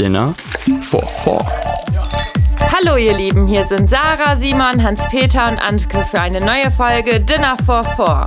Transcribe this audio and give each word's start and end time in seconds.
Dinner 0.00 0.32
for 0.80 1.06
Four. 1.10 1.44
Hallo 2.72 2.96
ihr 2.96 3.12
Lieben, 3.12 3.46
hier 3.46 3.64
sind 3.64 3.90
Sarah, 3.90 4.34
Simon, 4.34 4.82
Hans-Peter 4.82 5.46
und 5.46 5.58
Antke 5.58 5.98
für 6.10 6.18
eine 6.18 6.38
neue 6.38 6.70
Folge 6.70 7.20
Dinner 7.20 7.58
for 7.66 7.84
Four. 7.84 8.26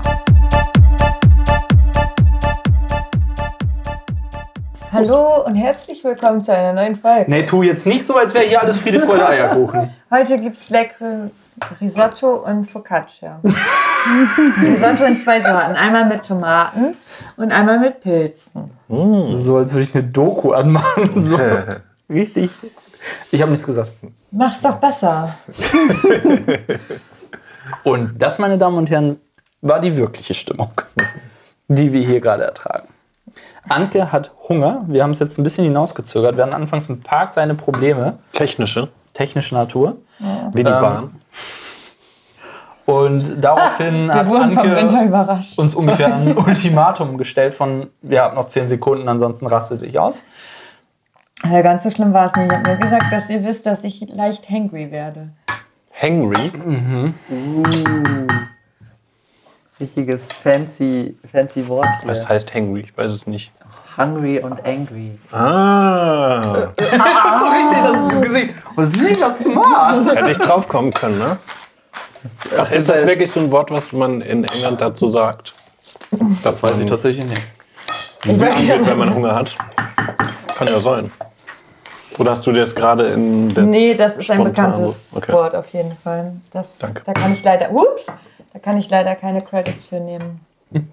Hallo 4.93 5.43
und 5.43 5.55
herzlich 5.55 6.03
willkommen 6.03 6.43
zu 6.43 6.53
einer 6.53 6.71
neuen 6.71 6.95
Folge. 6.95 7.25
Nee, 7.27 7.45
tu 7.45 7.63
jetzt 7.63 7.87
nicht 7.87 8.05
so, 8.05 8.15
als 8.15 8.31
wäre 8.35 8.45
hier 8.45 8.61
alles 8.61 8.77
Friede, 8.77 8.99
Freude, 8.99 9.27
Eierkuchen. 9.27 9.89
Heute 10.11 10.35
gibt 10.35 10.55
es 10.55 10.69
leckeres 10.69 11.55
Risotto 11.81 12.45
und 12.45 12.69
Focaccia. 12.69 13.41
Risotto 14.61 15.05
in 15.05 15.17
zwei 15.17 15.41
Sorten. 15.41 15.75
Einmal 15.75 16.05
mit 16.05 16.23
Tomaten 16.23 16.95
und 17.37 17.51
einmal 17.51 17.79
mit 17.79 18.01
Pilzen. 18.01 18.69
So, 18.87 19.57
als 19.57 19.73
würde 19.73 19.81
ich 19.81 19.95
eine 19.95 20.03
Doku 20.03 20.51
anmachen. 20.51 21.09
So. 21.23 21.39
Richtig. 22.07 22.51
Ich 23.31 23.41
habe 23.41 23.49
nichts 23.49 23.65
gesagt. 23.65 23.93
Mach's 24.29 24.61
doch 24.61 24.75
besser. 24.75 25.35
Und 27.83 28.21
das, 28.21 28.37
meine 28.37 28.59
Damen 28.59 28.77
und 28.77 28.91
Herren, 28.91 29.19
war 29.61 29.79
die 29.79 29.97
wirkliche 29.97 30.35
Stimmung, 30.35 30.71
die 31.67 31.91
wir 31.91 32.01
hier 32.01 32.21
gerade 32.21 32.43
ertragen. 32.43 32.92
Anke 33.69 34.11
hat 34.11 34.31
Hunger. 34.49 34.83
Wir 34.87 35.03
haben 35.03 35.11
es 35.11 35.19
jetzt 35.19 35.37
ein 35.37 35.43
bisschen 35.43 35.63
hinausgezögert. 35.65 36.35
Wir 36.37 36.43
hatten 36.43 36.53
anfangs 36.53 36.89
ein 36.89 37.01
paar 37.01 37.31
kleine 37.31 37.55
Probleme 37.55 38.17
Technische, 38.33 38.89
technischer 39.13 39.55
Natur. 39.55 39.97
wie 40.53 40.63
die 40.63 40.71
Ähm, 40.71 40.79
Bahn. 40.81 41.15
Und 42.85 43.41
daraufhin 43.41 44.07
Wir 44.07 44.13
hat 44.15 44.27
wurden 44.29 44.51
vom 44.51 44.63
Winter 44.75 44.97
Anke 44.99 45.05
überrascht. 45.07 45.57
uns 45.57 45.73
ungefähr 45.73 46.13
ein 46.13 46.35
Ultimatum 46.37 47.17
gestellt 47.17 47.53
von, 47.53 47.87
wir 48.01 48.23
haben 48.23 48.35
noch 48.35 48.47
10 48.47 48.67
Sekunden, 48.67 49.07
ansonsten 49.07 49.47
rastet 49.47 49.81
dich 49.83 49.97
aus. 49.97 50.25
Ja, 51.49 51.61
ganz 51.61 51.83
so 51.83 51.91
schlimm 51.91 52.13
war 52.13 52.25
es 52.25 52.33
nicht. 52.35 52.47
Ich 52.51 52.57
habe 52.57 52.69
nur 52.69 52.77
gesagt, 52.77 53.05
dass 53.11 53.29
ihr 53.29 53.43
wisst, 53.43 53.65
dass 53.65 53.83
ich 53.85 54.05
leicht 54.13 54.49
hangry 54.49 54.91
werde. 54.91 55.29
Hangry. 56.01 56.51
Richtiges 59.83 60.31
fancy, 60.31 61.15
fancy 61.29 61.67
Wort 61.67 61.87
hier. 61.99 62.09
Was 62.09 62.27
heißt 62.27 62.53
hangry? 62.53 62.81
Ich 62.81 62.97
weiß 62.97 63.11
es 63.11 63.27
nicht. 63.27 63.51
Hungry 63.97 64.39
und 64.39 64.65
angry. 64.65 65.11
Ah, 65.31 66.71
so 66.79 67.45
richtig 67.45 67.79
das 67.83 68.21
Gesicht. 68.21 68.53
Und 68.75 68.83
es 68.83 68.89
ist 68.93 69.01
nicht 69.01 69.21
was 69.21 69.43
smart. 69.43 70.15
hätte 70.15 70.31
ich 70.31 70.37
drauf 70.37 70.67
kommen 70.67 70.91
können, 70.93 71.19
ne? 71.19 71.37
Ach, 72.57 72.71
ist 72.71 72.89
das 72.89 73.05
wirklich 73.05 73.29
so 73.29 73.41
ein 73.41 73.51
Wort, 73.51 73.69
was 73.69 73.91
man 73.91 74.21
in 74.21 74.45
England 74.45 74.79
dazu 74.79 75.09
sagt? 75.09 75.51
Das 76.43 76.63
Weiß 76.63 76.79
ich 76.79 76.85
tatsächlich 76.85 77.25
nicht. 77.25 77.41
wird, 78.23 78.85
wenn 78.85 78.97
man 78.97 79.13
Hunger 79.13 79.35
hat. 79.35 79.53
Kann 80.55 80.67
ja 80.67 80.79
sein. 80.79 81.11
Oder 82.17 82.31
hast 82.31 82.45
du 82.45 82.51
dir 82.51 82.61
das 82.61 82.73
gerade 82.73 83.07
in 83.09 83.53
der. 83.53 83.63
Nee, 83.63 83.95
das 83.95 84.17
ist 84.17 84.31
ein 84.31 84.43
bekanntes. 84.43 85.13
Okay. 85.15 85.33
Wort 85.33 85.55
auf 85.55 85.67
jeden 85.69 85.91
Fall. 85.91 86.33
Das, 86.51 86.79
Danke. 86.79 87.01
Da 87.05 87.13
kann 87.13 87.33
ich 87.33 87.43
leider, 87.43 87.71
ups, 87.71 88.05
da 88.53 88.59
kann 88.59 88.77
ich 88.77 88.89
leider 88.89 89.15
keine 89.15 89.41
Credits 89.41 89.85
für 89.85 89.99
nehmen. 89.99 90.39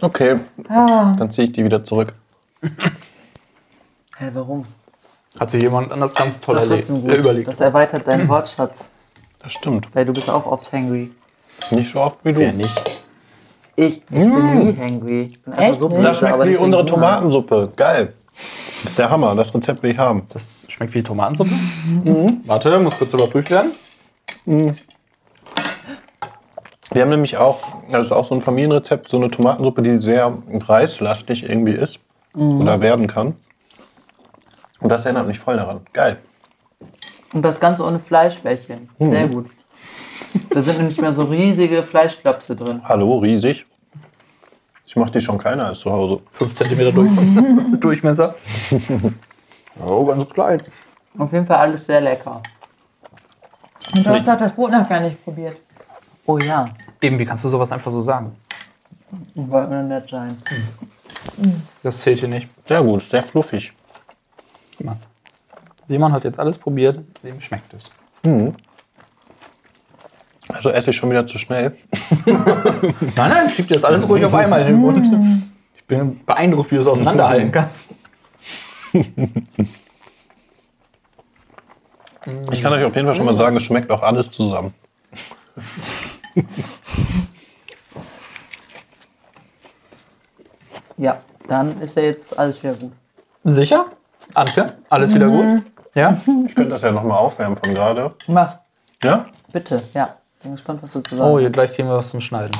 Okay, 0.00 0.38
Ah, 0.68 1.14
dann 1.16 1.30
ziehe 1.30 1.46
ich 1.46 1.52
die 1.52 1.64
wieder 1.64 1.82
zurück. 1.82 2.12
Hä, 4.18 4.30
warum? 4.34 4.66
Hat 5.38 5.50
sich 5.50 5.62
jemand 5.62 5.92
anders 5.92 6.14
ganz 6.14 6.40
toll 6.40 6.58
erlebt, 6.58 6.88
äh, 6.90 6.92
gut. 6.92 7.14
überlegt. 7.14 7.48
Das 7.48 7.60
erweitert 7.60 8.06
deinen 8.06 8.28
Wortschatz, 8.28 8.90
Das 9.42 9.52
stimmt. 9.52 9.86
weil 9.94 10.04
du 10.04 10.12
bist 10.12 10.28
auch 10.28 10.46
oft 10.46 10.70
hangry. 10.72 11.10
Nicht 11.70 11.90
so 11.92 12.00
oft 12.00 12.18
wie 12.24 12.32
du. 12.32 12.38
Wer 12.40 12.52
nicht? 12.52 12.82
Ich, 13.76 13.96
ich 13.96 14.02
bin 14.10 14.58
nie 14.58 14.76
hangry. 14.76 15.22
Ich 15.22 15.42
bin 15.42 15.52
einfach 15.54 15.70
Echt 15.70 15.78
so 15.78 15.88
nicht? 15.88 15.96
böse, 15.96 16.08
Das 16.08 16.18
schmeckt 16.18 16.34
aber 16.34 16.46
wie 16.48 16.56
unsere. 16.56 16.86
Tomatensuppe. 16.86 17.72
Geil. 17.76 18.12
Das 18.34 18.90
ist 18.90 18.98
der 18.98 19.10
Hammer. 19.10 19.34
Das 19.36 19.54
Rezept 19.54 19.82
will 19.82 19.92
ich 19.92 19.98
haben. 19.98 20.22
Das 20.32 20.66
schmeckt 20.68 20.92
wie 20.94 21.02
Tomatensuppe. 21.02 21.50
Warte, 22.46 22.78
muss 22.80 22.98
kurz 22.98 23.14
überprüft 23.14 23.50
werden. 23.50 23.72
Wir 26.94 27.02
haben 27.02 27.10
nämlich 27.10 27.36
auch, 27.36 27.58
das 27.90 28.06
ist 28.06 28.12
auch 28.12 28.24
so 28.24 28.36
ein 28.36 28.40
Familienrezept, 28.40 29.10
so 29.10 29.16
eine 29.16 29.28
Tomatensuppe, 29.28 29.82
die 29.82 29.98
sehr 29.98 30.32
reislastig 30.48 31.42
irgendwie 31.48 31.72
ist 31.72 31.98
oder 32.34 32.80
werden 32.80 33.08
kann. 33.08 33.34
Und 34.78 34.90
das 34.90 35.04
erinnert 35.04 35.26
mich 35.26 35.40
voll 35.40 35.56
daran. 35.56 35.80
Geil. 35.92 36.18
Und 37.32 37.42
das 37.42 37.58
Ganze 37.58 37.84
ohne 37.84 37.98
Fleischbällchen. 37.98 38.88
Mhm. 38.98 39.08
Sehr 39.08 39.26
gut. 39.28 39.50
Da 40.50 40.60
sind 40.60 40.78
nämlich 40.78 41.00
mehr 41.00 41.12
so 41.12 41.24
riesige 41.24 41.82
Fleischklöpse 41.82 42.54
drin. 42.54 42.80
Hallo, 42.84 43.18
riesig. 43.18 43.66
Ich 44.86 44.94
mache 44.94 45.10
die 45.10 45.20
schon 45.20 45.38
kleiner 45.38 45.66
als 45.66 45.80
zu 45.80 45.90
Hause. 45.90 46.20
5 46.30 46.54
cm 46.54 46.94
durch 46.94 47.80
Durchmesser. 47.80 48.34
Oh, 49.84 50.04
ganz 50.04 50.32
klein. 50.32 50.62
Auf 51.18 51.32
jeden 51.32 51.46
Fall 51.46 51.56
alles 51.56 51.84
sehr 51.86 52.00
lecker. 52.00 52.40
und 53.92 54.06
du 54.06 54.10
hast 54.10 54.28
doch 54.28 54.38
das 54.38 54.52
Brot 54.54 54.70
noch 54.70 54.88
gar 54.88 55.00
nicht 55.00 55.24
probiert. 55.24 55.56
Oh 56.26 56.38
ja, 56.38 56.72
Eben, 57.04 57.18
wie 57.18 57.26
kannst 57.26 57.44
du 57.44 57.50
sowas 57.50 57.70
einfach 57.70 57.90
so 57.90 58.00
sagen? 58.00 58.34
wollte 59.34 59.74
nur 59.74 59.82
nett 59.82 60.08
sein. 60.08 60.38
Das 61.82 62.00
zählt 62.00 62.20
hier 62.20 62.28
nicht. 62.28 62.48
Sehr 62.66 62.82
gut, 62.82 63.02
sehr 63.02 63.22
fluffig. 63.22 63.74
Mann. 64.78 64.96
Simon 65.86 66.12
hat 66.14 66.24
jetzt 66.24 66.38
alles 66.38 66.56
probiert, 66.56 67.00
dem 67.22 67.42
schmeckt 67.42 67.74
es. 67.74 67.90
Also 70.48 70.70
esse 70.70 70.90
ich 70.90 70.96
schon 70.96 71.10
wieder 71.10 71.26
zu 71.26 71.36
schnell. 71.36 71.76
Nein, 72.26 73.30
nein, 73.30 73.50
schieb 73.50 73.68
dir 73.68 73.74
das 73.74 73.84
alles 73.84 74.08
ruhig 74.08 74.24
auf 74.24 74.32
einmal 74.32 74.60
in 74.60 74.66
den 74.68 74.76
Mund. 74.76 75.44
Ich 75.76 75.84
bin 75.84 76.24
beeindruckt, 76.24 76.70
wie 76.70 76.76
du 76.76 76.80
es 76.80 76.86
auseinanderhalten 76.86 77.52
kannst. 77.52 77.90
Ich 82.50 82.62
kann 82.62 82.72
euch 82.72 82.84
auf 82.84 82.94
jeden 82.94 83.06
Fall 83.06 83.14
schon 83.14 83.26
mal 83.26 83.36
sagen, 83.36 83.58
es 83.58 83.62
schmeckt 83.62 83.90
auch 83.90 84.02
alles 84.02 84.30
zusammen. 84.30 84.72
Ja, 90.96 91.18
dann 91.48 91.80
ist 91.80 91.96
ja 91.96 92.02
jetzt 92.04 92.38
alles 92.38 92.62
wieder 92.62 92.74
gut. 92.74 92.92
Sicher? 93.44 93.86
Anke, 94.34 94.74
alles 94.88 95.14
wieder 95.14 95.28
gut? 95.28 95.62
Ja? 95.94 96.16
Ich 96.46 96.54
könnte 96.54 96.70
das 96.70 96.82
ja 96.82 96.92
nochmal 96.92 97.18
aufwärmen 97.18 97.56
von 97.56 97.74
gerade. 97.74 98.14
Mach, 98.28 98.58
Ja? 99.02 99.26
bitte, 99.52 99.82
ja. 99.92 100.16
Bin 100.42 100.52
gespannt, 100.52 100.82
was 100.82 100.92
du 100.92 101.00
zu 101.00 101.16
sagen 101.16 101.30
Oh, 101.30 101.38
hier 101.38 101.46
hast. 101.46 101.54
gleich 101.54 101.72
kriegen 101.72 101.88
wir 101.88 101.96
was 101.96 102.10
zum 102.10 102.20
Schneiden. 102.20 102.56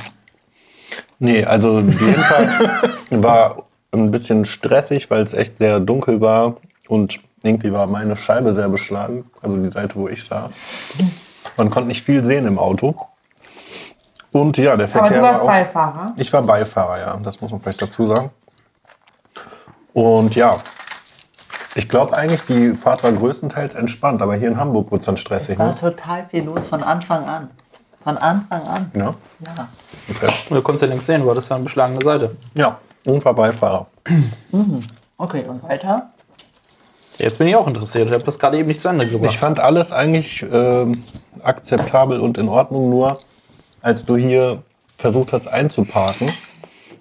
Nee, 1.18 1.44
also 1.44 1.80
jedenfalls 1.80 2.50
war 3.10 3.64
ein 3.92 4.10
bisschen 4.10 4.44
stressig, 4.44 5.10
weil 5.10 5.22
es 5.22 5.32
echt 5.32 5.58
sehr 5.58 5.80
dunkel 5.80 6.20
war 6.20 6.56
und 6.88 7.20
irgendwie 7.42 7.72
war 7.72 7.86
meine 7.86 8.16
Scheibe 8.16 8.54
sehr 8.54 8.68
beschlagen, 8.68 9.30
also 9.42 9.56
die 9.56 9.70
Seite, 9.70 9.94
wo 9.96 10.08
ich 10.08 10.24
saß. 10.24 10.54
Man 11.56 11.70
konnte 11.70 11.88
nicht 11.88 12.02
viel 12.02 12.24
sehen 12.24 12.46
im 12.46 12.58
Auto. 12.58 12.94
Und 14.34 14.56
ja, 14.56 14.76
der 14.76 14.86
Aber 14.86 14.88
Verkehr 14.88 15.18
du 15.18 15.22
warst 15.22 15.34
war 15.40 15.42
auch, 15.44 15.46
Beifahrer. 15.46 16.12
Ich 16.18 16.32
war 16.32 16.42
Beifahrer, 16.42 16.98
ja, 16.98 17.16
das 17.22 17.40
muss 17.40 17.52
man 17.52 17.60
vielleicht 17.60 17.80
dazu 17.82 18.08
sagen. 18.08 18.30
Und 19.92 20.34
ja, 20.34 20.56
ich 21.76 21.88
glaube 21.88 22.16
eigentlich, 22.16 22.42
die 22.48 22.74
Fahrt 22.74 23.04
war 23.04 23.12
größtenteils 23.12 23.76
entspannt, 23.76 24.20
aber 24.22 24.34
hier 24.34 24.48
in 24.48 24.58
Hamburg 24.58 24.90
wurde 24.90 25.00
es 25.00 25.06
dann 25.06 25.16
stressig. 25.16 25.50
Es 25.50 25.58
war 25.60 25.68
Ne? 25.68 25.74
total 25.76 26.26
viel 26.28 26.42
los 26.44 26.66
von 26.66 26.82
Anfang 26.82 27.24
an. 27.26 27.50
Von 28.02 28.18
Anfang 28.18 28.62
an. 28.66 28.90
Ja, 28.94 29.14
Ja. 29.46 29.68
okay. 30.10 30.32
Du 30.50 30.60
konntest 30.62 30.82
ja 30.82 30.88
nichts 30.88 31.06
sehen, 31.06 31.22
du 31.22 31.30
hattest 31.30 31.48
ja 31.50 31.54
eine 31.56 31.64
beschlagene 31.64 32.02
Seite. 32.02 32.36
ja, 32.54 32.76
und 33.04 33.24
war 33.24 33.34
Beifahrer. 33.34 33.86
Okay, 35.16 35.44
und 35.46 35.62
weiter? 35.62 36.10
Jetzt 37.18 37.38
bin 37.38 37.46
ich 37.46 37.54
auch 37.54 37.68
interessiert. 37.68 38.08
Ich 38.08 38.12
habe 38.14 38.24
das 38.24 38.36
gerade 38.40 38.58
eben 38.58 38.66
nicht 38.66 38.80
zu 38.80 38.88
Ende 38.88 39.04
Ich 39.04 39.12
gebracht. 39.12 39.36
fand 39.36 39.60
alles 39.60 39.92
eigentlich 39.92 40.44
ähm, 40.50 41.04
akzeptabel 41.42 42.18
und 42.18 42.36
in 42.36 42.48
Ordnung, 42.48 42.90
nur 42.90 43.20
als 43.84 44.06
du 44.06 44.16
hier 44.16 44.62
versucht 44.96 45.32
hast 45.32 45.46
einzuparken 45.46 46.28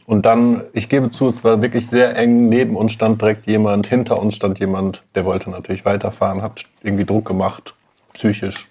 und 0.05 0.25
dann, 0.25 0.63
ich 0.73 0.89
gebe 0.89 1.09
zu, 1.11 1.29
es 1.29 1.43
war 1.43 1.61
wirklich 1.61 1.87
sehr 1.87 2.17
eng, 2.17 2.49
neben 2.49 2.75
uns 2.75 2.91
stand 2.91 3.21
direkt 3.21 3.47
jemand, 3.47 3.87
hinter 3.87 4.19
uns 4.19 4.35
stand 4.35 4.59
jemand, 4.59 5.01
der 5.15 5.23
wollte 5.23 5.49
natürlich 5.49 5.85
weiterfahren, 5.85 6.41
hat 6.41 6.65
irgendwie 6.83 7.05
Druck 7.05 7.25
gemacht, 7.25 7.73
psychisch. 8.13 8.67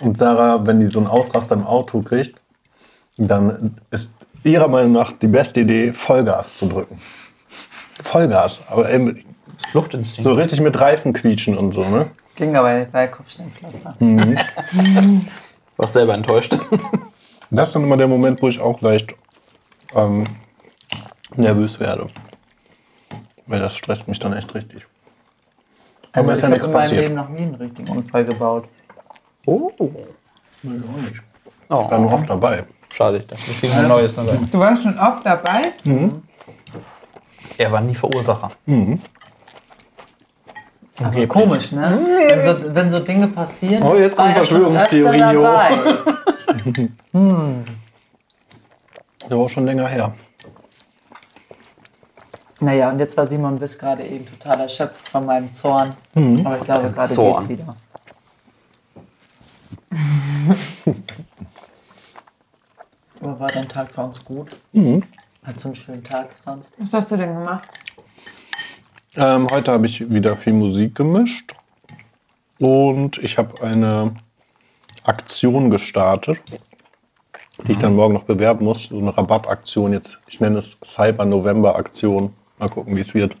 Und 0.00 0.18
Sarah, 0.18 0.66
wenn 0.66 0.80
die 0.80 0.86
so 0.86 0.98
einen 0.98 1.08
Ausraster 1.08 1.54
im 1.54 1.64
Auto 1.64 2.02
kriegt, 2.02 2.38
dann 3.16 3.76
ist 3.90 4.12
ihrer 4.44 4.68
Meinung 4.68 4.92
nach 4.92 5.12
die 5.12 5.28
beste 5.28 5.60
Idee, 5.60 5.92
Vollgas 5.94 6.56
zu 6.56 6.66
drücken. 6.66 6.98
Vollgas, 8.02 8.60
aber 8.68 8.90
eben 8.92 9.24
Fluchtinstinkt. 9.70 10.28
so 10.28 10.34
richtig 10.34 10.60
mit 10.60 10.78
Reifen 10.78 11.14
quietschen 11.14 11.56
und 11.56 11.72
so, 11.72 11.88
ne? 11.88 12.10
Ging 12.34 12.56
aber 12.56 12.86
weil 12.92 13.10
Kopfsteinpflaster. 13.10 13.96
Warst 15.82 15.94
selber 15.94 16.14
enttäuscht. 16.14 16.56
Das 17.54 17.68
ist 17.68 17.74
dann 17.74 17.82
immer 17.82 17.98
der 17.98 18.08
Moment, 18.08 18.40
wo 18.40 18.48
ich 18.48 18.58
auch 18.58 18.80
leicht 18.80 19.14
ähm, 19.94 20.24
nervös 21.36 21.78
werde. 21.78 22.08
Weil 23.46 23.60
das 23.60 23.76
stresst 23.76 24.08
mich 24.08 24.18
dann 24.18 24.32
echt 24.32 24.54
richtig. 24.54 24.86
Also 26.12 26.20
Aber 26.20 26.32
ist 26.32 26.38
ich 26.38 26.44
ja 26.44 26.48
habe 26.48 26.52
nichts 26.52 26.66
in 26.66 26.72
meinem 26.72 26.82
passiert. 26.82 27.02
Leben 27.02 27.14
noch 27.14 27.28
nie 27.28 27.42
einen 27.42 27.54
richtigen 27.56 27.88
Unfall 27.90 28.24
gebaut. 28.24 28.64
Oh. 29.44 29.70
Ich 30.62 30.70
war 31.68 31.98
nur 31.98 32.12
oft 32.14 32.30
dabei. 32.30 32.64
Schade, 32.94 33.18
ich 33.18 33.26
dachte, 33.26 33.46
wir 33.46 33.54
kriegen 33.54 33.74
ein 33.74 33.88
neues 33.88 34.14
dabei. 34.14 34.38
Du 34.50 34.58
warst 34.58 34.82
schon 34.84 34.98
oft 34.98 35.26
dabei? 35.26 35.74
Er 37.58 37.70
war 37.70 37.82
nie 37.82 37.94
Verursacher. 37.94 38.50
Aber 41.04 41.26
komisch, 41.26 41.72
ne? 41.72 41.98
Wenn 42.28 42.42
so, 42.42 42.74
wenn 42.74 42.90
so 42.90 43.00
Dinge 43.00 43.28
passieren. 43.28 43.82
Oh, 43.82 43.94
jetzt 43.96 44.16
kommt 44.16 44.30
er 44.30 44.34
Verschwörungstheorie, 44.36 45.18
dabei. 45.18 45.78
Der 49.28 49.38
war 49.38 49.44
auch 49.46 49.48
schon 49.48 49.64
länger 49.64 49.86
her. 49.88 50.14
Naja, 52.60 52.90
und 52.90 52.98
jetzt 53.00 53.16
war 53.16 53.26
Simon 53.26 53.58
bis 53.58 53.78
gerade 53.78 54.04
eben 54.06 54.24
total 54.26 54.60
erschöpft 54.60 55.08
von 55.08 55.26
meinem 55.26 55.52
Zorn. 55.54 55.90
Aber 56.14 56.58
ich 56.58 56.64
glaube, 56.64 56.90
gerade 56.90 57.08
Zorn. 57.08 57.48
geht's 57.48 57.48
wieder. 57.48 57.76
Aber 63.20 63.40
war 63.40 63.48
dein 63.48 63.68
Tag 63.68 63.92
sonst 63.92 64.24
gut? 64.24 64.56
Hast 65.44 65.64
du 65.64 65.68
einen 65.68 65.76
schönen 65.76 66.04
Tag 66.04 66.30
sonst? 66.40 66.72
Was 66.78 66.92
hast 66.92 67.10
du 67.10 67.16
denn 67.16 67.32
gemacht? 67.34 67.68
Ähm, 69.14 69.50
heute 69.50 69.72
habe 69.72 69.86
ich 69.86 70.10
wieder 70.10 70.36
viel 70.36 70.54
Musik 70.54 70.94
gemischt. 70.94 71.54
Und 72.58 73.18
ich 73.18 73.36
habe 73.36 73.62
eine 73.62 74.14
Aktion 75.04 75.68
gestartet, 75.68 76.40
die 77.66 77.72
ich 77.72 77.78
dann 77.78 77.94
morgen 77.94 78.14
noch 78.14 78.22
bewerben 78.24 78.64
muss. 78.64 78.84
So 78.84 78.98
eine 78.98 79.16
Rabattaktion 79.16 79.92
jetzt. 79.92 80.18
Ich 80.28 80.40
nenne 80.40 80.58
es 80.58 80.78
Cyber 80.82 81.24
November 81.24 81.76
Aktion. 81.76 82.32
Mal 82.58 82.68
gucken, 82.70 82.96
wie 82.96 83.00
es 83.00 83.12
wird. 83.12 83.36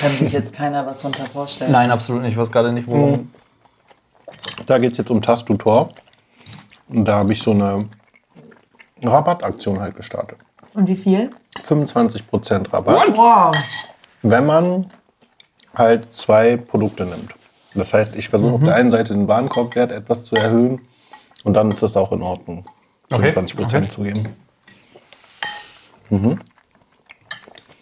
Kann 0.00 0.10
sich 0.12 0.32
jetzt 0.32 0.54
keiner 0.54 0.84
was 0.86 1.02
darunter 1.02 1.26
vorstellen. 1.26 1.70
Nein, 1.70 1.90
absolut 1.90 2.22
nicht. 2.22 2.32
Ich 2.32 2.38
weiß 2.38 2.50
gerade 2.50 2.72
nicht, 2.72 2.88
worum. 2.88 3.30
Da 4.66 4.78
geht 4.78 4.92
es 4.92 4.98
jetzt 4.98 5.10
um 5.10 5.20
Tastutor. 5.20 5.90
Und 6.88 7.04
da 7.04 7.18
habe 7.18 7.32
ich 7.34 7.42
so 7.42 7.52
eine 7.52 7.88
Rabattaktion 9.02 9.78
halt 9.78 9.94
gestartet. 9.94 10.38
Und 10.74 10.88
wie 10.88 10.96
viel? 10.96 11.30
25% 11.66 12.72
Rabatt, 12.72 13.16
Wow. 13.16 13.54
wenn 14.22 14.46
man 14.46 14.90
halt 15.74 16.12
zwei 16.14 16.56
Produkte 16.56 17.04
nimmt. 17.06 17.34
Das 17.74 17.92
heißt, 17.92 18.16
ich 18.16 18.28
versuche 18.28 18.54
auf 18.54 18.60
der 18.64 18.74
einen 18.74 18.90
Seite 18.90 19.14
den 19.14 19.28
Warenkorbwert 19.28 19.92
etwas 19.92 20.24
zu 20.24 20.34
erhöhen 20.34 20.80
und 21.44 21.54
dann 21.54 21.70
ist 21.70 21.82
das 21.82 21.96
auch 21.96 22.10
in 22.12 22.22
Ordnung, 22.22 22.64
Okay, 23.12 23.30
25% 23.30 23.64
okay. 23.64 23.88
zu 23.88 24.02
geben. 24.02 24.36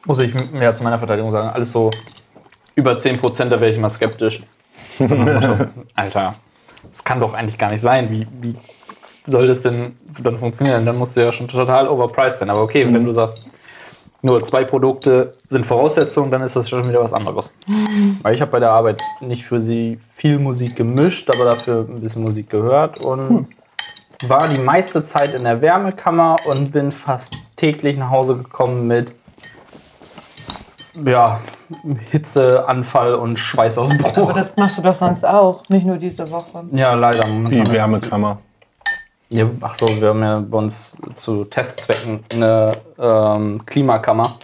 Muss 0.05 0.21
ich 0.21 0.35
mehr 0.53 0.75
zu 0.75 0.83
meiner 0.85 0.99
Verteidigung 0.99 1.33
sagen. 1.33 1.49
Alles 1.49 1.73
so 1.73 1.91
über 2.75 2.93
10%, 2.93 3.45
da 3.49 3.61
wäre 3.61 3.71
ich 3.71 3.77
immer 3.77 3.89
skeptisch. 3.91 4.43
Alter, 5.95 6.35
das 6.89 7.05
kann 7.05 7.21
doch 7.21 7.33
eigentlich 7.35 7.57
gar 7.59 7.71
nicht 7.71 7.81
sein. 7.81 8.11
Wie, 8.11 8.27
wie 8.41 8.57
soll 9.31 9.47
das 9.47 9.63
denn 9.63 9.97
dann 10.23 10.37
funktionieren? 10.39 10.85
Dann 10.85 10.97
musst 10.97 11.17
du 11.17 11.21
ja 11.25 11.31
schon 11.33 11.49
total 11.49 11.89
overpriced 11.89 12.39
sein. 12.39 12.51
Aber 12.51 12.63
okay, 12.63 12.87
wenn 12.93 13.05
du 13.05 13.13
sagst, 13.13 13.47
nur 14.23 14.43
zwei 14.43 14.65
Produkte 14.65 15.35
sind 15.49 15.65
Voraussetzungen, 15.65 16.31
dann 16.31 16.43
ist 16.43 16.57
das 16.57 16.69
schon 16.69 16.89
wieder 16.89 17.01
was 17.03 17.13
anderes. 17.13 17.55
Weil 18.23 18.35
ich 18.35 18.41
habe 18.41 18.51
bei 18.51 18.59
der 18.61 18.71
Arbeit 18.71 19.01
nicht 19.21 19.45
für 19.45 19.61
sie 19.61 20.01
viel 20.09 20.39
Musik 20.39 20.75
gemischt, 20.77 21.31
aber 21.31 21.45
dafür 21.45 21.87
ein 21.89 22.01
bisschen 22.01 22.23
Musik 22.23 22.51
gehört 22.51 22.99
und 22.99 23.47
war 24.27 24.49
die 24.49 24.59
meiste 24.61 25.03
Zeit 25.05 25.35
in 25.35 25.45
der 25.45 25.61
Wärmekammer 25.61 26.37
und 26.51 26.73
bin 26.73 26.91
fast 26.91 27.35
täglich 27.55 27.97
nach 27.97 28.11
Hause 28.11 28.37
gekommen 28.37 28.89
mit 28.89 29.13
ja, 31.07 31.41
Hitzeanfall 32.11 33.15
und 33.15 33.31
Aber 33.31 33.37
Schweißausbruch. 33.37 34.33
das 34.35 34.53
machst 34.59 34.79
du 34.79 34.83
doch 34.83 34.95
sonst 34.95 35.25
auch, 35.25 35.63
nicht 35.69 35.87
nur 35.87 35.97
diese 35.97 36.29
Woche. 36.31 36.65
Ja, 36.73 36.95
leider. 36.95 37.25
Momentan 37.29 37.53
Die 37.65 37.71
ist- 37.71 37.73
Wärmekammer. 37.79 38.39
Ja, 39.31 39.45
ach 39.61 39.75
so, 39.75 39.87
wir 40.01 40.09
haben 40.09 40.23
ja 40.23 40.41
bei 40.41 40.59
uns 40.59 40.97
zu 41.15 41.45
Testzwecken 41.45 42.25
eine 42.33 42.73
ähm, 42.99 43.65
Klimakammer, 43.67 44.37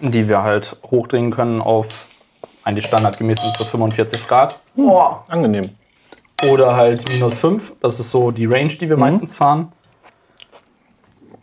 die 0.00 0.28
wir 0.28 0.42
halt 0.42 0.76
hochdrehen 0.90 1.30
können 1.30 1.62
auf 1.62 2.08
eigentlich 2.64 2.86
standardgemäß 2.86 3.38
unsere 3.44 3.64
45 3.64 4.26
Grad 4.28 4.58
Boah. 4.74 5.24
Angenehm. 5.28 5.70
oder 6.50 6.76
halt 6.76 7.08
minus 7.10 7.38
5. 7.38 7.74
Das 7.80 7.98
ist 7.98 8.10
so 8.10 8.30
die 8.30 8.44
Range, 8.46 8.68
die 8.68 8.88
wir 8.90 8.96
meistens 8.98 9.36
fahren. 9.36 9.72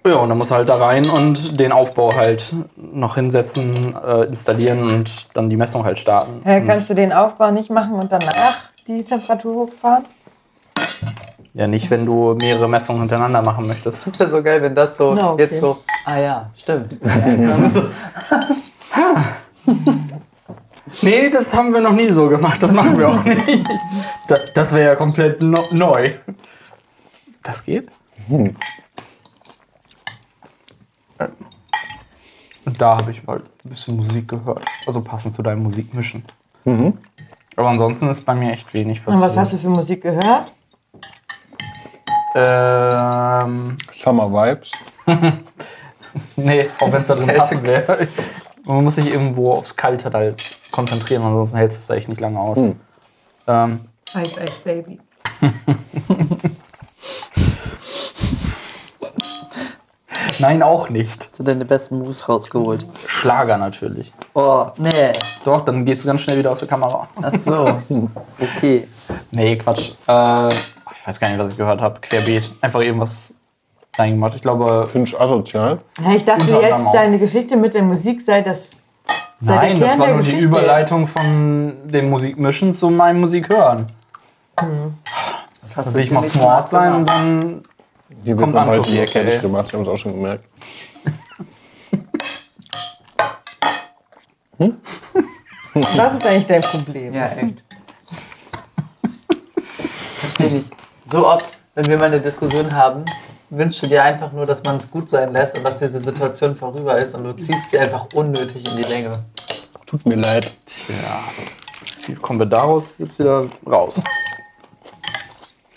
Ja, 0.06 0.16
und 0.18 0.28
dann 0.30 0.38
muss 0.38 0.52
halt 0.52 0.68
da 0.68 0.76
rein 0.76 1.10
und 1.10 1.60
den 1.60 1.72
Aufbau 1.72 2.14
halt 2.14 2.54
noch 2.76 3.16
hinsetzen, 3.16 3.96
äh, 4.06 4.24
installieren 4.26 4.84
und 4.84 5.30
dann 5.34 5.50
die 5.50 5.56
Messung 5.56 5.86
halt 5.86 5.98
starten. 5.98 6.42
Hä, 6.44 6.60
Und- 6.60 6.68
kannst 6.68 6.90
du 6.90 6.94
den 6.94 7.14
Aufbau 7.14 7.50
nicht 7.52 7.70
machen 7.72 7.94
und 7.94 8.12
danach 8.12 8.70
die 8.86 9.04
Temperatur 9.04 9.56
hochfahren? 9.68 10.04
Ja, 11.56 11.68
nicht, 11.68 11.90
wenn 11.92 12.04
du 12.04 12.34
mehrere 12.34 12.68
Messungen 12.68 13.02
hintereinander 13.02 13.42
machen 13.44 13.68
möchtest. 13.68 14.06
Das 14.08 14.14
ist 14.14 14.20
ja 14.20 14.28
so 14.30 14.42
geil, 14.42 14.62
wenn 14.62 14.74
das 14.74 14.98
so 14.98 15.14
Na, 15.14 15.32
okay. 15.34 15.44
jetzt 15.44 15.60
so. 15.60 15.84
Ah 16.06 16.18
ja, 16.18 16.50
stimmt. 16.56 16.98
Nee, 21.02 21.30
das 21.30 21.54
haben 21.54 21.74
wir 21.74 21.82
noch 21.82 21.94
nie 21.94 22.10
so 22.12 22.30
gemacht. 22.30 22.62
Das 22.62 22.72
machen 22.72 22.98
wir 22.98 23.10
auch 23.10 23.24
nicht. 23.24 23.48
Das, 24.28 24.42
das 24.54 24.74
wäre 24.74 24.90
ja 24.90 24.96
komplett 24.96 25.42
no 25.42 25.64
neu. 25.72 26.14
Das 27.42 27.66
geht? 27.66 27.90
Und 28.30 28.56
da 32.80 32.98
habe 32.98 33.12
ich 33.12 33.24
mal 33.24 33.38
ein 33.38 33.70
bisschen 33.70 33.96
Musik 33.98 34.28
gehört. 34.28 34.64
Also 34.86 35.02
passend 35.02 35.34
zu 35.34 35.42
deinem 35.42 35.64
Musikmischen. 35.64 36.24
Aber 36.66 37.70
ansonsten 37.70 38.08
ist 38.10 38.26
bei 38.26 38.36
mir 38.36 38.52
echt 38.52 38.74
wenig 38.74 39.00
Und 39.00 39.06
passiert. 39.06 39.30
was 39.30 39.38
hast 39.38 39.54
du 39.54 39.58
für 39.58 39.70
Musik 39.70 40.02
gehört? 40.04 40.52
Ähm, 42.36 43.78
Summer 43.92 44.32
Vibes. 44.32 44.72
nee, 46.36 46.70
auch 46.80 46.92
wenn 46.92 47.02
es 47.02 47.08
da 47.08 47.16
drin 47.16 47.36
passen 47.36 47.64
wäre. 47.64 48.08
Man 48.64 48.84
muss 48.84 48.96
sich 48.96 49.12
irgendwo 49.12 49.54
aufs 49.54 49.76
Kalte 49.76 50.12
halt 50.12 50.42
konzentrieren, 50.72 51.24
ansonsten 51.24 51.58
hält 51.58 51.72
es 51.72 51.86
da 51.88 51.96
echt 51.96 52.10
nicht 52.10 52.22
lange 52.22 52.40
aus. 52.40 52.60
Ähm, 53.48 53.82
Ice 54.16 54.40
Ice 54.44 54.60
Baby. 54.64 55.00
nein, 60.40 60.64
auch 60.64 60.90
nicht. 60.90 61.24
Hast 61.24 61.40
du 61.40 61.44
deine 61.44 61.66
besten 61.66 62.00
Moves 62.00 62.30
rausgeholt? 62.30 62.88
Schlager 63.08 63.58
natürlich. 63.58 64.14
Oh, 64.34 64.68
nee. 64.78 65.12
Doch, 65.44 65.62
dann 65.62 65.84
gehst 65.86 66.04
du 66.04 66.08
ganz 66.08 66.22
schnell 66.22 66.38
wieder 66.38 66.52
aus 66.52 66.60
der 66.60 66.68
Kamera. 66.68 67.08
Ach 67.22 67.34
so. 67.34 67.80
Okay. 68.40 68.88
Nee, 69.32 69.58
Quatsch. 69.58 69.92
Äh, 70.08 70.50
ich 71.04 71.08
weiß 71.08 71.20
gar 71.20 71.28
nicht, 71.28 71.38
was 71.38 71.52
ich 71.52 71.58
gehört 71.58 71.82
habe. 71.82 72.00
Querbeet. 72.00 72.50
Einfach 72.62 72.80
irgendwas 72.80 73.34
reingemacht. 73.98 74.36
Ich 74.36 74.42
glaube, 74.42 74.88
Finch 74.90 75.20
asozial. 75.20 75.82
Ja, 76.02 76.12
ich 76.16 76.24
dachte 76.24 76.46
jetzt, 76.46 76.72
auch. 76.72 76.94
deine 76.94 77.20
Geschichte 77.20 77.58
mit 77.58 77.74
der 77.74 77.84
Musik 77.84 78.22
sei 78.22 78.42
das. 78.42 78.70
Sei 79.38 79.54
nein, 79.54 79.80
der 79.80 79.88
das 79.90 80.00
war 80.00 80.06
der 80.06 80.16
nur 80.16 80.24
die 80.24 80.32
Geschichte. 80.32 80.48
Überleitung 80.48 81.06
von 81.06 81.74
dem 81.92 82.10
Musikmischen 82.10 82.72
zu 82.72 82.90
meinem 82.90 83.20
Musikhören. 83.20 83.86
Was 85.62 85.76
hast 85.76 85.88
Da 85.88 85.94
will 85.94 86.04
ich 86.04 86.12
mal 86.12 86.24
smart 86.24 86.70
sein, 86.70 86.94
gemacht? 86.94 87.10
dann 87.10 87.64
Hier 88.24 88.38
wird 88.38 88.40
Kommt 88.40 88.54
man 88.54 88.64
an, 88.64 88.70
heute 88.70 88.90
die. 88.90 89.00
Ecke 89.00 89.26
nicht 89.26 89.42
gemacht, 89.42 89.74
wir 89.74 89.80
haben 89.80 89.86
es 89.86 89.90
auch 89.90 89.98
schon 89.98 90.14
gemerkt. 90.14 90.46
Was 95.74 96.14
ist 96.14 96.26
eigentlich 96.26 96.46
dein 96.48 96.62
Problem? 96.62 97.14
Ja, 97.14 97.26
echt. 97.26 97.62
Verstehe 100.22 100.50
nicht. 100.50 100.83
So 101.14 101.28
oft, 101.28 101.46
wenn 101.76 101.86
wir 101.86 102.00
mal 102.00 102.06
eine 102.06 102.20
Diskussion 102.20 102.74
haben, 102.74 103.06
wünschst 103.52 103.84
du 103.84 103.88
dir 103.88 104.04
einfach 104.04 104.32
nur, 104.32 104.48
dass 104.48 104.64
man 104.64 104.78
es 104.78 104.90
gut 104.90 105.08
sein 105.08 105.32
lässt 105.32 105.56
und 105.56 105.64
dass 105.64 105.78
diese 105.78 106.00
Situation 106.00 106.56
vorüber 106.56 106.98
ist 106.98 107.14
und 107.14 107.24
du 107.24 107.34
ziehst 107.34 107.70
sie 107.70 107.78
einfach 107.78 108.08
unnötig 108.16 108.68
in 108.68 108.78
die 108.78 108.90
Länge. 108.92 109.24
Tut 109.86 110.08
mir 110.08 110.16
leid. 110.16 110.52
tja, 110.66 110.96
wie 112.08 112.16
kommen 112.16 112.40
wir 112.40 112.48
daraus 112.48 112.98
jetzt 112.98 113.20
wieder 113.20 113.48
raus? 113.64 114.02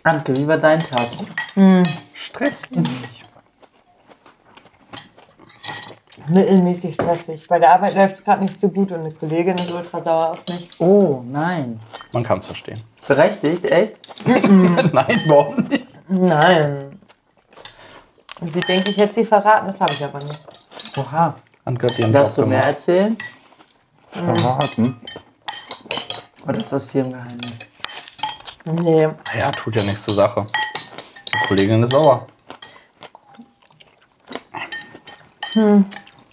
Anke, 0.04 0.34
wie 0.34 0.48
war 0.48 0.56
dein 0.56 0.80
Tag? 0.80 1.06
Stressig. 2.14 2.78
Mittelmäßig 6.30 6.94
stressig. 6.94 7.46
Bei 7.46 7.58
der 7.58 7.74
Arbeit 7.74 7.94
läuft 7.94 8.14
es 8.14 8.24
gerade 8.24 8.40
nicht 8.40 8.58
so 8.58 8.70
gut 8.70 8.90
und 8.90 9.00
eine 9.00 9.12
Kollegin 9.12 9.58
ist 9.58 9.70
ultra 9.70 10.00
sauer 10.00 10.30
auf 10.30 10.38
mich. 10.48 10.70
Oh, 10.78 11.22
nein. 11.30 11.78
Man 12.14 12.22
kann 12.22 12.38
es 12.38 12.46
verstehen. 12.46 12.82
Berechtigt, 13.06 13.64
echt? 13.66 13.98
Nein, 14.26 15.22
warum 15.26 15.56
nicht? 15.68 15.86
Nein. 16.08 17.00
Und 18.40 18.52
sie 18.52 18.60
denkt, 18.60 18.88
ich 18.88 18.96
hätte 18.96 19.14
sie 19.14 19.24
verraten, 19.24 19.66
das 19.66 19.80
habe 19.80 19.92
ich 19.92 20.04
aber 20.04 20.18
nicht. 20.18 20.46
Oha. 20.96 21.34
Anke 21.64 21.86
hat 21.86 21.98
ihren 21.98 22.12
Darfst 22.12 22.38
du 22.38 22.46
mehr 22.46 22.64
erzählen? 22.64 23.16
Verraten. 24.10 25.00
Oder 26.46 26.58
ist 26.58 26.72
das 26.72 26.86
Firmengeheimnis? 26.86 27.58
Nee. 28.64 29.08
Ja, 29.36 29.50
tut 29.52 29.76
ja 29.76 29.82
nichts 29.82 30.04
zur 30.04 30.14
Sache. 30.14 30.46
Die 31.32 31.48
Kollegin 31.48 31.82
ist 31.82 31.90
sauer. 31.90 32.26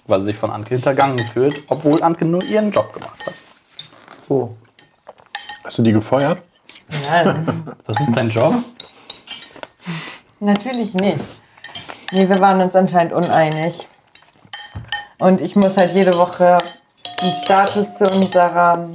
Weil 0.08 0.20
sie 0.20 0.25
sich 0.25 0.38
von 0.38 0.51
Anke 0.51 0.75
hintergangen 0.75 1.20
fühlt, 1.20 1.63
obwohl 1.70 2.03
Anke 2.03 2.25
nur 2.25 2.44
ihren 2.44 2.72
Job 2.72 2.92
gemacht 2.94 3.25
hat. 3.25 3.34
Oh. 4.27 4.50
Hast 5.63 5.77
du 5.77 5.82
die 5.84 5.94
gefeuert? 5.94 6.44
Nein, 7.10 7.66
Das 7.86 8.00
ist 8.00 8.16
dein 8.16 8.30
Job? 8.30 8.54
natürlich 10.40 10.94
nicht. 10.94 11.20
Nee, 12.12 12.28
wir 12.28 12.40
waren 12.40 12.60
uns 12.62 12.75
anscheinend 12.75 13.13
uneinig. 13.13 13.88
Und 15.20 15.42
ich 15.42 15.56
muss 15.56 15.78
halt 15.78 15.94
jede 15.94 16.13
Woche 16.18 16.58
einen 17.22 17.34
Status 17.44 17.96
zu, 17.96 18.06
unserer, 18.10 18.90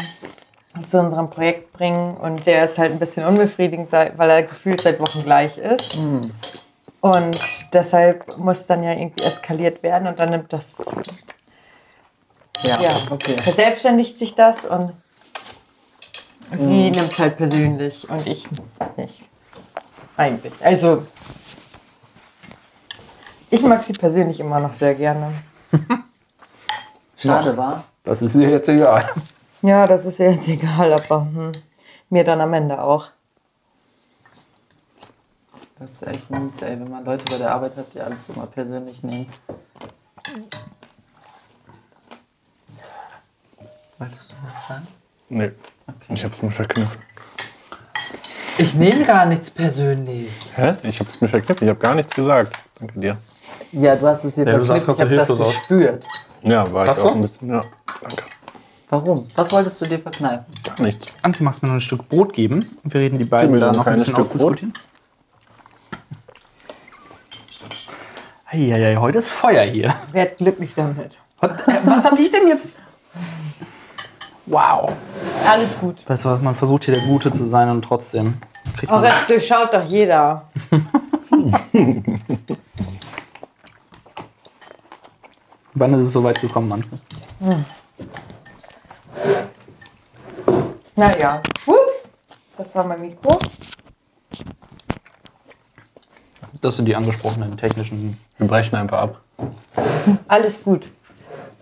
zu 0.87 0.99
unserem 1.01 1.31
Projekt 1.31 1.73
bringen. 1.73 2.17
Und 2.17 2.47
der 2.47 2.65
ist 2.65 2.77
halt 2.79 2.93
ein 2.93 2.99
bisschen 2.99 3.25
unbefriedigend, 3.25 3.91
weil 3.93 4.31
er 4.31 4.43
gefühlt 4.43 4.83
seit 4.83 5.01
Wochen 5.01 5.25
gleich 5.25 5.57
ist. 5.59 5.99
Und 7.01 7.39
deshalb 7.73 8.37
muss 8.37 8.67
dann 8.67 8.83
ja 8.83 8.93
irgendwie 8.93 9.25
eskaliert 9.25 9.83
werden. 9.83 10.07
Und 10.07 10.19
dann 10.19 10.29
nimmt 10.29 10.53
das, 10.53 10.77
Ja, 12.63 12.79
ja, 12.81 12.91
okay. 13.11 13.41
verselbstständigt 13.41 14.19
sich 14.19 14.35
das. 14.35 14.67
Und 14.67 14.93
sie 16.57 16.91
nimmt 16.91 17.19
halt 17.19 17.37
persönlich 17.37 18.09
und 18.09 18.27
ich 18.27 18.49
nicht. 18.97 19.23
Eigentlich. 20.17 20.53
Also, 20.65 21.07
ich 23.51 23.63
mag 23.63 23.85
sie 23.85 23.93
persönlich 23.93 24.41
immer 24.41 24.61
noch 24.61 24.73
sehr 24.73 24.95
gerne. 24.95 25.33
Schade 27.17 27.57
war. 27.57 27.85
Das 28.03 28.23
ist 28.23 28.35
dir 28.35 28.51
jetzt 28.51 28.69
egal. 28.69 29.09
Ja, 29.63 29.87
das 29.87 30.07
ist 30.07 30.19
ja 30.19 30.31
jetzt 30.31 30.49
egal, 30.49 30.93
aber 30.93 31.21
hm, 31.23 31.53
mir 32.11 32.25
dann 32.25 32.41
am 32.41 32.55
Ende 32.55 32.81
auch. 32.81 33.11
Das 35.79 35.93
ist 35.93 36.07
echt 36.09 36.31
mies, 36.31 36.61
ey, 36.63 36.79
wenn 36.81 36.91
man 36.91 37.05
Leute 37.05 37.25
bei 37.31 37.39
der 37.39 37.53
Arbeit 37.53 37.77
hat, 37.77 37.93
die 37.95 38.01
alles 38.01 38.29
immer 38.29 38.47
persönlich 38.47 39.03
nehmen. 39.03 39.33
Wolltest 43.99 44.33
du 44.33 44.37
was 44.43 44.69
sagen? 44.69 44.87
Nee. 45.29 45.53
Ich 46.11 46.25
hab's 46.25 46.43
mir 46.43 46.51
verkniffen. 46.51 47.01
Ich 48.59 48.75
nehme 48.75 49.05
gar 49.05 49.27
nichts 49.27 49.51
persönlich. 49.51 50.29
Hä? 50.57 50.75
Ich 50.83 50.99
hab's 51.01 51.21
mir 51.21 51.29
verkniffen. 51.29 51.67
Ich 51.67 51.71
hab 51.71 51.81
gar 51.81 51.95
nichts 51.95 52.15
gesagt. 52.15 52.57
Danke 52.79 52.99
dir. 53.01 53.17
Ja, 53.73 53.95
du 53.97 54.07
hast 54.07 54.25
es 54.25 54.35
dir 54.35 54.45
Ja, 54.47 54.59
du 54.59 54.65
verknüpft, 54.65 54.87
grad 54.99 54.99
ich 54.99 55.05
so 55.05 55.05
habe 55.05 55.17
das 55.17 55.31
aus. 55.41 55.55
gespürt. 55.57 56.07
Ja, 56.43 56.73
war 56.73 56.87
Was 56.87 56.99
ich 56.99 57.05
auch 57.05 57.09
so? 57.11 57.15
ein 57.15 57.21
bisschen. 57.21 57.49
Ja, 57.51 57.65
danke. 58.03 58.23
Warum? 58.91 59.27
Was 59.35 59.53
wolltest 59.53 59.81
du 59.81 59.87
dir 59.87 59.99
verkneifen? 59.99 60.47
Gar 60.65 60.81
nichts. 60.83 61.07
Anke, 61.23 61.45
magst 61.45 61.61
du 61.63 61.67
mir 61.67 61.73
noch 61.73 61.77
ein 61.79 61.81
Stück 61.83 62.09
Brot 62.09 62.33
geben? 62.33 62.79
Und 62.83 62.95
wir 62.95 63.01
reden 63.01 63.19
die 63.19 63.25
beiden 63.25 63.61
da 63.61 63.71
noch 63.73 63.87
ein 63.87 63.93
ein 63.93 63.99
bisschen 63.99 64.15
Stück 64.15 64.21
ausdiskutieren. 64.25 64.73
Eieiei, 68.51 68.97
heute 68.97 69.19
ist 69.19 69.29
Feuer 69.29 69.63
hier. 69.65 69.95
Werd 70.13 70.39
glücklich 70.39 70.73
damit. 70.75 71.19
Was, 71.41 71.69
äh, 71.69 71.81
was 71.85 72.05
hab 72.05 72.19
ich 72.19 72.31
denn 72.31 72.47
jetzt? 72.49 72.79
Wow. 74.49 74.93
Alles 75.47 75.79
gut. 75.79 76.09
Weißt 76.09 76.25
du 76.25 76.31
was, 76.31 76.41
man 76.41 76.55
versucht 76.55 76.85
hier 76.85 76.95
der 76.95 77.05
Gute 77.05 77.31
zu 77.33 77.45
sein 77.45 77.69
und 77.69 77.83
trotzdem 77.83 78.39
kriegt 78.77 78.91
Oh, 78.91 78.97
man... 78.97 79.05
das 79.05 79.27
durchschaut 79.27 79.73
doch 79.73 79.85
jeder. 79.85 80.49
Wann 85.75 85.93
ist 85.93 86.01
es 86.01 86.13
so 86.13 86.25
weit 86.25 86.41
gekommen, 86.41 86.73
Anke? 86.73 86.89
Naja. 90.97 91.41
Ups. 91.67 92.15
Das 92.57 92.75
war 92.75 92.85
mein 92.85 93.01
Mikro. 93.01 93.39
Das 96.61 96.77
sind 96.77 96.87
die 96.87 96.97
angesprochenen 96.97 97.57
technischen... 97.57 98.19
Wir 98.39 98.49
brechen 98.49 98.75
einfach 98.77 98.99
ab. 98.99 99.21
Alles 100.27 100.63
gut. 100.63 100.91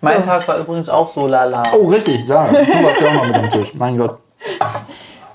Mein 0.00 0.22
So. 0.22 0.28
Tag 0.28 0.48
war 0.48 0.58
übrigens 0.58 0.88
auch 0.88 1.08
so 1.08 1.26
lala. 1.26 1.62
Oh, 1.72 1.88
richtig, 1.88 2.24
Sarah. 2.26 2.48
Du 2.48 2.84
warst 2.84 3.00
ja 3.00 3.08
auch 3.08 3.14
mal 3.14 3.26
mit 3.28 3.36
am 3.36 3.48
Tisch. 3.50 3.74
Mein 3.74 3.96
Gott. 3.96 4.18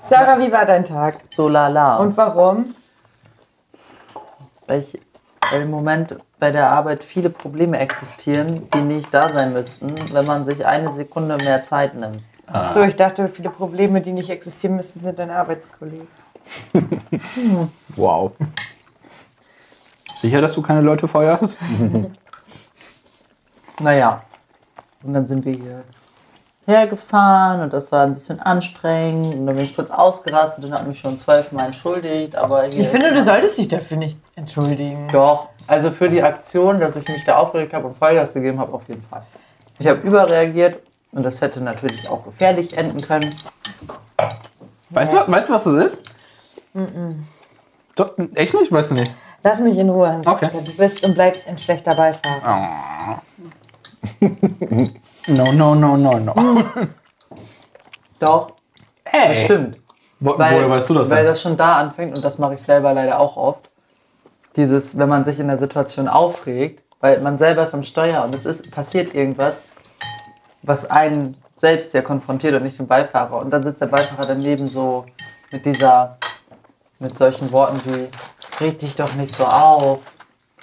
Sarah, 0.08 0.38
wie 0.38 0.52
war 0.52 0.64
dein 0.66 0.84
Tag? 0.84 1.18
So 1.28 1.48
lala. 1.48 1.96
Und 1.96 2.16
warum? 2.16 2.74
weil, 4.72 4.80
ich, 4.80 4.98
weil 5.50 5.62
im 5.62 5.70
Moment 5.70 6.16
bei 6.38 6.50
der 6.50 6.70
Arbeit 6.70 7.04
viele 7.04 7.30
Probleme 7.30 7.78
existieren, 7.78 8.68
die 8.72 8.80
nicht 8.80 9.12
da 9.12 9.32
sein 9.32 9.52
müssten, 9.52 9.94
wenn 10.12 10.26
man 10.26 10.44
sich 10.44 10.64
eine 10.66 10.90
Sekunde 10.90 11.36
mehr 11.36 11.64
Zeit 11.64 11.94
nimmt. 11.94 12.22
Ach 12.46 12.72
so, 12.72 12.82
ich 12.82 12.96
dachte, 12.96 13.28
viele 13.28 13.50
Probleme, 13.50 14.00
die 14.00 14.12
nicht 14.12 14.30
existieren 14.30 14.76
müssen, 14.76 15.00
sind 15.00 15.18
deine 15.18 15.36
Arbeitskollegen. 15.36 16.08
Wow. 17.94 18.32
Sicher, 20.12 20.40
dass 20.40 20.54
du 20.54 20.62
keine 20.62 20.80
Leute 20.80 21.06
feuerst? 21.06 21.56
Naja, 23.80 24.22
und 25.02 25.14
dann 25.14 25.26
sind 25.26 25.44
wir 25.44 25.52
hier 25.54 25.84
hergefahren 26.64 27.60
und 27.60 27.72
das 27.72 27.90
war 27.90 28.04
ein 28.04 28.14
bisschen 28.14 28.38
anstrengend 28.40 29.34
und 29.34 29.46
dann 29.46 29.56
bin 29.56 29.64
ich 29.64 29.74
kurz 29.74 29.90
ausgerastet 29.90 30.64
und 30.64 30.72
habe 30.72 30.88
mich 30.88 31.00
schon 31.00 31.18
zwölfmal 31.18 31.66
entschuldigt, 31.66 32.36
aber 32.36 32.68
Ich 32.68 32.88
finde, 32.88 33.12
du 33.12 33.24
solltest 33.24 33.58
dich 33.58 33.68
dafür 33.68 33.96
nicht 33.96 34.20
entschuldigen. 34.36 35.08
Doch, 35.10 35.48
also 35.66 35.90
für 35.90 36.08
die 36.08 36.22
Aktion, 36.22 36.78
dass 36.78 36.94
ich 36.96 37.06
mich 37.08 37.24
da 37.24 37.36
aufgeregt 37.36 37.74
habe 37.74 37.88
und 37.88 37.96
Vollgas 37.96 38.34
gegeben 38.34 38.60
habe, 38.60 38.72
auf 38.72 38.82
jeden 38.86 39.02
Fall. 39.02 39.22
Ich 39.78 39.88
habe 39.88 40.00
überreagiert 40.00 40.80
und 41.10 41.24
das 41.24 41.40
hätte 41.40 41.60
natürlich 41.60 42.08
auch 42.08 42.24
gefährlich 42.24 42.76
enden 42.76 43.00
können. 43.00 43.34
Weißt, 44.90 45.14
du, 45.14 45.32
weißt 45.32 45.48
du, 45.48 45.52
was 45.52 45.64
das 45.64 45.74
ist? 45.74 46.04
Doch, 47.96 48.12
echt 48.34 48.54
nicht? 48.54 48.70
Weißt 48.70 48.92
du 48.92 48.94
nicht? 48.94 49.12
Lass 49.42 49.58
mich 49.58 49.76
in 49.76 49.90
Ruhe, 49.90 50.08
Hans. 50.08 50.26
Okay. 50.26 50.48
Du 50.52 50.76
bist 50.76 51.04
und 51.04 51.14
bleibst 51.14 51.48
ein 51.48 51.58
schlechter 51.58 51.94
Beifahrer. 51.96 53.20
No, 55.28 55.52
no, 55.52 55.74
no, 55.76 55.96
no, 55.96 56.18
no. 56.18 56.34
Doch, 58.18 58.52
Hey. 59.04 59.34
stimmt. 59.34 59.78
Wo, 60.18 60.36
Weil, 60.38 60.54
woher 60.56 60.70
weißt 60.70 60.90
du 60.90 60.94
das 60.94 61.10
Weil 61.10 61.18
denn? 61.18 61.26
das 61.26 61.42
schon 61.42 61.56
da 61.56 61.76
anfängt 61.76 62.16
und 62.16 62.24
das 62.24 62.38
mache 62.38 62.54
ich 62.54 62.60
selber 62.62 62.92
leider 62.92 63.18
auch 63.20 63.36
oft. 63.36 63.68
Dieses, 64.56 64.98
wenn 64.98 65.08
man 65.08 65.24
sich 65.24 65.38
in 65.40 65.48
der 65.48 65.56
Situation 65.56 66.08
aufregt, 66.08 66.82
weil 67.00 67.20
man 67.20 67.38
selber 67.38 67.62
ist 67.62 67.74
am 67.74 67.82
Steuer 67.82 68.24
und 68.24 68.34
es 68.34 68.44
ist, 68.44 68.70
passiert 68.72 69.14
irgendwas, 69.14 69.62
was 70.62 70.90
einen 70.90 71.36
selbst 71.58 71.94
ja 71.94 72.02
konfrontiert 72.02 72.54
und 72.54 72.62
nicht 72.64 72.78
den 72.78 72.86
Beifahrer. 72.86 73.38
Und 73.38 73.50
dann 73.50 73.62
sitzt 73.62 73.80
der 73.80 73.86
Beifahrer 73.86 74.26
daneben 74.26 74.66
so 74.66 75.06
mit 75.50 75.64
dieser, 75.64 76.18
mit 76.98 77.16
solchen 77.16 77.50
Worten 77.52 77.80
wie, 77.84 78.08
reg 78.64 78.78
dich 78.78 78.94
doch 78.96 79.14
nicht 79.14 79.34
so 79.34 79.44
auf, 79.44 80.00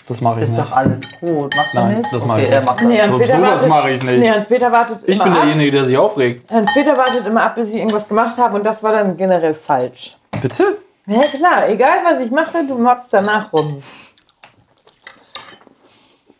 Das 0.10 0.22
mache 0.22 0.39
ich 0.39 0.44
ist 0.44 0.58
nicht. 0.58 0.60
doch 0.62 0.72
alles 0.75 1.01
gut. 1.20 1.56
Machst 1.56 1.74
du 1.74 1.78
Nein, 1.80 1.98
nicht? 2.00 2.12
das 2.13 2.24
okay, 2.24 2.44
ich 2.44 2.50
er 2.50 2.62
macht 2.63 2.80
das. 2.80 2.88
Nee, 2.88 2.98
So- 2.98 3.04
Hans-Peter 3.04 3.38
sowas 3.38 3.50
wartet- 3.51 3.70
mache 3.70 3.89
ich 3.92 4.04
nicht. 4.04 4.20
Nee, 4.20 4.30
Hans-Peter 4.32 4.72
wartet 4.72 5.00
Ich 5.06 5.16
immer 5.16 5.24
bin 5.25 5.34
ab. 5.34 5.39
derjenige, 5.42 5.72
der 5.72 5.86
sich 5.86 5.98
aufregt. 5.98 6.51
Hans-Peter 6.51 6.98
wartet 6.98 7.25
immer 7.28 7.44
ab, 7.44 7.56
bis 7.56 7.70
ich 7.70 7.75
irgendwas 7.75 8.08
gemacht 8.08 8.38
habe 8.38 8.58
und 8.58 8.66
das 8.66 8.84
war 8.84 8.92
dann 8.92 9.16
generell 9.16 9.54
falsch. 9.54 10.18
Bitte? 10.42 10.78
Ja 11.06 11.22
klar, 11.22 11.70
egal 11.70 12.00
was 12.06 12.20
ich 12.24 12.32
mache, 12.32 12.66
du 12.68 12.78
motzt 12.78 13.13
danach 13.13 13.51
rum. 13.54 13.82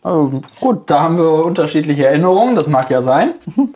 Oh, 0.04 0.30
gut, 0.60 0.90
da 0.90 1.02
haben 1.02 1.18
wir 1.18 1.46
unterschiedliche 1.46 2.06
Erinnerungen. 2.08 2.56
Das 2.56 2.68
mag 2.68 2.90
ja 2.90 3.02
sein. 3.02 3.34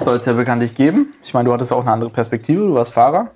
Soll 0.00 0.16
es 0.16 0.24
ja 0.24 0.32
bekanntlich 0.34 0.74
geben. 0.74 1.12
Ich 1.22 1.34
meine, 1.34 1.46
du 1.46 1.52
hattest 1.52 1.70
ja 1.72 1.76
auch 1.76 1.82
eine 1.82 1.92
andere 1.92 2.10
Perspektive. 2.10 2.62
Du 2.66 2.74
warst 2.74 2.92
Fahrer. 2.92 3.28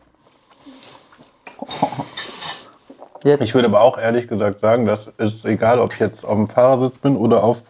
Jetzt. 3.25 3.41
Ich 3.41 3.55
würde 3.55 3.69
aber 3.69 3.81
auch 3.81 3.97
ehrlich 3.97 4.29
gesagt 4.29 4.61
sagen, 4.61 4.85
dass 4.85 5.11
es 5.17 5.47
egal, 5.47 5.79
ob 5.79 5.95
ich 5.95 5.99
jetzt 5.99 6.25
auf 6.25 6.37
dem 6.37 6.49
Fahrersitz 6.49 6.99
bin 6.99 7.17
oder 7.17 7.43
auf 7.43 7.63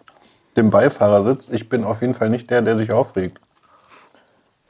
dem 0.57 0.71
Beifahrersitz, 0.71 1.49
ich 1.49 1.69
bin 1.69 1.85
auf 1.85 2.01
jeden 2.01 2.15
Fall 2.15 2.29
nicht 2.29 2.51
der, 2.51 2.61
der 2.61 2.77
sich 2.77 2.93
aufregt. 2.93 3.39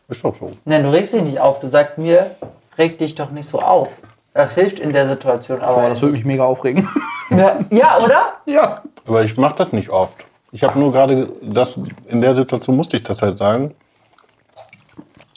Ist 0.08 0.22
doch 0.22 0.36
so. 0.38 0.52
Nein, 0.66 0.82
du 0.82 0.92
regst 0.92 1.14
dich 1.14 1.22
nicht 1.22 1.40
auf. 1.40 1.58
Du 1.60 1.68
sagst 1.68 1.96
mir, 1.96 2.36
reg 2.76 2.98
dich 2.98 3.14
doch 3.14 3.30
nicht 3.30 3.48
so 3.48 3.60
auf. 3.60 3.88
Das 4.34 4.54
hilft 4.54 4.78
in 4.78 4.92
der 4.92 5.08
Situation 5.08 5.62
aber. 5.62 5.82
Boah, 5.82 5.88
das 5.88 6.02
würde 6.02 6.12
mich 6.12 6.24
mega 6.26 6.44
aufregen. 6.44 6.86
ja, 7.30 7.58
ja, 7.70 7.98
oder? 8.04 8.34
ja. 8.44 8.82
Aber 9.06 9.24
ich 9.24 9.36
mache 9.38 9.54
das 9.56 9.72
nicht 9.72 9.88
oft. 9.88 10.24
Ich 10.52 10.62
habe 10.62 10.78
nur 10.78 10.92
gerade 10.92 11.30
das, 11.40 11.78
in 12.08 12.20
der 12.20 12.36
Situation 12.36 12.76
musste 12.76 12.98
ich 12.98 13.02
das 13.02 13.22
halt 13.22 13.38
sagen, 13.38 13.74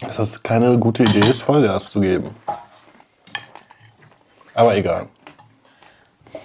dass 0.02 0.18
das 0.18 0.44
keine 0.44 0.78
gute 0.78 1.04
Idee 1.04 1.28
ist, 1.30 1.42
Vollgas 1.42 1.90
zu 1.90 2.02
geben. 2.02 2.36
Aber 4.54 4.76
egal. 4.76 5.08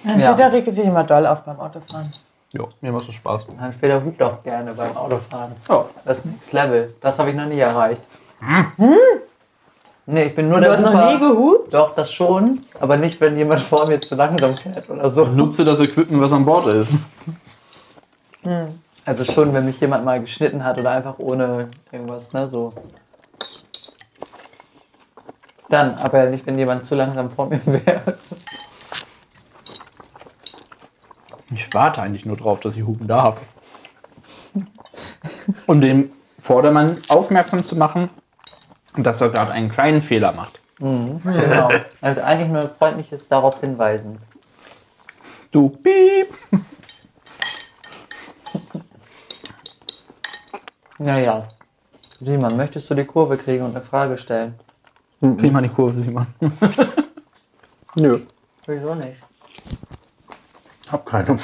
Hans-Peter 0.05 0.53
regt 0.53 0.75
sich 0.75 0.85
immer 0.85 1.05
doll 1.05 1.27
auf 1.27 1.43
beim 1.43 1.59
Autofahren. 1.61 2.11
Ja, 2.53 2.65
mir 2.81 2.93
macht 2.93 3.09
das 3.09 3.15
Spaß. 3.15 3.47
Dann 3.59 3.73
später 3.73 4.05
hupt 4.05 4.23
auch 4.23 4.43
gerne 4.43 4.75
beim 4.75 4.97
Autofahren. 4.97 5.53
Ja. 5.69 5.85
Das 6.05 6.19
ist 6.19 6.27
Next 6.27 6.53
Level. 6.53 6.95
Das 7.01 7.19
habe 7.19 7.31
ich 7.31 7.37
noch 7.37 7.47
nie 7.47 7.59
erreicht. 7.61 8.03
Nee, 10.05 10.25
ich 10.25 10.35
bin 10.35 10.49
nur 10.49 10.59
Du 10.59 10.65
der 10.65 10.73
hast 10.73 10.83
noch 10.83 10.93
Huper. 10.93 11.13
nie 11.13 11.19
gehupt? 11.19 11.73
Doch, 11.73 11.95
das 11.95 12.13
schon. 12.13 12.61
Aber 12.81 12.97
nicht, 12.97 13.21
wenn 13.21 13.37
jemand 13.39 13.61
vor 13.61 13.87
mir 13.87 14.01
zu 14.01 14.17
langsam 14.17 14.57
fährt 14.57 14.91
oder 14.91 15.09
so. 15.09 15.25
Nutze 15.27 15.65
das 15.65 15.81
Equipment, 15.81 16.21
was 16.21 16.33
an 16.33 16.45
Bord 16.45 16.67
ist. 16.67 16.95
Also 19.05 19.25
schon, 19.25 19.55
wenn 19.55 19.65
mich 19.65 19.81
jemand 19.81 20.05
mal 20.05 20.21
geschnitten 20.21 20.65
hat 20.65 20.79
oder 20.79 20.91
einfach 20.91 21.19
ohne 21.21 21.71
irgendwas, 21.93 22.33
ne, 22.33 22.49
so. 22.49 22.73
Dann, 25.71 25.95
aber 25.95 26.25
nicht, 26.27 26.45
wenn 26.47 26.59
jemand 26.59 26.85
zu 26.85 26.95
langsam 26.97 27.31
vor 27.31 27.47
mir 27.47 27.61
wäre. 27.67 28.19
Ich 31.55 31.73
warte 31.75 32.03
eigentlich 32.03 32.25
nur 32.25 32.37
drauf, 32.37 32.61
dass 32.61 32.77
ich 32.77 32.85
hupen 32.85 33.07
darf. 33.07 33.49
Um 35.67 35.81
dem 35.81 36.13
Vordermann 36.39 36.99
aufmerksam 37.09 37.65
zu 37.65 37.77
machen, 37.77 38.09
dass 38.97 39.21
er 39.21 39.31
gerade 39.31 39.53
einen 39.53 39.69
kleinen 39.69 40.03
Fehler 40.03 40.33
macht. 40.33 40.59
Genau. 40.79 41.71
Also 42.01 42.21
eigentlich 42.23 42.51
nur 42.51 42.63
freundliches 42.63 43.29
darauf 43.29 43.61
hinweisen. 43.61 44.19
Du 45.51 45.69
piep. 45.69 46.29
Naja. 50.99 51.49
Simon, 52.21 52.57
möchtest 52.57 52.89
du 52.91 52.95
die 52.95 53.05
Kurve 53.05 53.37
kriegen 53.37 53.65
und 53.65 53.75
eine 53.75 53.85
Frage 53.85 54.17
stellen? 54.17 54.55
Krieg 55.21 55.53
mal 55.53 55.63
die 55.63 55.69
Kurve, 55.69 55.99
Simon. 55.99 56.27
Nö, 57.95 58.21
Wieso 58.67 58.95
nicht? 58.95 59.21
Hab 60.93 61.07
keine. 61.07 61.39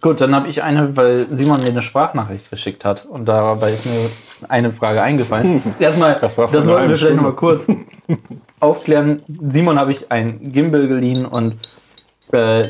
Gut, 0.00 0.20
dann 0.20 0.34
habe 0.34 0.48
ich 0.48 0.62
eine, 0.62 0.96
weil 0.96 1.26
Simon 1.30 1.60
mir 1.60 1.68
eine 1.68 1.82
Sprachnachricht 1.82 2.50
geschickt 2.50 2.84
hat. 2.84 3.04
Und 3.06 3.26
dabei 3.26 3.72
ist 3.72 3.86
mir 3.86 4.10
eine 4.48 4.72
Frage 4.72 5.02
eingefallen. 5.02 5.62
Erstmal, 5.78 6.16
Das 6.20 6.36
war 6.36 6.50
das 6.50 6.66
wollten 6.66 6.88
wir 6.88 6.96
vielleicht 6.96 7.16
nochmal 7.16 7.34
kurz 7.34 7.66
aufklären. 8.60 9.22
Simon 9.48 9.78
habe 9.78 9.92
ich 9.92 10.10
ein 10.10 10.52
Gimbal 10.52 10.88
geliehen 10.88 11.24
und 11.26 11.56
äh, 12.32 12.64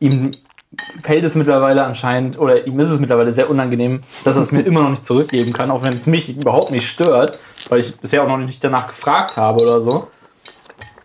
ihm 0.00 0.32
fällt 1.02 1.24
es 1.24 1.34
mittlerweile 1.34 1.84
anscheinend, 1.84 2.38
oder 2.38 2.66
ihm 2.66 2.78
ist 2.80 2.90
es 2.90 2.98
mittlerweile 2.98 3.32
sehr 3.32 3.48
unangenehm, 3.48 4.00
dass 4.24 4.36
er 4.36 4.42
es 4.42 4.52
mir 4.52 4.62
immer 4.62 4.82
noch 4.82 4.90
nicht 4.90 5.04
zurückgeben 5.04 5.52
kann, 5.52 5.70
auch 5.70 5.82
wenn 5.82 5.92
es 5.92 6.06
mich 6.06 6.36
überhaupt 6.36 6.70
nicht 6.70 6.88
stört, 6.88 7.38
weil 7.68 7.80
ich 7.80 7.96
bisher 7.96 8.22
auch 8.22 8.28
noch 8.28 8.38
nicht 8.38 8.62
danach 8.62 8.88
gefragt 8.88 9.36
habe 9.36 9.62
oder 9.62 9.80
so. 9.80 10.08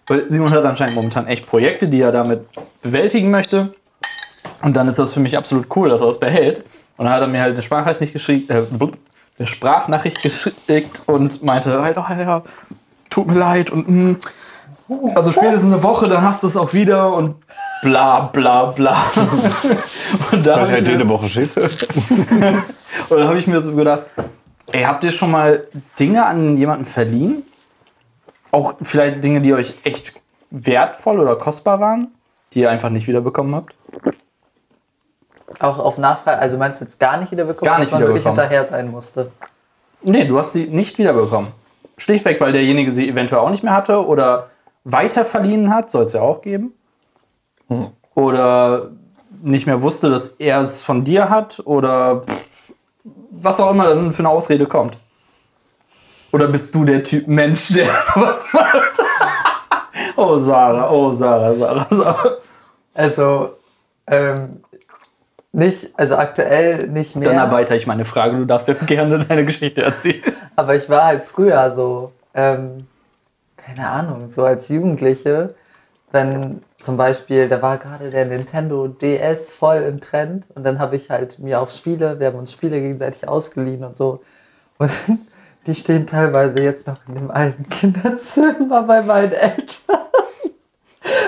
Weil 0.08 0.30
Simon 0.30 0.50
hat 0.50 0.66
anscheinend 0.66 0.96
momentan 0.96 1.28
echt 1.28 1.46
Projekte, 1.46 1.88
die 1.88 2.02
er 2.02 2.12
damit 2.12 2.46
bewältigen 2.82 3.30
möchte. 3.30 3.74
Und 4.62 4.76
dann 4.76 4.88
ist 4.88 5.00
das 5.00 5.14
für 5.14 5.20
mich 5.20 5.38
absolut 5.38 5.68
cool, 5.76 5.90
dass 5.90 6.02
er 6.02 6.08
das 6.08 6.20
behält. 6.20 6.64
Und 6.98 7.06
dann 7.06 7.14
hat 7.14 7.22
er 7.22 7.28
mir 7.28 7.42
halt 7.42 7.54
eine 7.54 7.62
Sprachnachricht 7.62 8.02
nicht 8.02 8.14
geschickt, 8.14 8.50
äh, 8.52 8.66
eine 9.38 9.48
Sprachnachricht 9.48 10.22
geschickt 10.22 11.04
und 11.06 11.44
meinte, 11.44 11.82
hey, 11.82 11.94
oh, 11.96 12.14
ja, 12.14 12.44
tut 13.10 13.28
mir 13.28 13.40
leid 13.40 13.72
und 13.72 13.90
mm, 13.90 14.16
also 15.14 15.32
spätestens 15.32 15.72
eine 15.72 15.84
Woche, 15.84 16.08
dann 16.08 16.24
hast 16.24 16.42
du 16.42 16.48
es 16.48 16.58
auch 16.58 16.74
wieder 16.74 17.14
und 17.14 17.36
bla 17.84 18.22
bla 18.22 18.66
bla. 18.66 18.98
und 20.32 20.46
da 20.46 20.62
habe 20.62 20.78
ich, 20.78 20.88
jede 20.88 21.08
Woche 21.08 21.30
schickt. 21.30 21.56
und 21.58 23.20
dann 23.20 23.28
hab 23.28 23.36
ich 23.36 23.46
mir 23.46 23.62
so 23.62 23.76
gedacht, 23.76 24.04
ey, 24.72 24.84
habt 24.84 25.04
ihr 25.04 25.12
schon 25.12 25.32
mal 25.32 25.64
Dinge 26.00 26.26
an 26.26 26.58
jemanden 26.58 26.86
verliehen? 26.86 27.44
Auch 28.52 28.74
vielleicht 28.82 29.24
Dinge, 29.24 29.42
die 29.42 29.54
euch 29.54 29.76
echt 29.84 30.14
wertvoll 30.50 31.20
oder 31.20 31.36
kostbar 31.36 31.80
waren, 31.80 32.08
die 32.54 32.62
ihr 32.62 32.72
einfach 32.72 32.90
nicht 32.90 33.08
wiederbekommen 33.08 33.54
habt? 33.54 33.76
Auch 35.60 35.80
auf 35.80 35.98
Nachfrage, 35.98 36.40
also 36.40 36.58
meinst 36.58 36.80
du 36.80 36.86
jetzt 36.86 37.00
gar 37.00 37.18
nicht 37.18 37.32
wiederbekommen, 37.32 37.66
Gar 37.66 37.80
nicht 37.80 37.92
dass 37.92 38.00
man 38.00 38.08
wirklich 38.08 38.26
hinterher 38.26 38.64
sein 38.66 38.92
musste? 38.92 39.32
Nee, 40.02 40.26
du 40.26 40.38
hast 40.38 40.54
sie 40.54 40.68
nicht 40.68 40.98
wiederbekommen. 40.98 41.52
Schlichtweg, 41.98 42.40
weil 42.40 42.52
derjenige 42.52 42.92
sie 42.92 43.10
eventuell 43.10 43.42
auch 43.42 43.50
nicht 43.50 43.64
mehr 43.64 43.74
hatte 43.74 44.06
oder 44.06 44.50
weiter 44.84 45.26
verliehen 45.26 45.74
hat, 45.74 45.90
soll 45.90 46.06
es 46.06 46.14
ja 46.14 46.22
auch 46.22 46.42
geben. 46.42 46.74
Oder 48.16 48.90
nicht 49.42 49.68
mehr 49.68 49.82
wusste, 49.82 50.10
dass 50.10 50.28
er 50.40 50.60
es 50.60 50.82
von 50.82 51.04
dir 51.04 51.30
hat 51.30 51.62
oder 51.66 52.22
pff, 52.22 52.74
was 53.32 53.60
auch 53.60 53.72
immer 53.72 53.90
dann 53.90 54.12
für 54.12 54.20
eine 54.20 54.30
Ausrede 54.30 54.66
kommt. 54.66 54.98
Oder 56.32 56.48
bist 56.48 56.74
du 56.76 56.84
der 56.84 57.04
Typ 57.04 57.28
Mensch, 57.28 57.70
der 57.70 57.88
sowas 58.14 58.46
macht? 58.54 58.92
oh 60.16 60.38
Sarah, 60.38 60.90
oh 60.90 61.12
Sarah, 61.12 61.54
Sarah, 61.54 61.88
Sarah. 61.90 62.38
Also, 62.94 63.54
ähm, 64.08 64.59
nicht, 65.52 65.90
also 65.98 66.16
aktuell 66.16 66.88
nicht 66.88 67.16
mehr. 67.16 67.30
Dann 67.30 67.38
erweitere 67.38 67.78
ich 67.78 67.88
meine 67.88 68.06
Frage, 68.06 68.38
du 68.38 68.46
darfst 68.46 68.68
jetzt 68.68 68.86
gerne 68.86 69.20
deine 69.28 69.46
Geschichte 69.46 69.82
erzählen. 69.82 70.22
Aber 70.56 70.76
ich 70.76 70.90
war 70.90 71.06
halt 71.06 71.24
früher 71.24 71.72
so, 71.72 72.14
ähm, 72.34 72.88
keine 73.58 73.88
Ahnung, 73.88 74.30
so 74.30 74.44
als 74.44 74.70
Jugendliche, 74.70 75.56
wenn 76.12 76.62
zum 76.80 76.98
Beispiel, 76.98 77.48
da 77.48 77.62
war 77.62 77.78
gerade 77.78 78.10
der 78.10 78.26
Nintendo 78.26 78.88
DS 78.88 79.52
voll 79.52 79.78
im 79.78 80.00
Trend 80.00 80.46
und 80.56 80.64
dann 80.64 80.80
habe 80.80 80.96
ich 80.96 81.10
halt 81.10 81.40
mir 81.40 81.60
auch 81.60 81.70
Spiele, 81.70 82.20
wir 82.20 82.28
haben 82.28 82.38
uns 82.38 82.52
Spiele 82.52 82.80
gegenseitig 82.80 83.28
ausgeliehen 83.28 83.84
und 83.84 83.98
so. 83.98 84.22
Und 84.78 84.92
die 85.68 85.76
stehen 85.76 86.08
teilweise 86.08 86.64
jetzt 86.64 86.88
noch 86.88 86.98
in 87.08 87.16
dem 87.16 87.32
alten 87.32 87.68
Kinderzimmer 87.70 88.84
bei 88.84 89.02
meinen 89.02 89.34
Eltern. 89.34 90.00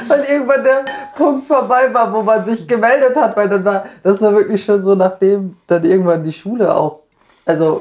Weil 0.08 0.24
irgendwann 0.26 0.64
der 0.64 0.86
Punkt 1.16 1.48
vorbei 1.48 1.94
war, 1.94 2.12
wo 2.12 2.22
man 2.22 2.44
sich 2.44 2.68
gemeldet 2.68 3.16
hat, 3.16 3.36
weil 3.38 3.48
dann 3.48 3.64
war, 3.64 3.86
das 4.04 4.22
war 4.22 4.34
wirklich 4.34 4.64
schon 4.64 4.84
so, 4.84 4.96
nachdem 4.96 5.58
dann 5.68 5.84
irgendwann 5.84 6.24
die 6.24 6.34
Schule 6.34 6.76
auch, 6.76 7.00
also 7.46 7.80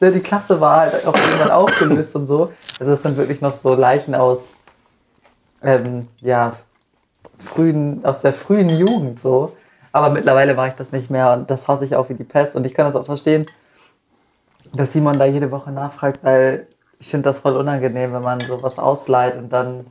ne, 0.00 0.10
die 0.10 0.20
Klasse 0.20 0.60
war 0.60 0.80
halt 0.80 1.06
auch 1.06 1.14
irgendwann 1.14 1.50
aufgelöst 1.62 2.14
und 2.16 2.26
so. 2.26 2.52
Also 2.78 2.92
es 2.92 3.02
sind 3.02 3.16
wirklich 3.16 3.40
noch 3.40 3.52
so 3.52 3.74
Leichen 3.74 4.14
aus, 4.14 4.54
ähm, 5.62 6.08
ja, 6.20 6.52
frühen, 7.38 8.04
aus 8.04 8.20
der 8.20 8.32
frühen 8.32 8.68
Jugend 8.68 9.18
so. 9.18 9.56
Aber 9.90 10.10
mittlerweile 10.10 10.54
mache 10.54 10.68
ich 10.68 10.74
das 10.74 10.92
nicht 10.92 11.10
mehr 11.10 11.32
und 11.32 11.50
das 11.50 11.68
hasse 11.68 11.84
ich 11.84 11.96
auch 11.96 12.08
wie 12.08 12.14
die 12.14 12.24
Pest. 12.24 12.56
Und 12.56 12.64
ich 12.64 12.74
kann 12.74 12.86
das 12.86 12.96
auch 12.96 13.04
verstehen, 13.04 13.46
dass 14.74 14.92
Simon 14.92 15.18
da 15.18 15.26
jede 15.26 15.50
Woche 15.50 15.70
nachfragt, 15.70 16.20
weil 16.22 16.66
ich 16.98 17.08
finde 17.08 17.24
das 17.24 17.40
voll 17.40 17.56
unangenehm, 17.56 18.12
wenn 18.12 18.22
man 18.22 18.40
sowas 18.40 18.78
ausleiht 18.78 19.36
und 19.36 19.52
dann 19.52 19.86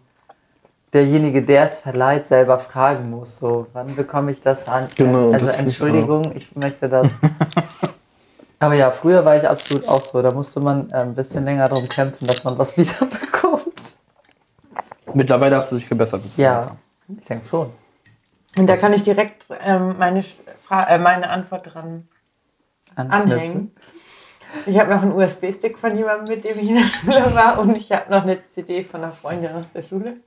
derjenige, 0.93 1.43
der 1.43 1.63
es 1.63 1.77
verleiht, 1.77 2.25
selber 2.25 2.59
fragen 2.59 3.09
muss. 3.09 3.37
So, 3.37 3.67
wann 3.73 3.95
bekomme 3.95 4.31
ich 4.31 4.41
das 4.41 4.67
an? 4.67 4.87
Genau, 4.95 5.31
also 5.31 5.45
das 5.45 5.55
finde 5.55 5.71
ich 5.71 5.79
Entschuldigung, 5.79 6.31
ich 6.35 6.55
möchte 6.55 6.89
das. 6.89 7.15
Aber 8.59 8.75
ja, 8.75 8.91
früher 8.91 9.25
war 9.25 9.35
ich 9.35 9.47
absolut 9.47 9.87
auch 9.87 10.01
so. 10.01 10.21
Da 10.21 10.31
musste 10.31 10.59
man 10.59 10.89
äh, 10.91 10.97
ein 10.97 11.15
bisschen 11.15 11.45
länger 11.45 11.67
darum 11.67 11.89
kämpfen, 11.89 12.27
dass 12.27 12.43
man 12.43 12.57
was 12.57 12.77
wiederbekommt. 12.77 13.97
Mittlerweile 15.13 15.57
hast 15.57 15.71
du 15.71 15.77
dich 15.77 15.89
gebessert. 15.89 16.21
Ja, 16.37 16.61
sagen. 16.61 16.79
ich 17.19 17.25
denke 17.25 17.45
schon. 17.45 17.71
Und 18.57 18.67
da 18.67 18.75
kann 18.75 18.93
ich 18.93 19.01
direkt 19.01 19.45
ähm, 19.63 19.95
meine, 19.97 20.23
Fra 20.61 20.83
äh, 20.83 20.99
meine 20.99 21.29
Antwort 21.29 21.73
dran 21.73 22.07
anhängen. 22.95 23.73
Ich 24.65 24.77
habe 24.77 24.93
noch 24.93 25.01
einen 25.01 25.13
USB-Stick 25.13 25.77
von 25.77 25.95
jemandem, 25.95 26.35
mit 26.35 26.43
dem 26.43 26.59
ich 26.59 26.69
in 26.69 26.75
der 26.75 26.83
Schule 26.83 27.33
war 27.33 27.57
und 27.59 27.75
ich 27.75 27.91
habe 27.91 28.11
noch 28.11 28.23
eine 28.23 28.45
CD 28.45 28.83
von 28.83 29.01
einer 29.01 29.13
Freundin 29.13 29.53
aus 29.53 29.71
der 29.71 29.81
Schule. 29.81 30.17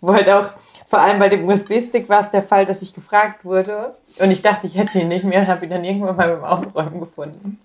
Wo 0.00 0.12
halt 0.14 0.28
auch, 0.28 0.50
vor 0.86 1.00
allem 1.00 1.18
bei 1.18 1.28
dem 1.28 1.48
USB-Stick 1.48 2.08
war 2.08 2.20
es 2.20 2.30
der 2.30 2.42
Fall, 2.42 2.66
dass 2.66 2.82
ich 2.82 2.94
gefragt 2.94 3.44
wurde 3.44 3.96
und 4.18 4.30
ich 4.30 4.42
dachte, 4.42 4.66
ich 4.66 4.76
hätte 4.76 5.00
ihn 5.00 5.08
nicht 5.08 5.24
mehr 5.24 5.40
und 5.40 5.48
habe 5.48 5.64
ihn 5.64 5.70
dann 5.70 5.84
irgendwann 5.84 6.16
mal 6.16 6.36
beim 6.36 6.44
Aufräumen 6.44 7.00
gefunden. 7.00 7.58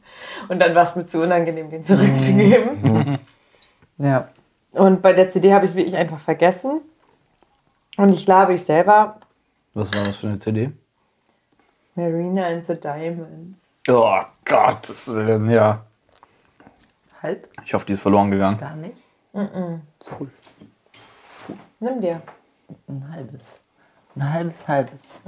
Und 0.48 0.60
dann 0.60 0.74
war 0.76 0.84
es 0.84 0.96
mir 0.96 1.06
zu 1.06 1.22
unangenehm, 1.22 1.70
den 1.70 1.84
zurückzugeben. 1.84 3.20
Ja. 3.98 4.30
Und 4.72 5.04
bei 5.04 5.14
der 5.14 5.30
CD 5.30 5.54
habe 5.54 5.66
ich 5.66 5.72
es 5.72 5.78
wirklich 5.78 5.96
einfach 5.96 6.18
vergessen. 6.18 6.82
Und 7.98 8.10
ich 8.10 8.26
glaube, 8.26 8.56
ich 8.56 8.64
selber, 8.64 9.20
Was 9.76 9.94
war 9.94 10.06
das 10.06 10.16
für 10.16 10.28
eine 10.28 10.40
CD? 10.40 10.72
Marina 11.94 12.48
and 12.48 12.64
the 12.64 12.74
Diamonds. 12.74 13.60
Oh 13.88 14.22
Gott, 14.46 14.90
das, 14.90 15.08
äh, 15.10 15.38
ja. 15.54 15.86
Halb? 17.22 17.48
Ich 17.64 17.74
hoffe, 17.74 17.86
die 17.86 17.94
ist 17.94 18.02
verloren 18.02 18.32
gegangen. 18.32 18.58
Gar 18.58 18.76
nicht? 18.76 18.98
Nimm 21.82 22.00
dir. 22.00 22.22
Ein 22.88 23.12
halbes. 23.12 23.60
Ein 24.16 24.34
halbes, 24.34 24.68
halbes. 24.68 25.20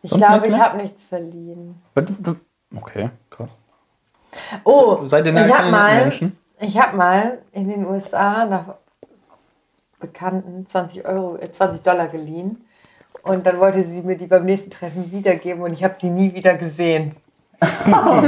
Ich 0.00 0.10
Sonst 0.10 0.26
glaube, 0.26 0.46
ich 0.46 0.54
habe 0.54 0.76
nichts 0.76 1.02
verliehen. 1.02 1.82
Okay, 2.76 3.10
krass. 3.28 3.50
Oh, 4.62 5.00
Seid 5.06 5.26
ihr 5.26 5.34
ich 5.34 5.52
habe 5.52 5.70
mal, 5.72 5.96
Menschen? 5.96 6.38
ich 6.60 6.78
habe 6.78 6.96
mal 6.96 7.38
in 7.50 7.68
den 7.68 7.84
USA 7.86 8.44
nach 8.44 8.76
Bekannten 9.98 10.64
20 10.64 11.04
Euro, 11.06 11.38
äh, 11.38 11.50
20 11.50 11.82
Dollar 11.82 12.06
geliehen. 12.06 12.64
Und 13.22 13.46
dann 13.46 13.58
wollte 13.58 13.82
sie 13.82 14.02
mir 14.02 14.16
die 14.16 14.28
beim 14.28 14.44
nächsten 14.44 14.70
Treffen 14.70 15.10
wiedergeben 15.10 15.60
und 15.62 15.72
ich 15.72 15.82
habe 15.82 15.96
sie 15.98 16.10
nie 16.10 16.32
wieder 16.34 16.54
gesehen. 16.54 17.16
Hat 17.60 18.22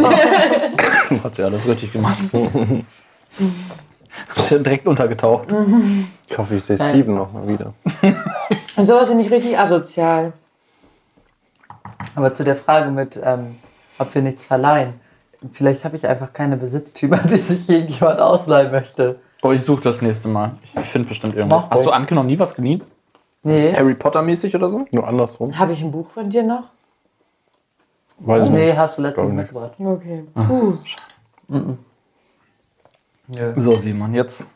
sie 1.36 1.44
alles 1.44 1.68
richtig 1.68 1.92
gemacht. 1.92 2.18
Ist 4.36 4.50
ja 4.50 4.58
direkt 4.58 4.86
untergetaucht. 4.86 5.54
Ich 6.28 6.36
hoffe, 6.38 6.56
ich 6.56 6.64
sehe 6.64 6.76
Steven 6.76 7.14
noch 7.14 7.32
mal 7.32 7.46
wieder. 7.46 7.72
Und 8.76 8.86
sowas 8.86 9.08
finde 9.08 9.24
ich 9.24 9.30
richtig 9.30 9.58
asozial. 9.58 10.32
Aber 12.14 12.34
zu 12.34 12.44
der 12.44 12.56
Frage 12.56 12.90
mit, 12.90 13.20
ähm, 13.22 13.56
ob 13.98 14.14
wir 14.14 14.22
nichts 14.22 14.44
verleihen. 14.44 14.94
Vielleicht 15.52 15.84
habe 15.84 15.96
ich 15.96 16.06
einfach 16.06 16.32
keine 16.32 16.56
Besitztümer, 16.56 17.16
die 17.24 17.36
sich 17.36 17.68
irgendjemand 17.68 18.20
ausleihen 18.20 18.72
möchte. 18.72 19.20
Oh, 19.42 19.52
ich 19.52 19.62
suche 19.62 19.82
das 19.82 20.02
nächste 20.02 20.28
Mal. 20.28 20.52
Ich 20.78 20.86
finde 20.86 21.08
bestimmt 21.08 21.34
irgendwas. 21.34 21.62
Mach 21.62 21.70
Hast 21.70 21.86
du. 21.86 21.90
Anke 21.90 22.14
noch 22.14 22.24
nie 22.24 22.38
was 22.38 22.54
geliehen? 22.54 22.82
Nee. 23.42 23.72
Harry 23.74 23.94
Potter 23.94 24.20
mäßig 24.22 24.54
oder 24.54 24.68
so? 24.68 24.86
Nur 24.90 25.06
andersrum. 25.08 25.58
Habe 25.58 25.72
ich 25.72 25.80
ein 25.82 25.90
Buch 25.90 26.10
von 26.10 26.28
dir 26.28 26.42
noch? 26.42 26.64
Weiß 28.18 28.44
ich 28.44 28.50
Nee, 28.50 28.66
nicht. 28.66 28.76
hast 28.76 28.98
du 28.98 29.02
letztens 29.02 29.28
nicht. 29.30 29.36
mitgebracht. 29.36 29.72
Okay. 29.78 30.24
Puh. 30.34 30.76
Nö. 33.36 33.52
So, 33.56 33.76
Simon, 33.76 34.14
jetzt 34.14 34.50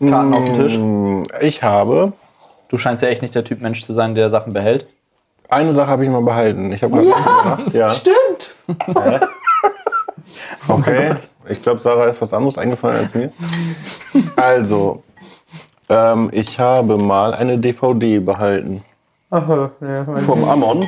Karten 0.00 0.34
auf 0.34 0.44
den 0.44 0.54
Tisch. 0.54 0.76
Mm, 0.78 1.22
Ich 1.40 1.62
habe 1.62 2.12
Du 2.68 2.78
scheinst 2.78 3.02
ja 3.02 3.08
echt 3.08 3.22
nicht 3.22 3.34
der 3.34 3.44
Typ 3.44 3.60
Mensch 3.60 3.84
zu 3.84 3.92
sein, 3.92 4.14
der 4.16 4.28
Sachen 4.30 4.52
behält. 4.52 4.86
eine 5.48 5.72
Sache 5.72 5.86
habe 5.88 6.04
ich 6.04 6.10
mal 6.10 6.22
behalten. 6.22 6.72
Ich 6.72 6.82
habe 6.82 7.00
ja, 7.04 7.58
ja. 7.72 7.90
Stimmt. 7.90 8.50
Okay. 10.68 11.08
Gott. 11.08 11.30
ich 11.48 11.62
glaube, 11.62 11.80
Sarah 11.80 12.06
ist 12.06 12.20
was 12.20 12.32
anderes 12.32 12.58
eingefallen 12.58 12.96
als 12.98 13.14
mir. 13.14 13.30
Also, 14.34 15.02
Ähm, 15.88 16.30
ich 16.32 16.58
habe 16.58 16.96
mal 16.98 17.32
eine 17.32 17.58
DVD 17.58 18.18
behalten 18.18 18.82
Aha, 19.30 19.70
ja, 19.80 20.04
mein 20.04 20.24
vom 20.24 20.42
Amon. 20.42 20.84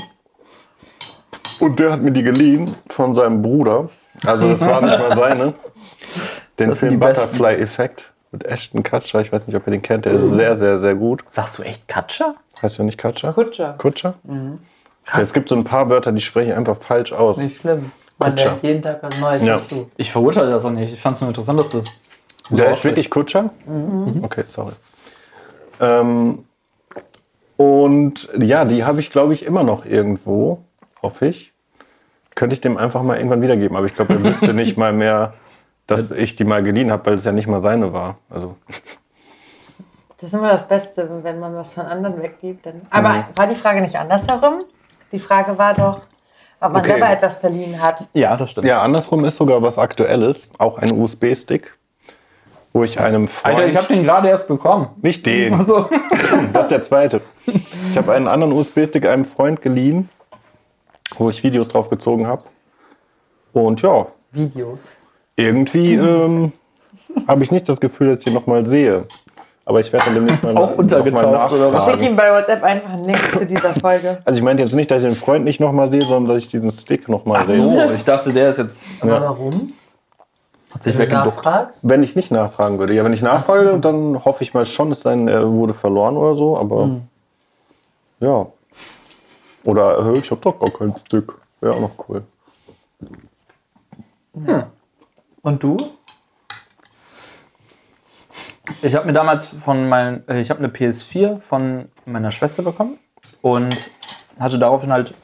Und 1.60 1.78
der 1.78 1.92
hat 1.92 2.02
mir 2.02 2.10
die 2.10 2.24
geliehen 2.24 2.74
von 2.88 3.14
seinem 3.14 3.40
Bruder. 3.40 3.88
Also 4.26 4.48
das 4.48 4.60
war 4.66 4.80
nicht 4.82 4.98
mal 4.98 5.14
seine. 5.14 5.54
Den 6.58 6.70
Das 6.70 6.80
Film. 6.80 6.98
Butterfly-Effekt 6.98 8.12
mit 8.32 8.44
Ashton 8.44 8.82
Kutcher. 8.82 9.20
Ich 9.20 9.32
weiß 9.32 9.46
nicht, 9.46 9.56
ob 9.56 9.66
ihr 9.66 9.70
den 9.72 9.82
kennt. 9.82 10.04
Der 10.04 10.12
ist 10.12 10.22
sehr, 10.30 10.56
sehr, 10.56 10.80
sehr 10.80 10.94
gut. 10.94 11.24
Sagst 11.28 11.58
du 11.58 11.62
echt 11.62 11.86
Katscher? 11.88 12.34
Heißt 12.60 12.78
der 12.78 12.84
nicht 12.84 13.00
Kutcher? 13.00 13.32
Kutscher. 13.32 13.74
Kutscher? 13.78 14.14
Mhm. 14.24 14.58
Ja, 15.10 15.18
es 15.18 15.32
gibt 15.32 15.48
so 15.48 15.54
ein 15.56 15.64
paar 15.64 15.88
Wörter, 15.88 16.12
die 16.12 16.20
sprechen 16.20 16.52
einfach 16.52 16.76
falsch 16.76 17.12
aus. 17.12 17.38
Nicht 17.38 17.60
schlimm. 17.60 17.92
Man 18.18 18.30
Kutscher. 18.32 18.44
lernt 18.50 18.62
jeden 18.62 18.82
Tag 18.82 18.98
was 19.02 19.20
Neues 19.20 19.44
Ja. 19.44 19.56
dazu. 19.56 19.86
Ich 19.96 20.10
verurteile 20.12 20.50
das 20.50 20.64
auch 20.64 20.70
nicht. 20.70 20.92
Ich 20.92 21.00
fand 21.00 21.14
es 21.16 21.20
nur 21.22 21.28
interessant, 21.28 21.58
dass 21.60 21.70
das. 21.70 21.84
Der 22.50 22.66
so 22.68 22.74
ist 22.74 22.84
wirklich 22.84 23.08
Kutscher? 23.10 23.50
Mhm. 23.66 24.24
Okay, 24.24 24.42
sorry. 24.46 24.72
Ähm, 25.80 26.44
und 27.56 28.28
ja, 28.38 28.64
die 28.64 28.84
habe 28.84 29.00
ich, 29.00 29.10
glaube 29.10 29.34
ich, 29.34 29.44
immer 29.44 29.62
noch 29.62 29.84
irgendwo, 29.84 30.58
hoffe 31.02 31.26
ich. 31.26 31.52
Könnte 32.34 32.54
ich 32.54 32.60
dem 32.60 32.76
einfach 32.76 33.02
mal 33.02 33.16
irgendwann 33.16 33.42
wiedergeben. 33.42 33.76
Aber 33.76 33.86
ich 33.86 33.92
glaube, 33.92 34.14
er 34.14 34.22
wüsste 34.22 34.52
nicht 34.54 34.76
mal 34.76 34.92
mehr, 34.92 35.32
dass 35.88 36.10
ich 36.12 36.36
die 36.36 36.44
mal 36.44 36.62
geliehen 36.62 36.92
habe, 36.92 37.04
weil 37.06 37.14
es 37.14 37.24
ja 37.24 37.32
nicht 37.32 37.48
mal 37.48 37.60
seine 37.62 37.92
war. 37.92 38.16
Also, 38.30 38.54
Das 40.18 40.28
ist 40.28 40.34
immer 40.34 40.52
das 40.52 40.68
Beste, 40.68 41.08
wenn 41.24 41.40
man 41.40 41.54
was 41.56 41.72
von 41.72 41.86
anderen 41.86 42.22
weggibt. 42.22 42.66
Dann. 42.66 42.82
Aber 42.90 43.26
war 43.34 43.46
die 43.48 43.54
Frage 43.56 43.80
nicht 43.80 43.96
andersherum? 43.96 44.62
Die 45.12 45.18
Frage 45.18 45.56
war 45.58 45.74
doch, 45.74 46.00
ob 46.60 46.72
man 46.72 46.80
Okay. 46.82 46.90
selber 46.90 47.10
etwas 47.10 47.36
verliehen 47.36 47.80
hat. 47.80 48.06
Ja, 48.14 48.36
das 48.36 48.50
stimmt. 48.50 48.66
ja, 48.66 48.82
andersrum 48.82 49.24
ist 49.24 49.36
sogar 49.36 49.62
was 49.62 49.78
Aktuelles. 49.78 50.50
Auch 50.58 50.78
ein 50.78 50.92
USB-Stick, 50.92 51.72
wo 52.72 52.84
ich 52.84 53.00
einem 53.00 53.26
Freund... 53.28 53.56
Alter, 53.56 53.68
ich 53.68 53.76
habe 53.76 53.86
den 53.86 54.02
gerade 54.02 54.28
erst 54.28 54.46
bekommen. 54.48 54.88
nicht 55.02 55.24
den. 55.24 55.54
Also, 55.54 55.88
Das 56.52 56.64
ist 56.64 56.70
der 56.70 56.82
zweite. 56.82 57.22
Ich 57.46 57.96
habe 57.96 58.12
einen 58.12 58.28
anderen 58.28 58.52
USB-Stick 58.52 59.06
einem 59.06 59.24
Freund 59.24 59.62
geliehen, 59.62 60.10
wo 61.16 61.30
ich 61.30 61.42
Videos 61.42 61.68
drauf 61.68 61.88
gezogen 61.88 62.26
habe. 62.26 62.42
Und 63.54 63.80
ja, 63.80 64.06
Videos. 64.32 64.96
Irgendwie 65.38 65.94
ähm, 65.94 66.52
habe 67.26 67.44
ich 67.44 67.50
nicht 67.50 67.68
das 67.68 67.80
Gefühl, 67.80 68.08
dass 68.10 68.20
ich 68.20 68.26
ihn 68.26 68.34
nochmal 68.34 68.66
sehe. 68.66 69.06
Aber 69.64 69.80
ich 69.80 69.92
werde 69.92 70.06
dann 70.06 70.14
demnächst 70.14 70.44
mal, 70.54 70.56
auch 70.56 70.74
untergetaucht, 70.76 71.52
oder 71.52 71.72
was? 71.72 71.84
Schick 71.84 72.02
ihm 72.10 72.16
bei 72.16 72.30
WhatsApp 72.32 72.62
einfach 72.62 72.90
einen 72.90 73.04
Link 73.04 73.20
zu 73.36 73.46
dieser 73.46 73.74
Folge. 73.80 74.18
Also 74.24 74.38
ich 74.38 74.42
meinte 74.42 74.62
jetzt 74.62 74.74
nicht, 74.74 74.90
dass 74.90 75.02
ich 75.02 75.08
den 75.08 75.16
Freund 75.16 75.44
nicht 75.44 75.60
nochmal 75.60 75.90
sehe, 75.90 76.00
sondern 76.02 76.34
dass 76.34 76.44
ich 76.44 76.48
diesen 76.50 76.70
Stick 76.70 77.08
nochmal 77.08 77.40
ach 77.42 77.44
sehe. 77.44 77.56
so, 77.88 77.94
ich 77.94 78.04
dachte, 78.04 78.32
der 78.32 78.50
ist 78.50 78.56
jetzt. 78.58 78.86
Aber 79.00 79.20
warum? 79.20 79.72
Hat 80.72 80.82
sich 80.82 80.98
Wenn 80.98 81.08
du 81.08 81.16
weggeduckt. 81.16 81.46
Wenn 81.82 82.02
ich 82.02 82.16
nicht 82.16 82.30
nachfragen 82.30 82.78
würde. 82.78 82.94
Ja, 82.94 83.04
wenn 83.04 83.12
ich 83.12 83.22
nachfrage, 83.22 83.78
dann 83.78 84.24
hoffe 84.24 84.42
ich 84.44 84.52
mal 84.54 84.66
schon, 84.66 84.92
es 84.92 85.00
sei 85.00 85.14
denn, 85.16 85.28
er 85.28 85.50
wurde 85.50 85.74
verloren 85.74 86.16
oder 86.16 86.34
so. 86.34 86.58
Aber 86.58 86.84
Hm. 86.84 87.02
ja. 88.20 88.46
Oder 89.64 90.12
ich 90.16 90.30
habe 90.30 90.40
doch 90.40 90.58
gar 90.58 90.70
keinen 90.70 90.96
Stick. 90.96 91.24
Wäre 91.60 91.74
auch 91.74 91.80
noch 91.80 91.90
cool. 92.08 92.22
Und 95.42 95.62
du? 95.62 95.76
Ich 98.82 98.94
habe 98.94 99.06
mir 99.06 99.12
damals 99.12 99.46
von 99.46 99.88
meinen, 99.88 100.28
äh, 100.28 100.40
ich 100.40 100.50
habe 100.50 100.60
eine 100.60 100.68
PS4 100.68 101.38
von 101.38 101.86
meiner 102.04 102.32
Schwester 102.32 102.62
bekommen 102.62 102.98
und 103.40 103.90
hatte 104.38 104.58
daraufhin 104.58 104.92
halt 104.92 105.14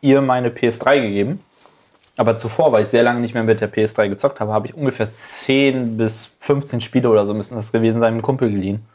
ihr 0.00 0.20
meine 0.20 0.50
PS3 0.50 1.00
gegeben. 1.00 1.40
Aber 2.16 2.36
zuvor, 2.36 2.72
weil 2.72 2.82
ich 2.82 2.88
sehr 2.88 3.02
lange 3.02 3.20
nicht 3.20 3.34
mehr 3.34 3.42
mit 3.42 3.60
der 3.60 3.72
PS3 3.72 4.08
gezockt 4.08 4.40
habe, 4.40 4.52
habe 4.52 4.66
ich 4.66 4.74
ungefähr 4.74 5.08
10 5.08 5.96
bis 5.96 6.34
15 6.40 6.80
Spiele 6.80 7.08
oder 7.08 7.26
so 7.26 7.32
müssen 7.32 7.56
das 7.56 7.72
gewesen 7.72 8.00
sein, 8.00 8.14
einem 8.14 8.22
Kumpel 8.22 8.50
geliehen. 8.50 8.86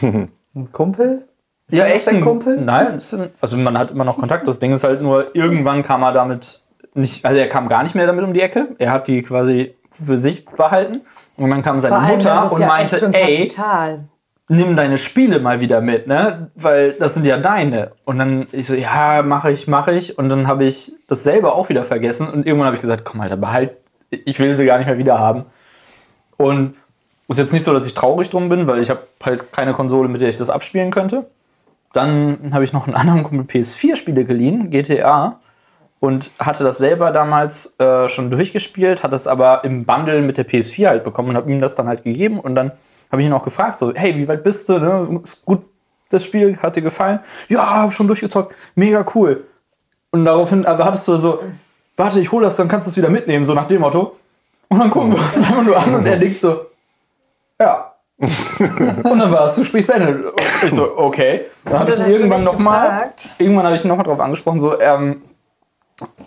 Ein 0.00 0.70
Kumpel? 0.70 1.26
Ist 1.66 1.76
Ja, 1.76 1.86
echt 1.86 2.08
ein 2.08 2.20
Kumpel? 2.20 2.60
Nein, 2.60 3.00
also 3.40 3.56
man 3.56 3.78
hat 3.78 3.90
immer 3.90 4.04
noch 4.04 4.18
Kontakt. 4.18 4.46
Das 4.46 4.58
Ding 4.58 4.72
ist 4.72 4.84
halt 4.84 5.02
nur, 5.02 5.34
irgendwann 5.34 5.82
kam 5.82 6.02
er 6.02 6.12
damit 6.12 6.61
nicht, 6.94 7.24
also 7.24 7.38
er 7.38 7.48
kam 7.48 7.68
gar 7.68 7.82
nicht 7.82 7.94
mehr 7.94 8.06
damit 8.06 8.24
um 8.24 8.32
die 8.32 8.40
Ecke. 8.40 8.68
Er 8.78 8.92
hat 8.92 9.08
die 9.08 9.22
quasi 9.22 9.74
für 9.90 10.18
sich 10.18 10.44
behalten. 10.44 11.02
Und 11.36 11.50
dann 11.50 11.62
kam 11.62 11.80
seine 11.80 11.96
allem, 11.96 12.14
Mutter 12.14 12.52
und 12.52 12.60
ja 12.60 12.66
meinte, 12.66 13.10
ey, 13.12 13.48
Kapital. 13.48 14.04
nimm 14.48 14.76
deine 14.76 14.98
Spiele 14.98 15.40
mal 15.40 15.60
wieder 15.60 15.80
mit, 15.80 16.06
ne? 16.06 16.50
Weil 16.54 16.92
das 16.92 17.14
sind 17.14 17.26
ja 17.26 17.38
deine. 17.38 17.92
Und 18.04 18.18
dann 18.18 18.46
ich 18.52 18.66
so, 18.66 18.74
ja, 18.74 19.22
mache 19.22 19.50
ich, 19.50 19.66
mache 19.66 19.92
ich. 19.92 20.18
Und 20.18 20.28
dann 20.28 20.46
habe 20.46 20.64
ich 20.64 20.92
das 21.08 21.22
selber 21.24 21.54
auch 21.54 21.68
wieder 21.68 21.84
vergessen. 21.84 22.28
Und 22.28 22.46
irgendwann 22.46 22.66
habe 22.66 22.76
ich 22.76 22.82
gesagt, 22.82 23.04
komm 23.04 23.20
Alter, 23.20 23.36
behalt, 23.36 23.78
ich 24.10 24.38
will 24.38 24.54
sie 24.54 24.66
gar 24.66 24.78
nicht 24.78 24.86
mehr 24.86 24.98
wieder 24.98 25.18
haben. 25.18 25.46
Und 26.36 26.74
ist 27.28 27.38
jetzt 27.38 27.52
nicht 27.52 27.64
so, 27.64 27.72
dass 27.72 27.86
ich 27.86 27.94
traurig 27.94 28.28
drum 28.28 28.48
bin, 28.48 28.66
weil 28.66 28.82
ich 28.82 28.90
habe 28.90 29.00
halt 29.22 29.52
keine 29.52 29.72
Konsole, 29.72 30.08
mit 30.08 30.20
der 30.20 30.28
ich 30.28 30.38
das 30.38 30.50
abspielen 30.50 30.90
könnte. 30.90 31.26
Dann 31.92 32.50
habe 32.52 32.64
ich 32.64 32.72
noch 32.72 32.86
einen 32.86 32.96
anderen 32.96 33.22
Kumpel 33.22 33.46
PS4-Spiele 33.46 34.24
geliehen, 34.24 34.70
GTA. 34.70 35.40
Und 36.02 36.32
hatte 36.40 36.64
das 36.64 36.78
selber 36.78 37.12
damals 37.12 37.78
äh, 37.78 38.08
schon 38.08 38.28
durchgespielt, 38.28 39.04
hat 39.04 39.12
das 39.12 39.28
aber 39.28 39.62
im 39.62 39.84
Bundle 39.84 40.20
mit 40.22 40.36
der 40.36 40.44
PS4 40.44 40.88
halt 40.88 41.04
bekommen 41.04 41.28
und 41.28 41.36
habe 41.36 41.48
ihm 41.48 41.60
das 41.60 41.76
dann 41.76 41.86
halt 41.86 42.02
gegeben. 42.02 42.40
Und 42.40 42.56
dann 42.56 42.72
habe 43.12 43.22
ich 43.22 43.28
ihn 43.28 43.32
auch 43.32 43.44
gefragt, 43.44 43.78
so, 43.78 43.92
hey, 43.94 44.16
wie 44.16 44.26
weit 44.26 44.42
bist 44.42 44.68
du? 44.68 44.80
Ne? 44.80 45.20
Ist 45.22 45.46
gut, 45.46 45.62
das 46.08 46.24
Spiel 46.24 46.56
hat 46.60 46.74
dir 46.74 46.82
gefallen? 46.82 47.20
Ja, 47.48 47.88
schon 47.92 48.08
durchgezockt, 48.08 48.56
mega 48.74 49.06
cool. 49.14 49.44
Und 50.10 50.24
daraufhin 50.24 50.64
erwartest 50.64 51.06
du 51.06 51.16
so, 51.18 51.38
warte, 51.96 52.18
ich 52.18 52.32
hole 52.32 52.46
das, 52.46 52.56
dann 52.56 52.66
kannst 52.66 52.88
du 52.88 52.90
es 52.90 52.96
wieder 52.96 53.08
mitnehmen, 53.08 53.44
so 53.44 53.54
nach 53.54 53.66
dem 53.66 53.82
Motto. 53.82 54.12
Und 54.70 54.80
dann 54.80 54.90
gucken 54.90 55.12
wir 55.12 55.20
uns 55.20 55.36
einfach 55.36 55.62
nur 55.62 55.76
an 55.76 55.94
und 55.94 56.04
er 56.04 56.16
denkt 56.16 56.40
so, 56.40 56.66
ja. 57.60 57.92
und 58.18 59.04
dann 59.20 59.30
war 59.30 59.44
es 59.44 59.64
spät 59.64 59.86
beendet. 59.86 60.34
Ich 60.66 60.72
so, 60.72 60.98
okay. 60.98 61.42
Dann 61.64 61.78
habe 61.78 61.90
ich 61.92 61.98
ihn 62.00 62.06
irgendwann 62.06 62.42
nochmal, 62.42 63.12
irgendwann 63.38 63.66
habe 63.66 63.76
ich 63.76 63.84
ihn 63.84 63.88
nochmal 63.88 64.04
drauf 64.04 64.18
angesprochen, 64.18 64.58
so, 64.58 64.80
ähm, 64.80 65.22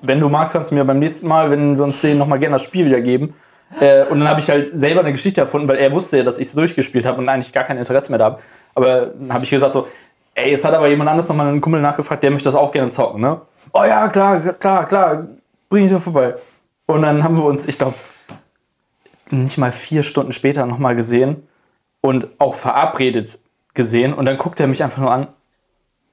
wenn 0.02 0.20
du 0.20 0.30
magst, 0.30 0.54
kannst 0.54 0.72
du 0.72 0.76
mir 0.76 0.86
beim 0.86 1.00
nächsten 1.00 1.28
Mal, 1.28 1.52
wenn 1.52 1.78
wir 1.78 1.84
uns 1.84 2.02
sehen, 2.02 2.18
nochmal 2.18 2.40
gerne 2.40 2.56
das 2.56 2.64
Spiel 2.64 2.86
wiedergeben. 2.86 3.34
Äh, 3.80 4.04
und 4.06 4.20
dann 4.20 4.30
habe 4.30 4.40
ich 4.40 4.50
halt 4.50 4.78
selber 4.78 5.02
eine 5.02 5.12
Geschichte 5.12 5.42
erfunden, 5.42 5.68
weil 5.68 5.78
er 5.78 5.92
wusste 5.92 6.18
ja, 6.18 6.24
dass 6.24 6.40
ich 6.40 6.48
es 6.48 6.54
durchgespielt 6.54 7.06
habe 7.06 7.20
und 7.20 7.30
eigentlich 7.30 7.52
gar 7.52 7.64
kein 7.64 7.78
Interesse 7.78 8.12
mehr 8.12 8.20
da 8.20 8.26
habe. 8.26 8.42
Aber 8.74 9.08
dann 9.08 9.34
habe 9.34 9.44
ich 9.44 9.50
gesagt 9.50 9.72
so, 9.72 9.88
ey, 10.36 10.54
es 10.54 10.64
hat 10.64 10.74
aber 10.74 10.88
jemand 10.88 11.10
anderes 11.10 11.28
nochmal 11.30 11.48
einen 11.48 11.62
Kumpel 11.62 11.82
nachgefragt, 11.82 12.24
der 12.24 12.32
möchte 12.32 12.50
das 12.50 12.56
auch 12.56 12.72
gerne 12.72 12.90
zocken, 12.90 13.22
ne? 13.22 13.42
Oh 13.74 13.84
ja, 13.84 14.08
klar, 14.08 14.40
klar, 14.40 14.86
klar, 14.86 15.28
bring 15.70 15.86
ich 15.86 15.92
dir 15.92 16.00
vorbei. 16.00 16.36
Und 16.86 17.02
dann 17.02 17.24
haben 17.24 17.38
wir 17.38 17.46
uns, 17.46 17.68
ich 17.68 17.78
glaube, 17.78 17.96
nicht 19.32 19.58
mal 19.58 19.72
vier 19.72 20.04
Stunden 20.04 20.32
später 20.32 20.66
nochmal 20.66 20.96
gesehen 20.96 21.48
und 22.02 22.40
auch 22.40 22.54
verabredet 22.54 23.40
gesehen. 23.74 24.14
Und 24.14 24.26
dann 24.26 24.38
guckt 24.38 24.60
er 24.60 24.68
mich 24.68 24.84
einfach 24.84 25.02
nur 25.02 25.12
an. 25.12 25.28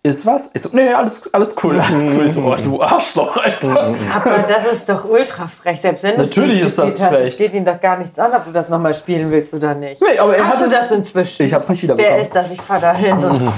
Ist 0.05 0.27
was? 0.27 0.51
Ich 0.53 0.61
so, 0.63 0.69
nee, 0.73 0.93
alles, 0.93 1.33
alles 1.33 1.55
cool, 1.63 1.79
alles 1.79 2.03
cool. 2.19 2.27
Ich 2.27 2.33
so, 2.33 2.41
oh, 2.41 2.57
du 2.61 2.83
Arschloch, 2.83 3.37
Alter. 3.37 3.95
Aber 4.13 4.39
das 4.49 4.67
ist 4.67 4.89
doch 4.89 5.05
ultra 5.05 5.47
frech, 5.47 5.81
selbst 5.81 6.03
wenn 6.03 6.17
du 6.17 6.23
Natürlich 6.23 6.61
es 6.61 6.71
ist 6.71 6.79
das 6.79 7.01
hast, 7.01 7.09
frech. 7.15 7.29
Es 7.29 7.39
geht 7.39 7.55
ihn 7.55 7.65
doch 7.65 7.81
gar 7.81 7.97
nichts 7.99 8.19
an, 8.19 8.33
ob 8.35 8.45
du 8.45 8.51
das 8.51 8.69
nochmal 8.69 8.95
spielen 8.95 9.31
willst 9.31 9.55
oder 9.55 9.75
nicht. 9.75 10.03
Nee, 10.03 10.19
aber 10.19 10.37
er 10.37 10.45
Hast 10.49 10.57
hatte- 10.57 10.71
du 10.71 10.75
das 10.75 10.91
inzwischen? 10.91 11.45
Ich 11.45 11.55
hab's 11.55 11.69
nicht 11.69 11.83
Wer 11.87 11.95
wiederbekommen. 11.97 12.21
ist 12.21 12.35
das? 12.35 12.51
Ich 12.51 12.61
fahr 12.61 12.81
da 12.81 12.93
hin. 12.93 13.17
Und 13.17 13.53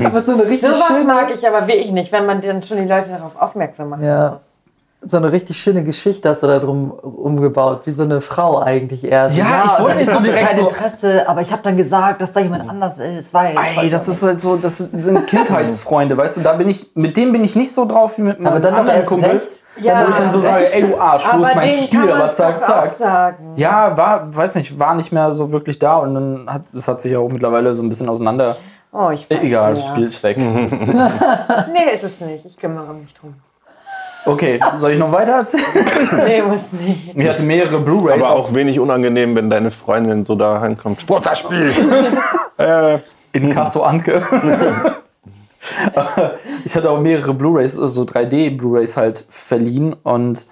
Aber 0.04 0.22
so 0.22 0.32
schöne, 0.44 1.04
mag 1.04 1.34
ich 1.34 1.46
aber 1.46 1.66
wirklich 1.66 1.90
nicht, 1.92 2.12
wenn 2.12 2.26
man 2.26 2.42
dann 2.42 2.62
schon 2.62 2.76
die 2.78 2.84
Leute 2.86 3.08
darauf 3.10 3.32
aufmerksam 3.40 3.88
macht. 3.88 4.02
Ja. 4.02 4.40
So 5.02 5.16
eine 5.16 5.32
richtig 5.32 5.56
schöne 5.60 5.82
Geschichte 5.82 6.28
hast 6.28 6.42
du 6.42 6.46
da 6.46 6.58
drum 6.58 6.90
umgebaut, 6.90 7.80
wie 7.86 7.90
so 7.90 8.02
eine 8.02 8.20
Frau 8.20 8.60
eigentlich 8.60 9.04
eher. 9.04 9.30
So, 9.30 9.38
Ja, 9.40 9.64
ich 9.64 9.82
wollte 9.82 9.96
nicht 9.96 10.06
so 10.08 10.14
hatte 10.16 10.22
direkt 10.24 10.46
kein 10.48 10.56
so- 10.56 10.68
Interesse, 10.68 11.26
aber 11.28 11.40
ich 11.40 11.50
habe 11.52 11.62
dann 11.62 11.76
gesagt, 11.78 12.20
dass 12.20 12.32
da 12.32 12.40
jemand 12.40 12.68
anders 12.68 12.98
ist, 12.98 13.32
weil 13.32 13.54
Ey, 13.78 13.88
das 13.88 14.08
ist 14.08 14.22
halt 14.22 14.40
so, 14.40 14.56
das 14.56 14.76
sind 14.76 15.26
Kindheitsfreunde, 15.26 16.16
weißt 16.18 16.36
du, 16.36 16.40
da 16.42 16.52
bin 16.52 16.68
ich, 16.68 16.90
mit 16.94 17.16
dem 17.16 17.32
bin 17.32 17.42
ich 17.42 17.56
nicht 17.56 17.72
so 17.72 17.86
drauf 17.86 18.18
wie 18.18 18.22
mit 18.22 18.40
meinen 18.40 18.48
Aber 18.52 18.60
dann 18.60 18.74
anderen 18.74 18.98
erst 18.98 19.08
Kumpels, 19.08 19.60
recht. 19.76 19.84
Ja, 19.86 20.04
wo 20.04 20.10
ich 20.10 20.14
dann 20.16 20.30
so 20.30 20.38
recht. 20.38 20.48
sage, 20.50 20.72
ey 20.74 20.82
du 20.82 21.00
Arsch, 21.00 21.24
du 21.24 21.30
aber 21.30 21.40
bist 21.40 21.54
mein 21.54 21.70
Spiel, 21.70 22.12
aber 22.12 22.28
zack, 22.30 22.62
zack. 22.62 23.38
Ja, 23.56 23.96
war, 23.96 24.36
weiß 24.36 24.56
nicht, 24.56 24.78
war 24.78 24.94
nicht 24.94 25.12
mehr 25.12 25.32
so 25.32 25.50
wirklich 25.50 25.78
da 25.78 25.96
und 25.96 26.14
dann 26.14 26.46
hat, 26.46 26.62
das 26.74 26.86
hat 26.88 27.00
sich 27.00 27.12
ja 27.12 27.20
auch 27.20 27.28
mittlerweile 27.30 27.74
so 27.74 27.82
ein 27.82 27.88
bisschen 27.88 28.08
auseinander. 28.10 28.56
Oh, 28.92 29.08
ich 29.10 29.30
weiß 29.30 29.38
Egal, 29.40 29.68
ja. 29.68 29.70
das 29.70 29.86
Spiel 29.86 30.04
ist 30.04 30.22
weg. 30.24 30.36
Nee, 30.36 31.94
ist 31.94 32.04
es 32.04 32.20
nicht. 32.20 32.44
Ich 32.44 32.58
kümmere 32.58 32.92
mich 32.92 33.14
drum. 33.14 33.34
Okay, 34.26 34.60
soll 34.76 34.92
ich 34.92 34.98
noch 34.98 35.12
weiter 35.12 35.32
erzählen? 35.32 35.64
Nee, 36.16 36.42
muss 36.42 36.72
nicht. 36.72 37.16
Ich 37.16 37.28
hatte 37.28 37.42
mehrere 37.42 37.80
Blu-Rays 37.80 38.24
Aber 38.24 38.34
auch 38.34 38.50
auch 38.50 38.54
wenig 38.54 38.80
unangenehm, 38.80 39.34
wenn 39.36 39.50
deine 39.50 39.70
Freundin 39.70 40.24
so 40.24 40.34
da 40.34 40.58
reinkommt. 40.58 41.00
Sportlerspiel! 41.00 41.72
äh, 42.58 42.98
in 43.32 43.50
Casso 43.50 43.82
Anke. 43.82 44.22
ich 46.64 46.74
hatte 46.74 46.90
auch 46.90 47.00
mehrere 47.00 47.34
Blu-rays, 47.34 47.74
so 47.74 48.02
3D-Blu-rays 48.02 48.96
halt 48.96 49.24
verliehen 49.28 49.94
und 50.02 50.46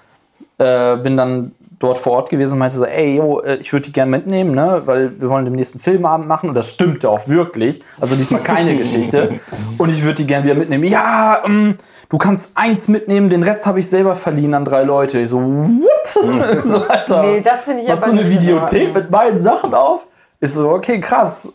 äh, 0.59 0.97
bin 0.99 1.17
dann 1.17 1.53
dort 1.79 1.99
vor 1.99 2.15
Ort 2.15 2.31
gewesen 2.31 2.55
und 2.55 2.59
meinte 2.59 2.77
so, 2.77 2.85
ey, 2.85 3.17
yo, 3.17 3.41
äh, 3.41 3.57
ich 3.57 3.73
würde 3.73 3.87
die 3.87 3.93
gerne 3.93 4.11
mitnehmen, 4.11 4.55
ne, 4.55 4.83
weil 4.85 5.21
wir 5.21 5.29
wollen 5.29 5.45
den 5.45 5.55
nächsten 5.55 5.79
Filmabend 5.79 6.29
machen 6.29 6.49
und 6.49 6.55
das 6.55 6.71
stimmte 6.71 7.09
auch 7.09 7.27
wirklich. 7.29 7.81
Also 8.01 8.17
diesmal 8.17 8.43
keine 8.43 8.77
Geschichte. 8.77 9.41
Und 9.79 9.91
ich 9.91 10.03
würde 10.03 10.17
die 10.17 10.27
gerne 10.27 10.45
wieder 10.45 10.57
mitnehmen. 10.57 10.85
Ja, 10.85 11.43
ähm, 11.45 11.77
du 12.09 12.19
kannst 12.19 12.57
eins 12.57 12.89
mitnehmen, 12.89 13.29
den 13.31 13.43
Rest 13.43 13.67
habe 13.67 13.81
ich 13.81 13.89
selber 13.89 14.15
verliehen 14.15 14.55
an 14.55 14.65
drei 14.65 14.83
Leute. 14.83 15.19
Ich 15.21 15.31
so, 15.31 15.41
what? 15.41 16.65
so, 16.67 16.83
Alter. 16.89 17.23
Nee, 17.23 17.41
das 17.41 17.63
finde 17.63 17.83
ich 17.83 17.89
Hast 17.91 18.05
aber 18.05 18.13
du 18.13 18.19
eine 18.21 18.29
nicht 18.29 18.37
in 18.37 18.43
Videothek 18.43 18.95
mit 18.95 19.11
beiden 19.11 19.41
Sachen 19.41 19.75
auf? 19.75 20.07
Ist 20.41 20.55
so, 20.55 20.71
okay, 20.71 21.01
krass. 21.01 21.53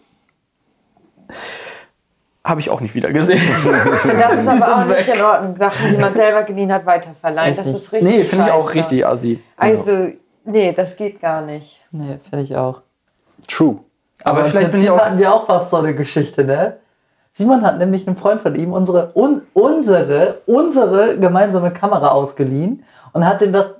Habe 2.43 2.59
ich 2.59 2.69
auch 2.69 2.81
nicht 2.81 2.93
wieder 2.93 3.11
gesehen. 3.11 3.41
Das 4.03 4.35
ist 4.35 4.47
aber 4.63 4.83
auch 4.83 4.87
nicht 4.87 5.07
weg. 5.07 5.15
in 5.15 5.21
Ordnung. 5.21 5.55
Sachen, 5.55 5.91
die 5.91 5.97
man 5.97 6.13
selber 6.13 6.43
geliehen 6.43 6.73
hat, 6.73 6.85
weiterverleihen. 6.85 7.51
Echt 7.51 7.59
Das 7.59 7.67
nicht? 7.67 7.75
ist 7.77 7.93
richtig. 7.93 8.11
nee, 8.11 8.23
finde 8.25 8.45
ich 8.47 8.51
auch 8.51 8.73
richtig 8.73 9.05
assi. 9.07 9.41
Also, 9.55 10.09
nee, 10.43 10.73
das 10.73 10.97
geht 10.97 11.21
gar 11.21 11.41
nicht. 11.41 11.79
Nee, 11.91 12.19
finde 12.29 12.43
ich 12.43 12.55
auch. 12.57 12.81
True. 13.47 13.79
Aber, 14.25 14.41
im 14.41 14.45
vielleicht 14.45 14.71
bin 14.71 14.83
ich 14.83 14.89
auch. 14.89 14.99
hatten 14.99 15.17
wir 15.17 15.33
auch 15.33 15.45
fast 15.45 15.71
so 15.71 15.77
eine 15.77 15.95
Geschichte, 15.95 16.43
ne? 16.43 16.77
Simon 17.35 17.63
hat 17.63 17.79
nämlich 17.79 18.05
einen 18.05 18.15
Freund 18.15 18.39
von 18.39 18.53
ihm 18.53 18.73
unsere, 18.73 19.11
un, 19.15 19.41
unsere, 19.53 20.41
unsere 20.45 21.17
gemeinsame 21.17 21.71
Kamera 21.71 22.09
ausgeliehen 22.09 22.83
und 23.11 23.25
hat 23.25 23.41
dem 23.41 23.51
das, 23.51 23.73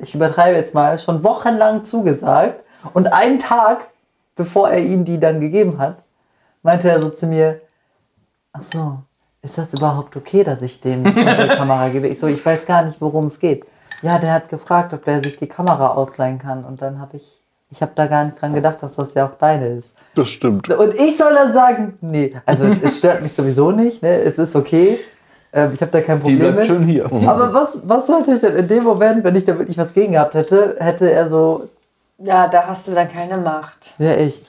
ich 0.00 0.14
übertreibe 0.14 0.56
jetzt 0.56 0.74
mal, 0.74 0.98
schon 0.98 1.22
wochenlang 1.22 1.84
zugesagt. 1.84 2.64
Und 2.94 3.12
einen 3.12 3.38
Tag, 3.38 3.88
bevor 4.34 4.70
er 4.70 4.80
ihm 4.80 5.04
die 5.04 5.20
dann 5.20 5.40
gegeben 5.40 5.78
hat, 5.78 5.98
meinte 6.62 6.90
er 6.90 7.00
so 7.00 7.10
zu 7.10 7.28
mir, 7.28 7.60
ach 8.52 8.62
so, 8.62 8.98
ist 9.40 9.58
das 9.58 9.74
überhaupt 9.74 10.16
okay, 10.16 10.42
dass 10.42 10.62
ich 10.62 10.80
dem 10.80 11.04
unsere 11.06 11.48
Kamera 11.48 11.88
gebe? 11.90 12.08
Ich 12.08 12.18
so, 12.18 12.26
ich 12.26 12.44
weiß 12.44 12.66
gar 12.66 12.82
nicht, 12.82 13.00
worum 13.00 13.26
es 13.26 13.38
geht. 13.38 13.64
Ja, 14.02 14.18
der 14.18 14.32
hat 14.32 14.48
gefragt, 14.48 14.92
ob 14.92 15.04
der 15.04 15.22
sich 15.22 15.36
die 15.36 15.48
Kamera 15.48 15.88
ausleihen 15.88 16.38
kann. 16.38 16.64
Und 16.64 16.82
dann 16.82 17.00
habe 17.00 17.16
ich, 17.16 17.40
ich 17.72 17.80
habe 17.82 17.92
da 17.94 18.06
gar 18.06 18.24
nicht 18.24 18.40
dran 18.40 18.52
gedacht, 18.54 18.82
dass 18.82 18.94
das 18.96 19.14
ja 19.14 19.26
auch 19.26 19.34
deine 19.34 19.68
ist. 19.68 19.94
Das 20.14 20.28
stimmt. 20.28 20.68
Und 20.72 20.94
ich 20.94 21.16
soll 21.16 21.34
dann 21.34 21.52
sagen, 21.52 21.96
nee, 22.02 22.34
also 22.46 22.66
es 22.82 22.98
stört 22.98 23.22
mich 23.22 23.32
sowieso 23.32 23.70
nicht, 23.72 24.02
ne? 24.02 24.16
es 24.22 24.36
ist 24.38 24.54
okay. 24.54 25.00
Ähm, 25.54 25.70
ich 25.72 25.80
habe 25.80 25.90
da 25.90 26.00
kein 26.02 26.18
Die 26.18 26.22
Problem 26.22 26.38
bleibt 26.52 26.56
mit. 26.58 26.66
schön 26.66 26.82
hier. 26.84 27.06
Aber 27.06 27.52
was, 27.52 27.80
was 27.84 28.06
sollte 28.06 28.32
ich 28.32 28.40
denn 28.40 28.56
in 28.56 28.68
dem 28.68 28.84
Moment, 28.84 29.24
wenn 29.24 29.34
ich 29.34 29.44
da 29.44 29.58
wirklich 29.58 29.76
was 29.78 29.92
gegen 29.92 30.12
gehabt 30.12 30.34
hätte, 30.34 30.76
hätte 30.78 31.10
er 31.10 31.28
so, 31.28 31.68
Ja, 32.18 32.46
da 32.46 32.66
hast 32.68 32.88
du 32.88 32.92
dann 32.92 33.08
keine 33.08 33.38
Macht. 33.38 33.94
ja 33.98 34.12
echt. 34.12 34.44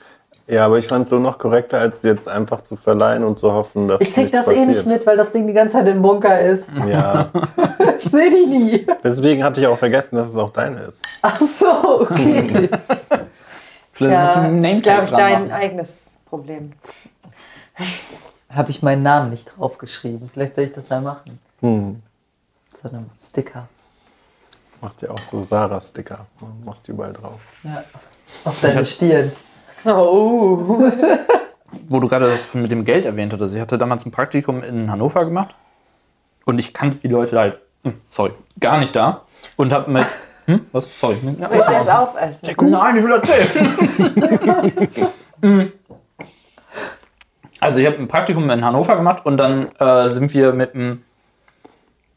Ja, 0.46 0.66
aber 0.66 0.76
ich 0.76 0.86
fand 0.88 1.04
es 1.04 1.10
so 1.10 1.18
noch 1.18 1.38
korrekter, 1.38 1.78
als 1.78 2.02
jetzt 2.02 2.28
einfach 2.28 2.60
zu 2.60 2.76
verleihen 2.76 3.24
und 3.24 3.38
zu 3.38 3.50
hoffen, 3.50 3.88
dass 3.88 4.02
Ich 4.02 4.12
krieg 4.12 4.30
das 4.30 4.46
eh 4.48 4.66
nicht 4.66 4.80
passiert. 4.80 4.86
mit, 4.86 5.06
weil 5.06 5.16
das 5.16 5.30
Ding 5.30 5.46
die 5.46 5.54
ganze 5.54 5.72
Zeit 5.78 5.88
im 5.88 6.02
Bunker 6.02 6.38
ist. 6.38 6.68
Ja, 6.86 7.28
Das 8.02 8.12
sehe 8.12 8.26
ich 8.28 8.46
nie. 8.46 8.86
deswegen 9.02 9.42
hatte 9.42 9.62
ich 9.62 9.66
auch 9.66 9.78
vergessen, 9.78 10.16
dass 10.16 10.28
es 10.28 10.36
auch 10.36 10.50
deine 10.50 10.82
ist. 10.82 11.00
Ach 11.22 11.40
so, 11.40 12.02
okay. 12.02 12.68
Vielleicht 13.94 14.20
musst 14.20 14.34
du 14.34 14.38
Ja, 14.40 14.44
einen 14.46 14.62
das 14.62 14.72
ist, 14.76 14.82
glaube 14.82 15.04
ich, 15.04 15.10
dein 15.10 15.32
machen. 15.48 15.52
eigenes 15.52 16.10
Problem. 16.26 16.72
habe 18.50 18.70
ich 18.70 18.82
meinen 18.82 19.02
Namen 19.02 19.30
nicht 19.30 19.52
draufgeschrieben. 19.56 20.28
Vielleicht 20.32 20.54
soll 20.54 20.64
ich 20.64 20.72
das 20.72 20.88
mal 20.90 21.00
machen. 21.00 21.38
Hm. 21.60 22.02
So 22.82 22.88
einem 22.88 23.10
Sticker. 23.20 23.68
Macht 24.80 25.02
ja 25.02 25.10
auch 25.10 25.18
so 25.30 25.42
Sarah-Sticker. 25.42 26.26
Machst 26.64 26.86
die 26.86 26.90
überall 26.90 27.12
drauf. 27.12 27.62
Ja. 27.64 27.82
Auf 28.44 28.60
deine 28.60 28.84
Stirn. 28.84 29.32
Oh. 29.84 30.82
Wo 31.88 32.00
du 32.00 32.08
gerade 32.08 32.26
das 32.30 32.54
mit 32.54 32.70
dem 32.70 32.84
Geld 32.84 33.06
erwähnt 33.06 33.32
hattest. 33.32 33.54
Ich 33.54 33.60
hatte 33.60 33.78
damals 33.78 34.04
ein 34.04 34.10
Praktikum 34.10 34.62
in 34.62 34.90
Hannover 34.90 35.24
gemacht. 35.24 35.54
Und 36.44 36.60
ich 36.60 36.74
kannte 36.74 36.98
die 36.98 37.08
Leute 37.08 37.38
halt, 37.38 37.60
hm, 37.82 38.00
sorry, 38.08 38.32
gar 38.60 38.78
nicht 38.78 38.94
da. 38.94 39.22
Und 39.56 39.72
hab 39.72 39.88
mit. 39.88 40.06
Hm? 40.46 40.60
Was? 40.72 41.00
Sorry. 41.00 41.16
Willst 41.22 41.68
du 41.68 41.72
erst 41.72 41.90
aufessen? 41.90 42.48
Nein, 42.60 42.96
ich 42.96 43.04
will 43.04 43.12
erzählen. 43.12 43.48
Mm. 45.40 45.72
also 47.64 47.80
ich 47.80 47.86
habe 47.86 47.96
ein 47.96 48.08
Praktikum 48.08 48.48
in 48.50 48.64
Hannover 48.64 48.96
gemacht 48.96 49.24
und 49.24 49.38
dann 49.38 49.68
äh, 49.78 50.08
sind 50.10 50.34
wir 50.34 50.52
mit 50.52 50.74
einem, 50.74 51.02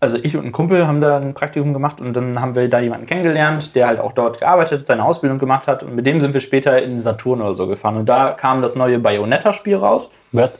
also 0.02 0.18
ich 0.18 0.36
und 0.36 0.46
ein 0.46 0.52
Kumpel 0.52 0.88
haben 0.88 1.00
da 1.00 1.18
ein 1.18 1.34
Praktikum 1.34 1.72
gemacht 1.72 2.02
und 2.02 2.13
dann 2.13 2.42
haben 2.42 2.54
wir 2.54 2.70
da 2.70 2.80
jemanden 2.80 3.06
kennengelernt, 3.06 3.74
der 3.74 3.88
halt 3.88 4.00
auch 4.02 4.12
dort 4.12 4.40
gearbeitet, 4.40 4.86
seine 4.86 5.06
Ausbildung 5.06 5.40
gemacht 5.40 5.68
hat 5.68 5.84
und 5.84 5.96
mit 5.96 6.06
dem 6.06 6.20
sind 6.20 6.34
wir 6.34 6.42
später 6.42 6.82
in 6.82 7.00
Saturn 7.00 7.42
oder 7.42 7.56
so 7.56 7.66
gefahren 7.66 7.96
und 7.96 8.08
da 8.08 8.34
kam 8.34 8.62
das 8.62 8.76
neue 8.76 9.00
Bayonetta-Spiel 9.00 9.78
raus. 9.78 10.12
Was? 10.34 10.52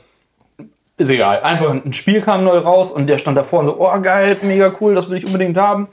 Ist 0.96 1.10
egal. 1.10 1.42
Einfach 1.42 1.70
ein 1.70 1.92
Spiel 1.92 2.22
kam 2.22 2.42
neu 2.42 2.58
raus 2.58 2.90
und 2.90 3.06
der 3.08 3.18
stand 3.18 3.36
davor 3.36 3.60
und 3.60 3.66
so, 3.66 3.76
oh 3.78 4.00
geil, 4.00 4.38
mega 4.42 4.72
cool, 4.80 4.94
das 4.94 5.10
will 5.10 5.18
ich 5.18 5.26
unbedingt 5.26 5.58
haben. 5.58 5.88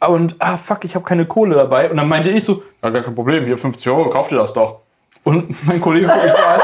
Und 0.00 0.36
ah 0.38 0.56
fuck, 0.56 0.84
ich 0.84 0.94
habe 0.94 1.04
keine 1.04 1.26
Kohle 1.26 1.54
dabei. 1.54 1.90
Und 1.90 1.96
dann 1.96 2.08
meinte 2.08 2.30
ich 2.30 2.44
so, 2.44 2.62
ja 2.82 2.90
gar 2.90 3.02
kein 3.02 3.14
Problem, 3.14 3.44
hier 3.44 3.58
50 3.58 3.88
Euro, 3.88 4.10
kauf 4.10 4.28
dir 4.28 4.36
das 4.36 4.52
doch. 4.52 4.80
Und 5.22 5.66
mein 5.66 5.80
Kollege 5.80 6.06
guckt 6.06 6.24
mich 6.24 6.32
so 6.32 6.42
an, 6.42 6.60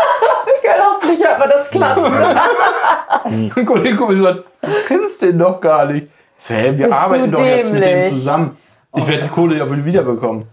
Hoffentlich 1.11 1.27
hört 1.27 1.39
man 1.39 1.51
das 1.51 1.71
klatschen. 1.71 2.13
mein 3.57 3.67
Kollege 3.67 3.97
guckt 3.97 4.11
mich 4.11 4.19
so 4.19 4.29
an, 4.29 4.43
du 4.63 4.69
kennst 4.87 5.23
den 5.23 5.39
doch 5.39 5.61
gar 5.61 5.87
nicht. 5.87 6.07
Ich 6.07 6.45
so, 6.45 6.55
hä, 6.55 6.73
wir 6.77 6.87
Bist 6.87 6.99
arbeiten 6.99 7.31
doch 7.31 7.45
jetzt 7.45 7.73
mit 7.73 7.85
dem 7.85 8.05
zusammen. 8.05 8.57
Ich 8.95 9.07
werde 9.07 9.25
die 9.25 9.31
Kohle 9.31 9.57
ja 9.57 9.69
wohl 9.69 9.85
wiederbekommen. 9.85 10.47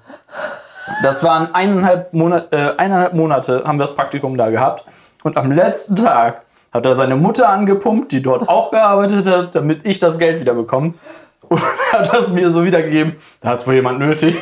Das 1.04 1.24
waren 1.24 1.54
eineinhalb, 1.54 2.14
Monat, 2.14 2.54
äh, 2.54 2.74
eineinhalb 2.78 3.14
Monate, 3.14 3.64
haben 3.66 3.78
wir 3.78 3.84
das 3.84 3.96
Praktikum 3.96 4.38
da 4.38 4.50
gehabt. 4.50 4.86
Und 5.24 5.38
am 5.38 5.52
letzten 5.52 5.96
Tag 5.96 6.42
hat 6.72 6.86
er 6.86 6.96
seine 6.96 7.16
Mutter 7.16 7.50
angepumpt, 7.50 8.12
die 8.12 8.22
dort 8.22 8.48
auch 8.48 8.72
gearbeitet 8.72 9.28
hat, 9.28 9.56
damit 9.56 9.88
ich 9.88 10.00
das 10.00 10.20
Geld 10.20 10.40
wieder 10.40 10.54
bekomme. 10.54 10.94
Und 11.50 11.62
hat 11.94 12.14
das 12.14 12.30
mir 12.30 12.50
so 12.50 12.64
wiedergegeben. 12.64 13.16
Da 13.42 13.50
hat 13.50 13.60
es 13.60 13.68
wohl 13.68 13.76
jemand 13.76 14.00
nötig. 14.00 14.36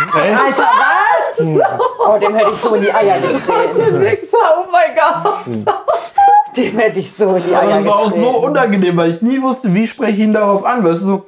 Echt? 0.00 0.16
Alter, 0.16 0.62
was? 0.62 1.40
Oh, 1.98 2.18
dem 2.18 2.34
hätte 2.34 2.50
ich 2.50 2.56
so 2.56 2.74
in 2.74 2.82
die 2.82 2.92
Eier 2.92 3.18
getreten. 3.18 4.00
Wichser, 4.00 4.38
oh 4.58 4.70
mein 4.70 4.94
Gott. 4.94 5.74
Dem 6.56 6.78
hätte 6.78 7.00
ich 7.00 7.12
so 7.12 7.34
in 7.34 7.42
die 7.46 7.54
Aber 7.54 7.66
Eier 7.68 7.78
das 7.78 7.86
war 7.86 7.96
auch 7.98 8.08
so 8.08 8.26
getreten. 8.26 8.44
unangenehm, 8.46 8.96
weil 8.96 9.08
ich 9.08 9.22
nie 9.22 9.40
wusste, 9.42 9.72
wie 9.74 9.86
spreche 9.86 10.12
ich 10.12 10.18
ihn 10.20 10.32
darauf 10.32 10.64
an. 10.64 10.84
Weißt 10.84 11.02
du, 11.02 11.06
so, 11.06 11.26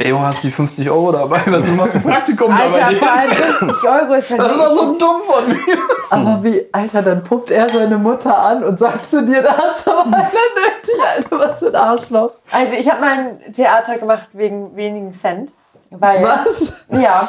ey, 0.00 0.10
du 0.10 0.20
hast 0.20 0.42
die 0.42 0.50
50 0.50 0.90
Euro 0.90 1.12
dabei, 1.12 1.40
weißt 1.46 1.68
du, 1.68 1.72
machst 1.72 1.94
ein 1.94 2.02
Praktikum 2.02 2.48
dabei. 2.56 2.84
Alter, 2.84 2.98
vor 2.98 3.12
allem 3.12 3.30
50 3.30 3.88
Euro 3.90 4.14
ist 4.14 4.30
halt 4.30 4.40
Das 4.40 4.58
war 4.58 4.70
so 4.70 4.98
dumm 4.98 5.20
von 5.22 5.48
mir. 5.48 5.76
Aber 6.08 6.42
wie, 6.42 6.66
Alter, 6.72 7.02
dann 7.02 7.22
pumpt 7.22 7.50
er 7.50 7.68
seine 7.68 7.98
Mutter 7.98 8.44
an 8.44 8.64
und 8.64 8.78
sagt 8.78 9.08
zu 9.10 9.22
dir, 9.22 9.42
da 9.42 9.56
hast 9.56 9.86
du 9.86 9.90
aber 9.90 10.16
einer 10.16 10.24
nötig, 10.24 10.94
Alter, 11.14 11.38
was 11.38 11.58
für 11.58 11.68
ein 11.68 11.74
Arschloch. 11.76 12.32
Also 12.52 12.74
ich 12.76 12.90
habe 12.90 13.00
mein 13.00 13.52
Theater 13.52 13.98
gemacht 13.98 14.28
wegen 14.32 14.74
wenigen 14.74 15.12
Cent. 15.12 15.52
Weil, 15.90 16.22
Was? 16.22 16.72
Ja, 16.90 17.28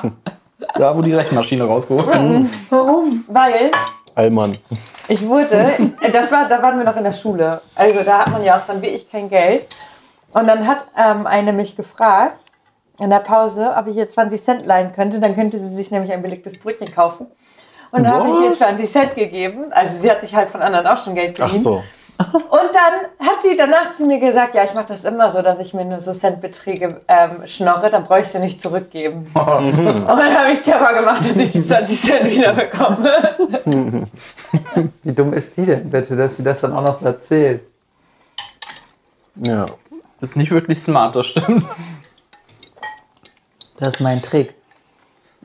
Da, 0.76 0.96
wo 0.96 1.02
die 1.02 1.14
Rechenmaschine 1.14 1.64
rausgeholt 1.64 2.08
Warum? 2.70 3.26
weil 3.28 3.72
Allmann. 4.14 4.56
ich 5.08 5.28
wurde, 5.28 5.72
das 6.14 6.32
war, 6.32 6.48
da 6.48 6.62
waren 6.62 6.78
wir 6.78 6.86
noch 6.86 6.96
in 6.96 7.04
der 7.04 7.14
Schule. 7.14 7.60
Also 7.76 8.04
da 8.04 8.20
hat 8.20 8.32
man 8.32 8.44
ja 8.44 8.58
auch 8.58 8.66
dann 8.68 8.82
wie 8.82 8.88
ich 8.88 9.10
kein 9.10 9.30
Geld. 9.30 9.66
Und 10.34 10.48
dann 10.48 10.68
hat 10.68 10.86
ähm, 10.98 11.26
eine 11.28 11.52
mich 11.54 11.76
gefragt 11.76 12.51
in 13.02 13.10
der 13.10 13.20
Pause, 13.20 13.74
ob 13.76 13.88
ich 13.88 13.98
ihr 13.98 14.08
20 14.08 14.44
Cent 14.44 14.66
leihen 14.66 14.94
könnte. 14.94 15.20
Dann 15.20 15.36
könnte 15.36 15.58
sie 15.58 15.76
sich 15.76 15.90
nämlich 15.90 16.12
ein 16.12 16.22
belegtes 16.22 16.60
Brötchen 16.60 16.94
kaufen. 16.94 17.28
Und 17.92 18.04
dann 18.04 18.14
habe 18.14 18.30
ich 18.30 18.50
ihr 18.50 18.54
20 18.54 18.90
Cent 18.90 19.16
gegeben. 19.16 19.66
Also 19.72 20.00
sie 20.00 20.10
hat 20.10 20.22
sich 20.22 20.36
halt 20.36 20.50
von 20.50 20.62
anderen 20.62 20.86
auch 20.88 21.04
schon 21.04 21.16
Geld 21.16 21.38
Ach 21.42 21.48
geliehen. 21.48 21.64
so. 21.64 21.84
Und 22.20 22.70
dann 22.72 23.28
hat 23.28 23.42
sie 23.42 23.58
danach 23.58 23.90
zu 23.90 24.06
mir 24.06 24.20
gesagt, 24.20 24.54
ja, 24.54 24.64
ich 24.64 24.76
mache 24.76 24.86
das 24.90 25.04
immer 25.04 25.32
so, 25.32 25.42
dass 25.42 25.60
ich 25.60 25.74
mir 25.74 25.84
nur 25.84 26.00
so 26.00 26.12
Centbeträge 26.12 27.02
ähm, 27.08 27.48
schnorre, 27.48 27.90
dann 27.90 28.04
brauche 28.04 28.20
ich 28.20 28.28
sie 28.28 28.38
nicht 28.38 28.62
zurückgeben. 28.62 29.26
Und 29.34 30.08
dann 30.08 30.38
habe 30.38 30.52
ich 30.54 30.62
clever 30.62 30.94
gemacht, 30.94 31.28
dass 31.28 31.38
ich 31.38 31.50
die 31.50 31.66
20 31.66 32.02
Cent 32.02 32.26
wieder 32.26 32.54
bekomme. 32.54 33.30
Wie 35.04 35.12
dumm 35.12 35.34
ist 35.34 35.58
die 35.58 35.66
denn 35.66 35.90
bitte, 35.90 36.16
dass 36.16 36.38
sie 36.38 36.44
das 36.44 36.62
dann 36.62 36.74
auch 36.74 36.84
noch 36.84 37.00
so 37.00 37.08
erzählt? 37.08 37.64
Ja. 39.36 39.66
Ist 40.20 40.38
nicht 40.38 40.52
wirklich 40.52 40.78
smart, 40.78 41.16
das 41.16 41.26
stimmt. 41.26 41.66
Das 43.82 43.96
ist 43.96 44.00
mein 44.00 44.22
Trick. 44.22 44.54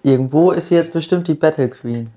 Irgendwo 0.03 0.51
ist 0.51 0.69
sie 0.69 0.75
jetzt 0.75 0.93
bestimmt 0.93 1.27
die 1.27 1.33
Battle 1.33 1.71
Queen. 1.71 2.13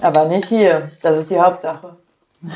Aber 0.00 0.24
nicht 0.24 0.48
hier, 0.48 0.90
das 1.00 1.18
ist 1.18 1.30
die 1.30 1.38
Hauptsache. 1.40 1.96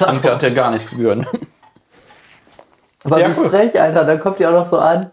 Anke 0.00 0.32
hat 0.32 0.42
ja 0.42 0.50
gar 0.50 0.70
nichts 0.70 0.90
gegönnt. 0.90 1.26
Aber 3.04 3.18
Ja, 3.20 3.30
wie 3.30 3.40
cool. 3.40 3.48
frech, 3.48 3.80
Alter, 3.80 4.04
dann 4.04 4.20
kommt 4.20 4.38
die 4.38 4.46
auch 4.46 4.52
noch 4.52 4.66
so 4.66 4.78
an. 4.78 5.10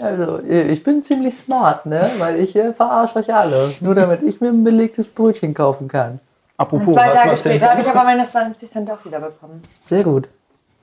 Also, 0.00 0.40
ich 0.40 0.82
bin 0.82 1.00
ziemlich 1.04 1.36
smart, 1.36 1.86
ne? 1.86 2.10
Weil 2.18 2.40
ich 2.40 2.56
äh, 2.56 2.72
verarsche 2.72 3.20
euch 3.20 3.32
alle. 3.32 3.72
Nur 3.78 3.94
damit 3.94 4.22
ich 4.22 4.40
mir 4.40 4.48
ein 4.48 4.64
belegtes 4.64 5.06
Brötchen 5.06 5.54
kaufen 5.54 5.86
kann. 5.86 6.18
Apropos, 6.56 6.94
Zwei 6.94 7.10
was 7.10 7.14
Tage 7.14 7.36
später 7.36 7.70
habe 7.70 7.80
ich 7.80 7.86
aber 7.86 8.02
meine 8.02 8.24
20 8.24 8.68
Cent 8.68 8.90
auch 8.90 9.04
wieder 9.04 9.20
bekommen. 9.20 9.62
Sehr 9.80 10.02
gut. 10.02 10.30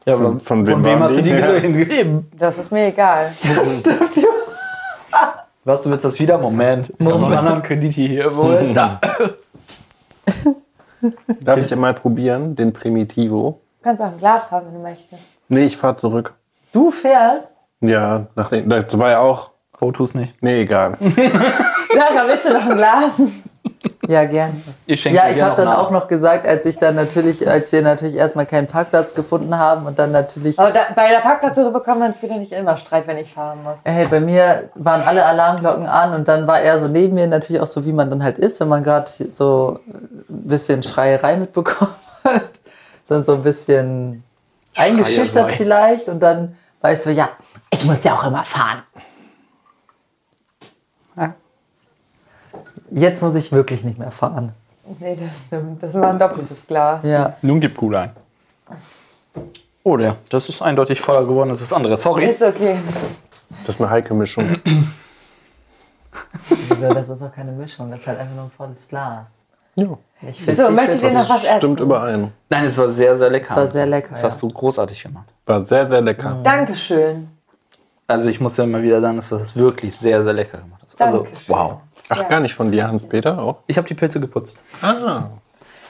Ja, 0.08 0.18
von, 0.18 0.40
Von 0.40 0.66
von, 0.66 0.86
wem 0.86 1.00
hat 1.04 1.14
sie 1.14 1.22
die? 1.22 1.32
Ja. 1.32 1.60
gegeben? 1.60 2.32
Das 2.38 2.58
ist 2.58 2.72
mir 2.72 2.88
egal. 2.88 3.34
Was, 5.66 5.84
du 5.84 5.90
willst 5.92 6.06
das 6.06 6.18
wieder? 6.18 6.38
Moment. 6.38 6.94
Ich 6.98 7.06
noch 7.06 7.22
einen 7.22 7.34
anderen 7.34 7.62
Kredit 7.62 7.94
hier. 7.94 8.34
Wohl? 8.38 8.72
Da. 8.74 9.02
Darf 11.42 11.58
ich 11.58 11.76
mal 11.76 11.94
probieren, 11.94 12.56
den 12.56 12.72
Primitivo? 12.72 13.60
Du 13.80 13.84
kannst 13.84 14.02
auch 14.02 14.08
ein 14.08 14.18
Glas 14.18 14.50
haben, 14.50 14.68
wenn 14.68 14.76
du 14.76 14.80
möchtest. 14.80 15.22
Nee, 15.50 15.66
ich 15.66 15.76
fahr 15.76 15.98
zurück. 15.98 16.34
Du 16.72 16.90
fährst? 16.90 17.58
Ja, 17.82 18.28
nach 18.36 18.50
den, 18.50 18.70
das 18.70 18.98
war 18.98 19.12
ja 19.12 19.20
auch. 19.20 19.52
Oh, 19.82 19.92
tu's 19.92 20.14
nicht. 20.14 20.42
Nee, 20.42 20.62
egal. 20.62 20.98
Sarah, 21.02 22.28
willst 22.28 22.46
du 22.46 22.54
noch 22.54 22.66
ein 22.66 22.78
Glas? 22.78 23.22
Ja, 24.08 24.26
gerne. 24.26 24.54
Ich 24.86 25.02
schenke 25.02 25.18
Ja, 25.18 25.28
ich 25.30 25.36
gerne 25.36 25.52
habe 25.52 25.62
dann 25.62 25.74
nach. 25.74 25.80
auch 25.80 25.92
noch 25.92 26.08
gesagt, 26.08 26.48
als 26.48 26.66
ich 26.66 26.78
dann 26.78 26.96
natürlich, 26.96 27.48
als 27.50 27.72
wir 27.72 27.82
natürlich 27.82 28.16
erstmal 28.16 28.46
keinen 28.46 28.68
Parkplatz 28.68 29.14
gefunden 29.14 29.58
haben 29.58 29.86
und 29.86 30.00
dann 30.00 30.12
natürlich, 30.12 30.58
Aber 30.60 30.72
da, 30.72 30.82
bei 30.96 31.10
der 31.10 31.20
Parkplatzsuche 31.20 31.72
bekommen 31.72 32.00
wir 32.02 32.08
uns 32.08 32.22
wieder 32.22 32.38
nicht 32.38 32.52
immer 32.54 32.78
Streit, 32.78 33.06
wenn 33.08 33.18
ich 33.18 33.34
fahren 33.34 33.60
muss. 33.64 33.80
hey, 33.84 34.08
bei 34.08 34.20
mir 34.20 34.70
waren 34.76 35.02
alle 35.04 35.26
Alarmglocken 35.26 35.86
an 35.88 36.14
und 36.14 36.28
dann 36.28 36.48
war 36.48 36.60
er 36.62 36.80
so 36.80 36.88
neben 36.88 37.16
mir, 37.16 37.28
natürlich 37.28 37.62
auch 37.62 37.68
so, 37.68 37.86
wie 37.86 37.94
man 37.94 38.10
dann 38.10 38.24
halt 38.24 38.38
ist, 38.38 38.60
wenn 38.60 38.68
man 38.70 38.84
gerade 38.84 39.10
so 39.10 39.80
ein 40.30 40.48
bisschen 40.48 40.84
Schreierei 40.84 41.36
mitbekommen 41.36 41.92
hat, 42.24 42.42
sondern 43.04 43.24
so 43.26 43.34
ein 43.34 43.42
bisschen 43.44 44.24
eingeschüchtert 44.76 45.50
Schreierei. 45.50 45.52
vielleicht 45.58 46.10
und 46.10 46.20
dann 46.22 46.56
war 46.82 46.92
ich 46.94 47.02
so, 47.02 47.10
ja, 47.10 47.30
ich 47.72 47.84
muss 47.86 48.04
ja 48.04 48.14
auch 48.14 48.26
immer 48.26 48.44
fahren. 48.46 48.84
Jetzt 52.98 53.22
muss 53.22 53.36
ich 53.36 53.52
wirklich 53.52 53.84
nicht 53.84 54.00
mehr 54.00 54.12
fahren. 54.12 54.54
Nee, 55.00 55.16
das 55.16 55.30
stimmt. 55.46 55.84
Das 55.84 55.94
war 55.94 56.10
ein 56.10 56.18
doppeltes 56.18 56.66
Glas. 56.66 57.04
Ja. 57.04 57.36
Nun 57.44 57.60
gib 57.60 57.80
Cool 57.80 57.96
ein. 57.96 58.12
Oh, 59.84 59.98
der, 59.98 60.16
das 60.30 60.50
ist 60.50 60.62
eindeutig 60.62 61.00
voller 61.00 61.24
geworden 61.24 61.52
als 61.52 61.60
das 61.60 61.72
andere. 61.72 61.96
Sorry. 61.96 62.26
Ist 62.26 62.42
okay. 62.42 62.78
Das 63.66 63.76
ist 63.76 63.82
eine 63.82 63.90
heike 63.90 64.14
Mischung. 64.14 64.50
Wieso? 66.50 66.94
Das 66.94 67.08
ist 67.10 67.22
doch 67.22 67.32
keine 67.32 67.52
Mischung, 67.52 67.92
das 67.92 68.02
ist 68.02 68.08
halt 68.08 68.20
einfach 68.20 68.36
nur 68.36 68.46
ein 68.46 68.50
volles 68.52 68.88
Glas. 68.88 69.30
Ja. 69.76 69.98
Ich 70.28 70.42
find 70.42 70.58
So, 70.58 70.72
möchtet 70.72 71.04
ihr 71.04 71.14
noch 71.14 71.30
was 71.30 71.44
essen? 71.44 71.58
Stimmt 71.58 71.80
überein. 71.80 72.34
Nein, 72.50 72.64
es 72.66 72.78
war 72.78 72.90
sehr, 72.90 73.16
sehr 73.16 73.30
lecker. 73.30 73.52
Es 73.52 73.56
war 73.56 73.68
sehr 73.68 73.86
lecker, 73.86 74.10
Das 74.10 74.22
ja. 74.22 74.28
hast 74.28 74.42
du 74.42 74.48
großartig 74.50 75.04
gemacht. 75.04 75.28
War 75.46 75.64
sehr, 75.64 75.88
sehr 75.88 76.02
lecker. 76.02 76.40
Dankeschön. 76.44 77.30
Also 78.08 78.30
ich 78.30 78.40
muss 78.40 78.58
ja 78.58 78.64
immer 78.64 78.82
wieder 78.82 79.00
sagen, 79.00 79.18
dass 79.18 79.30
du 79.30 79.38
das 79.38 79.56
wirklich 79.56 79.96
sehr, 79.96 80.24
sehr 80.24 80.34
lecker 80.34 80.58
gemacht 80.58 80.82
hast. 80.84 81.00
Also, 81.00 81.20
Dankeschön. 81.20 81.56
wow. 81.56 81.78
Ach, 82.10 82.30
gar 82.30 82.40
nicht 82.40 82.56
von 82.56 82.72
dir, 82.72 82.88
Hans-Peter 82.88 83.40
auch? 83.40 83.58
Ich 83.68 83.78
habe 83.78 83.88
die 83.88 83.94
Pilze 83.94 84.20
geputzt. 84.20 84.64
Ah. 84.82 85.26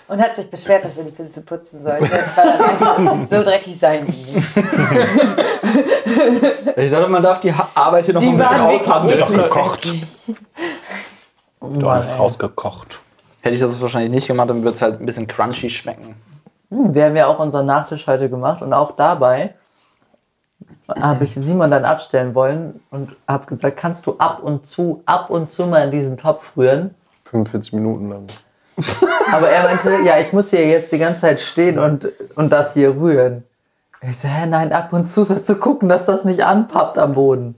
Und 0.07 0.21
hat 0.21 0.35
sich 0.35 0.49
beschwert, 0.49 0.85
dass 0.85 0.97
er 0.97 1.03
die 1.03 1.11
Pilze 1.11 1.41
putzen 1.41 1.83
sollte, 1.83 2.09
weil 2.09 3.05
meinte, 3.05 3.27
so 3.35 3.43
dreckig 3.43 3.77
nicht. 4.07 4.55
Ich 6.77 6.91
dachte, 6.91 7.09
man 7.09 7.23
darf 7.23 7.39
die 7.39 7.53
Arbeit 7.73 8.05
hier 8.05 8.13
noch 8.13 8.21
Die 8.21 8.27
ein 8.27 8.37
bisschen 8.37 8.59
wirklich, 8.59 8.81
aushandeln. 8.81 9.19
wirklich 9.19 9.43
gekocht. 9.43 9.87
Du 11.61 11.89
hast 11.91 12.11
ey. 12.11 12.17
rausgekocht. 12.17 12.99
Hätte 13.41 13.55
ich 13.55 13.61
das 13.61 13.79
wahrscheinlich 13.81 14.11
nicht 14.11 14.27
gemacht, 14.27 14.49
dann 14.49 14.63
würde 14.63 14.75
es 14.75 14.81
halt 14.81 14.99
ein 14.99 15.05
bisschen 15.05 15.27
crunchy 15.27 15.69
schmecken. 15.69 16.15
Hm, 16.69 16.93
Wir 16.93 17.05
haben 17.05 17.15
ja 17.15 17.27
auch 17.27 17.39
unseren 17.39 17.65
Nachtisch 17.65 18.07
heute 18.07 18.29
gemacht 18.29 18.61
und 18.61 18.73
auch 18.73 18.91
dabei 18.91 19.53
habe 20.87 21.23
ich 21.23 21.33
Simon 21.33 21.71
dann 21.71 21.85
abstellen 21.85 22.33
wollen 22.35 22.79
und 22.91 23.15
habe 23.27 23.45
gesagt, 23.45 23.77
kannst 23.77 24.05
du 24.05 24.17
ab 24.17 24.41
und 24.41 24.65
zu, 24.65 25.03
ab 25.05 25.29
und 25.29 25.51
zu 25.51 25.67
mal 25.67 25.83
in 25.83 25.91
diesen 25.91 26.17
Topf 26.17 26.55
rühren? 26.55 26.93
45 27.29 27.73
Minuten 27.73 28.09
lang. 28.09 28.27
Aber 29.33 29.49
er 29.49 29.63
meinte, 29.63 29.97
ja, 30.05 30.19
ich 30.19 30.31
muss 30.33 30.51
hier 30.51 30.65
jetzt 30.67 30.91
die 30.91 30.97
ganze 30.99 31.21
Zeit 31.21 31.39
stehen 31.39 31.79
und, 31.79 32.11
und 32.35 32.51
das 32.51 32.73
hier 32.73 32.95
rühren. 32.95 33.43
Ich 34.01 34.17
so, 34.17 34.27
hä, 34.27 34.45
nein, 34.45 34.71
ab 34.71 34.93
und 34.93 35.07
zu 35.07 35.23
so 35.23 35.33
zu 35.35 35.55
gucken, 35.57 35.89
dass 35.89 36.05
das 36.05 36.23
nicht 36.23 36.45
anpappt 36.45 36.97
am 36.97 37.13
Boden. 37.13 37.55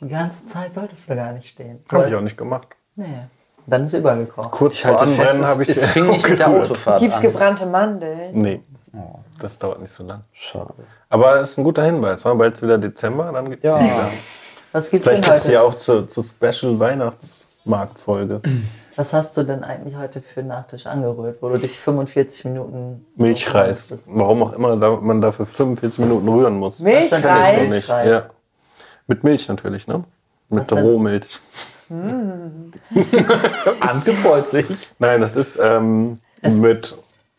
Die 0.00 0.08
ganze 0.08 0.46
Zeit 0.46 0.74
solltest 0.74 1.10
du 1.10 1.16
gar 1.16 1.32
nicht 1.32 1.48
stehen. 1.48 1.84
Habe 1.90 2.08
ich 2.08 2.14
auch 2.14 2.20
nicht 2.20 2.36
gemacht. 2.36 2.68
Nee. 2.96 3.24
Dann 3.66 3.82
ist 3.82 3.92
übergekocht. 3.92 4.50
Kurz 4.50 4.74
Ich 4.74 4.84
halte 4.84 5.06
vor 5.06 5.14
fest, 5.14 5.34
Anbrennen 5.34 5.44
es, 5.44 5.50
habe 5.50 5.62
ich 5.62 5.68
es 5.68 5.86
fing 5.92 6.08
nicht 6.08 6.28
mit 6.28 6.38
der. 6.40 6.48
Autofahrt 6.48 7.00
Gibt's 7.00 7.16
an. 7.16 7.22
gebrannte 7.22 7.66
Mandeln? 7.66 8.40
Nee, 8.40 8.62
das 9.40 9.58
dauert 9.58 9.80
nicht 9.80 9.92
so 9.92 10.04
lang. 10.04 10.22
Schade. 10.32 10.74
Aber 11.08 11.36
es 11.40 11.50
ist 11.50 11.58
ein 11.58 11.64
guter 11.64 11.84
Hinweis. 11.84 12.24
wa? 12.24 12.34
Bald 12.34 12.54
ist 12.54 12.62
wieder 12.62 12.78
Dezember, 12.78 13.30
dann 13.32 13.50
gibt 13.50 13.64
es 13.64 13.70
Ja. 13.70 13.80
wieder. 13.80 14.08
Was 14.72 14.90
gibt's 14.90 15.06
Vielleicht 15.06 15.24
denn 15.24 15.30
gibt 15.32 15.36
es 15.38 15.44
heute? 15.44 15.52
ja 15.54 15.62
auch 15.62 15.74
zur, 15.76 16.08
zur 16.08 16.24
Special 16.24 16.78
Weihnachtsmarktfolge. 16.80 18.40
Was 18.96 19.12
hast 19.12 19.36
du 19.36 19.42
denn 19.42 19.64
eigentlich 19.64 19.96
heute 19.96 20.20
für 20.22 20.40
einen 20.40 20.48
Nachtisch 20.50 20.86
angerührt, 20.86 21.42
wo 21.42 21.48
du 21.48 21.58
dich 21.58 21.78
45 21.78 22.44
Minuten 22.46 23.06
Milchreis. 23.16 24.04
Warum 24.06 24.42
auch 24.42 24.52
immer 24.52 24.76
da, 24.76 24.90
man 24.96 25.20
dafür 25.20 25.46
45 25.46 25.98
Minuten 26.00 26.28
rühren 26.28 26.54
muss. 26.56 26.78
Milchreis? 26.80 27.54
So 27.54 27.60
nicht. 27.60 27.70
Milchreis. 27.70 28.08
Ja. 28.08 28.26
Mit 29.06 29.24
Milch 29.24 29.48
natürlich, 29.48 29.86
ne? 29.86 30.04
Mit? 30.48 30.70
Rohmilch. 30.72 31.40
Anke 33.80 34.12
freut 34.12 34.46
sich. 34.48 34.66
Nein, 34.98 35.20
das 35.20 35.36
ist 35.36 35.58
ähm, 35.60 36.18
mit 36.42 36.96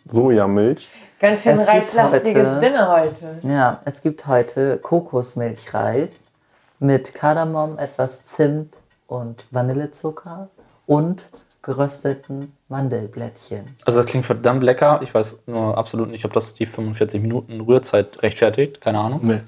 Sojamilch. 0.10 0.88
Ganz 1.24 1.44
schön 1.44 1.54
Es 1.54 1.60
gibt 1.60 1.70
reislastiges 1.70 2.50
heute- 2.50 2.60
Dinner 2.60 2.92
heute. 2.92 3.40
Ja, 3.48 3.80
es 3.86 4.02
gibt 4.02 4.28
heute 4.28 4.78
Kokosmilchreis 4.80 6.10
mit 6.80 7.14
Kardamom, 7.14 7.78
etwas 7.80 8.26
Zimt 8.26 8.76
und 9.08 9.46
Vanillezucker 9.50 10.50
und 10.86 11.30
gerösteten 11.62 12.58
Mandelblättchen. 12.68 13.64
Also 13.86 14.02
das 14.02 14.08
klingt 14.08 14.26
verdammt 14.26 14.64
lecker. 14.64 15.00
Ich 15.02 15.14
weiß 15.14 15.38
nur 15.46 15.78
absolut 15.78 16.10
nicht, 16.10 16.26
ob 16.26 16.34
das 16.34 16.56
die 16.56 16.66
45 16.66 17.22
Minuten 17.22 17.62
Rührzeit 17.62 18.22
rechtfertigt. 18.22 18.82
Keine 18.82 19.00
Ahnung. 19.00 19.22
Nee. 19.24 19.40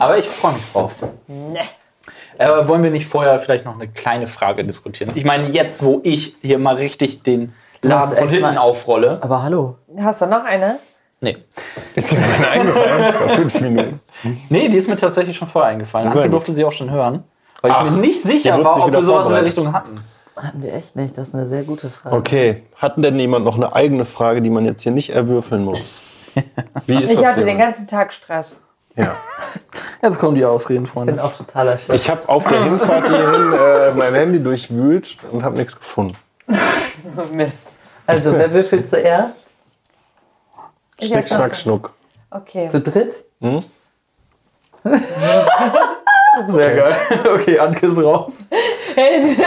Aber 0.00 0.18
ich 0.18 0.26
freue 0.28 0.54
mich 0.54 0.72
drauf. 0.72 0.94
Ne. 1.28 1.60
Äh, 2.38 2.66
wollen 2.66 2.82
wir 2.82 2.90
nicht 2.90 3.06
vorher 3.06 3.38
vielleicht 3.38 3.64
noch 3.64 3.74
eine 3.74 3.86
kleine 3.86 4.26
Frage 4.26 4.64
diskutieren? 4.64 5.12
Ich 5.14 5.24
meine, 5.24 5.48
jetzt, 5.50 5.84
wo 5.84 6.00
ich 6.02 6.34
hier 6.42 6.58
mal 6.58 6.74
richtig 6.74 7.22
den 7.22 7.52
Laden 7.82 8.16
von 8.16 8.26
hinten 8.26 8.42
mal- 8.42 8.58
aufrolle. 8.58 9.22
Aber 9.22 9.44
hallo, 9.44 9.76
Hast 9.96 10.22
du 10.22 10.26
noch 10.26 10.42
eine? 10.44 10.80
Nee. 11.20 11.36
Ist 11.94 12.12
mir 12.12 12.18
eine 12.18 12.48
eingefallen 12.48 13.14
vor 13.18 13.28
fünf 13.28 13.60
Minuten. 13.60 14.00
Nee, 14.48 14.68
die 14.68 14.76
ist 14.76 14.88
mir 14.88 14.96
tatsächlich 14.96 15.36
schon 15.36 15.48
vorher 15.48 15.70
eingefallen. 15.72 16.08
Anke 16.08 16.22
gut. 16.22 16.32
durfte 16.32 16.52
sie 16.52 16.64
auch 16.64 16.72
schon 16.72 16.90
hören. 16.90 17.24
Weil 17.60 17.70
ich 17.72 17.76
Ach, 17.76 17.90
mir 17.90 17.98
nicht 17.98 18.22
sicher 18.22 18.62
war, 18.64 18.84
ob 18.86 18.92
wir 18.92 19.02
sowas 19.02 19.26
in 19.28 19.34
der. 19.34 19.44
Richtung 19.44 19.72
hatten. 19.72 20.00
hatten 20.36 20.62
wir 20.62 20.72
echt 20.74 20.96
nicht. 20.96 21.16
Das 21.18 21.28
ist 21.28 21.34
eine 21.34 21.46
sehr 21.46 21.64
gute 21.64 21.90
Frage. 21.90 22.16
Okay, 22.16 22.62
hat 22.76 22.94
denn 22.96 23.18
jemand 23.18 23.44
noch 23.44 23.56
eine 23.56 23.74
eigene 23.74 24.06
Frage, 24.06 24.40
die 24.40 24.48
man 24.50 24.64
jetzt 24.64 24.82
hier 24.82 24.92
nicht 24.92 25.10
erwürfeln 25.10 25.64
muss? 25.64 25.98
Wie 26.86 27.02
ist 27.02 27.10
Ich 27.10 27.24
hatte 27.24 27.44
den 27.44 27.58
ganzen 27.58 27.86
Tag 27.86 28.12
Stress. 28.12 28.56
Ja. 28.96 29.14
Jetzt 30.02 30.18
kommen 30.18 30.34
die 30.34 30.44
Ausreden, 30.46 30.84
Ich 30.84 30.92
bin 30.94 31.04
Freunde. 31.06 31.22
auch 31.22 31.34
totaler 31.34 31.76
Chef. 31.76 31.94
Ich 31.94 32.08
habe 32.08 32.26
auf 32.26 32.46
der 32.46 32.64
Hinfahrt 32.64 33.06
hierhin 33.06 33.52
äh, 33.52 33.92
mein 33.94 34.14
Handy 34.14 34.42
durchwühlt 34.42 35.18
und 35.30 35.44
habe 35.44 35.58
nichts 35.58 35.76
gefunden. 35.76 36.16
Mist. 37.32 37.68
Also, 38.06 38.32
wer 38.32 38.50
würfelt 38.50 38.88
zuerst? 38.88 39.44
Ich 41.00 41.08
Schnick, 41.08 41.26
schnack, 41.26 41.56
schnuck. 41.56 41.92
Okay. 42.30 42.68
Zu 42.68 42.80
dritt? 42.80 43.24
Sehr 46.46 46.76
geil. 46.76 46.96
Okay, 47.34 47.58
Anke 47.58 47.86
ist 47.86 48.02
raus. 48.02 48.48
Okay. 48.92 49.36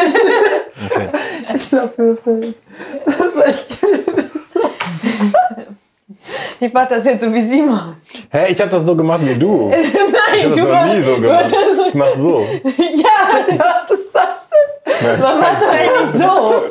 Ich 1.56 1.72
hab 1.74 1.96
würfeln. 1.98 2.56
Das 3.06 3.20
ist 3.20 3.38
echt 3.38 3.78
Ich 6.60 6.74
mach 6.74 6.88
das 6.88 7.06
jetzt 7.06 7.24
so 7.24 7.34
wie 7.34 7.46
Simon. 7.48 7.98
Hä, 8.32 8.48
ich 8.52 8.60
habe 8.60 8.72
das 8.72 8.84
so 8.84 8.96
gemacht 8.96 9.22
wie 9.24 9.36
du. 9.36 9.72
Ich 9.72 9.94
Nein, 9.94 10.46
habe 10.46 10.50
das 10.50 10.58
du 10.58 10.64
noch 10.68 10.86
nie 10.86 11.02
so 11.02 11.16
gemacht. 11.20 11.46
das 11.46 11.78
so. 11.78 11.86
Ich 11.86 11.94
mach 11.94 12.16
so. 12.18 12.40
Ja, 12.78 13.20
was 13.58 13.92
ist 14.00 14.10
das 14.14 14.43
Man 14.86 15.40
macht 15.40 15.62
doch 15.62 15.70
eigentlich 15.70 16.12
so. 16.12 16.64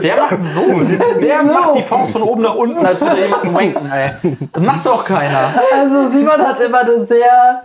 Wer 0.00 0.16
macht 0.16 0.42
so? 0.42 0.62
Wer 1.18 1.42
macht 1.42 1.76
die 1.76 1.82
Faust 1.82 2.12
von 2.12 2.22
oben 2.22 2.42
nach 2.42 2.54
unten, 2.54 2.84
als 2.84 3.00
würde 3.00 3.20
jemanden 3.22 3.54
wanken, 3.54 3.92
ey? 3.92 4.10
Das 4.52 4.62
macht 4.62 4.86
doch 4.86 5.04
keiner. 5.04 5.52
Also, 5.74 6.06
Simon 6.08 6.40
hat 6.40 6.58
immer 6.60 6.80
eine 6.80 7.00
sehr 7.00 7.62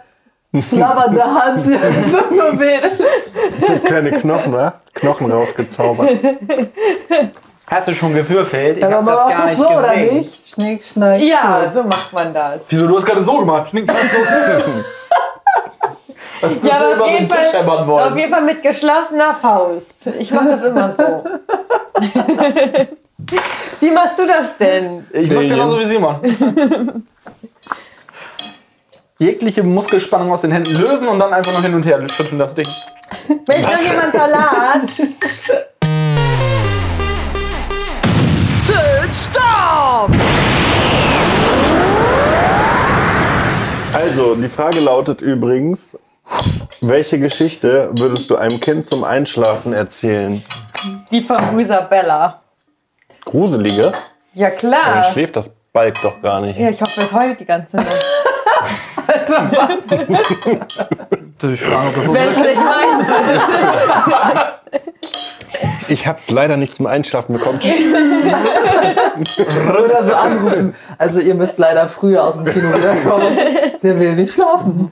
schlabbernde 0.58 1.24
Hand. 1.24 1.68
Ich 1.68 3.70
habe 3.70 3.80
keine 3.88 4.12
Knochen, 4.12 4.54
wa? 4.54 4.74
Knochen 4.94 5.32
rausgezaubert. 5.32 6.10
Hast 7.70 7.88
du 7.88 7.94
schon 7.94 8.14
gewürfelt? 8.16 8.78
Ich 8.78 8.84
Aber 8.84 8.96
hab 8.96 9.06
man 9.06 9.16
das 9.16 9.26
macht 9.26 9.38
gar 9.38 9.48
das 9.48 9.58
nicht 9.58 9.68
so, 9.70 9.76
oder 9.78 9.96
gesehen. 9.96 10.16
nicht? 10.16 10.48
Schnick, 10.48 10.84
schnack, 10.84 11.20
Ja, 11.22 11.60
schnuck. 11.62 11.74
so 11.74 11.84
macht 11.84 12.14
man 12.14 12.34
das. 12.34 12.66
Wieso, 12.70 12.88
du 12.88 12.98
hast 12.98 13.06
gerade 13.06 13.22
so 13.22 13.38
gemacht? 13.40 13.70
Schnick, 13.70 13.90
schnack, 13.92 14.10
schnuck. 14.10 14.66
Als 16.42 16.64
Ja, 16.64 16.76
aber 16.76 16.96
über 16.96 17.06
so 17.06 17.18
einen 17.18 17.30
Tisch 17.30 17.54
hämmern 17.54 17.80
auf 17.80 17.88
wollen. 17.88 18.18
jeden 18.18 18.32
Fall 18.32 18.44
mit 18.44 18.64
geschlossener 18.64 19.36
Faust. 19.36 20.08
Ich 20.20 20.32
mache 20.32 20.50
das 20.50 20.64
immer 20.64 20.96
so. 20.96 21.24
Wie 23.80 23.92
machst 23.92 24.18
du 24.18 24.26
das 24.26 24.58
denn? 24.58 25.06
Ich 25.12 25.30
mach's 25.32 25.50
genauso 25.50 25.78
wie 25.80 25.86
Simon. 25.86 26.20
Jegliche 29.20 29.64
Muskelspannung 29.64 30.32
aus 30.32 30.42
den 30.42 30.52
Händen 30.52 30.74
lösen 30.76 31.10
und 31.10 31.20
dann 31.20 31.34
einfach 31.34 31.52
noch 31.52 31.62
hin 31.62 31.74
und 31.76 31.86
her 31.86 32.02
schütteln 32.10 32.40
das 32.40 32.56
Ding. 32.56 32.66
Möchte 33.46 33.62
noch 33.64 33.82
jemand 33.82 34.14
Salat? 34.14 34.82
Stopp! 39.12 40.12
Also, 43.94 44.36
die 44.36 44.48
Frage 44.48 44.80
lautet 44.80 45.22
übrigens, 45.22 45.98
welche 46.82 47.20
Geschichte 47.20 47.90
würdest 47.94 48.30
du 48.30 48.36
einem 48.38 48.60
Kind 48.60 48.86
zum 48.86 49.04
Einschlafen 49.04 49.74
erzählen? 49.74 50.44
Die 51.12 51.22
von 51.22 51.60
Isabella. 51.60 52.42
Gruselige? 53.26 53.92
Ja 54.34 54.50
Dann 54.50 54.58
klar. 54.58 55.04
schläft 55.04 55.36
das 55.36 55.50
Balk 55.74 56.02
doch 56.02 56.22
gar 56.22 56.42
nicht. 56.42 56.58
Ja, 56.58 56.70
ich 56.70 56.82
hoffe, 56.82 57.02
es 57.02 57.12
heult 57.14 57.40
die 57.40 57.46
ganze 57.46 57.78
Nacht. 57.78 57.88
Alter, 59.08 59.52
was? 59.52 61.50
Ich 61.52 61.62
fragen, 61.62 61.88
ob 61.90 61.96
das 61.96 62.06
so 62.06 62.14
Wenn 62.14 62.28
es 62.28 62.38
nicht 62.38 62.64
meins 62.64 63.10
ist. 63.10 63.42
Ich 65.90 66.06
hab's 66.06 66.30
leider 66.30 66.58
nicht 66.58 66.76
zum 66.76 66.86
Einschlafen 66.86 67.34
bekommen. 67.34 67.60
Oder 69.68 70.06
so 70.06 70.14
anrufen. 70.14 70.76
Also 70.98 71.20
ihr 71.20 71.34
müsst 71.34 71.58
leider 71.58 71.88
früher 71.88 72.24
aus 72.24 72.36
dem 72.36 72.46
Kino 72.46 72.72
wiederkommen. 72.74 73.36
Der 73.82 74.00
will 74.00 74.14
nicht 74.14 74.34
schlafen. 74.34 74.92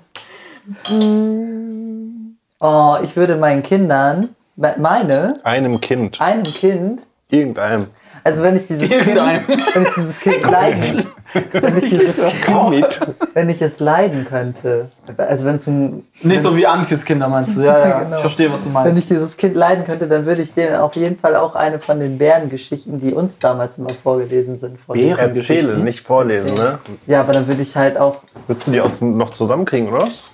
Oh, 2.60 2.98
ich 3.04 3.16
würde 3.16 3.36
meinen 3.38 3.62
Kindern, 3.62 4.30
me- 4.56 4.76
meine, 4.80 5.36
Einem 5.44 5.80
Kind. 5.80 6.20
einem 6.20 6.44
Kind, 6.44 7.04
Irgendeinem. 7.30 7.86
also 8.24 8.42
wenn 8.44 8.56
ich 8.56 8.66
dieses 8.66 8.90
Kind, 8.90 9.08
Irgendeinem. 9.08 9.44
wenn 9.74 9.84
ich 9.84 9.90
dieses 9.96 10.20
Kind 10.20 10.44
leiden, 10.50 11.06
wenn 11.52 11.78
ich, 11.78 11.90
dieses, 11.92 12.42
Comic. 12.46 13.00
wenn 13.34 13.50
ich 13.50 13.62
es 13.62 13.80
leiden 13.80 14.26
könnte, 14.26 14.90
also 15.18 15.46
wenn 15.46 15.58
es 15.58 15.68
ein 15.68 16.08
Nicht 16.24 16.42
so 16.42 16.56
wie 16.58 16.66
Ankes 16.66 17.06
Kinder, 17.06 17.28
meinst 17.30 17.58
du? 17.58 17.62
Ja, 17.62 17.80
ja, 17.88 18.00
Genau. 18.04 18.16
ich 18.16 18.20
verstehe, 18.22 18.52
was 18.52 18.62
du 18.64 18.68
Wenn 18.70 18.74
meinst. 18.74 18.98
ich 19.00 19.08
dieses 19.08 19.38
Kind 19.38 19.56
leiden 19.56 19.84
könnte, 19.84 20.08
dann 20.08 20.26
würde 20.26 20.42
ich 20.42 20.54
dem 20.54 20.74
auf 20.76 20.96
jeden 20.96 21.18
Fall 21.20 21.36
auch 21.36 21.54
eine 21.54 21.80
von 21.80 22.00
den 22.00 22.18
Bärengeschichten, 22.18 23.00
die 23.00 23.14
uns 23.14 23.38
damals 23.40 23.78
immer 23.78 23.90
vorgelesen 23.92 24.58
sind, 24.58 24.80
vorlesen. 24.80 25.16
Bären? 25.16 25.36
Erzähle, 25.36 25.78
nicht 25.78 26.00
vorlesen, 26.02 26.54
ne? 26.56 26.80
Ja, 27.06 27.20
aber 27.22 27.34
dann 27.34 27.48
würde 27.48 27.62
ich 27.62 27.76
halt 27.76 27.98
auch, 27.98 28.18
Würdest 28.48 28.68
du 28.68 28.72
die 28.72 28.82
aus, 28.82 29.00
noch 29.02 29.30
zusammenkriegen, 29.30 29.90
oder 29.90 30.02
was? 30.04 30.30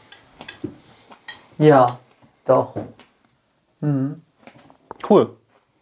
Ja, 1.63 1.97
doch. 2.45 2.75
Cool. 5.09 5.29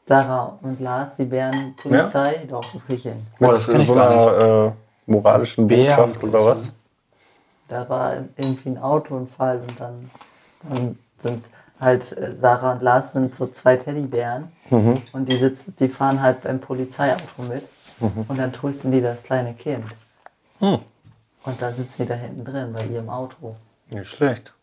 Sarah 0.06 0.58
und 0.62 0.80
Lars, 0.80 1.16
die 1.16 1.26
Bärenpolizei, 1.26 2.46
doch, 2.50 2.64
das 2.74 2.86
kriege 2.86 2.98
ich 2.98 3.04
hin. 3.04 3.26
Boah, 3.40 3.54
das 3.54 3.68
kenn 3.68 3.82
ich 3.82 3.88
so 3.88 3.94
gar 3.94 4.10
einer 4.10 4.68
äh, 4.68 4.72
moralischen 5.06 5.68
Botschaft 5.68 6.24
oder 6.24 6.46
was? 6.46 6.74
Da 7.68 7.88
war 7.88 8.16
irgendwie 8.36 8.70
ein 8.70 8.78
Autounfall 8.78 9.62
und 9.62 9.80
dann, 9.80 10.10
dann 10.64 11.00
sind 11.18 11.46
halt 11.80 12.18
äh, 12.18 12.36
Sarah 12.36 12.74
und 12.74 12.82
Lars 12.82 13.14
sind 13.14 13.34
so 13.34 13.48
zwei 13.48 13.78
Teddybären 13.78 14.52
und 14.70 15.32
die 15.32 15.38
sitzen, 15.38 15.76
die 15.80 15.88
fahren 15.88 16.22
halt 16.22 16.42
beim 16.42 16.60
Polizeiauto 16.60 17.44
mit 17.48 17.68
und 18.28 18.38
dann 18.38 18.52
trösten 18.52 18.92
die 18.92 19.02
das 19.02 19.24
kleine 19.24 19.54
Kind. 19.54 19.86
Und 20.60 21.62
dann 21.62 21.76
sitzen 21.76 22.04
die 22.04 22.08
da 22.08 22.16
hinten 22.16 22.44
drin 22.44 22.74
bei 22.74 22.84
ihrem 22.86 23.10
Auto. 23.10 23.56
Nicht 23.90 24.10
schlecht. 24.10 24.54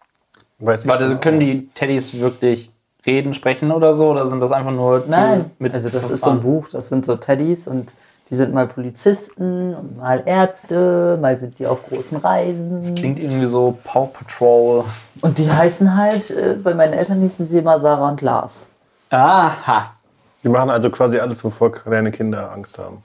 Warte, 0.59 1.19
können 1.19 1.41
die 1.41 1.69
Teddys 1.75 2.15
wirklich 2.19 2.71
reden, 3.07 3.33
sprechen 3.33 3.71
oder 3.71 3.95
so? 3.95 4.11
Oder 4.11 4.27
sind 4.27 4.41
das 4.41 4.53
einfach 4.53 4.73
nur 4.73 5.05
Nein, 5.07 5.51
mit 5.59 5.73
also 5.73 5.89
das 5.89 6.11
ist 6.11 6.23
so 6.23 6.31
ein 6.31 6.41
Verfahren? 6.41 6.41
Buch, 6.41 6.69
das 6.71 6.89
sind 6.89 7.05
so 7.05 7.17
Teddys 7.17 7.69
und 7.69 7.93
die 8.31 8.35
sind 8.35 8.53
mal 8.53 8.67
Polizisten 8.67 9.75
und 9.75 9.97
mal 9.97 10.23
Ärzte, 10.27 11.19
mal 11.21 11.39
sind 11.39 11.59
die 11.59 11.67
auf 11.67 11.87
großen 11.89 12.19
Reisen. 12.19 12.95
Klingt 12.95 13.21
irgendwie 13.21 13.47
so 13.47 13.79
Paw 13.85 14.07
Patrol. 14.13 14.85
Und 15.23 15.39
die 15.39 15.51
heißen 15.51 15.97
halt, 15.97 16.31
äh, 16.31 16.57
bei 16.63 16.75
meinen 16.75 16.93
Eltern 16.93 17.21
hießen 17.23 17.47
sie 17.47 17.59
immer 17.59 17.81
Sarah 17.81 18.11
und 18.11 18.21
Lars. 18.21 18.67
Aha. 19.11 19.95
Die 20.43 20.49
machen 20.49 20.71
also 20.71 20.91
quasi 20.91 21.19
alles, 21.19 21.43
wovor 21.43 21.73
kleine 21.73 22.11
Kinder 22.11 22.53
Angst 22.53 22.79
haben. 22.79 23.03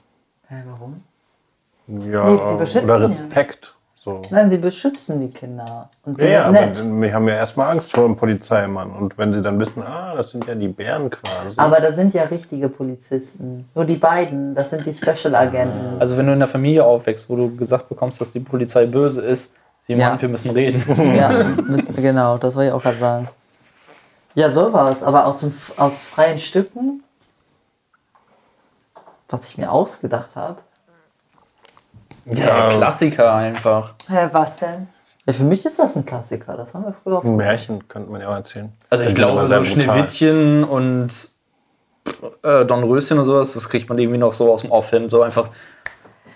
Hä, 0.48 0.56
warum? 0.66 1.02
Ja, 1.86 2.24
Nee, 2.24 2.40
sie 2.42 2.56
beschützen 2.56 2.84
oder 2.84 2.98
ja. 2.98 3.04
Respekt. 3.04 3.73
So. 4.04 4.20
Nein, 4.28 4.50
sie 4.50 4.58
beschützen 4.58 5.18
die 5.18 5.32
Kinder. 5.32 5.88
Und 6.04 6.20
die 6.20 6.26
Ja, 6.26 6.44
sind 6.52 6.56
aber 6.58 7.00
wir 7.00 7.14
haben 7.14 7.26
ja 7.26 7.36
erstmal 7.36 7.70
Angst 7.70 7.90
vor 7.92 8.04
dem 8.04 8.16
Polizeimann. 8.16 8.90
Und 8.92 9.16
wenn 9.16 9.32
sie 9.32 9.40
dann 9.40 9.58
wissen, 9.58 9.82
ah, 9.82 10.14
das 10.14 10.30
sind 10.30 10.46
ja 10.46 10.54
die 10.54 10.68
Bären 10.68 11.08
quasi. 11.08 11.54
Aber 11.56 11.80
da 11.80 11.90
sind 11.90 12.12
ja 12.12 12.24
richtige 12.24 12.68
Polizisten. 12.68 13.66
Nur 13.74 13.86
die 13.86 13.96
beiden, 13.96 14.54
das 14.54 14.68
sind 14.68 14.84
die 14.84 14.92
Special-Agenten. 14.92 15.98
Also 15.98 16.18
wenn 16.18 16.26
du 16.26 16.32
in 16.32 16.38
einer 16.38 16.46
Familie 16.46 16.84
aufwächst, 16.84 17.30
wo 17.30 17.36
du 17.36 17.56
gesagt 17.56 17.88
bekommst, 17.88 18.20
dass 18.20 18.32
die 18.32 18.40
Polizei 18.40 18.84
böse 18.84 19.22
ist, 19.22 19.54
sie 19.86 19.94
Ja. 19.94 20.10
meinen, 20.10 20.20
wir 20.20 20.28
müssen 20.28 20.50
reden. 20.50 20.84
Ja, 21.16 21.30
müssen, 21.66 21.96
genau, 21.96 22.36
das 22.36 22.56
wollte 22.56 22.68
ich 22.68 22.74
auch 22.74 22.82
gerade 22.82 22.98
sagen. 22.98 23.28
Ja, 24.34 24.50
sowas, 24.50 25.02
aber 25.02 25.24
aus, 25.26 25.40
dem, 25.40 25.52
aus 25.78 25.98
freien 26.02 26.38
Stücken, 26.38 27.02
was 29.30 29.48
ich 29.48 29.56
mir 29.56 29.72
ausgedacht 29.72 30.36
habe. 30.36 30.58
Ja, 32.26 32.68
Klassiker 32.68 33.34
einfach. 33.34 33.94
Hä, 34.08 34.28
was 34.32 34.56
denn? 34.56 34.88
Ja, 35.26 35.32
für 35.32 35.44
mich 35.44 35.64
ist 35.64 35.78
das 35.78 35.96
ein 35.96 36.04
Klassiker, 36.04 36.56
das 36.56 36.74
haben 36.74 36.84
wir 36.84 36.92
früher 36.92 37.24
Ein 37.24 37.36
Märchen 37.36 37.88
könnte 37.88 38.10
man 38.10 38.20
ja 38.20 38.28
auch 38.28 38.34
erzählen. 38.34 38.72
Also 38.90 39.04
ich 39.04 39.10
sind 39.10 39.18
glaube, 39.18 39.46
so. 39.46 39.64
Schneewittchen 39.64 40.64
und 40.64 41.08
äh, 42.42 42.64
Dornröschen 42.64 43.18
und 43.18 43.24
sowas, 43.24 43.54
das 43.54 43.68
kriegt 43.68 43.88
man 43.88 43.98
irgendwie 43.98 44.18
noch 44.18 44.34
so 44.34 44.52
aus 44.52 44.60
dem 44.62 44.70
Off 44.70 44.90
hin. 44.90 45.08
So 45.08 45.22
einfach, 45.22 45.48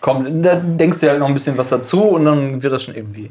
komm, 0.01 0.43
da 0.43 0.57
denkst 0.57 1.01
du 1.01 1.09
halt 1.09 1.21
noch 1.21 1.29
ein 1.29 1.35
bisschen 1.35 1.59
was 1.59 1.69
dazu 1.69 2.03
und 2.03 2.25
dann 2.25 2.63
wird 2.63 2.73
das 2.73 2.83
schon 2.83 2.95
irgendwie. 2.95 3.31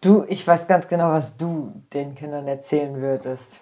Du, 0.00 0.24
ich 0.28 0.46
weiß 0.46 0.66
ganz 0.66 0.88
genau, 0.88 1.10
was 1.12 1.36
du 1.36 1.72
den 1.92 2.14
Kindern 2.14 2.46
erzählen 2.48 3.00
würdest. 3.00 3.60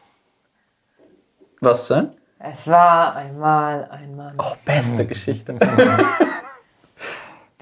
Was 1.61 1.88
denn? 1.88 2.11
Es 2.38 2.68
war 2.68 3.14
einmal 3.14 3.88
ein 3.90 4.16
Mann. 4.16 4.34
Oh, 4.38 4.55
beste 4.64 5.07
Geschichte. 5.07 5.55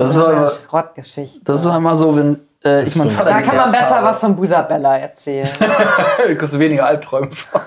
das, 0.06 0.18
war 0.18 0.32
immer, 0.32 0.50
Schrottgeschichte. 0.50 1.40
das 1.44 1.64
war 1.64 1.76
immer 1.76 1.96
so, 1.96 2.16
wenn 2.16 2.40
äh, 2.64 2.84
ich 2.84 2.96
meinen 2.96 3.10
Vater 3.10 3.30
da 3.30 3.42
kann 3.42 3.56
man 3.56 3.70
besser 3.70 3.96
habe. 3.96 4.06
was 4.06 4.18
von 4.18 4.36
Busabella 4.36 4.98
erzählen. 4.98 5.48
Kriegst 6.26 6.54
du 6.54 6.58
weniger 6.58 6.86
Albträume 6.86 7.30
vor. 7.32 7.62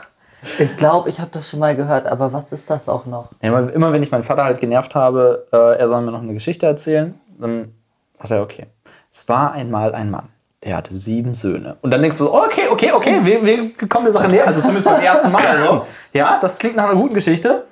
Ich 0.59 0.75
glaube, 0.75 1.09
ich 1.09 1.19
habe 1.19 1.29
das 1.31 1.49
schon 1.49 1.59
mal 1.59 1.75
gehört, 1.75 2.05
aber 2.05 2.33
was 2.33 2.51
ist 2.51 2.69
das 2.69 2.89
auch 2.89 3.05
noch? 3.05 3.29
Ja, 3.41 3.49
immer, 3.49 3.73
immer 3.73 3.93
wenn 3.93 4.03
ich 4.03 4.11
meinen 4.11 4.23
Vater 4.23 4.43
halt 4.43 4.59
genervt 4.59 4.93
habe, 4.93 5.47
äh, 5.53 5.79
er 5.79 5.87
soll 5.87 6.01
mir 6.01 6.11
noch 6.11 6.21
eine 6.21 6.33
Geschichte 6.33 6.65
erzählen, 6.65 7.19
dann 7.37 7.73
sagt 8.13 8.31
er, 8.31 8.41
okay, 8.41 8.67
es 9.09 9.27
war 9.29 9.53
einmal 9.53 9.95
ein 9.95 10.11
Mann, 10.11 10.29
der 10.63 10.77
hatte 10.77 10.93
sieben 10.93 11.33
Söhne. 11.33 11.77
Und 11.81 11.91
dann 11.91 12.01
denkst 12.01 12.17
du 12.17 12.25
so, 12.25 12.33
okay, 12.35 12.67
okay, 12.69 12.91
okay, 12.91 13.19
wir, 13.23 13.45
wir 13.45 13.87
kommen 13.87 14.05
der 14.05 14.13
Sache 14.13 14.27
näher, 14.27 14.45
also 14.45 14.59
zumindest 14.59 14.85
beim 14.85 15.01
ersten 15.01 15.31
Mal. 15.31 15.45
Also, 15.45 15.85
ja, 16.13 16.39
das 16.39 16.57
klingt 16.57 16.75
nach 16.75 16.89
einer 16.89 16.99
guten 16.99 17.13
Geschichte. 17.13 17.65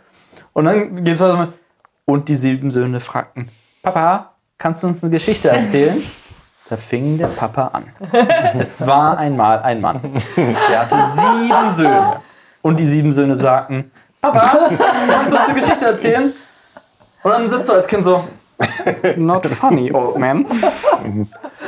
Und 0.54 0.66
dann 0.66 1.04
geht 1.04 1.16
es 1.16 1.20
weiter 1.20 1.38
mit, 1.38 1.50
und 2.06 2.30
die 2.30 2.36
sieben 2.36 2.72
Söhne 2.72 3.00
fragten, 3.00 3.50
Papa, 3.84 4.31
kannst 4.62 4.84
du 4.84 4.88
uns 4.88 5.04
eine 5.04 5.12
Geschichte 5.12 5.50
erzählen? 5.50 6.02
Da 6.70 6.78
fing 6.78 7.18
der 7.18 7.28
Papa 7.28 7.72
an. 7.74 7.84
Es 8.58 8.88
war 8.88 9.18
einmal 9.18 9.60
ein 9.60 9.82
Mann, 9.82 10.00
der 10.38 10.80
hatte 10.80 10.96
sieben 11.16 11.70
Söhne. 11.70 12.22
Und 12.62 12.80
die 12.80 12.86
sieben 12.86 13.12
Söhne 13.12 13.36
sagten, 13.36 13.92
Papa, 14.22 14.70
kannst 15.10 15.34
du 15.34 15.38
uns 15.38 15.50
eine 15.50 15.60
Geschichte 15.60 15.86
erzählen? 15.88 16.34
Und 17.24 17.32
dann 17.32 17.50
sitzt 17.50 17.68
du 17.68 17.74
als 17.74 17.86
Kind 17.88 18.06
so, 18.06 18.24
not 19.18 19.46
funny, 19.48 19.92
old 19.92 20.18
man. 20.18 20.46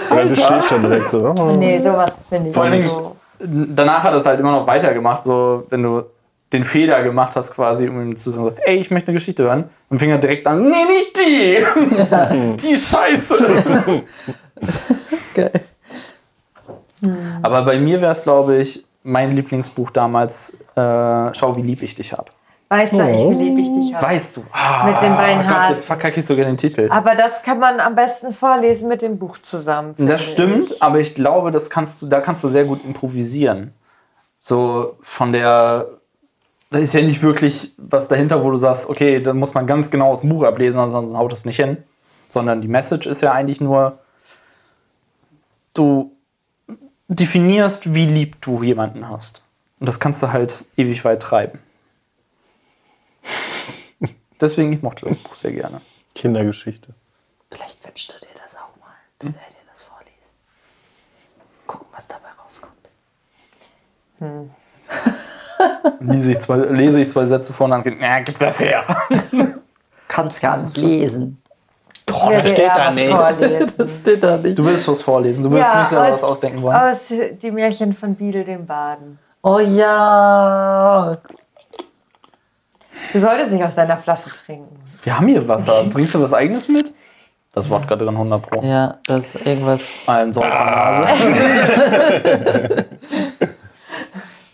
Oder 0.09 0.25
du 0.25 0.35
stehst 0.35 0.67
schon 0.69 0.83
direkt 0.83 1.11
so. 1.11 1.33
Nee, 1.57 1.79
sowas 1.79 2.17
finde 2.29 2.47
ich 2.47 2.53
Vor 2.55 2.63
allen 2.63 2.71
nicht 2.79 2.87
Dingen, 2.89 3.03
so. 3.03 3.17
danach 3.75 4.05
hat 4.05 4.13
es 4.13 4.25
halt 4.25 4.39
immer 4.39 4.53
noch 4.53 4.67
weitergemacht, 4.67 5.21
so, 5.21 5.65
wenn 5.67 5.83
du 5.83 6.03
den 6.54 6.64
Fehler 6.64 7.04
gemacht 7.04 7.36
hast, 7.36 7.54
quasi, 7.54 7.89
um 7.89 8.01
ihm 8.01 8.16
zu 8.16 8.32
sagen, 8.32 8.56
ey, 8.66 8.78
ich 8.78 8.91
möchte 8.91 9.10
eine 9.10 9.16
Geschichte 9.18 9.43
hören. 9.43 9.70
Dann 9.89 9.99
fing 9.99 10.12
er 10.12 10.18
direkt 10.20 10.47
an, 10.47 10.64
nee, 10.64 10.86
nicht 10.86 11.18
die! 11.18 12.66
die 12.68 12.76
Scheiße! 12.76 13.36
Geil. 15.36 15.51
Aber 17.41 17.64
bei 17.64 17.78
mir 17.78 17.99
wäre 17.99 18.12
es, 18.12 18.24
glaube 18.24 18.58
ich, 18.58 18.86
mein 19.04 19.32
Lieblingsbuch 19.36 19.89
damals, 19.89 20.60
äh, 20.76 21.34
Schau, 21.34 21.56
wie 21.58 21.62
lieb 21.62 21.82
ich 21.82 21.95
dich 21.95 22.14
hab. 22.14 22.32
Weißt 22.70 22.93
du 22.93 23.01
eigentlich, 23.01 23.30
wie 23.38 23.43
lieb 23.43 23.60
ich 23.60 23.72
dich 23.72 23.93
habe? 23.93 24.08
Weißt 24.08 24.38
du? 24.38 24.43
Ah, 24.51 24.88
Mit 24.88 25.01
den 25.01 25.16
beiden 25.16 25.43
Gott, 25.47 25.56
Hasen. 25.58 25.74
jetzt 25.76 25.86
verkacke 25.86 26.20
ich 26.20 26.26
sogar 26.26 26.45
den 26.45 26.58
Titel. 26.58 26.88
Aber 26.89 27.14
das 27.14 27.43
kann 27.43 27.60
man 27.60 27.80
am 27.80 27.93
besten 27.93 28.34
vorlesen 28.34 28.88
mit 28.88 29.01
dem 29.04 29.20
Buch 29.20 29.38
zusammen. 29.43 29.93
Das 29.97 30.24
stimmt, 30.24 30.72
ich. 30.72 30.82
aber 30.82 30.99
ich 30.99 31.14
glaube, 31.14 31.51
das 31.51 31.70
kannst 31.70 32.01
du, 32.01 32.08
da 32.08 32.20
kannst 32.20 32.43
du 32.43 32.49
sehr 32.49 32.64
gut 32.64 32.84
improvisieren. 32.84 33.74
So 34.39 34.97
von 35.01 35.34
der, 35.34 35.88
da 36.74 36.80
ist 36.80 36.93
ja 36.95 37.03
nicht 37.03 37.21
wirklich 37.21 37.71
was 37.78 38.07
dahinter, 38.07 38.43
wo 38.43 38.49
du 38.49 38.57
sagst, 38.57 38.89
okay, 38.89 39.19
da 39.19 39.36
muss 39.36 39.53
man 39.53 39.67
ganz 39.67 39.91
genau 39.91 40.09
aus 40.09 40.21
dem 40.21 40.30
Buch 40.30 40.41
ablesen, 40.43 40.80
ansonsten 40.80 41.15
haut 41.15 41.32
das 41.32 41.45
nicht 41.45 41.57
hin. 41.57 41.78
Sondern 42.30 42.61
die 42.61 42.67
Message 42.67 43.05
ist 43.05 43.21
ja 43.21 43.32
eigentlich 43.32 43.61
nur, 43.61 43.99
du 45.76 46.17
definierst, 47.09 47.93
wie 47.93 48.07
lieb 48.07 48.41
du 48.41 48.63
jemanden 48.63 49.07
hast. 49.07 49.43
Und 49.80 49.86
das 49.86 49.99
kannst 49.99 50.24
du 50.24 50.32
halt 50.32 50.65
ewig 50.76 51.05
weit 51.05 51.21
treiben. 51.21 51.59
Deswegen, 54.41 54.74
ich 54.74 54.82
mochte 54.82 55.05
das 55.05 55.15
Buch 55.17 55.36
sehr 55.36 55.51
gerne. 55.51 55.80
Kindergeschichte. 56.15 56.88
Vielleicht 57.51 57.86
wünschst 57.86 58.15
du 58.15 58.26
dir 58.26 58.34
das 58.41 58.55
auch 58.55 58.76
mal, 58.80 58.95
dass 59.19 59.36
er 59.36 59.47
dir 59.51 59.63
das 59.69 59.84
vorliest. 59.84 60.36
Gucken, 61.67 61.86
was 61.91 62.07
dabei 62.07 62.30
rauskommt. 62.41 62.89
Lese 65.99 66.32
ich 66.32 66.39
zwei, 66.39 66.57
lese 66.57 66.99
ich 66.99 67.09
zwei 67.09 67.26
Sätze 67.26 67.53
vor 67.53 67.66
und 67.66 67.72
dann 67.72 67.84
geht, 67.84 67.97
na, 67.99 68.20
gib 68.20 68.38
das 68.38 68.59
her. 68.59 68.84
Kannst 70.07 70.41
gar 70.41 70.57
nicht 70.57 70.78
lesen. 70.78 71.41
Ich 72.09 72.30
werde 72.30 72.49
steht 72.49 72.68
da 72.68 72.91
nicht. 72.91 73.09
vorlesen. 73.09 73.72
Das 73.78 73.95
steht 73.95 74.24
da 74.24 74.38
nicht. 74.38 74.59
Du 74.59 74.66
willst 74.66 74.88
was 74.88 75.01
vorlesen, 75.01 75.43
du 75.43 75.51
willst 75.51 75.76
nicht 75.76 75.88
selber 75.88 76.09
was 76.09 76.24
ausdenken 76.24 76.61
wollen. 76.61 76.76
aus 76.76 77.11
Die 77.41 77.51
Märchen 77.51 77.93
von 77.93 78.16
Biedel 78.16 78.43
dem 78.43 78.66
Baden. 78.66 79.18
Oh 79.41 79.59
ja. 79.59 81.18
Du 83.11 83.20
solltest 83.20 83.51
nicht 83.51 83.64
aus 83.64 83.76
deiner 83.76 83.97
Flasche 83.97 84.30
trinken. 84.45 84.80
Wir 85.03 85.18
haben 85.18 85.28
hier 85.28 85.47
Wasser. 85.47 85.84
Bringst 85.91 86.14
du 86.16 86.22
was 86.22 86.34
eigenes 86.34 86.68
mit? 86.68 86.93
Das 87.53 87.70
Wodka 87.70 87.95
drin 87.95 88.09
100 88.09 88.41
Pro. 88.41 88.61
Ja, 88.64 88.97
das 89.05 89.36
ist 89.36 89.45
irgendwas. 89.45 89.82
Ein 90.07 90.34
Säufernase. 90.34 91.07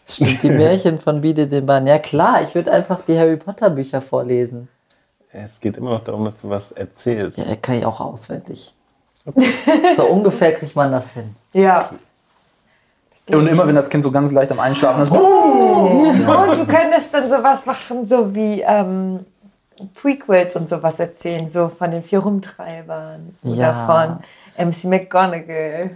Stimmt, 0.10 0.42
die 0.44 0.50
Märchen 0.50 0.98
von 1.00 1.22
Biede 1.22 1.46
den 1.48 1.66
Bahn. 1.66 1.86
Ja 1.88 2.00
klar, 2.00 2.42
ich 2.42 2.56
würde 2.56 2.72
einfach 2.72 3.02
die 3.08 3.18
Harry 3.18 3.38
Potter 3.38 3.70
Bücher 3.70 4.02
vorlesen. 4.02 4.68
Es 5.32 5.60
geht 5.60 5.78
immer 5.78 5.92
noch 5.92 6.04
darum, 6.04 6.26
dass 6.26 6.42
du 6.42 6.50
was 6.50 6.72
erzählst. 6.72 7.38
Ja, 7.38 7.56
kann 7.56 7.76
ich 7.76 7.86
auch 7.86 8.00
auswendig. 8.00 8.74
So 9.96 10.06
ungefähr 10.08 10.54
kriegt 10.54 10.76
man 10.76 10.92
das 10.92 11.12
hin. 11.12 11.36
Ja. 11.54 11.90
Und 13.30 13.46
immer 13.46 13.68
wenn 13.68 13.76
das 13.76 13.90
Kind 13.90 14.04
so 14.04 14.10
ganz 14.12 14.32
leicht 14.32 14.52
am 14.52 14.60
Einschlafen 14.60 15.02
ist, 15.04 15.12
Und 15.12 15.20
du 15.20 16.66
könntest 16.66 17.14
dann 17.14 17.30
sowas 17.30 17.64
machen, 17.68 18.06
so 18.08 18.34
wie 18.34 18.62
ähm, 18.62 19.24
Prequels 20.02 20.56
und 20.56 20.68
sowas 20.68 21.00
erzählen, 21.00 21.48
so 21.48 21.68
von 21.70 21.92
den 21.92 22.02
vier 22.02 22.20
Rumtreibern 22.20 23.36
Ja. 23.44 23.86
oder 23.88 24.18
von 24.58 24.66
MC 24.68 24.86
McGonagall. 24.86 25.92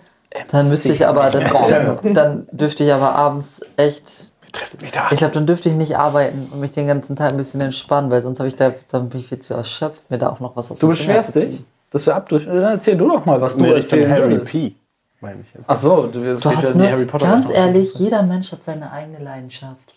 Dann 0.50 0.70
müsste 0.70 0.92
ich 0.92 1.08
aber, 1.08 1.30
dann, 1.30 1.44
dann, 1.70 2.14
dann 2.14 2.48
dürfte 2.52 2.84
ich 2.84 2.92
aber 2.94 3.14
abends 3.16 3.62
echt. 3.78 4.34
Ich 4.82 5.18
glaube, 5.18 5.34
dann 5.34 5.48
dürfte 5.48 5.70
ich 5.70 5.76
nicht 5.76 5.98
arbeiten 5.98 6.50
und 6.52 6.60
mich 6.60 6.72
den 6.72 6.86
ganzen 6.86 7.16
Tag 7.16 7.32
ein 7.32 7.38
bisschen 7.38 7.62
entspannen, 7.62 8.12
weil 8.12 8.22
sonst 8.22 8.40
habe 8.40 8.48
ich 8.48 8.56
da, 8.56 8.72
dann 8.92 9.10
bin 9.10 9.20
ich 9.20 9.28
viel 9.28 9.40
zu 9.40 9.56
erschöpft, 9.56 10.10
mir 10.12 10.20
da 10.20 10.30
auch 10.30 10.40
noch 10.40 10.56
was 10.56 10.70
aus 10.70 10.80
du 10.80 10.90
beschwerst 10.90 11.36
dich, 11.36 11.64
dass 11.90 12.06
wir 12.06 12.16
abdrücken. 12.16 12.48
Dann 12.48 12.74
erzähl 12.74 12.96
du 12.96 13.08
doch 13.08 13.26
mal, 13.26 13.42
was 13.42 13.58
du 13.58 13.64
Nee, 13.64 13.74
erzählen 13.74 14.12
Harry. 14.12 14.38
P. 14.40 14.76
Meine 15.22 15.42
ich 15.42 15.54
jetzt. 15.54 15.66
Ach 15.68 15.76
so, 15.76 16.08
du, 16.08 16.24
es 16.24 16.42
Du 16.42 16.50
ja 16.50 16.58
hast 16.58 16.76
nur, 16.76 16.88
Harry 16.90 17.06
Potter 17.06 17.26
ganz 17.26 17.50
ehrlich, 17.50 17.96
jeder 17.96 18.22
Mensch 18.24 18.52
hat 18.52 18.64
seine 18.64 18.92
eigene 18.92 19.20
Leidenschaft. 19.20 19.94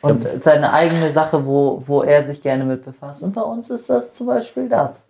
Und 0.00 0.26
seine 0.42 0.72
eigene 0.72 1.12
Sache, 1.12 1.44
wo, 1.44 1.82
wo 1.84 2.02
er 2.02 2.26
sich 2.26 2.40
gerne 2.40 2.64
mit 2.64 2.84
befasst. 2.84 3.22
Und 3.24 3.34
bei 3.34 3.42
uns 3.42 3.68
ist 3.70 3.90
das 3.90 4.12
zum 4.12 4.28
Beispiel 4.28 4.68
das. 4.68 5.02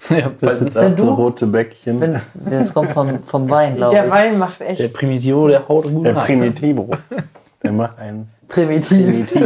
Ja, 0.10 0.30
Das 0.40 0.60
ist 0.62 0.76
das 0.76 0.94
du- 0.96 1.08
rote 1.08 1.46
Bäckchen. 1.46 2.00
Wenn, 2.00 2.20
das 2.34 2.74
kommt 2.74 2.90
vom, 2.90 3.22
vom 3.22 3.48
Wein, 3.48 3.76
glaube 3.76 3.94
Der 3.94 4.04
ich. 4.06 4.10
Wein 4.10 4.38
macht 4.38 4.60
echt. 4.60 4.78
Der 4.80 4.88
Primitivo, 4.88 5.48
der 5.48 5.66
haut 5.68 5.84
gut 5.84 6.04
Der 6.06 6.16
rein. 6.16 6.24
Primitivo. 6.24 6.90
Der 7.62 7.72
macht 7.72 7.98
einen 7.98 8.28
Primitiv. 8.48 9.32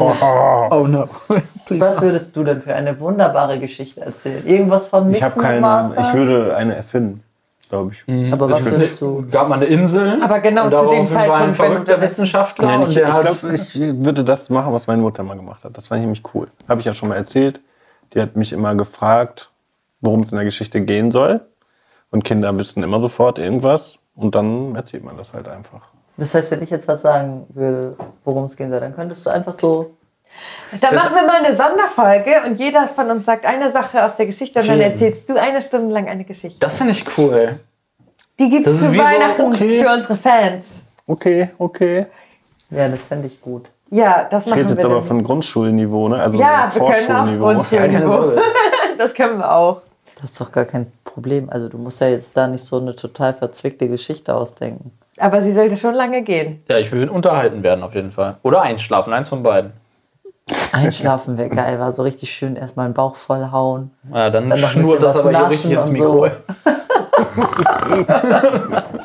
Oh 0.00 0.86
no. 0.86 1.08
Please. 1.66 1.80
Was 1.84 2.00
würdest 2.00 2.36
du 2.36 2.44
denn 2.44 2.62
für 2.62 2.72
eine 2.74 2.98
wunderbare 3.00 3.58
Geschichte 3.58 4.00
erzählen? 4.00 4.46
Irgendwas 4.46 4.86
von 4.86 5.12
Ich 5.12 5.20
habe 5.22 5.24
Mixen 5.32 5.42
keine. 5.42 5.60
Master? 5.60 6.00
Ich 6.08 6.14
würde 6.14 6.54
eine 6.56 6.76
erfinden, 6.76 7.24
glaube 7.68 7.92
ich. 7.92 8.32
Aber 8.32 8.48
was 8.48 8.70
würdest 8.70 9.00
du? 9.00 9.24
gab 9.28 9.48
mal 9.48 9.56
eine 9.56 9.64
Insel. 9.64 10.22
Aber 10.22 10.38
genau 10.38 10.70
zu 10.70 10.88
dem 10.90 11.04
Zeitpunkt, 11.04 11.58
wenn 11.58 11.84
dann- 11.84 12.00
Wissenschaftler 12.00 12.66
Nein, 12.66 12.80
und 12.82 12.88
ich, 12.90 12.94
der 12.94 13.08
ich 13.08 13.12
hat. 13.12 13.26
glaube, 13.40 13.54
ich 13.56 13.74
würde 14.04 14.22
das 14.24 14.50
machen, 14.50 14.72
was 14.72 14.86
meine 14.86 15.02
Mutter 15.02 15.24
mal 15.24 15.36
gemacht 15.36 15.64
hat. 15.64 15.76
Das 15.76 15.88
fand 15.88 15.98
ich 15.98 16.02
nämlich 16.02 16.22
cool. 16.32 16.46
Habe 16.68 16.78
ich 16.80 16.86
ja 16.86 16.92
schon 16.94 17.08
mal 17.08 17.16
erzählt. 17.16 17.60
Die 18.14 18.20
hat 18.20 18.36
mich 18.36 18.52
immer 18.52 18.74
gefragt, 18.74 19.50
worum 20.00 20.22
es 20.22 20.30
in 20.30 20.36
der 20.36 20.44
Geschichte 20.44 20.80
gehen 20.80 21.10
soll. 21.10 21.40
Und 22.10 22.24
Kinder 22.24 22.56
wissen 22.58 22.82
immer 22.82 23.00
sofort 23.00 23.38
irgendwas. 23.38 23.98
Und 24.14 24.34
dann 24.34 24.74
erzählt 24.74 25.04
man 25.04 25.16
das 25.16 25.32
halt 25.34 25.48
einfach. 25.48 25.82
Das 26.16 26.34
heißt, 26.34 26.50
wenn 26.50 26.62
ich 26.62 26.70
jetzt 26.70 26.88
was 26.88 27.02
sagen 27.02 27.46
würde, 27.50 27.96
worum 28.24 28.44
es 28.44 28.56
gehen 28.56 28.70
soll, 28.70 28.80
dann 28.80 28.94
könntest 28.94 29.24
du 29.24 29.30
einfach 29.30 29.52
so. 29.52 29.94
Dann 30.80 30.94
machen 30.94 31.14
wir 31.14 31.26
mal 31.26 31.42
eine 31.42 31.54
Sonderfolge 31.54 32.42
und 32.46 32.58
jeder 32.58 32.88
von 32.88 33.10
uns 33.10 33.24
sagt 33.24 33.46
eine 33.46 33.70
Sache 33.70 34.04
aus 34.04 34.16
der 34.16 34.26
Geschichte 34.26 34.60
und 34.60 34.68
dann 34.68 34.80
erzählst 34.80 35.28
du 35.30 35.40
eine 35.40 35.62
Stunde 35.62 35.92
lang 35.94 36.08
eine 36.08 36.24
Geschichte. 36.24 36.60
das 36.60 36.76
finde 36.76 36.92
ich 36.92 37.04
cool. 37.16 37.60
Die 38.38 38.50
gibt 38.50 38.66
es 38.66 38.80
zu 38.80 38.96
Weihnachten 38.96 39.42
okay. 39.42 39.82
für 39.82 39.90
unsere 39.90 40.16
Fans. 40.16 40.86
Okay, 41.06 41.50
okay. 41.58 42.06
Ja, 42.70 42.88
das 42.88 43.00
fände 43.00 43.26
ich 43.28 43.40
gut. 43.40 43.70
Ja, 43.90 44.26
das 44.30 44.44
Ich 44.44 44.50
machen 44.50 44.58
rede 44.60 44.70
wir 44.76 44.76
jetzt 44.76 44.84
aber 44.84 45.02
von 45.02 45.24
Grundschulniveau, 45.24 46.08
ne? 46.08 46.20
Also 46.20 46.38
Ja, 46.38 46.70
so 46.72 46.80
wir 46.80 46.86
können 46.92 47.10
auch 47.10 47.16
Vorschulniveau. 47.16 47.46
Grundschul- 47.48 47.74
Ja, 47.76 47.86
keine 47.88 48.08
Sorge. 48.08 48.36
Das 48.98 49.14
können 49.14 49.38
wir 49.38 49.50
auch. 49.54 49.82
Das 50.20 50.30
ist 50.32 50.40
doch 50.40 50.50
gar 50.50 50.64
kein 50.64 50.90
Problem. 51.04 51.48
Also 51.50 51.68
du 51.68 51.78
musst 51.78 52.00
ja 52.00 52.08
jetzt 52.08 52.36
da 52.36 52.48
nicht 52.48 52.64
so 52.64 52.78
eine 52.80 52.96
total 52.96 53.32
verzwickte 53.32 53.88
Geschichte 53.88 54.34
ausdenken. 54.34 54.90
Aber 55.18 55.40
sie 55.40 55.52
sollte 55.52 55.76
schon 55.76 55.94
lange 55.94 56.22
gehen. 56.22 56.62
Ja, 56.68 56.78
ich 56.78 56.90
will 56.90 57.08
unterhalten 57.08 57.62
werden 57.62 57.84
auf 57.84 57.94
jeden 57.94 58.10
Fall. 58.10 58.36
Oder 58.42 58.62
einschlafen, 58.62 59.12
eins 59.12 59.28
von 59.28 59.42
beiden. 59.44 59.72
Einschlafen 60.72 61.38
wäre 61.38 61.50
geil, 61.50 61.78
war 61.78 61.92
so 61.92 62.02
richtig 62.02 62.30
schön 62.32 62.56
erstmal 62.56 62.88
den 62.88 62.94
Bauch 62.94 63.14
voll 63.14 63.50
hauen. 63.52 63.90
Ja, 64.12 64.30
dann, 64.30 64.50
Dann 64.50 64.58
schnurrt 64.58 65.02
das 65.02 65.16
aber 65.16 65.30
hier 65.30 65.50
richtig 65.50 65.72
ins 65.72 65.90
Mikro. 65.92 66.26
so. 66.26 66.30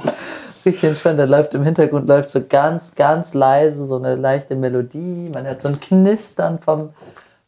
Richtig 0.66 0.84
entspannt, 0.84 1.20
da 1.20 1.26
läuft 1.26 1.54
im 1.56 1.64
Hintergrund 1.64 2.08
läuft 2.08 2.30
so 2.30 2.42
ganz, 2.48 2.94
ganz 2.96 3.34
leise 3.34 3.86
so 3.86 3.98
eine 3.98 4.16
leichte 4.16 4.56
Melodie. 4.56 5.30
Man 5.34 5.46
hört 5.46 5.62
so 5.62 5.68
ein 5.70 5.80
Knistern 5.80 6.58
vom 6.60 6.90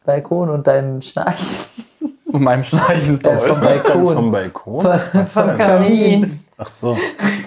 Balkon 0.04 0.50
und 0.50 0.66
deinem 0.66 1.00
Schnarchen 1.00 1.84
Und 2.26 2.42
meinem 2.42 2.62
Schnarchen 2.62 3.20
äh, 3.24 3.38
vom. 3.38 3.60
Balkon. 3.60 4.14
Vom 4.14 4.30
Balkon? 4.30 4.98
Vom 5.26 5.56
Kamin. 5.58 6.40
Ach 6.58 6.68
so. 6.68 6.96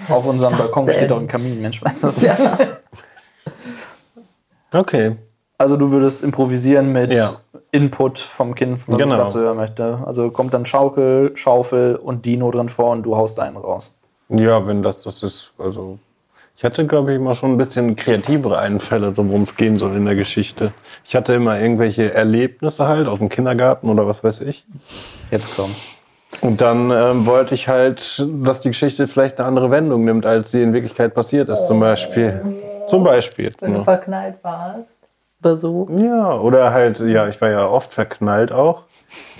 Auf 0.08 0.26
unserem 0.26 0.56
Balkon 0.56 0.86
denn? 0.86 0.94
steht 0.94 1.12
auch 1.12 1.18
ein 1.20 1.28
Kamin, 1.28 1.60
Mensch. 1.60 1.80
Ja. 2.20 2.36
Okay. 4.72 5.16
Also 5.58 5.76
du 5.76 5.90
würdest 5.90 6.22
improvisieren 6.22 6.92
mit 6.92 7.12
Ja. 7.14 7.32
Input 7.72 8.18
vom 8.18 8.54
Kind, 8.54 8.78
was 8.88 8.98
Genau. 8.98 9.28
so 9.28 9.40
hören 9.40 9.56
möchte. 9.56 9.98
Also 10.06 10.30
kommt 10.30 10.54
dann 10.54 10.64
Schaukel, 10.64 11.32
Schaufel 11.34 11.96
und 11.96 12.24
Dino 12.24 12.50
drin 12.50 12.68
vor 12.68 12.90
und 12.92 13.02
du 13.02 13.16
haust 13.16 13.40
einen 13.40 13.56
raus. 13.56 13.98
Ja, 14.30 14.66
wenn 14.66 14.82
das 14.82 15.02
das 15.02 15.22
ist, 15.22 15.52
also 15.58 15.98
ich 16.56 16.64
hatte, 16.64 16.86
glaube 16.86 17.12
ich, 17.12 17.16
immer 17.16 17.34
schon 17.34 17.52
ein 17.52 17.56
bisschen 17.56 17.96
kreativere 17.96 18.58
Einfälle, 18.58 19.14
so 19.14 19.26
worum 19.26 19.42
es 19.42 19.56
gehen 19.56 19.78
soll 19.78 19.96
in 19.96 20.04
der 20.04 20.14
Geschichte. 20.14 20.72
Ich 21.04 21.16
hatte 21.16 21.32
immer 21.32 21.58
irgendwelche 21.58 22.12
Erlebnisse 22.12 22.86
halt 22.86 23.08
aus 23.08 23.18
dem 23.18 23.28
Kindergarten 23.28 23.88
oder 23.88 24.06
was 24.06 24.22
weiß 24.22 24.42
ich. 24.42 24.66
Jetzt 25.30 25.56
kommt's. 25.56 25.88
Und 26.42 26.60
dann 26.60 26.90
ähm, 26.90 27.26
wollte 27.26 27.54
ich 27.54 27.66
halt, 27.66 28.24
dass 28.42 28.60
die 28.60 28.68
Geschichte 28.68 29.08
vielleicht 29.08 29.38
eine 29.38 29.48
andere 29.48 29.70
Wendung 29.70 30.04
nimmt, 30.04 30.26
als 30.26 30.52
sie 30.52 30.62
in 30.62 30.72
Wirklichkeit 30.72 31.14
passiert 31.14 31.48
ist, 31.48 31.66
zum 31.66 31.80
Beispiel. 31.80 32.40
Zum 32.86 33.02
Beispiel 33.04 33.46
jetzt 33.46 33.62
Wenn 33.62 33.70
du 33.70 33.76
nur. 33.76 33.84
verknallt 33.84 34.36
warst 34.42 34.99
oder 35.42 35.56
so. 35.56 35.88
Ja, 35.96 36.34
oder 36.34 36.72
halt, 36.72 37.00
ja, 37.00 37.28
ich 37.28 37.40
war 37.40 37.48
ja 37.48 37.66
oft 37.66 37.92
verknallt 37.92 38.52
auch. 38.52 38.84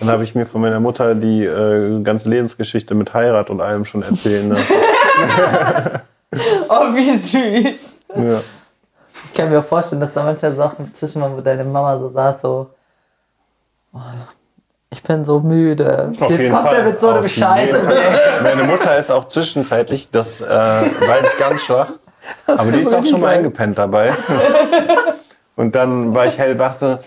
Dann 0.01 0.09
habe 0.09 0.25
ich 0.25 0.35
mir 0.35 0.47
von 0.47 0.61
meiner 0.61 0.81
Mutter 0.81 1.15
die 1.15 1.45
äh, 1.45 2.03
ganze 2.03 2.29
Lebensgeschichte 2.29 2.95
mit 2.95 3.15
Heirat 3.15 3.51
und 3.51 3.61
allem 3.61 3.85
schon 3.85 4.03
erzählen 4.03 4.49
lassen. 4.49 4.75
Oh, 6.69 6.95
wie 6.95 7.17
süß. 7.17 7.95
Ja. 8.15 8.41
Ich 9.25 9.35
kann 9.35 9.51
mir 9.51 9.59
auch 9.59 9.65
vorstellen, 9.65 10.01
dass 10.01 10.15
da 10.15 10.23
manchmal 10.23 10.55
Sachen 10.55 10.95
zwischen 10.95 11.21
war, 11.21 11.37
wo 11.37 11.41
deine 11.41 11.65
Mama 11.65 11.99
so 11.99 12.09
saß, 12.09 12.41
so. 12.41 12.71
Oh, 13.93 13.99
ich 14.91 15.03
bin 15.03 15.25
so 15.25 15.41
müde. 15.41 16.13
Auf 16.21 16.31
Jetzt 16.31 16.49
kommt 16.51 16.73
er 16.73 16.85
mit 16.85 16.99
so 16.99 17.09
einem 17.09 17.29
Scheiß. 17.29 17.77
Meine 18.43 18.65
Mutter 18.65 18.97
ist 18.97 19.11
auch 19.11 19.25
zwischenzeitlich, 19.25 20.11
das 20.11 20.41
äh, 20.41 20.47
weiß 20.49 21.33
ich 21.33 21.39
ganz 21.39 21.63
schwach. 21.63 21.89
Aber 22.47 22.71
die 22.71 22.79
ist 22.79 22.95
auch 22.95 23.05
schon 23.05 23.21
mal 23.21 23.37
eingepennt 23.37 23.79
dabei. 23.79 24.13
Und 25.61 25.75
dann 25.75 26.15
war 26.15 26.25
ich 26.25 26.39
hellwach 26.39 26.73
so, 26.73 26.87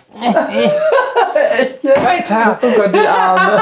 Weiter! 1.82 2.60
Oh 2.62 2.68
Gott, 2.78 2.94
die 2.94 3.08
Arme. 3.08 3.60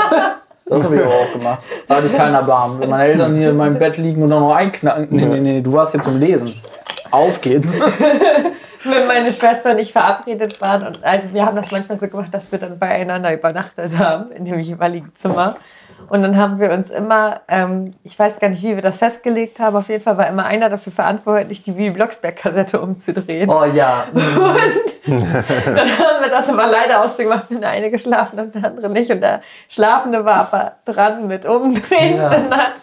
Das 0.65 0.83
habe 0.83 0.97
ich 0.97 1.01
aber 1.01 1.13
auch 1.13 1.31
gemacht. 1.31 1.63
Da 1.87 1.95
hatte 1.95 2.07
ich 2.07 2.17
keinen 2.17 2.35
Erbarmen. 2.35 2.81
Wenn 2.81 2.89
meine 2.89 3.03
Eltern 3.05 3.33
hier 3.35 3.51
in 3.51 3.57
meinem 3.57 3.79
Bett 3.79 3.95
liegen 3.95 4.21
und 4.21 4.31
dann 4.31 4.41
noch 4.41 4.53
einknacken. 4.53 5.07
Nee, 5.09 5.23
nee, 5.27 5.39
nee, 5.39 5.61
du 5.61 5.71
warst 5.71 5.93
hier 5.93 6.01
zum 6.01 6.19
Lesen. 6.19 6.53
Auf 7.09 7.39
geht's. 7.39 7.79
Wenn 8.83 9.07
meine 9.07 9.31
Schwester 9.31 9.71
und 9.71 9.79
ich 9.79 9.93
verabredet 9.93 10.59
waren. 10.59 10.85
Und 10.85 11.01
also 11.05 11.31
wir 11.31 11.45
haben 11.45 11.55
das 11.55 11.71
manchmal 11.71 11.97
so 11.97 12.09
gemacht, 12.09 12.33
dass 12.33 12.51
wir 12.51 12.59
dann 12.59 12.77
beieinander 12.77 13.33
übernachtet 13.33 13.97
haben, 13.97 14.29
in 14.33 14.43
dem 14.43 14.59
jeweiligen 14.59 15.13
Zimmer. 15.15 15.55
Und 16.09 16.21
dann 16.21 16.37
haben 16.37 16.59
wir 16.59 16.71
uns 16.71 16.89
immer, 16.89 17.41
ähm, 17.47 17.93
ich 18.03 18.17
weiß 18.17 18.39
gar 18.39 18.49
nicht, 18.49 18.61
wie 18.63 18.75
wir 18.75 18.81
das 18.81 18.97
festgelegt 18.97 19.59
haben, 19.59 19.75
auf 19.75 19.87
jeden 19.89 20.03
Fall 20.03 20.17
war 20.17 20.27
immer 20.27 20.45
einer 20.45 20.69
dafür 20.69 20.91
verantwortlich, 20.93 21.63
die 21.63 21.77
Willy 21.77 21.91
Blocksberg-Kassette 21.91 22.79
umzudrehen. 22.81 23.49
Oh 23.49 23.63
ja. 23.65 24.05
Dann 25.05 25.17
haben 25.17 26.21
wir 26.21 26.29
das 26.29 26.49
aber 26.49 26.67
leider 26.67 27.03
ausgemacht, 27.03 27.45
wenn 27.49 27.61
der 27.61 27.69
eine 27.71 27.89
geschlafen 27.89 28.37
hat 28.39 28.45
und 28.47 28.55
der 28.55 28.65
andere 28.65 28.89
nicht. 28.89 29.09
Und 29.11 29.21
der 29.21 29.41
Schlafende 29.69 30.25
war 30.25 30.51
aber 30.51 30.73
dran 30.85 31.27
mit 31.27 31.45
Umdrehen. 31.45 32.17
Ja. 32.17 32.29
Dann 32.29 32.51
hat 32.55 32.73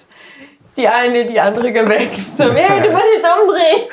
die 0.76 0.88
eine 0.88 1.24
die 1.26 1.40
andere 1.40 1.72
geweckt. 1.72 2.16
So, 2.16 2.52
hey, 2.52 2.80
du 2.82 2.90
musst 2.92 3.04
jetzt 3.16 3.26
umdrehen. 3.42 3.88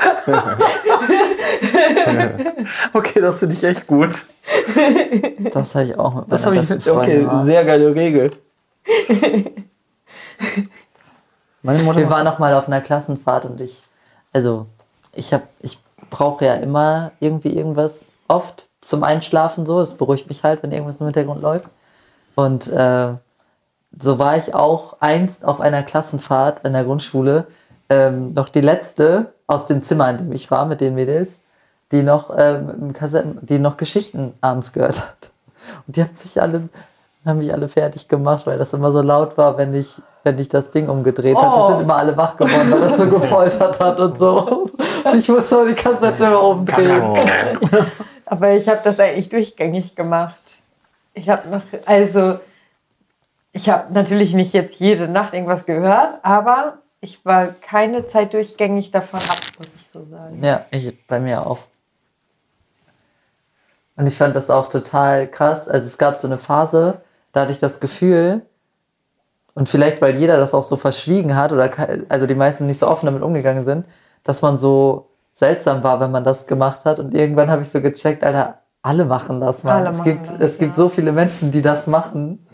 Okay, 2.94 3.22
das 3.22 3.40
finde 3.40 3.54
ich 3.56 3.64
echt 3.64 3.86
gut. 3.88 4.10
Das 5.52 5.76
habe 5.76 5.86
ich 5.86 5.98
auch 6.00 6.16
mit 6.16 6.32
Das 6.32 6.46
meiner 6.46 6.58
habe 6.58 6.64
ich. 6.64 6.70
besten 6.70 6.82
Freundin. 6.82 7.02
Okay, 7.02 7.20
gemacht. 7.20 7.46
sehr 7.46 7.66
geile 7.66 7.96
Regel. 7.96 8.32
Meine 11.62 11.84
Mutter 11.84 12.00
Wir 12.00 12.10
waren 12.10 12.26
noch 12.26 12.40
mal 12.40 12.54
auf 12.54 12.68
einer 12.68 12.82
Klassenfahrt 12.82 13.46
und 13.46 13.60
ich, 13.62 13.84
also 14.32 14.68
ich 15.14 15.34
habe, 15.34 15.44
ich 15.62 15.80
brauche 16.10 16.46
ja 16.46 16.56
immer 16.56 17.12
irgendwie 17.20 17.56
irgendwas 17.56 18.10
oft 18.28 18.68
zum 18.82 19.04
Einschlafen 19.04 19.66
so. 19.66 19.80
Es 19.80 19.98
beruhigt 19.98 20.28
mich 20.28 20.44
halt, 20.44 20.62
wenn 20.64 20.72
irgendwas 20.72 21.02
im 21.02 21.08
Hintergrund 21.08 21.42
läuft. 21.42 21.68
Und 22.36 22.68
äh, 22.68 23.14
so 24.00 24.20
war 24.20 24.38
ich 24.38 24.54
auch 24.54 24.98
einst 25.00 25.46
auf 25.46 25.62
einer 25.62 25.84
Klassenfahrt 25.84 26.66
in 26.66 26.74
der 26.74 26.84
Grundschule 26.84 27.48
ähm, 27.90 28.34
noch 28.34 28.50
die 28.50 28.62
letzte 28.62 29.34
aus 29.48 29.66
dem 29.66 29.82
Zimmer, 29.82 30.10
in 30.10 30.18
dem 30.18 30.32
ich 30.32 30.52
war 30.52 30.66
mit 30.66 30.82
den 30.82 30.96
Mädels, 30.96 31.40
die 31.92 32.04
noch 32.04 32.32
ähm, 32.36 32.94
Kassetten, 32.94 33.40
die 33.42 33.60
noch 33.60 33.78
Geschichten 33.78 34.34
abends 34.42 34.74
gehört 34.74 35.00
hat. 35.00 35.32
Und 35.88 35.96
die 35.96 36.04
haben 36.04 36.16
sich 36.16 36.42
alle 36.42 36.70
haben 37.26 37.40
mich 37.40 37.52
alle 37.52 37.68
fertig 37.68 38.08
gemacht, 38.08 38.46
weil 38.46 38.58
das 38.58 38.74
immer 38.74 38.92
so 38.92 39.02
laut 39.02 39.38
war, 39.38 39.58
wenn 39.58 39.74
ich, 39.74 40.02
wenn 40.24 40.38
ich 40.38 40.48
das 40.50 40.70
Ding 40.72 40.90
umgedreht 40.90 41.36
habe. 41.36 41.56
Die 41.56 41.62
Oh. 41.62 41.68
sind 41.68 41.82
immer 41.82 41.96
alle 41.96 42.16
wach 42.16 42.38
geworden, 42.38 42.72
weil 42.72 42.82
das 42.82 42.98
so 42.98 43.10
gepoltert 43.10 43.80
hat 43.80 44.00
und 44.00 44.18
so. 44.18 44.40
Und 45.04 45.14
ich 45.16 45.28
muss 45.30 45.50
so 45.50 45.66
die 45.66 45.74
Kassette 45.74 46.24
immer 46.26 46.42
umdrehen. 46.44 47.14
Aber 48.26 48.52
ich 48.52 48.68
habe 48.70 48.80
das 48.84 49.00
eigentlich 49.00 49.30
durchgängig 49.30 49.96
gemacht. 49.96 50.58
Ich 51.14 51.30
habe 51.30 51.48
noch, 51.50 51.62
also, 51.86 52.40
ich 53.54 53.70
habe 53.70 53.94
natürlich 53.94 54.34
nicht 54.34 54.54
jetzt 54.54 54.80
jede 54.80 55.08
Nacht 55.08 55.34
irgendwas 55.34 55.66
gehört, 55.66 56.16
aber 56.24 56.80
ich 57.02 57.24
war 57.26 57.48
keine 57.62 58.06
Zeit 58.06 58.34
durchgängig 58.34 58.92
davon 58.92 59.20
ab, 59.20 59.38
muss 59.58 59.68
ich 59.80 59.88
so 59.92 60.04
sagen. 60.06 60.44
Ja, 60.44 60.66
ich, 60.72 60.94
bei 61.08 61.20
mir 61.20 61.46
auch. 61.46 61.60
Und 63.96 64.08
ich 64.08 64.18
fand 64.18 64.36
das 64.36 64.50
auch 64.50 64.68
total 64.68 65.28
krass. 65.28 65.70
Also 65.70 65.88
es 65.88 65.98
gab 65.98 66.20
so 66.20 66.28
eine 66.28 66.38
Phase, 66.38 67.00
da 67.36 67.42
hatte 67.42 67.52
ich 67.52 67.60
das 67.60 67.80
Gefühl, 67.80 68.44
und 69.56 69.70
vielleicht 69.70 70.02
weil 70.02 70.16
jeder 70.16 70.38
das 70.38 70.54
auch 70.54 70.64
so 70.64 70.76
verschwiegen 70.76 71.36
hat 71.36 71.52
oder 71.52 71.72
also 72.10 72.26
die 72.26 72.36
meisten 72.36 72.66
nicht 72.66 72.78
so 72.78 72.88
offen 72.88 73.06
damit 73.06 73.24
umgegangen 73.24 73.64
sind, 73.64 73.88
dass 74.24 74.42
man 74.42 74.58
so 74.58 75.08
seltsam 75.32 75.84
war, 75.84 76.00
wenn 76.00 76.12
man 76.12 76.24
das 76.24 76.46
gemacht 76.46 76.84
hat. 76.86 77.00
Und 77.00 77.14
irgendwann 77.14 77.50
habe 77.50 77.62
ich 77.62 77.70
so 77.70 77.82
gecheckt, 77.82 78.24
Alter, 78.24 78.60
alle 78.82 79.06
machen 79.06 79.40
das. 79.40 79.66
Alle 79.66 79.90
es 79.90 80.04
gibt, 80.04 80.28
das, 80.28 80.42
es 80.42 80.58
gibt 80.58 80.78
ja. 80.78 80.84
so 80.84 80.90
viele 80.90 81.12
Menschen, 81.14 81.52
die 81.52 81.62
das 81.62 81.88
machen. 81.88 82.46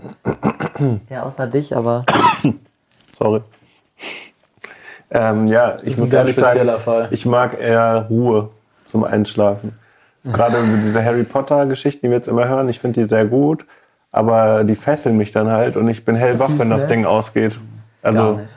ja, 1.10 1.24
außer 1.24 1.48
dich, 1.48 1.76
aber 1.76 2.06
Sorry. 3.18 3.42
Ähm, 5.10 5.48
ja, 5.48 5.78
ich 5.84 5.98
muss 5.98 6.14
ehrlich 6.14 6.36
sagen, 6.36 6.52
spezieller 6.52 6.80
Fall. 6.80 7.08
ich 7.12 7.26
mag 7.26 7.60
eher 7.60 8.08
Ruhe 8.10 8.50
zum 8.86 9.04
Einschlafen. 9.04 9.78
Gerade 10.24 10.58
diese 10.86 11.04
Harry 11.04 11.24
Potter 11.24 11.66
Geschichten, 11.66 12.06
die 12.06 12.10
wir 12.10 12.18
jetzt 12.18 12.28
immer 12.28 12.48
hören, 12.48 12.70
ich 12.70 12.80
finde 12.80 13.02
die 13.02 13.08
sehr 13.08 13.26
gut, 13.26 13.66
aber 14.12 14.64
die 14.64 14.76
fesseln 14.76 15.18
mich 15.18 15.32
dann 15.32 15.48
halt 15.50 15.78
und 15.78 15.88
ich 15.90 16.04
bin 16.06 16.16
hellwach, 16.16 16.48
Süß, 16.50 16.60
wenn 16.60 16.70
das 16.70 16.84
ne? 16.84 16.88
Ding 16.90 17.06
ausgeht. 17.06 17.60
Gar 18.02 18.12
Also 18.12 18.32
nicht. 18.34 18.50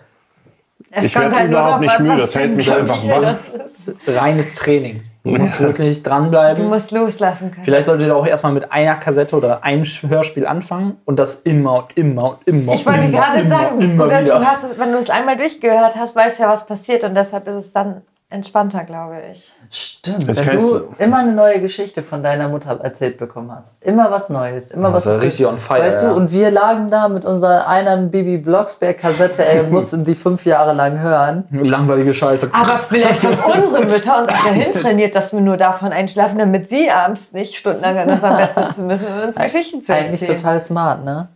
Es 0.96 1.05
Ich 1.07 1.14
kommt 1.14 1.26
werd 1.26 1.36
halt 1.36 1.50
überhaupt 1.50 1.80
nicht 1.80 1.98
müde, 2.00 2.12
was 2.12 2.20
das 2.20 2.34
hält 2.36 2.57
mich 2.57 2.72
einfach 2.72 3.05
ist. 3.22 3.59
Reines 4.07 4.55
Training. 4.55 5.02
Du 5.24 5.30
musst 5.30 5.59
wirklich 5.59 6.02
Du 6.02 6.11
dranbleiben. 6.11 6.68
musst 6.68 6.90
loslassen 6.90 7.50
können. 7.50 7.64
Vielleicht 7.64 7.86
solltet 7.86 8.09
ihr 8.09 8.14
auch 8.16 8.26
erstmal 8.26 8.52
mit 8.52 8.70
einer 8.70 8.94
Kassette 8.96 9.34
oder 9.34 9.64
einem 9.64 9.82
Hörspiel 9.84 10.46
anfangen 10.46 10.98
und 11.07 11.18
das 11.18 11.40
immer 11.40 11.78
und 11.78 11.96
immer 11.96 12.30
und 12.32 12.38
immer 12.46 12.74
Ich 12.74 12.84
wollte 12.84 13.00
immer, 13.00 13.11
gerade 13.11 13.40
immer, 13.40 13.48
sagen, 13.48 13.80
immer 13.80 14.05
oder 14.05 14.20
wieder. 14.20 14.38
du 14.38 14.46
hast 14.46 14.64
es, 14.64 14.78
wenn 14.78 14.92
du 14.92 14.98
es 14.98 15.09
einmal 15.09 15.36
durchgehört 15.38 15.96
hast, 15.96 16.14
weißt 16.14 16.40
ja, 16.40 16.48
was 16.48 16.66
passiert 16.66 17.05
und 17.05 17.14
deshalb 17.14 17.48
ist 17.48 17.55
es 17.55 17.72
dann 17.72 18.02
entspannter, 18.35 18.85
glaube 18.85 19.16
ich. 19.32 19.51
Stimmt, 19.70 20.28
Das 20.28 20.45
wenn 20.45 20.59
du 20.59 20.95
immer 20.99 21.18
eine 21.18 21.32
neue 21.32 21.61
Geschichte 21.61 22.03
von 22.03 22.22
deiner 22.22 22.49
Mutter 22.49 22.78
erzählt 22.82 23.16
bekommen 23.16 23.51
hast. 23.51 23.82
Immer 23.82 24.11
was 24.11 24.28
Neues, 24.28 24.70
immer 24.72 24.89
Ja, 24.89 24.95
was 24.95 25.05
das 25.05 25.16
ist 25.16 25.22
richtig 25.24 25.47
on 25.47 25.57
fire, 25.57 25.80
Weißt 25.80 26.03
ja. 26.05 26.11
du, 26.11 26.16
und 26.16 26.30
wir 26.32 26.51
lagen 26.51 26.91
da 26.91 27.09
mit 27.09 27.24
unserer 27.24 27.66
einen 27.66 28.11
Bibi 28.11 28.37
Blocksberg 28.39 28.99
Kassette, 28.99 29.47
ey, 29.47 29.62
mussten 29.70 30.05
die 30.05 30.14
fünf 30.14 30.45
Jahre 30.45 30.72
lang 30.74 30.99
hören. 31.01 31.45
Langweilige 31.51 32.12
Scheiße. 32.12 32.51
Aber 32.53 32.76
vielleicht 32.78 33.22
haben 33.22 33.39
unsere 33.62 33.85
Mütter 33.87 34.18
uns 34.20 34.28
auch 34.28 34.45
dahin 34.45 34.72
trainiert, 34.72 35.14
dass 35.14 35.32
wir 35.32 35.41
nur 35.41 35.57
davon 35.57 35.93
einschlafen, 35.93 36.39
damit 36.39 36.68
sie 36.68 36.91
abends 36.91 37.32
nicht 37.32 37.57
stundenlang 37.57 37.97
an 37.99 38.11
unserem 38.11 38.37
Bett 38.37 38.51
sitzen 38.55 38.87
müssen 38.87 39.07
und 39.07 39.26
uns 39.28 39.37
Geschichten 39.37 39.82
zu 39.82 39.95
Eigentlich 39.95 40.20
erzählen. 40.20 40.39
total 40.39 40.61
smart, 40.61 41.05
ne? 41.05 41.28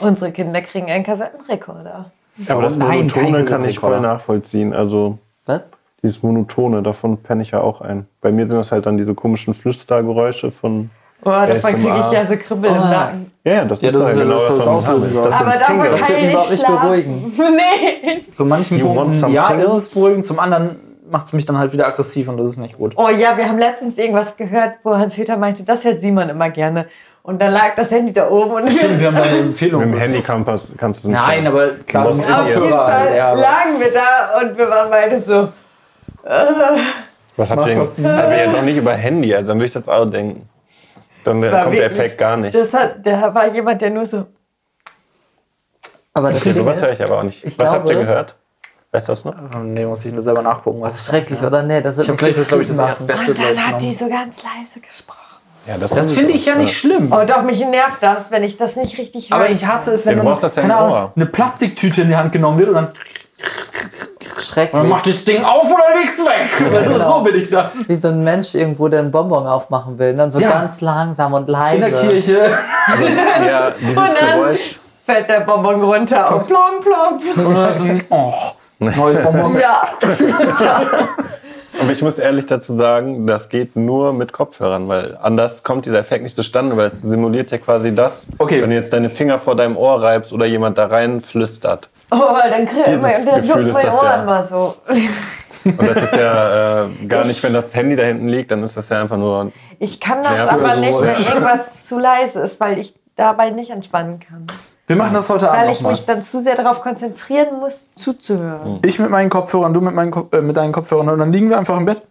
Unsere 0.00 0.32
Kinder 0.32 0.60
kriegen 0.60 0.90
einen 0.90 1.04
Kassettenrekorder. 1.04 2.10
aber 2.48 2.62
das 2.62 2.76
Nein, 2.76 3.06
Monotone 3.08 3.44
kann 3.44 3.64
ich 3.64 3.78
voll 3.78 4.00
nachvollziehen. 4.00 4.72
Also 4.74 5.18
Was? 5.46 5.70
Dieses 6.04 6.22
Monotone, 6.22 6.82
davon 6.82 7.16
penne 7.16 7.42
ich 7.42 7.50
ja 7.50 7.60
auch 7.62 7.80
ein. 7.80 8.06
Bei 8.20 8.30
mir 8.30 8.46
sind 8.46 8.56
das 8.56 8.70
halt 8.70 8.86
dann 8.86 8.96
diese 8.98 9.14
komischen 9.14 9.54
Flüstergeräusche 9.54 10.52
von. 10.52 10.90
Oh, 11.24 11.30
davon 11.30 11.72
kriege 11.72 12.04
ich 12.06 12.12
ja 12.12 12.26
so 12.26 12.36
Kribbeln 12.36 12.74
im 12.76 12.80
Oh. 12.82 12.84
Nacken. 12.84 13.32
Ja, 13.44 13.52
ja, 13.54 13.64
das 13.64 13.80
Ja, 13.80 13.88
ist 13.88 13.94
das 13.96 14.02
ja 14.04 14.10
ist 14.10 14.16
ja 14.18 14.22
genau 14.24 14.34
das, 14.38 14.58
was 14.58 14.66
auslösen 14.66 15.10
soll. 15.10 15.24
Das 15.24 15.32
Aber 15.40 15.50
davon. 15.52 15.78
Das 15.78 15.98
kann 16.06 16.08
wird 16.08 16.20
ich 16.22 16.30
überhaupt 16.30 16.50
nicht 16.50 16.66
beruhigen. 16.66 17.32
Nee. 17.56 18.22
Zu 18.30 18.44
manchen 18.44 18.78
Punkten, 18.80 19.32
ja, 19.32 19.50
ist 19.52 19.72
es 19.72 19.94
beruhigend, 19.94 20.26
zum 20.26 20.38
anderen 20.38 20.76
macht 21.10 21.26
es 21.26 21.32
mich 21.32 21.44
dann 21.46 21.58
halt 21.58 21.72
wieder 21.72 21.86
aggressiv 21.86 22.28
und 22.28 22.36
das 22.38 22.48
ist 22.48 22.56
nicht 22.58 22.76
gut. 22.76 22.94
Oh 22.96 23.08
ja, 23.08 23.36
wir 23.36 23.48
haben 23.48 23.58
letztens 23.58 23.98
irgendwas 23.98 24.36
gehört, 24.36 24.74
wo 24.82 24.96
Hans-Peter 24.96 25.36
meinte, 25.36 25.62
das 25.62 25.84
hört 25.84 26.00
Simon 26.00 26.28
immer 26.28 26.50
gerne. 26.50 26.86
Und 27.22 27.40
dann 27.40 27.52
lag 27.52 27.74
das 27.76 27.90
Handy 27.90 28.12
da 28.12 28.28
oben 28.28 28.50
und 28.52 28.70
Stimmt, 28.70 29.00
wir 29.00 29.06
haben 29.06 29.16
eine 29.16 29.38
Empfehlung. 29.38 29.88
Mit 29.90 30.00
dem 30.28 30.44
pass- 30.44 30.72
kannst 30.76 31.04
du 31.04 31.08
nicht. 31.08 31.18
Nein, 31.18 31.46
aber 31.46 31.68
klar, 31.86 32.08
Du 32.10 32.16
musst 32.16 32.30
Auf 32.30 32.48
jeden 32.48 32.68
Fall 32.70 33.16
ja, 33.16 33.32
lagen 33.32 33.78
wir 33.80 33.92
da 33.92 34.40
und 34.40 34.58
wir 34.58 34.68
waren 34.68 34.90
beide 34.90 35.18
so. 35.18 35.48
Was 36.24 37.50
habt 37.50 37.66
ihr 37.66 37.74
das- 37.74 37.96
denn? 37.96 38.06
Aber 38.06 38.36
ja 38.36 38.50
doch 38.50 38.62
nicht 38.62 38.76
über 38.76 38.92
Handy, 38.92 39.34
also 39.34 39.48
dann 39.48 39.58
würde 39.58 39.66
ich 39.66 39.72
das 39.72 39.88
auch 39.88 40.06
denken. 40.06 40.48
Dann 41.24 41.42
äh, 41.42 41.48
kommt 41.50 41.76
der 41.76 41.86
Effekt 41.86 42.18
gar 42.18 42.36
nicht. 42.36 42.54
Das 42.54 42.72
hat, 42.72 43.04
da 43.06 43.34
war 43.34 43.46
jemand, 43.48 43.80
der 43.82 43.90
nur 43.90 44.04
so. 44.06 44.26
Aber 46.12 46.30
das 46.30 46.40
Okay, 46.42 46.52
sowas 46.52 46.80
höre 46.80 46.92
ich 46.92 47.02
aber 47.02 47.18
auch 47.18 47.22
nicht. 47.24 47.42
ich 47.44 47.58
Was 47.58 47.68
habt 47.68 47.86
ihr 47.86 47.92
glaube- 47.92 48.06
gehört? 48.06 48.34
Weißt 48.92 49.08
du 49.08 49.12
das 49.12 49.24
noch? 49.24 49.34
Nee, 49.60 49.84
muss 49.86 50.04
ich 50.04 50.14
mir 50.14 50.20
selber 50.20 50.42
nachgucken, 50.42 50.80
was 50.80 51.04
schrecklich, 51.04 51.42
oder? 51.42 51.64
Nee, 51.64 51.80
das 51.80 51.96
wird 51.96 52.08
Ich 52.10 52.16
gleich, 52.16 52.36
das 52.36 52.46
glaube 52.46 52.62
ich, 52.62 52.68
das 52.68 52.76
wütend 52.78 52.88
erste 52.90 53.04
machen. 53.04 53.16
Beste 53.26 53.30
Und 53.32 53.56
dann 53.56 53.66
hat 53.66 53.82
die 53.82 53.92
so 53.94 54.08
ganz 54.08 54.36
leise 54.44 54.80
gesprochen. 54.80 55.18
Ja, 55.66 55.78
Das 55.78 56.12
finde 56.12 56.32
ich 56.32 56.44
ja 56.46 56.54
nicht 56.54 56.76
schlimm. 56.78 57.10
Oh 57.12 57.24
doch, 57.26 57.42
mich 57.42 57.58
nervt 57.66 58.00
das, 58.02 58.30
wenn 58.30 58.44
ich 58.44 58.56
das 58.56 58.76
nicht 58.76 58.96
richtig 58.98 59.30
höre. 59.30 59.36
Aber 59.38 59.48
ich 59.50 59.66
hasse 59.66 59.92
es, 59.94 60.06
wenn 60.06 60.18
du 60.18 60.24
dann, 60.24 60.40
das 60.40 60.54
keine 60.54 60.76
Ahnung, 60.76 61.10
eine 61.16 61.26
Plastiktüte 61.26 62.02
in 62.02 62.08
die 62.08 62.14
Hand 62.16 62.30
genommen 62.32 62.58
wird 62.58 62.68
und 62.68 62.74
dann, 62.76 62.88
und 63.38 64.36
dann 64.36 64.42
Schrecklich. 64.44 64.82
macht 64.84 65.06
das 65.06 65.24
Ding 65.24 65.44
auf 65.44 65.64
oder 65.64 65.98
legt's 65.98 66.18
weg. 66.18 66.72
Weißt 66.72 66.86
du, 66.88 66.92
Genau. 66.94 67.18
So 67.18 67.22
bin 67.22 67.34
ich 67.42 67.50
da. 67.50 67.70
Wie 67.86 67.94
so 67.96 68.08
ein 68.08 68.22
Mensch 68.22 68.54
irgendwo, 68.54 68.88
der 68.88 69.00
einen 69.00 69.10
Bonbon 69.10 69.46
aufmachen 69.46 69.98
will. 69.98 70.10
Und 70.12 70.16
dann 70.18 70.30
so 70.30 70.38
Ja. 70.38 70.50
ganz 70.50 70.80
langsam 70.80 71.32
und 71.34 71.48
leise. 71.48 71.84
In 71.86 71.92
der 71.92 72.00
Kirche. 72.00 72.50
Ja, 73.46 73.70
dieses 73.70 73.96
Und 73.96 74.06
dann 74.06 74.38
Geräusch. 74.40 74.80
fällt 75.04 75.28
der 75.28 75.40
Bonbon 75.40 75.82
runter 75.82 76.34
und 76.34 76.46
plomp, 76.46 76.80
plomp. 76.82 77.46
Und 77.46 77.54
dann 77.54 77.70
ist 77.70 77.82
ein, 77.82 78.02
oh, 78.10 78.32
neues 78.78 79.20
Bonbon. 79.22 79.58
Ja. 79.58 79.82
Aber 81.84 81.92
ich 81.92 82.00
muss 82.00 82.18
ehrlich 82.18 82.46
dazu 82.46 82.74
sagen, 82.74 83.26
das 83.26 83.50
geht 83.50 83.76
nur 83.76 84.14
mit 84.14 84.32
Kopfhörern, 84.32 84.88
weil 84.88 85.18
anders 85.20 85.62
kommt 85.62 85.84
dieser 85.84 85.98
Effekt 85.98 86.22
nicht 86.22 86.34
zustande, 86.34 86.78
weil 86.78 86.86
es 86.88 87.02
simuliert 87.02 87.50
ja 87.50 87.58
quasi 87.58 87.94
das, 87.94 88.28
Okay. 88.38 88.62
wenn 88.62 88.70
du 88.70 88.76
jetzt 88.76 88.92
deine 88.94 89.10
Finger 89.10 89.38
vor 89.38 89.54
deinem 89.54 89.76
Ohr 89.76 90.02
reibst 90.02 90.32
oder 90.32 90.46
jemand 90.46 90.78
da 90.78 90.86
rein 90.86 91.20
flüstert. 91.20 91.90
Oh, 92.10 92.20
dann 92.48 92.64
kriegt 92.64 93.02
mein, 93.02 93.26
dann 93.26 93.42
Gefühl 93.42 93.68
ist 93.68 93.74
mein 93.74 93.86
das 93.86 93.94
Ohr 93.94 94.04
ja. 94.04 94.22
immer 94.22 94.42
so. 94.42 94.74
Und 95.64 95.88
das 95.88 95.96
ist 95.98 96.16
ja 96.16 96.84
äh, 96.86 97.06
gar 97.06 97.26
nicht, 97.26 97.42
wenn 97.42 97.52
das 97.52 97.74
Handy 97.74 97.96
da 97.96 98.04
hinten 98.04 98.28
liegt, 98.28 98.50
dann 98.50 98.62
ist 98.62 98.78
das 98.78 98.88
ja 98.88 99.02
einfach 99.02 99.18
nur. 99.18 99.52
Ich 99.78 100.00
kann 100.00 100.22
das 100.22 100.48
aber 100.48 100.76
so, 100.76 100.80
nicht, 100.80 101.00
wenn 101.00 101.26
irgendwas 101.34 101.86
zu 101.86 101.98
leise 101.98 102.40
ist, 102.40 102.60
weil 102.60 102.78
ich 102.78 102.94
dabei 103.16 103.50
nicht 103.50 103.70
entspannen 103.70 104.20
kann. 104.20 104.46
Wir 104.86 104.96
machen 104.96 105.14
das 105.14 105.28
heute 105.30 105.46
Weil 105.46 105.60
Abend 105.60 105.70
ich 105.72 105.78
nochmal. 105.78 105.92
mich 105.92 106.04
dann 106.04 106.22
zu 106.22 106.42
sehr 106.42 106.56
darauf 106.56 106.82
konzentrieren 106.82 107.58
muss, 107.58 107.88
zuzuhören. 107.96 108.80
Ich 108.84 108.98
mit 108.98 109.10
meinen 109.10 109.30
Kopfhörern, 109.30 109.72
du 109.72 109.80
mit, 109.80 109.94
meinen, 109.94 110.10
Ko- 110.10 110.28
äh, 110.32 110.40
mit 110.42 110.56
deinen 110.56 110.72
Kopfhörern 110.72 111.08
und 111.08 111.18
dann 111.18 111.32
liegen 111.32 111.48
wir 111.48 111.56
einfach 111.58 111.76
im 111.78 111.84
Bett 111.86 112.02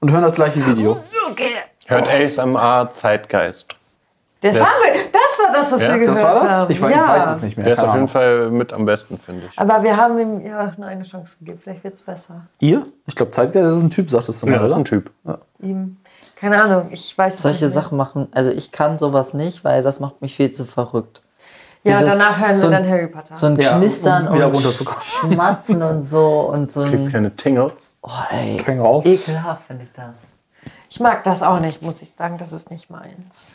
und 0.00 0.10
hören 0.10 0.22
das 0.22 0.34
gleiche 0.34 0.66
Video. 0.66 0.98
Okay. 1.30 1.50
Hört 1.86 2.08
ASMR 2.08 2.90
Zeitgeist. 2.90 3.74
Das, 4.40 4.56
Ja. 4.56 4.66
haben 4.66 4.72
wir, 4.84 4.92
das 5.12 5.46
war 5.46 5.52
das, 5.52 5.72
was 5.72 5.82
Ja, 5.82 5.88
wir 5.88 5.98
gehört 5.98 6.16
Das 6.16 6.22
war 6.24 6.34
das? 6.34 6.52
haben. 6.52 6.70
Ich 6.72 6.80
weiß, 6.82 6.90
ja. 6.94 7.00
ich 7.02 7.08
weiß 7.08 7.26
es 7.36 7.42
nicht 7.42 7.56
mehr. 7.56 7.64
Der 7.66 7.72
ist 7.74 7.80
auf 7.80 7.94
jeden. 7.94 8.08
Fall 8.08 8.50
mit 8.50 8.72
am 8.72 8.84
besten, 8.84 9.18
finde 9.18 9.46
ich. 9.50 9.58
Aber 9.58 9.82
wir 9.82 9.96
haben 9.96 10.18
ihm 10.18 10.40
ja 10.40 10.72
nur 10.76 10.86
eine 10.86 11.02
Chance 11.04 11.36
gegeben. 11.40 11.60
Vielleicht 11.62 11.82
wird 11.82 11.94
es 11.94 12.02
besser. 12.02 12.42
Ihr? 12.60 12.86
Ich 13.06 13.16
glaube, 13.16 13.32
Zeitgeist 13.32 13.66
ist 13.76 13.82
ein 13.82 13.90
Typ, 13.90 14.08
sagtest 14.10 14.40
du 14.42 14.46
mal, 14.46 14.52
Ja, 14.52 14.58
das 14.58 14.66
ist 14.66 14.72
oder? 14.72 14.80
ein 14.80 14.84
Typ. 14.84 15.10
Ihm. 15.60 15.96
Keine 16.40 16.62
Ahnung, 16.62 16.88
ich 16.90 17.16
weiß 17.16 17.42
Solche 17.42 17.64
nicht. 17.64 17.74
Sachen 17.74 17.96
machen, 17.98 18.28
also 18.32 18.50
ich 18.50 18.70
kann 18.70 18.98
sowas 18.98 19.34
nicht, 19.34 19.64
weil 19.64 19.82
das 19.82 19.98
macht 20.00 20.20
mich 20.22 20.36
viel 20.36 20.50
zu 20.50 20.64
verrückt. 20.64 21.20
Ja, 21.84 21.98
Dieses- 21.98 22.12
danach 22.12 22.38
hören 22.38 22.54
so 22.54 22.62
wir 22.64 22.70
dann 22.78 22.88
Harry 22.88 23.06
Potter. 23.08 23.34
So 23.34 23.46
ein 23.46 23.56
Ja, 23.58 23.76
Knistern 23.78 24.28
um 24.28 24.40
und. 24.40 24.56
Schmatzen 25.02 25.82
und 25.82 26.02
so 26.02 26.50
und 26.52 26.70
so 26.70 26.84
Kriegst 26.84 27.06
ein. 27.06 27.12
keine 27.12 27.34
Tingles. 27.36 27.96
Oh, 28.02 28.10
ey. 28.30 28.78
Raus. 28.78 29.04
Ekelhaft 29.04 29.64
finde 29.66 29.84
ich 29.84 29.90
das. 29.92 30.26
ich 30.90 31.00
mag 31.00 31.22
das 31.24 31.42
auch 31.42 31.60
nicht, 31.60 31.82
muss 31.82 32.02
ich 32.02 32.12
sagen. 32.16 32.36
Das 32.38 32.52
ist 32.52 32.70
nicht 32.70 32.90
meins. 32.90 33.48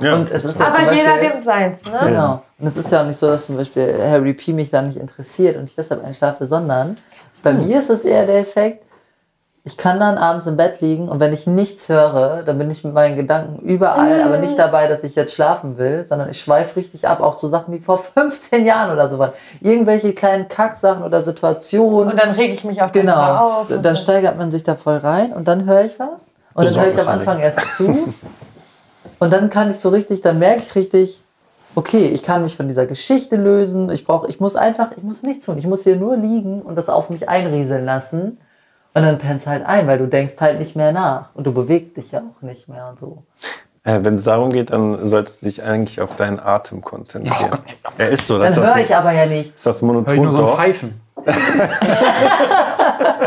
Ja. 0.00 0.14
Und 0.14 0.30
es 0.30 0.44
ist 0.44 0.60
ja 0.60 0.68
Aber 0.68 0.92
jeder 0.92 1.18
dem 1.18 1.42
seins, 1.42 1.78
ne? 1.84 1.98
Genau. 2.04 2.42
Und 2.58 2.66
es 2.66 2.76
ist 2.76 2.92
ja 2.92 3.02
auch 3.02 3.06
nicht 3.06 3.16
so, 3.16 3.26
dass 3.26 3.46
zum 3.46 3.56
Beispiel 3.56 3.98
Harry 4.00 4.32
P. 4.32 4.52
mich 4.52 4.70
da 4.70 4.80
nicht 4.80 4.96
interessiert 4.96 5.56
und 5.56 5.64
ich 5.64 5.74
deshalb 5.74 6.04
einschlafe, 6.04 6.46
sondern 6.46 6.96
bei 7.42 7.52
mir 7.52 7.80
ist 7.80 7.90
es 7.90 8.04
eher 8.04 8.24
der 8.24 8.38
Effekt, 8.38 8.84
ich 9.64 9.76
kann 9.76 10.00
dann 10.00 10.18
abends 10.18 10.46
im 10.48 10.56
Bett 10.56 10.80
liegen 10.80 11.08
und 11.08 11.20
wenn 11.20 11.32
ich 11.32 11.46
nichts 11.46 11.88
höre, 11.88 12.42
dann 12.42 12.58
bin 12.58 12.68
ich 12.70 12.82
mit 12.82 12.94
meinen 12.94 13.14
Gedanken 13.14 13.60
überall, 13.64 14.20
aber 14.22 14.38
nicht 14.38 14.58
dabei, 14.58 14.88
dass 14.88 15.04
ich 15.04 15.14
jetzt 15.14 15.34
schlafen 15.34 15.78
will, 15.78 16.04
sondern 16.04 16.28
ich 16.28 16.40
schweife 16.40 16.74
richtig 16.76 17.06
ab, 17.06 17.20
auch 17.20 17.36
zu 17.36 17.46
Sachen, 17.46 17.70
die 17.72 17.78
vor 17.78 17.96
15 17.98 18.64
Jahren 18.66 18.90
oder 18.92 19.08
so 19.08 19.18
waren. 19.20 19.30
Irgendwelche 19.60 20.14
kleinen 20.14 20.48
Kacksachen 20.48 21.04
oder 21.04 21.24
Situationen. 21.24 22.10
Und 22.12 22.20
dann 22.20 22.32
rege 22.32 22.52
ich 22.54 22.64
mich 22.64 22.82
auch 22.82 22.90
Genau. 22.90 23.60
auf. 23.60 23.70
und 23.70 23.84
Dann 23.86 23.96
steigert 23.96 24.36
man 24.36 24.50
sich 24.50 24.64
da 24.64 24.74
voll 24.74 24.96
rein 24.96 25.32
und 25.32 25.46
dann 25.46 25.64
höre 25.64 25.84
ich 25.84 25.98
was. 26.00 26.34
Und 26.54 26.66
dann 26.66 26.74
höre 26.80 26.88
ich 26.92 27.00
am 27.00 27.08
Anfang 27.08 27.38
erst 27.38 27.76
zu. 27.76 28.12
Und 29.18 29.32
dann 29.32 29.50
kann 29.50 29.70
ich 29.70 29.78
so 29.78 29.90
richtig, 29.90 30.20
dann 30.20 30.40
merke 30.40 30.58
ich 30.62 30.74
richtig, 30.74 31.22
okay, 31.76 32.08
ich 32.08 32.24
kann 32.24 32.42
mich 32.42 32.56
von 32.56 32.66
dieser 32.66 32.86
Geschichte 32.86 33.36
lösen. 33.36 33.88
Ich 33.90 34.04
brauche, 34.04 34.28
ich 34.28 34.40
muss 34.40 34.56
einfach, 34.56 34.88
ich 34.96 35.04
muss 35.04 35.22
nichts 35.22 35.46
tun. 35.46 35.56
Ich 35.58 35.66
muss 35.66 35.84
hier 35.84 35.94
nur 35.94 36.16
liegen 36.16 36.60
und 36.60 36.76
das 36.76 36.88
auf 36.88 37.08
mich 37.08 37.28
einrieseln 37.28 37.84
lassen. 37.84 38.38
Und 38.94 39.02
dann 39.02 39.18
pennst 39.18 39.46
halt 39.46 39.64
ein, 39.64 39.86
weil 39.86 39.98
du 39.98 40.06
denkst 40.06 40.34
halt 40.40 40.58
nicht 40.58 40.76
mehr 40.76 40.92
nach. 40.92 41.34
Und 41.34 41.46
du 41.46 41.52
bewegst 41.52 41.96
dich 41.96 42.12
ja 42.12 42.20
auch 42.20 42.42
nicht 42.42 42.68
mehr 42.68 42.88
und 42.88 42.98
so. 42.98 43.22
Äh, 43.84 44.00
Wenn 44.02 44.14
es 44.14 44.24
darum 44.24 44.50
geht, 44.52 44.70
dann 44.70 45.08
solltest 45.08 45.42
du 45.42 45.46
dich 45.46 45.62
eigentlich 45.62 46.00
auf 46.00 46.14
deinen 46.16 46.38
Atem 46.38 46.82
konzentrieren. 46.82 47.50
er 47.98 48.08
ist 48.10 48.26
so, 48.26 48.38
dass 48.38 48.50
Das 48.54 48.58
das, 48.64 48.74
höre 48.74 48.82
ich 48.82 48.94
aber 48.94 49.12
ja 49.12 49.26
nicht. 49.26 49.54
das 49.64 49.80
Hör 49.82 50.06
ich 50.08 50.20
nur 50.20 50.30
so 50.30 50.40
ein 50.42 50.46
Pfeifen. 50.46 51.00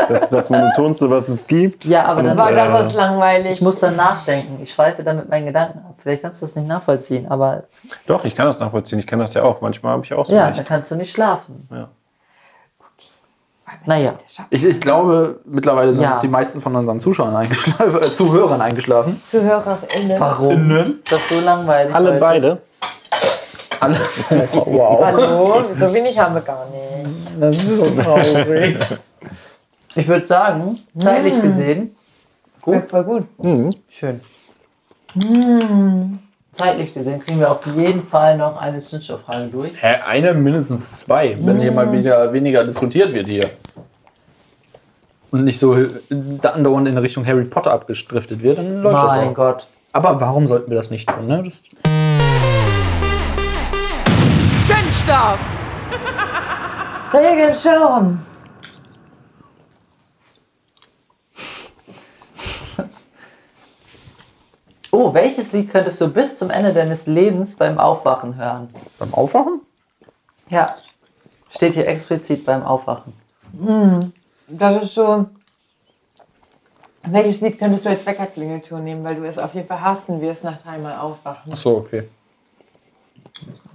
das, 0.08 0.22
ist 0.22 0.30
das 0.32 0.50
monotonste, 0.50 1.10
was 1.10 1.28
es 1.28 1.46
gibt. 1.46 1.84
Ja, 1.84 2.04
aber 2.06 2.22
dann 2.22 2.38
äh, 2.38 2.54
das 2.54 2.88
ist 2.88 2.94
langweilig. 2.94 3.54
ich 3.54 3.60
muss 3.62 3.80
dann 3.80 3.96
nachdenken. 3.96 4.58
Ich 4.62 4.72
schweife 4.72 5.02
dann 5.02 5.16
mit 5.16 5.28
meinen 5.28 5.46
Gedanken 5.46 5.78
ab. 5.78 5.94
Vielleicht 5.98 6.22
kannst 6.22 6.42
du 6.42 6.46
das 6.46 6.54
nicht 6.56 6.68
nachvollziehen, 6.68 7.26
aber 7.30 7.64
es- 7.68 7.82
Doch, 8.06 8.24
ich 8.24 8.34
kann 8.34 8.46
das 8.46 8.60
nachvollziehen. 8.60 8.98
Ich 8.98 9.06
kenne 9.06 9.22
das 9.24 9.34
ja 9.34 9.42
auch. 9.42 9.60
Manchmal 9.60 9.92
habe 9.92 10.04
ich 10.04 10.12
auch 10.14 10.26
so 10.26 10.34
ja, 10.34 10.48
nicht. 10.48 10.58
dann 10.58 10.66
kannst 10.66 10.90
du 10.90 10.96
nicht 10.96 11.12
schlafen. 11.12 11.68
Ja. 11.70 11.88
Naja. 13.84 14.14
Ich, 14.50 14.64
ich 14.64 14.80
glaube, 14.80 15.40
mittlerweile 15.44 15.92
sind 15.92 16.04
Ja. 16.04 16.18
die 16.20 16.28
meisten 16.28 16.60
von 16.60 16.74
unseren 16.74 16.98
Zuschauern 17.00 17.36
eingeschlafen, 17.36 17.96
äh, 18.02 18.10
Zuhörern 18.10 18.60
eingeschlafen. 18.60 19.20
ZuhörerInnen. 19.30 20.18
Warum? 20.18 20.70
Ist 20.70 21.12
das 21.12 21.28
so 21.28 21.40
langweilig? 21.44 21.94
Alle 21.94 22.10
heute? 22.12 22.20
beide. 22.20 22.62
Alle. 23.80 23.98
wow. 24.64 25.04
Hallo, 25.04 25.62
so 25.76 25.92
wenig 25.92 26.18
haben 26.18 26.34
wir 26.34 26.40
gar 26.40 26.66
nicht. 26.70 27.28
Das 27.38 27.56
ist 27.56 27.76
so 27.76 27.90
traurig. 27.90 28.76
Ich 29.94 30.08
würde 30.08 30.24
sagen, 30.24 30.78
zeitlich 30.98 31.40
gesehen, 31.42 31.94
Gut. 32.62 32.88
Voll 32.90 33.04
gut. 33.04 33.24
schön. 33.88 34.20
Zeitlich 36.56 36.94
gesehen 36.94 37.20
kriegen 37.20 37.38
wir 37.38 37.50
auf 37.50 37.66
jeden 37.76 38.06
Fall 38.06 38.38
noch 38.38 38.56
eine 38.58 38.78
Zündstofffrage 38.78 39.48
durch. 39.48 39.72
Hä, 39.78 39.96
eine, 40.06 40.32
mindestens 40.32 41.00
zwei, 41.00 41.36
wenn 41.38 41.60
hier 41.60 41.70
mal 41.70 41.92
wieder 41.92 42.32
weniger 42.32 42.64
diskutiert 42.64 43.12
wird 43.12 43.26
hier. 43.26 43.50
Und 45.30 45.44
nicht 45.44 45.58
so 45.58 45.76
äh, 45.76 45.90
andauernd 46.42 46.88
in 46.88 46.96
Richtung 46.96 47.26
Harry 47.26 47.44
Potter 47.44 47.72
abgestriftet 47.72 48.42
wird, 48.42 48.56
dann 48.56 48.80
läuft 48.80 48.96
das 48.96 49.16
Mein. 49.16 49.34
Gott. 49.34 49.66
Aber 49.92 50.18
warum 50.18 50.46
sollten 50.46 50.70
wir 50.70 50.78
das 50.78 50.90
nicht 50.90 51.06
tun? 51.06 51.26
Ne? 51.26 51.42
Das, 51.42 51.62
Zündstoff! 54.66 55.38
Regeln 57.12 57.54
schon. 57.54 58.18
Oh, 64.96 65.12
welches 65.12 65.52
Lied 65.52 65.70
könntest 65.70 66.00
du 66.00 66.08
bis 66.08 66.38
zum 66.38 66.48
Ende 66.48 66.72
deines 66.72 67.06
Lebens 67.06 67.54
beim 67.54 67.78
Aufwachen 67.78 68.36
hören? 68.36 68.68
beim 68.98 69.12
Aufwachen? 69.12 69.60
Ja. 70.48 70.74
Steht 71.50 71.74
hier 71.74 71.86
explizit 71.86 72.46
beim 72.46 72.62
Aufwachen. 72.62 73.12
Das 74.48 74.82
ist 74.82 74.94
so. 74.94 75.26
Welches 77.02 77.42
Lied 77.42 77.58
könntest 77.58 77.84
du 77.84 77.90
als 77.90 78.06
Weckerklingelton 78.06 78.82
nehmen, 78.82 79.04
weil 79.04 79.16
du 79.16 79.24
es 79.24 79.36
auf 79.36 79.52
jeden 79.52 79.68
Fall 79.68 79.82
hassen 79.82 80.22
wirst 80.22 80.44
nach 80.44 80.62
dreimal 80.62 80.98
aufwachen? 80.98 81.52
Achso, 81.52 81.76
okay. 81.76 82.08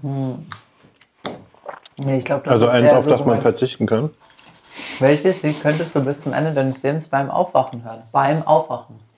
Nee, 0.01 2.17
ich 2.17 2.25
glaube, 2.25 2.41
das 2.45 2.53
Also 2.53 2.65
ist 2.65 2.71
eins, 2.71 2.93
auf 2.93 3.03
so 3.03 3.11
das 3.11 3.25
man 3.25 3.41
verzichten 3.41 3.85
kann. 3.85 4.09
Welches 4.97 5.43
Lied 5.43 5.61
könntest 5.61 5.95
du 5.95 6.03
bis 6.03 6.21
zum 6.21 6.33
Ende 6.33 6.51
deines 6.51 6.81
Lebens 6.81 7.07
beim 7.07 7.29
Aufwachen 7.29 7.83
hören? 7.83 8.01
Beim 8.11 8.41
Aufwachen. 8.41 9.10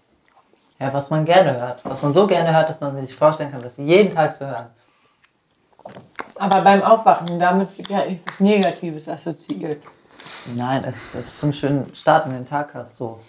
Ja, 0.84 0.94
was 0.94 1.10
man 1.10 1.24
gerne 1.24 1.58
hört. 1.58 1.80
Was 1.86 2.02
man 2.04 2.14
so 2.14 2.28
gerne 2.28 2.54
hört, 2.54 2.68
dass 2.68 2.82
man 2.82 2.98
sich 2.98 3.16
vorstellen 3.16 3.50
kann, 3.50 3.62
das 3.62 3.78
jeden 3.78 4.14
Tag 4.14 4.36
zu 4.36 4.46
hören. 4.46 4.68
Aber 6.36 6.62
beim 6.62 6.84
Aufwachen, 6.84 7.40
damit 7.40 7.78
wird 7.78 7.90
ja 7.90 8.02
etwas 8.02 8.42
Negatives 8.42 9.08
assoziiert. 9.08 9.82
Nein, 10.58 10.84
es, 10.84 11.16
es 11.16 11.26
ist 11.26 11.40
so 11.40 11.46
einen 11.46 11.54
schönen 11.54 11.96
Start 11.96 12.26
in 12.26 12.34
den 12.34 12.46
Tag 12.46 12.74
hast, 12.74 12.98
so. 12.98 13.22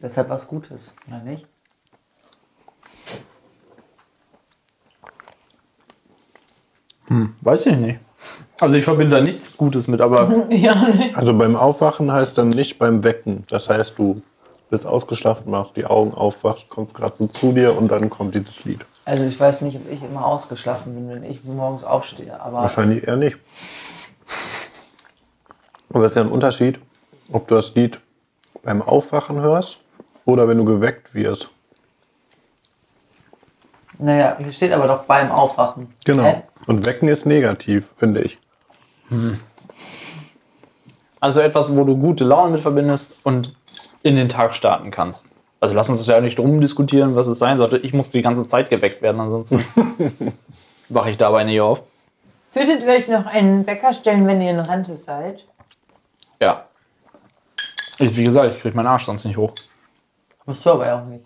Deshalb 0.00 0.28
was 0.28 0.46
Gutes, 0.46 0.94
oder 1.08 1.18
nicht? 1.18 1.48
Weiß 7.40 7.66
ich 7.66 7.76
nicht. 7.76 7.98
Also 8.60 8.76
ich 8.76 8.84
verbinde 8.84 9.16
da 9.16 9.20
nichts 9.20 9.56
Gutes 9.56 9.88
mit, 9.88 10.00
aber 10.00 10.46
Ja, 10.50 10.74
ne? 10.76 11.10
Also 11.14 11.36
beim 11.36 11.56
Aufwachen 11.56 12.12
heißt 12.12 12.38
dann 12.38 12.50
nicht 12.50 12.78
beim 12.78 13.02
Wecken. 13.02 13.44
Das 13.50 13.68
heißt, 13.68 13.98
du 13.98 14.22
bist 14.72 14.86
ausgeschlafen, 14.86 15.50
machst 15.50 15.76
die 15.76 15.84
Augen 15.84 16.14
auf, 16.14 16.44
wachst, 16.44 16.70
kommst 16.70 16.94
gerade 16.94 17.14
so 17.18 17.26
zu 17.26 17.52
dir 17.52 17.76
und 17.76 17.92
dann 17.92 18.08
kommt 18.08 18.34
dieses 18.34 18.64
Lied. 18.64 18.80
Also 19.04 19.22
ich 19.24 19.38
weiß 19.38 19.60
nicht, 19.60 19.76
ob 19.76 19.90
ich 19.90 20.02
immer 20.02 20.24
ausgeschlafen 20.24 20.94
bin, 20.94 21.10
wenn 21.10 21.30
ich 21.30 21.44
morgens 21.44 21.84
aufstehe, 21.84 22.40
aber 22.40 22.62
Wahrscheinlich 22.62 23.06
eher 23.06 23.16
nicht. 23.16 23.36
Aber 25.92 26.06
es 26.06 26.12
ist 26.12 26.16
ja 26.16 26.22
ein 26.22 26.30
Unterschied, 26.30 26.80
ob 27.30 27.48
du 27.48 27.54
das 27.54 27.74
Lied 27.74 28.00
beim 28.62 28.80
Aufwachen 28.80 29.42
hörst 29.42 29.76
oder 30.24 30.48
wenn 30.48 30.56
du 30.56 30.64
geweckt 30.64 31.14
wirst. 31.14 31.50
naja, 33.98 34.36
hier 34.38 34.52
steht 34.52 34.72
aber 34.72 34.86
doch 34.86 35.04
beim 35.04 35.30
Aufwachen. 35.30 35.92
Genau. 36.06 36.22
Hä? 36.22 36.44
Und 36.66 36.86
wecken 36.86 37.08
ist 37.08 37.26
negativ, 37.26 37.90
finde 37.98 38.22
ich. 38.22 38.38
also 41.20 41.40
etwas, 41.40 41.76
wo 41.76 41.84
du 41.84 41.94
gute 41.98 42.24
Laune 42.24 42.52
mit 42.52 42.62
verbindest 42.62 43.16
und 43.22 43.54
in 44.02 44.16
den 44.16 44.28
Tag 44.28 44.54
starten 44.54 44.90
kannst. 44.90 45.26
Also 45.60 45.74
lass 45.74 45.88
uns 45.88 45.98
das 45.98 46.08
ja 46.08 46.20
nicht 46.20 46.38
drum 46.38 46.60
diskutieren, 46.60 47.14
was 47.14 47.28
es 47.28 47.38
sein 47.38 47.56
sollte. 47.56 47.78
Ich 47.78 47.92
muss 47.92 48.10
die 48.10 48.22
ganze 48.22 48.46
Zeit 48.48 48.68
geweckt 48.68 49.00
werden, 49.00 49.20
ansonsten 49.20 49.64
wache 50.88 51.10
ich 51.10 51.16
dabei 51.16 51.44
nicht 51.44 51.60
auf. 51.60 51.84
Würdet 52.52 52.82
ihr 52.82 52.88
euch 52.88 53.08
noch 53.08 53.26
einen 53.26 53.66
Wecker 53.66 53.92
stellen, 53.92 54.26
wenn 54.26 54.40
ihr 54.40 54.50
in 54.50 54.58
Rente 54.58 54.96
seid? 54.96 55.46
Ja. 56.40 56.64
Ich, 57.98 58.16
wie 58.16 58.24
gesagt, 58.24 58.54
ich 58.54 58.60
kriege 58.60 58.76
meinen 58.76 58.88
Arsch 58.88 59.04
sonst 59.04 59.24
nicht 59.24 59.36
hoch. 59.36 59.54
Musst 60.44 60.66
du 60.66 60.70
aber 60.70 60.86
ja 60.86 61.00
auch 61.00 61.06
nicht. 61.06 61.24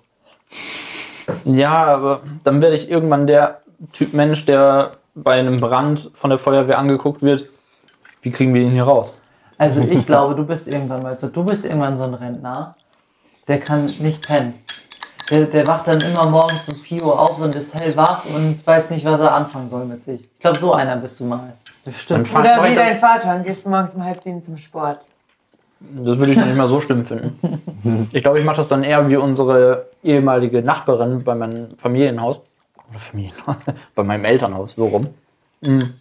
Ja, 1.45 1.87
aber 1.87 2.21
dann 2.45 2.61
werde 2.61 2.77
ich 2.77 2.91
irgendwann 2.91 3.27
der 3.27 3.63
Typ 3.93 4.13
Mensch, 4.13 4.45
der 4.47 4.93
bei 5.15 5.39
einem 5.39 5.61
Brand 5.61 6.11
von 6.15 6.31
der 6.31 6.39
Feuerwehr 6.39 6.79
angeguckt 6.79 7.23
wird. 7.23 7.51
Wie 8.21 8.31
kriegen 8.31 8.55
wir 8.55 8.63
ihn 8.63 8.73
hier 8.73 8.85
raus? 8.85 9.23
Also 9.59 9.81
ich 9.81 10.05
glaube, 10.05 10.35
du 10.35 10.45
bist 10.45 10.69
irgendwann 10.69 11.03
mal 11.03 11.19
so, 11.19 11.29
du 11.29 11.45
bist 11.45 11.65
irgendwann 11.65 11.97
so 11.97 12.05
ein 12.05 12.15
Rentner, 12.15 12.73
der 13.49 13.61
kann 13.61 13.87
nicht 13.87 14.27
pennen. 14.27 14.55
Der, 15.31 15.47
der 15.47 15.67
wacht 15.67 15.89
dann 15.89 16.01
immer 16.01 16.27
morgens 16.27 16.69
um 16.69 16.75
4 16.75 17.05
Uhr 17.05 17.19
auf 17.19 17.39
und 17.39 17.55
ist 17.55 17.75
hellwach 17.75 18.25
und 18.27 18.65
weiß 18.65 18.91
nicht, 18.91 19.05
was 19.05 19.19
er 19.19 19.33
anfangen 19.33 19.69
soll 19.69 19.85
mit 19.85 20.03
sich. 20.03 20.21
Ich 20.23 20.41
glaube, 20.41 20.59
so 20.59 20.73
einer 20.73 20.97
bist 20.97 21.19
du 21.19 21.25
mal. 21.25 21.55
Bestimmt. 21.85 22.33
Oder 22.33 22.63
wie 22.65 22.75
dein 22.75 22.97
Vater 22.97 23.35
und 23.35 23.45
gehst 23.45 23.67
morgens 23.67 23.95
um 23.95 24.05
halb 24.05 24.23
sieben 24.23 24.43
zum 24.43 24.57
Sport. 24.59 25.01
Das 25.81 26.19
würde 26.19 26.33
ich 26.33 26.39
noch 26.39 26.47
nicht 26.47 26.57
mal 26.57 26.69
so 26.69 26.81
schlimm 26.81 27.05
finden. 27.05 27.63
Ich 28.13 28.23
glaube, 28.23 28.41
ich 28.41 28.45
mache 28.45 28.57
das 28.57 28.69
dann 28.69 28.83
eher 28.83 29.09
wie 29.09 29.17
unsere 29.17 29.87
ehemalige 30.03 30.61
Nachbarin 30.61 31.23
bei 31.23 31.37
meinem 31.37 31.69
Familienhaus. 31.77 32.41
Oder 32.91 32.99
Familienhaus? 32.99 33.57
bei 33.95 34.03
meinem 34.03 34.25
Elternhaus, 34.25 34.73
so 34.73 34.87
rum. 34.87 35.09
Mhm. 35.65 35.95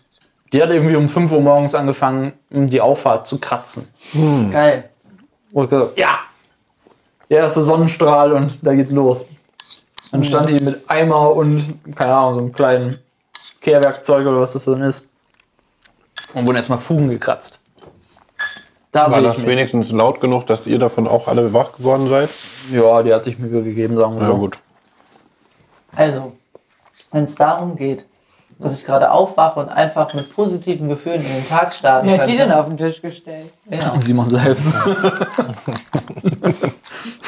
Die 0.55 0.63
hat 0.63 0.69
irgendwie 0.69 0.95
um 0.95 1.09
5 1.09 1.33
Uhr 1.33 1.41
morgens 1.41 1.75
angefangen, 1.75 2.31
um 2.49 2.67
die 2.67 2.79
Auffahrt 2.79 3.27
zu 3.27 3.39
kratzen. 3.39 3.89
Geil. 4.51 4.89
Wo 5.51 5.65
ich 5.65 5.69
gesagt, 5.69 5.99
ja, 5.99 6.19
der 7.29 7.39
erste 7.39 7.61
Sonnenstrahl 7.61 8.31
und 8.31 8.65
da 8.65 8.73
geht's 8.73 8.93
los. 8.93 9.25
Dann 10.13 10.23
stand 10.23 10.49
die 10.51 10.61
mit 10.61 10.89
Eimer 10.89 11.35
und, 11.35 11.77
keine 11.93 12.13
Ahnung, 12.15 12.33
so 12.33 12.39
einem 12.39 12.53
kleinen 12.53 12.99
Kehrwerkzeug 13.59 14.25
oder 14.25 14.39
was 14.39 14.53
das 14.53 14.63
dann 14.63 14.81
ist. 14.81 15.09
Und 16.33 16.47
wurden 16.47 16.55
erstmal 16.55 16.79
Fugen 16.79 17.09
gekratzt. 17.09 17.59
Da 18.93 19.11
War 19.11 19.21
das 19.21 19.39
mich. 19.39 19.47
wenigstens 19.47 19.91
laut 19.91 20.21
genug, 20.21 20.45
dass 20.45 20.65
ihr 20.67 20.79
davon 20.79 21.05
auch 21.05 21.27
alle 21.27 21.51
wach 21.51 21.75
geworden 21.75 22.07
seid? 22.07 22.29
Ja, 22.71 23.03
die 23.03 23.13
hat 23.13 23.25
sich 23.25 23.37
Mühe 23.37 23.61
gegeben, 23.61 23.97
sagen 23.97 24.15
wir 24.15 24.21
Ja 24.21 24.27
so. 24.27 24.37
gut. 24.37 24.57
Also, 25.93 26.31
wenn 27.11 27.23
es 27.23 27.35
darum 27.35 27.75
geht, 27.75 28.05
dass 28.59 28.79
ich 28.79 28.85
gerade 28.85 29.11
aufwache 29.11 29.59
und 29.59 29.69
einfach 29.69 30.13
mit 30.13 30.33
positiven 30.33 30.87
Gefühlen 30.87 31.21
in 31.21 31.27
den 31.27 31.47
Tag 31.47 31.73
starten 31.73 32.07
Wer 32.07 32.21
hat 32.21 32.27
die 32.27 32.37
denn 32.37 32.51
auf 32.51 32.69
den 32.69 32.77
Tisch 32.77 33.01
gestellt? 33.01 33.51
Ja, 33.69 33.99
Simon 33.99 34.29
selbst. 34.29 34.67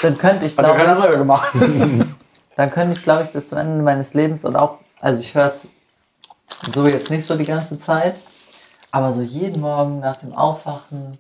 dann 0.02 0.18
könnte 0.18 0.46
ich, 0.46 0.56
glaube 0.56 0.82
ich, 0.82 1.12
gemacht. 1.12 1.52
dann 2.56 2.72
könnte 2.72 2.98
ich, 2.98 3.04
glaube 3.04 3.24
ich, 3.24 3.30
bis 3.32 3.50
zum 3.50 3.58
Ende 3.58 3.84
meines 3.84 4.14
Lebens 4.14 4.46
und 4.46 4.56
auch, 4.56 4.80
also 5.02 5.20
ich 5.22 5.36
höre 5.36 5.46
es 5.46 5.68
so 6.74 6.88
jetzt 6.88 7.10
nicht 7.10 7.26
so 7.26 7.36
die 7.36 7.46
ganze 7.46 7.78
Zeit, 7.78 8.16
aber 8.92 9.12
so 9.12 9.22
jeden 9.22 9.62
Morgen 9.62 10.00
nach 10.00 10.18
dem 10.18 10.34
Aufwachen 10.34 11.18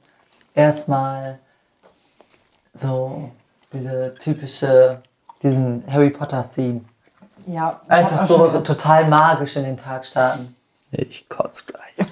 erstmal 0.53 1.39
so 2.73 3.29
diese 3.73 4.15
typische, 4.15 5.01
diesen 5.43 5.83
Harry 5.91 6.09
Potter 6.09 6.49
Theme. 6.49 6.81
Ja. 7.47 7.79
Einfach 7.87 8.17
Ach, 8.19 8.27
so 8.27 8.47
total 8.59 9.07
magisch 9.07 9.55
in 9.55 9.63
den 9.63 9.77
Tag 9.77 10.05
starten. 10.05 10.55
Ich 10.91 11.27
kotze 11.29 11.63
gleich. 11.65 12.07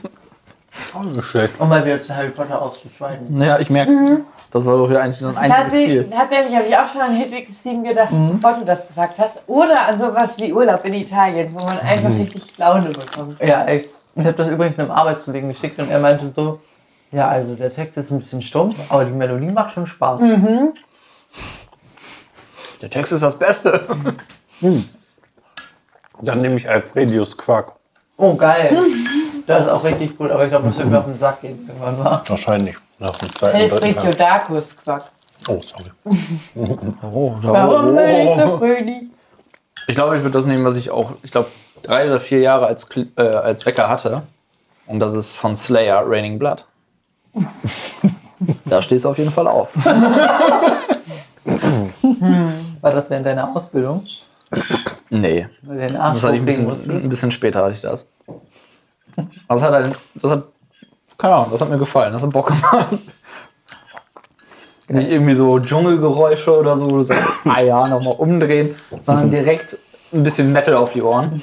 Auch 0.93 1.03
nicht 1.03 1.23
schlecht. 1.23 1.59
Um 1.59 1.69
mal 1.69 1.86
wieder 1.86 2.01
zu 2.01 2.15
Harry 2.15 2.29
Potter 2.29 2.61
auszuschweigen. 2.61 3.36
Naja, 3.36 3.59
ich 3.59 3.69
merk's. 3.69 3.95
Das 4.51 4.65
war 4.65 4.77
doch 4.77 4.88
hier 4.88 5.01
eigentlich 5.01 5.17
so 5.17 5.27
ein 5.27 5.38
einziges 5.38 5.73
Ziel. 5.73 6.09
Tatsächlich, 6.09 6.55
habe 6.55 6.67
ich 6.67 6.77
auch 6.77 6.88
schon 6.88 7.01
an 7.01 7.15
Hedwigs 7.15 7.61
Team 7.61 7.83
gedacht, 7.83 8.09
bevor 8.11 8.53
du 8.53 8.65
das 8.65 8.88
gesagt 8.88 9.19
hast. 9.19 9.43
Oder 9.47 9.88
an 9.88 9.97
sowas 9.97 10.38
wie 10.39 10.51
Urlaub 10.53 10.86
in 10.86 10.93
Italien, 10.95 11.53
wo 11.53 11.65
man 11.65 11.79
einfach 11.79 12.09
richtig 12.09 12.57
Laune 12.57 12.89
bekommt. 12.89 13.39
Ja, 13.41 13.63
ey. 13.65 13.88
Ich 14.15 14.25
habe 14.25 14.33
das 14.33 14.47
übrigens 14.47 14.79
einem 14.79 14.91
Arbeitskollegen 14.91 15.49
geschickt 15.49 15.77
und 15.77 15.89
er 15.89 15.99
meinte 15.99 16.31
so, 16.33 16.61
ja, 17.11 17.27
also 17.27 17.55
der 17.55 17.69
Text 17.69 17.97
ist 17.97 18.11
ein 18.11 18.19
bisschen 18.19 18.41
stumpf, 18.41 18.75
aber 18.89 19.03
die 19.03 19.11
Melodie 19.11 19.51
macht 19.51 19.71
schon 19.71 19.86
Spaß. 19.86 20.31
Der 22.81 22.89
Text 22.89 23.11
ist 23.11 23.21
das 23.21 23.38
Beste. 23.38 23.86
Dann 26.22 26.41
nehme 26.41 26.57
ich 26.57 26.68
Alfredius 26.70 27.38
Quark. 27.38 27.74
Oh, 28.18 28.36
geil. 28.36 28.78
Das 29.47 29.66
ist 29.66 29.70
auch 29.72 29.84
richtig 29.84 30.18
gut, 30.18 30.32
aber 30.32 30.43
ich 30.45 30.49
glaube, 30.49 30.70
das 30.70 30.78
wird 30.78 30.89
mir 30.89 30.99
auf 30.99 31.05
den 31.05 31.18
Sack 31.18 31.41
gehen 31.41 31.66
irgendwann 31.68 31.99
mal. 32.01 32.22
Wahrscheinlich. 32.28 32.76
Nach 32.97 33.16
dem 33.18 33.30
zweiten, 33.36 33.70
dritten 33.70 34.11
Tag. 34.11 34.47
Quack. 34.84 35.03
Oh, 35.47 35.61
sorry. 35.63 35.91
Oh, 36.55 37.36
da, 37.41 37.51
Warum 37.53 37.95
bin 37.95 38.07
ich 38.09 38.36
so 38.36 38.57
fröhlich? 38.57 38.99
Ich 39.88 39.95
glaube, 39.95 40.16
ich 40.18 40.24
würde 40.24 40.34
das 40.38 40.45
nehmen, 40.45 40.63
was 40.66 40.78
ich 40.78 40.89
auch, 40.89 41.11
ich 41.22 41.32
glaube, 41.32 41.49
drei 41.84 42.07
oder 42.07 42.20
vier 42.20 42.39
Jahre 42.39 42.66
als, 42.68 42.89
Kl- 42.89 43.07
äh, 43.18 43.22
als 43.22 43.66
Wecker 43.66 43.89
hatte. 43.89 44.24
Und 44.88 44.99
das 44.99 45.13
ist 45.13 45.36
von 45.36 45.55
Slayer 45.57 46.03
Raining 46.05 46.39
Blood. 46.39 46.66
da 48.66 48.82
stehst 48.82 49.05
du 49.05 49.09
auf 49.09 49.18
jeden 49.18 49.32
Fall 49.32 49.47
auf. 49.47 49.76
War 52.82 52.91
das 52.91 53.09
während 53.09 53.26
deiner 53.26 53.55
Ausbildung? 53.55 54.05
Nee, 55.22 55.47
den 55.61 55.95
Arsch 55.97 56.16
das 56.16 56.24
hatte 56.24 56.36
ich 56.36 56.41
ein 56.41 56.45
bisschen, 56.45 56.70
ein 56.70 57.09
bisschen 57.09 57.32
später 57.32 57.63
hatte 57.63 57.74
ich 57.74 57.82
das. 57.82 58.07
Das 59.47 59.61
hat 59.61 59.72
halt, 59.72 59.95
das 60.16 60.32
hat, 60.32 60.43
keine 61.18 61.36
Ahnung, 61.36 61.51
das 61.51 61.61
hat 61.61 61.70
mir 61.70 61.78
gefallen, 61.78 62.11
das 62.13 62.22
hat 62.22 62.32
Bock 62.32 62.47
gemacht. 62.47 62.88
Nicht 64.89 65.11
irgendwie 65.11 65.34
so 65.34 65.57
Dschungelgeräusche 65.59 66.55
oder 66.55 66.78
so, 66.78 66.86
wo 66.86 66.97
du 66.97 67.03
sagst, 67.03 67.28
ah 67.45 67.61
ja, 67.61 67.88
nochmal 67.88 68.16
umdrehen, 68.18 68.76
sondern 69.03 69.32
direkt 69.32 69.78
ein 70.13 70.24
bisschen 70.24 70.51
Metal 70.51 70.76
auf 70.76 70.93
die 70.93 71.01
Ohren. 71.01 71.41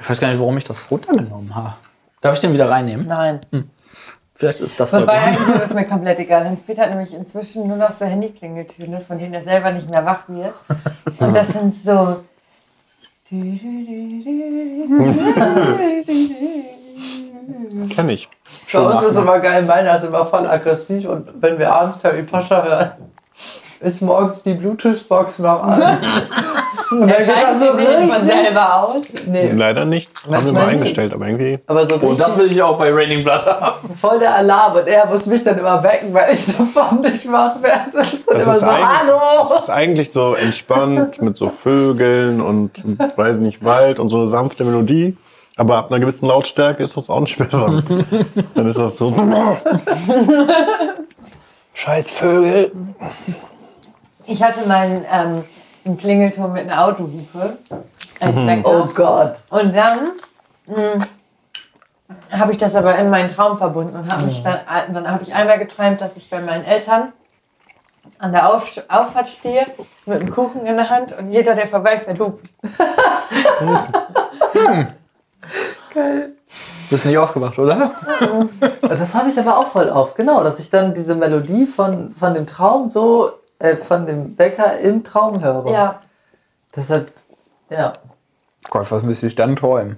Ich 0.00 0.10
weiß 0.10 0.20
gar 0.20 0.28
nicht, 0.30 0.40
warum 0.40 0.56
ich 0.56 0.64
das 0.64 0.90
runtergenommen 0.90 1.54
habe. 1.54 1.74
Darf 2.20 2.34
ich 2.34 2.40
den 2.40 2.52
wieder 2.52 2.68
reinnehmen? 2.70 3.06
Nein. 3.06 3.40
Vielleicht 4.36 4.60
ist 4.60 4.78
das 4.78 4.92
Wobei 4.92 5.14
der 5.14 5.32
Grund. 5.32 5.38
eigentlich 5.38 5.56
ist 5.56 5.66
es 5.68 5.74
mir 5.74 5.84
komplett 5.86 6.18
egal. 6.18 6.44
Hans-Peter 6.44 6.82
hat 6.82 6.90
nämlich 6.90 7.14
inzwischen 7.14 7.66
nur 7.66 7.78
noch 7.78 7.90
so 7.90 8.04
Handyklingeltöne, 8.04 9.00
von 9.00 9.18
denen 9.18 9.32
er 9.32 9.42
selber 9.42 9.72
nicht 9.72 9.90
mehr 9.90 10.04
wach 10.04 10.28
wird. 10.28 10.54
Und 11.18 11.34
das 11.34 11.48
sind 11.54 11.74
so. 11.74 12.22
Kenn 17.94 18.08
ich. 18.10 18.28
Bei 18.72 18.80
uns 18.80 19.04
ist 19.04 19.16
immer 19.16 19.40
geil, 19.40 19.64
meiner 19.64 19.96
ist 19.96 20.04
immer 20.04 20.26
voll 20.26 20.46
aggressiv 20.46 21.08
und 21.08 21.30
wenn 21.40 21.58
wir 21.58 21.72
abends 21.72 22.04
Harry 22.04 22.22
Potter 22.22 22.62
hören, 22.62 22.90
ist 23.80 24.02
morgens 24.02 24.42
die 24.42 24.54
Bluetooth-Box 24.54 25.38
noch 25.40 25.62
an. 25.62 25.98
Und 26.90 27.00
dann 27.00 27.08
geht 27.08 27.26
Schaltet 27.26 27.48
das 27.48 27.60
so 27.60 27.76
sie 27.76 27.86
sich 27.86 28.12
von 28.12 28.22
selber 28.26 28.74
aus? 28.84 29.04
Nee, 29.26 29.52
Leider 29.54 29.84
nicht. 29.84 30.10
Haben 30.30 30.46
wir 30.46 30.52
mal 30.52 30.68
eingestellt, 30.68 31.12
aber 31.12 31.26
irgendwie. 31.26 31.58
aber 31.66 31.86
so 31.86 31.94
Und 31.94 32.02
richtig 32.02 32.18
das 32.18 32.38
will 32.38 32.52
ich 32.52 32.62
auch 32.62 32.78
bei 32.78 32.92
Raining 32.92 33.24
Blood 33.24 33.46
haben. 33.46 33.94
voll 34.00 34.18
der 34.18 34.34
Alarm 34.36 34.76
und 34.76 34.86
er 34.86 35.06
muss 35.06 35.26
mich 35.26 35.42
dann 35.42 35.58
immer 35.58 35.82
wecken, 35.82 36.14
weil 36.14 36.34
ich 36.34 36.46
davon 36.46 37.00
nicht 37.00 37.30
wach 37.30 37.60
werde. 37.62 37.80
Das 37.92 38.12
ist 38.12 38.26
dann 38.28 38.34
Das 38.34 38.44
immer 38.44 38.54
ist, 38.54 38.60
so, 38.60 38.66
hallo! 38.66 39.20
das 39.40 39.58
ist 39.62 39.70
eigentlich 39.70 40.12
so 40.12 40.34
entspannt 40.34 41.20
mit 41.20 41.36
so 41.36 41.50
Vögeln 41.50 42.40
und, 42.40 42.70
weiß 43.16 43.36
nicht, 43.36 43.64
Wald 43.64 43.98
und 43.98 44.08
so 44.08 44.18
eine 44.20 44.28
sanfte 44.28 44.64
Melodie. 44.64 45.16
Aber 45.58 45.78
ab 45.78 45.90
einer 45.90 46.00
gewissen 46.00 46.28
Lautstärke 46.28 46.82
ist 46.82 46.98
das 46.98 47.08
auch 47.08 47.20
nicht 47.20 47.38
mehr 47.38 47.48
sanft. 47.50 47.86
Dann 48.54 48.68
ist 48.68 48.78
das 48.78 48.98
so. 48.98 49.10
Scheiß 51.74 52.10
Vögel. 52.10 52.72
Ich 54.26 54.42
hatte 54.42 54.66
mal 54.66 54.78
einen, 54.78 55.04
ähm, 55.36 55.44
einen 55.86 55.96
Klingelton 55.96 56.52
mit 56.52 56.62
einer 56.70 56.84
Autohupe. 56.84 57.58
Als 58.20 58.36
Wecker. 58.46 58.62
Oh 58.64 58.86
Gott. 58.94 59.36
Und 59.50 59.74
dann 59.74 60.10
habe 62.30 62.52
ich 62.52 62.58
das 62.58 62.74
aber 62.74 62.96
in 62.96 63.10
meinen 63.10 63.28
Traum 63.28 63.58
verbunden 63.58 63.96
und 63.96 64.12
habe 64.12 64.24
mich 64.26 64.42
dann, 64.42 64.56
äh, 64.56 64.92
dann 64.92 65.10
habe 65.10 65.22
ich 65.22 65.34
einmal 65.34 65.58
geträumt, 65.58 66.00
dass 66.00 66.16
ich 66.16 66.30
bei 66.30 66.40
meinen 66.40 66.64
Eltern 66.64 67.12
an 68.18 68.32
der 68.32 68.48
Auf 68.48 68.80
Auffahrt 68.88 69.28
stehe 69.28 69.66
mit 70.06 70.20
einem 70.20 70.30
Kuchen 70.30 70.64
in 70.66 70.76
der 70.76 70.88
Hand 70.88 71.16
und 71.18 71.30
jeder, 71.30 71.54
der 71.54 71.66
vorbeifährt, 71.66 72.18
hupt. 72.18 72.50
Bist 76.88 77.04
nicht 77.04 77.18
aufgewacht, 77.18 77.58
oder? 77.58 77.90
Das 78.82 79.14
habe 79.14 79.28
ich 79.28 79.38
aber 79.38 79.58
auch 79.58 79.66
voll 79.66 79.88
oft, 79.88 80.14
genau, 80.14 80.44
dass 80.44 80.60
ich 80.60 80.70
dann 80.70 80.94
diese 80.94 81.16
Melodie 81.16 81.66
von, 81.66 82.10
von 82.12 82.32
dem 82.32 82.46
Traum 82.46 82.88
so, 82.88 83.32
äh, 83.58 83.76
von 83.76 84.06
dem 84.06 84.38
Wecker 84.38 84.78
im 84.78 85.02
Traum 85.04 85.42
höre. 85.42 85.70
Ja, 85.70 86.00
Deshalb, 86.76 87.10
ja. 87.70 87.94
Gott, 88.68 88.90
was 88.92 89.02
müsste 89.02 89.26
ich 89.26 89.34
dann 89.34 89.56
träumen? 89.56 89.96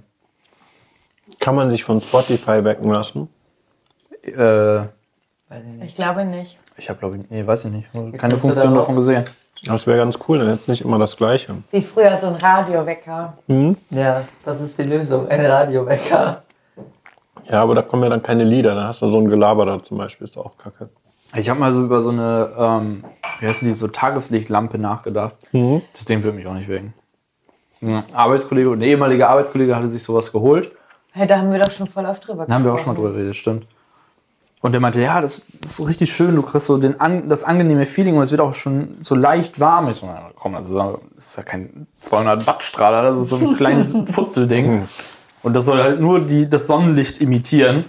Kann 1.41 1.57
man 1.57 1.71
sich 1.71 1.83
von 1.83 2.01
Spotify 2.01 2.63
wecken 2.63 2.89
lassen? 2.89 3.29
Äh, 4.23 4.37
Weiß 4.37 4.89
ich 5.51 5.65
nicht. 5.65 5.85
ich 5.87 5.95
glaube 5.97 6.25
nicht. 6.25 6.59
ich 6.77 6.89
habe, 6.89 6.99
glaube 7.01 7.17
ich, 7.17 7.31
nee, 7.31 7.45
weiß 7.47 7.65
ich 7.65 7.73
nicht. 7.73 7.93
Keine 8.19 8.37
Funktion 8.37 8.75
da 8.75 8.81
davon 8.81 8.95
gesehen. 8.97 9.25
Das 9.65 9.87
wäre 9.89 9.99
ganz 9.99 10.19
cool, 10.29 10.39
dann 10.39 10.51
jetzt 10.51 10.69
nicht 10.69 10.83
immer 10.83 10.99
das 11.01 11.17
Gleiche. 11.17 11.57
Wie 11.71 11.83
früher 11.83 12.15
so 12.17 12.29
ein 12.29 12.37
Radiowecker. 12.37 13.37
Ja, 13.91 14.25
das 14.45 14.61
ist 14.61 14.79
die 14.79 14.85
Lösung, 14.85 15.27
ein 15.29 15.45
Radiowecker. 15.45 16.45
Ja, 17.51 17.63
aber 17.63 17.75
da 17.75 17.83
kommen 17.83 18.05
ja 18.05 18.11
dann 18.11 18.23
keine 18.23 18.45
Lieder. 18.45 18.75
Da 18.75 18.87
hast 18.89 19.03
du 19.03 19.11
so 19.11 19.19
ein 19.19 19.29
Gelaber 19.29 19.67
da 19.67 19.83
zum 19.83 19.99
Beispiel, 19.99 20.29
ist 20.29 20.37
auch 20.37 20.57
kacke. 20.59 20.91
Ich 21.37 21.49
habe 21.51 21.61
mal 21.61 21.73
so 21.73 21.83
über 21.85 22.01
so 22.01 22.09
eine, 22.11 22.51
ähm, 22.59 23.05
wie 23.41 23.47
heißt 23.47 23.63
die, 23.63 23.73
so 23.73 23.89
Tageslichtlampe 23.89 24.79
nachgedacht. 24.79 25.39
Das 25.93 26.05
Ding 26.07 26.23
würde 26.23 26.37
mich 26.37 26.47
auch 26.47 26.55
nicht 26.55 26.69
wecken. 26.69 26.95
Ein 27.83 28.03
Arbeitskollege, 28.13 28.71
ein 28.73 28.83
ehemaliger 28.83 29.29
Arbeitskollege 29.29 29.77
hatte 29.77 29.89
sich 29.89 30.03
sowas 30.03 30.33
geholt. 30.33 30.73
Hey, 31.13 31.27
da 31.27 31.39
haben 31.39 31.53
wir 31.53 31.59
doch 31.59 31.71
schon 31.71 31.87
voll 31.87 32.07
oft 32.07 32.27
drüber 32.27 32.47
Da 32.47 32.55
haben 32.55 32.65
wir 32.65 32.73
auch 32.73 32.79
schon 32.79 32.89
mal 32.89 32.95
drüber 32.95 33.13
geredet, 33.13 33.37
stimmt. 33.37 33.67
Und 34.61 34.73
der 34.73 34.81
meinte, 34.81 35.01
ja, 35.01 35.21
das 35.21 35.43
ist 35.63 35.77
so 35.77 35.85
richtig 35.85 36.13
schön, 36.13 36.35
du 36.35 36.43
kriegst 36.43 36.67
so 36.67 36.79
den 36.79 37.01
an, 37.01 37.29
das 37.29 37.45
angenehme 37.45 37.87
Feeling 37.87 38.17
und 38.17 38.23
es 38.25 38.33
wird 38.33 38.41
auch 38.41 38.55
schon 38.55 38.97
so 39.01 39.15
leicht 39.15 39.61
warm. 39.61 39.89
Ich 39.89 39.99
so, 39.99 40.07
na, 40.07 40.31
komm, 40.35 40.55
das 40.55 40.67
ist 40.69 40.73
ja- 40.75 40.99
das 41.15 41.25
ist 41.29 41.37
ja 41.37 41.43
kein 41.45 41.87
200 42.01 42.45
Watt 42.49 42.63
Strahler, 42.65 43.03
das 43.03 43.19
ist 43.19 43.29
so 43.29 43.37
ein 43.37 43.55
kleines 43.55 43.97
Futzelding. 44.07 44.89
Und 45.45 45.55
das 45.55 45.65
soll 45.67 45.81
halt 45.81 46.01
nur 46.01 46.21
die, 46.21 46.51
das 46.51 46.67
Sonnenlicht 46.67 47.19
imitieren 47.19 47.85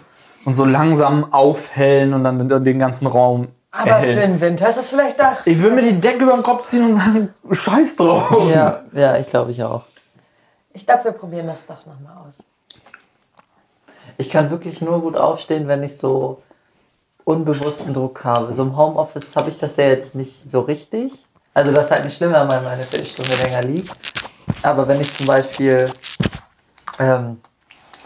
und 0.45 0.53
so 0.53 0.65
langsam 0.65 1.33
aufhellen 1.33 2.13
und 2.13 2.23
dann 2.23 2.63
den 2.63 2.79
ganzen 2.79 3.07
Raum 3.07 3.47
Aber 3.71 3.83
für 3.83 3.89
erhellen. 3.89 4.33
den 4.33 4.41
Winter 4.41 4.69
ist 4.69 4.77
das 4.77 4.89
vielleicht 4.89 5.19
doch. 5.19 5.45
Ich 5.45 5.61
würde 5.61 5.75
mir 5.75 5.81
die 5.83 5.99
Decke 5.99 6.23
über 6.23 6.33
den 6.33 6.43
Kopf 6.43 6.63
ziehen 6.63 6.85
und 6.85 6.93
sagen, 6.93 7.33
scheiß 7.51 7.95
drauf. 7.95 8.49
Ja, 8.53 8.81
ja, 8.93 9.17
ich 9.17 9.27
glaube 9.27 9.51
ich 9.51 9.63
auch. 9.63 9.83
Ich 10.73 10.85
glaube, 10.85 11.05
wir 11.05 11.11
probieren 11.11 11.47
das 11.47 11.65
doch 11.65 11.85
nochmal 11.85 12.15
aus. 12.27 12.37
Ich 14.17 14.29
kann 14.29 14.49
wirklich 14.51 14.81
nur 14.81 15.01
gut 15.01 15.15
aufstehen, 15.15 15.67
wenn 15.67 15.83
ich 15.83 15.97
so 15.97 16.41
unbewussten 17.23 17.93
Druck 17.93 18.23
habe. 18.25 18.51
So 18.53 18.63
im 18.63 18.75
Homeoffice 18.75 19.35
habe 19.35 19.49
ich 19.49 19.57
das 19.57 19.77
ja 19.77 19.85
jetzt 19.85 20.15
nicht 20.15 20.49
so 20.49 20.61
richtig. 20.61 21.27
Also 21.53 21.71
das 21.71 21.85
ist 21.85 21.91
halt 21.91 22.05
nicht 22.05 22.17
schlimm, 22.17 22.31
wenn 22.33 22.47
man 22.47 22.63
mal 22.63 22.73
eine 22.73 22.83
Viertelstunde 22.83 23.35
länger 23.43 23.61
liegt. 23.61 23.91
Aber 24.63 24.87
wenn 24.87 24.99
ich 25.01 25.15
zum 25.15 25.25
Beispiel 25.25 25.91
ähm, 26.99 27.39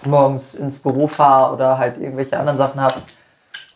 morgens 0.08 0.56
ins 0.56 0.80
Büro 0.82 1.08
fahre 1.08 1.54
oder 1.54 1.78
halt 1.78 1.98
irgendwelche 1.98 2.40
anderen 2.40 2.58
Sachen 2.58 2.82
habe, 2.82 2.96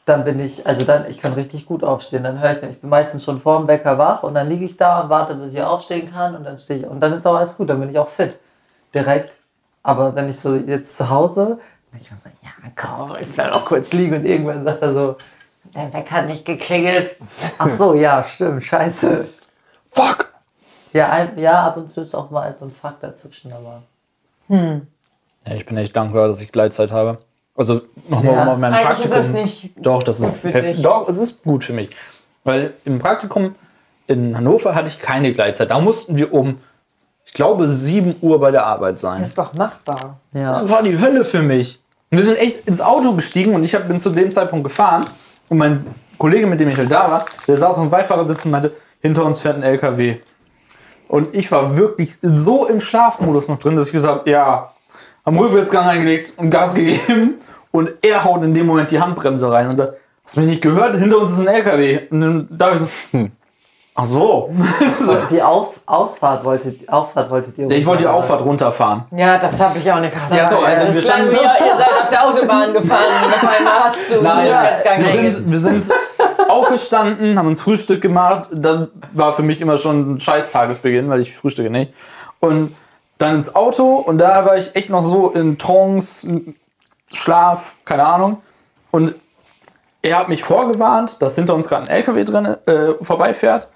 dann 0.05 0.23
bin 0.23 0.39
ich, 0.39 0.65
also 0.65 0.86
dann, 0.86 1.09
ich 1.09 1.19
kann 1.19 1.34
richtig 1.34 1.65
gut 1.65 1.84
aufstehen. 1.84 2.23
Dann 2.23 2.39
höre 2.39 2.51
ich, 2.51 2.63
ich 2.63 2.80
bin 2.80 2.89
meistens 2.89 3.23
schon 3.23 3.38
vor 3.38 3.57
dem 3.57 3.67
Wecker 3.67 3.97
wach 3.97 4.23
und 4.23 4.36
dann 4.36 4.47
liege 4.47 4.63
ich 4.63 4.78
da 4.78 5.01
und 5.01 5.09
warte, 5.09 5.36
bis 5.36 5.53
ich 5.53 5.61
aufstehen 5.61 6.11
kann 6.11 6.36
und 6.36 6.45
dann 6.45 6.57
stehe 6.57 6.80
ich, 6.80 6.88
und 6.88 7.01
dann 7.01 7.11
ist 7.11 7.28
auch 7.28 7.36
alles 7.36 7.57
gut, 7.57 7.69
dann 7.69 7.80
bin 7.80 7.89
ich 7.89 7.99
auch 7.99 8.07
fit. 8.07 8.38
Direkt. 8.93 9.36
Aber 9.84 10.15
wenn 10.15 10.30
ich 10.30 10.39
so 10.39 10.55
jetzt 10.55 10.97
zu 10.97 11.09
Hause, 11.09 11.59
dann 11.91 12.01
ich 12.01 12.09
so, 12.13 12.30
ja 12.41 12.71
komm, 12.75 13.17
ich 13.19 13.32
bleib 13.32 13.53
auch 13.53 13.65
kurz 13.65 13.91
liegen 13.93 14.15
und 14.15 14.25
irgendwann 14.25 14.63
sagt 14.63 14.82
er 14.82 14.93
so, 14.93 15.15
dein 15.73 15.93
Wecker 15.93 16.15
hat 16.15 16.28
nicht 16.28 16.45
geklingelt. 16.45 17.17
Ach 17.57 17.69
so, 17.69 17.93
ja, 17.93 18.23
stimmt, 18.23 18.63
scheiße. 18.63 19.28
Fuck! 19.91 20.34
Ja, 20.93 21.09
ein, 21.09 21.38
ja, 21.38 21.67
ab 21.67 21.78
und 21.78 21.89
zu 21.89 22.01
ist 22.01 22.15
auch 22.15 22.30
mal 22.30 22.55
so 22.57 22.65
ein 22.65 22.71
Fakt 22.71 23.03
dazwischen, 23.03 23.51
aber. 23.51 23.84
Ja, 24.47 24.82
ich 25.56 25.66
bin 25.66 25.78
echt 25.78 25.95
dankbar, 25.95 26.28
dass 26.28 26.41
ich 26.41 26.52
Gleitzeit 26.52 26.91
habe. 26.91 27.20
Also 27.56 27.82
nochmal 28.08 28.34
Ja. 28.36 28.43
um 28.43 28.50
auf 28.50 28.58
mein 28.58 28.74
Eigentlich 28.74 29.06
ist 29.06 29.12
Praktikum. 29.14 29.34
das 29.34 29.43
nicht 29.43 29.72
Doch, 29.78 30.04
das 30.04 30.20
ist 30.20 30.38
für 30.38 30.50
perf- 30.50 30.62
dich. 30.62 30.82
Doch, 30.82 31.08
es 31.10 31.18
ist 31.18 31.43
gut 31.43 31.64
für 31.64 31.74
mich. 31.74 31.89
Weil 32.43 32.74
im 32.86 33.00
Praktikum 33.00 33.56
in 34.08 34.38
Hannover 34.38 34.76
hatte 34.76 34.88
ich 34.88 35.00
keine 35.00 35.34
Gleitzeit. 35.34 35.70
Da 35.72 35.80
mussten 35.80 36.16
wir 36.16 36.34
um, 36.34 36.60
ich 37.26 37.34
glaube, 37.34 37.68
7 37.68 38.16
Uhr 38.22 38.39
bei 38.39 38.52
der 38.52 38.66
Arbeit 38.66 38.98
sein. 38.98 39.22
ist 39.22 39.38
doch 39.38 39.54
machbar. 39.54 40.20
Ja. 40.34 40.60
Das 40.60 40.70
war 40.70 40.84
die 40.84 40.98
Hölle 41.00 41.26
für 41.26 41.41
mich. 41.41 41.80
Und 42.12 42.20
wir 42.20 42.24
sind 42.26 42.38
echt 42.38 42.68
ins 42.70 42.80
Auto 42.80 43.12
gestiegen 43.14 43.54
und 43.54 43.66
ich 43.66 43.76
hab, 43.76 43.88
bin 43.88 43.98
zu 43.98 44.10
dem 44.12 44.32
Zeitpunkt 44.32 44.64
gefahren. 44.64 45.04
Und 45.50 45.58
mein 45.58 45.86
Kollege, 46.18 46.48
mit 46.48 46.60
dem 46.60 46.68
ich 46.70 46.78
halt 46.78 46.91
da 46.91 47.12
war, 47.12 47.26
der 47.48 47.58
saß 47.58 47.78
auf 47.80 47.84
dem 47.86 47.89
Beifahrersitz 47.89 48.45
und 48.45 48.52
meinte, 48.52 48.72
hinter 49.02 49.26
uns 49.26 49.39
fährt 49.39 49.58
ein 49.58 49.64
LKW. 49.64 50.18
Und 51.10 51.34
ich 51.36 51.52
war 51.52 51.76
wirklich 51.76 52.18
so 52.22 52.66
im 52.68 52.80
Schlafmodus 52.82 53.48
noch 53.48 53.60
drin, 53.60 53.76
dass 53.76 53.88
ich 53.88 53.93
gesagt 53.93 54.20
habe, 54.20 54.30
ja, 54.30 54.72
am 55.28 55.38
Rückwärtsgang 55.38 55.86
eingelegt 55.86 56.34
und 56.38 56.49
Gas 56.49 56.73
gegeben. 56.73 57.36
Und 57.71 57.91
er 58.01 58.23
haut 58.23 58.41
in 58.43 58.53
dem 58.53 58.65
Moment 58.65 58.89
die 58.89 58.99
Handbremse 58.99 59.51
rein 59.51 59.67
und 59.67 59.75
sagt, 59.75 59.93
hast 60.23 60.36
du 60.36 60.39
mich 60.39 60.49
nicht 60.49 60.61
gehört? 60.63 60.95
Hinter 60.95 61.19
uns 61.19 61.34
ist 61.34 61.41
ein 61.41 61.47
LKW. 61.47 61.99
Und 62.09 62.21
dann 62.21 62.47
da 62.49 62.73
ich 62.73 62.80
so, 62.80 62.88
Ach 63.93 64.05
so. 64.05 64.49
Die 65.30 65.41
Auf 65.41 65.82
Ausfahrt 65.86 66.45
wolltet, 66.45 66.88
Auffahrt 66.89 67.30
wolltet 67.30 67.57
ihr 67.57 67.69
Ich 67.69 67.86
wollte 67.86 68.05
die 68.05 68.07
Auffahrt 68.07 68.41
Ah, 68.41 68.45
runterfahren. 68.45 69.03
Ja, 69.15 69.38
das 69.38 69.59
habe 69.59 69.78
ich 69.78 69.91
auch 69.91 69.99
nicht 69.99 70.13
gedacht. 70.13 70.32
Ja, 70.34 70.45
so, 70.45 70.59
also 70.59 70.93
wir 70.93 71.01
standen 71.01 71.32
wie, 71.32 71.36
ihr 71.36 71.75
seid 71.78 72.01
auf 72.01 72.09
der 72.09 72.25
Autobahn 72.25 72.73
gefahren 72.73 73.25
und 73.25 73.34
auf 73.34 73.84
hast 73.84 73.97
du 74.09 74.21
Nein, 74.23 74.47
Rückwärtsgang 74.47 74.99
wir 74.99 75.32
sind, 75.32 75.51
wir 75.51 75.57
sind 75.82 75.86
aufgestanden, 76.47 77.38
haben 77.38 77.47
uns 77.47 77.61
Frühstück 77.61 78.01
gemacht. 78.01 78.49
Das 78.53 78.88
war 79.13 79.34
für 79.34 79.43
mich 79.43 79.59
immer 79.61 79.78
schon 79.78 80.13
ein 80.15 80.19
scheiß 80.19 80.51
Tagesbeginn, 80.51 81.09
weil 81.09 81.19
ich 81.19 81.36
frühstücke 81.36 81.69
nicht. 81.69 81.93
Und 82.39 82.73
dann 83.18 83.36
ins 83.36 83.55
Auto 83.55 83.95
und 83.95 84.18
da 84.18 84.45
war 84.45 84.57
ich 84.57 84.76
echt 84.76 84.89
noch 84.89 85.01
so 85.01 85.30
in 85.30 85.57
Trance, 85.57 86.28
Schlaf, 87.11 87.78
keine 87.86 88.05
Ahnung. 88.05 88.41
Und 88.91 89.15
er 90.01 90.20
hat 90.20 90.30
mich 90.30 90.43
vorgewarnt, 90.43 91.22
dass 91.22 91.36
hinter 91.36 91.55
uns 91.55 91.68
gerade 91.68 91.84
ein 91.84 91.89
LKW 91.89 92.24
drin 92.24 92.45
äh, 92.65 92.93
vorbeifährt. 93.01 93.68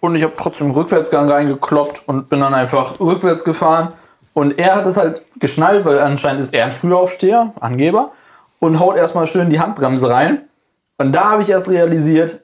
Und 0.00 0.16
ich 0.16 0.22
habe 0.22 0.34
trotzdem 0.36 0.68
im 0.68 0.72
Rückwärtsgang 0.72 1.28
reingekloppt 1.28 2.02
und 2.06 2.28
bin 2.28 2.40
dann 2.40 2.54
einfach 2.54 3.00
rückwärts 3.00 3.44
gefahren. 3.44 3.94
Und 4.34 4.58
er 4.58 4.76
hat 4.76 4.86
es 4.86 4.96
halt 4.96 5.22
geschnallt, 5.38 5.84
weil 5.84 5.98
anscheinend 5.98 6.40
ist 6.40 6.52
er 6.52 6.64
ein 6.64 6.72
Frühaufsteher, 6.72 7.52
Angeber, 7.60 8.12
und 8.58 8.80
haut 8.80 8.96
erstmal 8.96 9.26
schön 9.26 9.50
die 9.50 9.60
Handbremse 9.60 10.10
rein. 10.10 10.48
Und 10.98 11.12
da 11.12 11.30
habe 11.30 11.42
ich 11.42 11.50
erst 11.50 11.70
realisiert, 11.70 12.42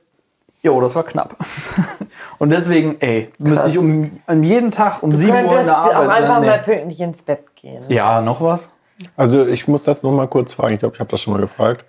jo, 0.62 0.80
das 0.80 0.94
war 0.94 1.04
knapp. 1.04 1.36
und 2.40 2.50
deswegen, 2.50 2.96
ey, 3.00 3.30
müsste 3.38 3.70
ich 3.70 3.78
um, 3.78 4.10
um 4.26 4.42
jeden 4.42 4.72
Tag 4.72 5.02
um 5.04 5.14
7 5.14 5.30
Uhr 5.32 5.38
in 5.38 5.46
könntest 5.48 5.68
der 5.68 5.78
auch 5.78 5.94
Arbeit 5.94 6.16
einfach 6.22 6.36
sein. 6.38 6.46
mal 6.46 6.58
pünktlich 6.58 7.00
ins 7.00 7.22
Bett 7.22 7.44
gehen. 7.54 7.84
Ja, 7.88 8.20
noch 8.20 8.40
was? 8.40 8.72
Also 9.16 9.46
ich 9.46 9.68
muss 9.68 9.84
das 9.84 10.02
noch 10.02 10.10
mal 10.10 10.26
kurz 10.26 10.54
fragen. 10.54 10.74
Ich 10.74 10.80
glaube, 10.80 10.94
ich 10.96 11.00
habe 11.00 11.10
das 11.10 11.20
schon 11.22 11.32
mal 11.34 11.40
gefragt. 11.40 11.84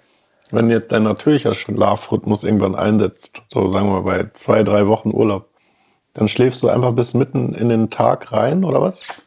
Wenn 0.52 0.70
jetzt 0.70 0.92
dein 0.92 1.04
natürlicher 1.04 1.54
Schlafrhythmus 1.54 2.44
irgendwann 2.44 2.76
einsetzt, 2.76 3.42
so 3.52 3.72
sagen 3.72 3.88
wir 3.88 4.02
mal 4.02 4.04
bei 4.24 4.30
zwei, 4.34 4.64
drei 4.64 4.86
Wochen 4.88 5.12
Urlaub, 5.12 5.48
dann 6.14 6.28
schläfst 6.28 6.62
du 6.62 6.68
einfach 6.70 6.92
bis 6.92 7.14
mitten 7.14 7.54
in 7.56 7.70
den 7.70 7.90
Tag 7.90 8.32
rein, 8.34 8.64
oder 8.66 8.82
was? 8.82 9.26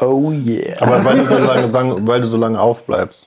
Oh 0.00 0.30
yeah. 0.30 0.80
Aber 0.82 1.02
weil 1.04 1.16
du 1.18 1.26
so 1.26 1.38
lange, 1.38 1.66
lang- 1.72 2.06
weil 2.06 2.20
du 2.20 2.26
so 2.26 2.36
lange 2.36 2.60
aufbleibst. 2.60 3.26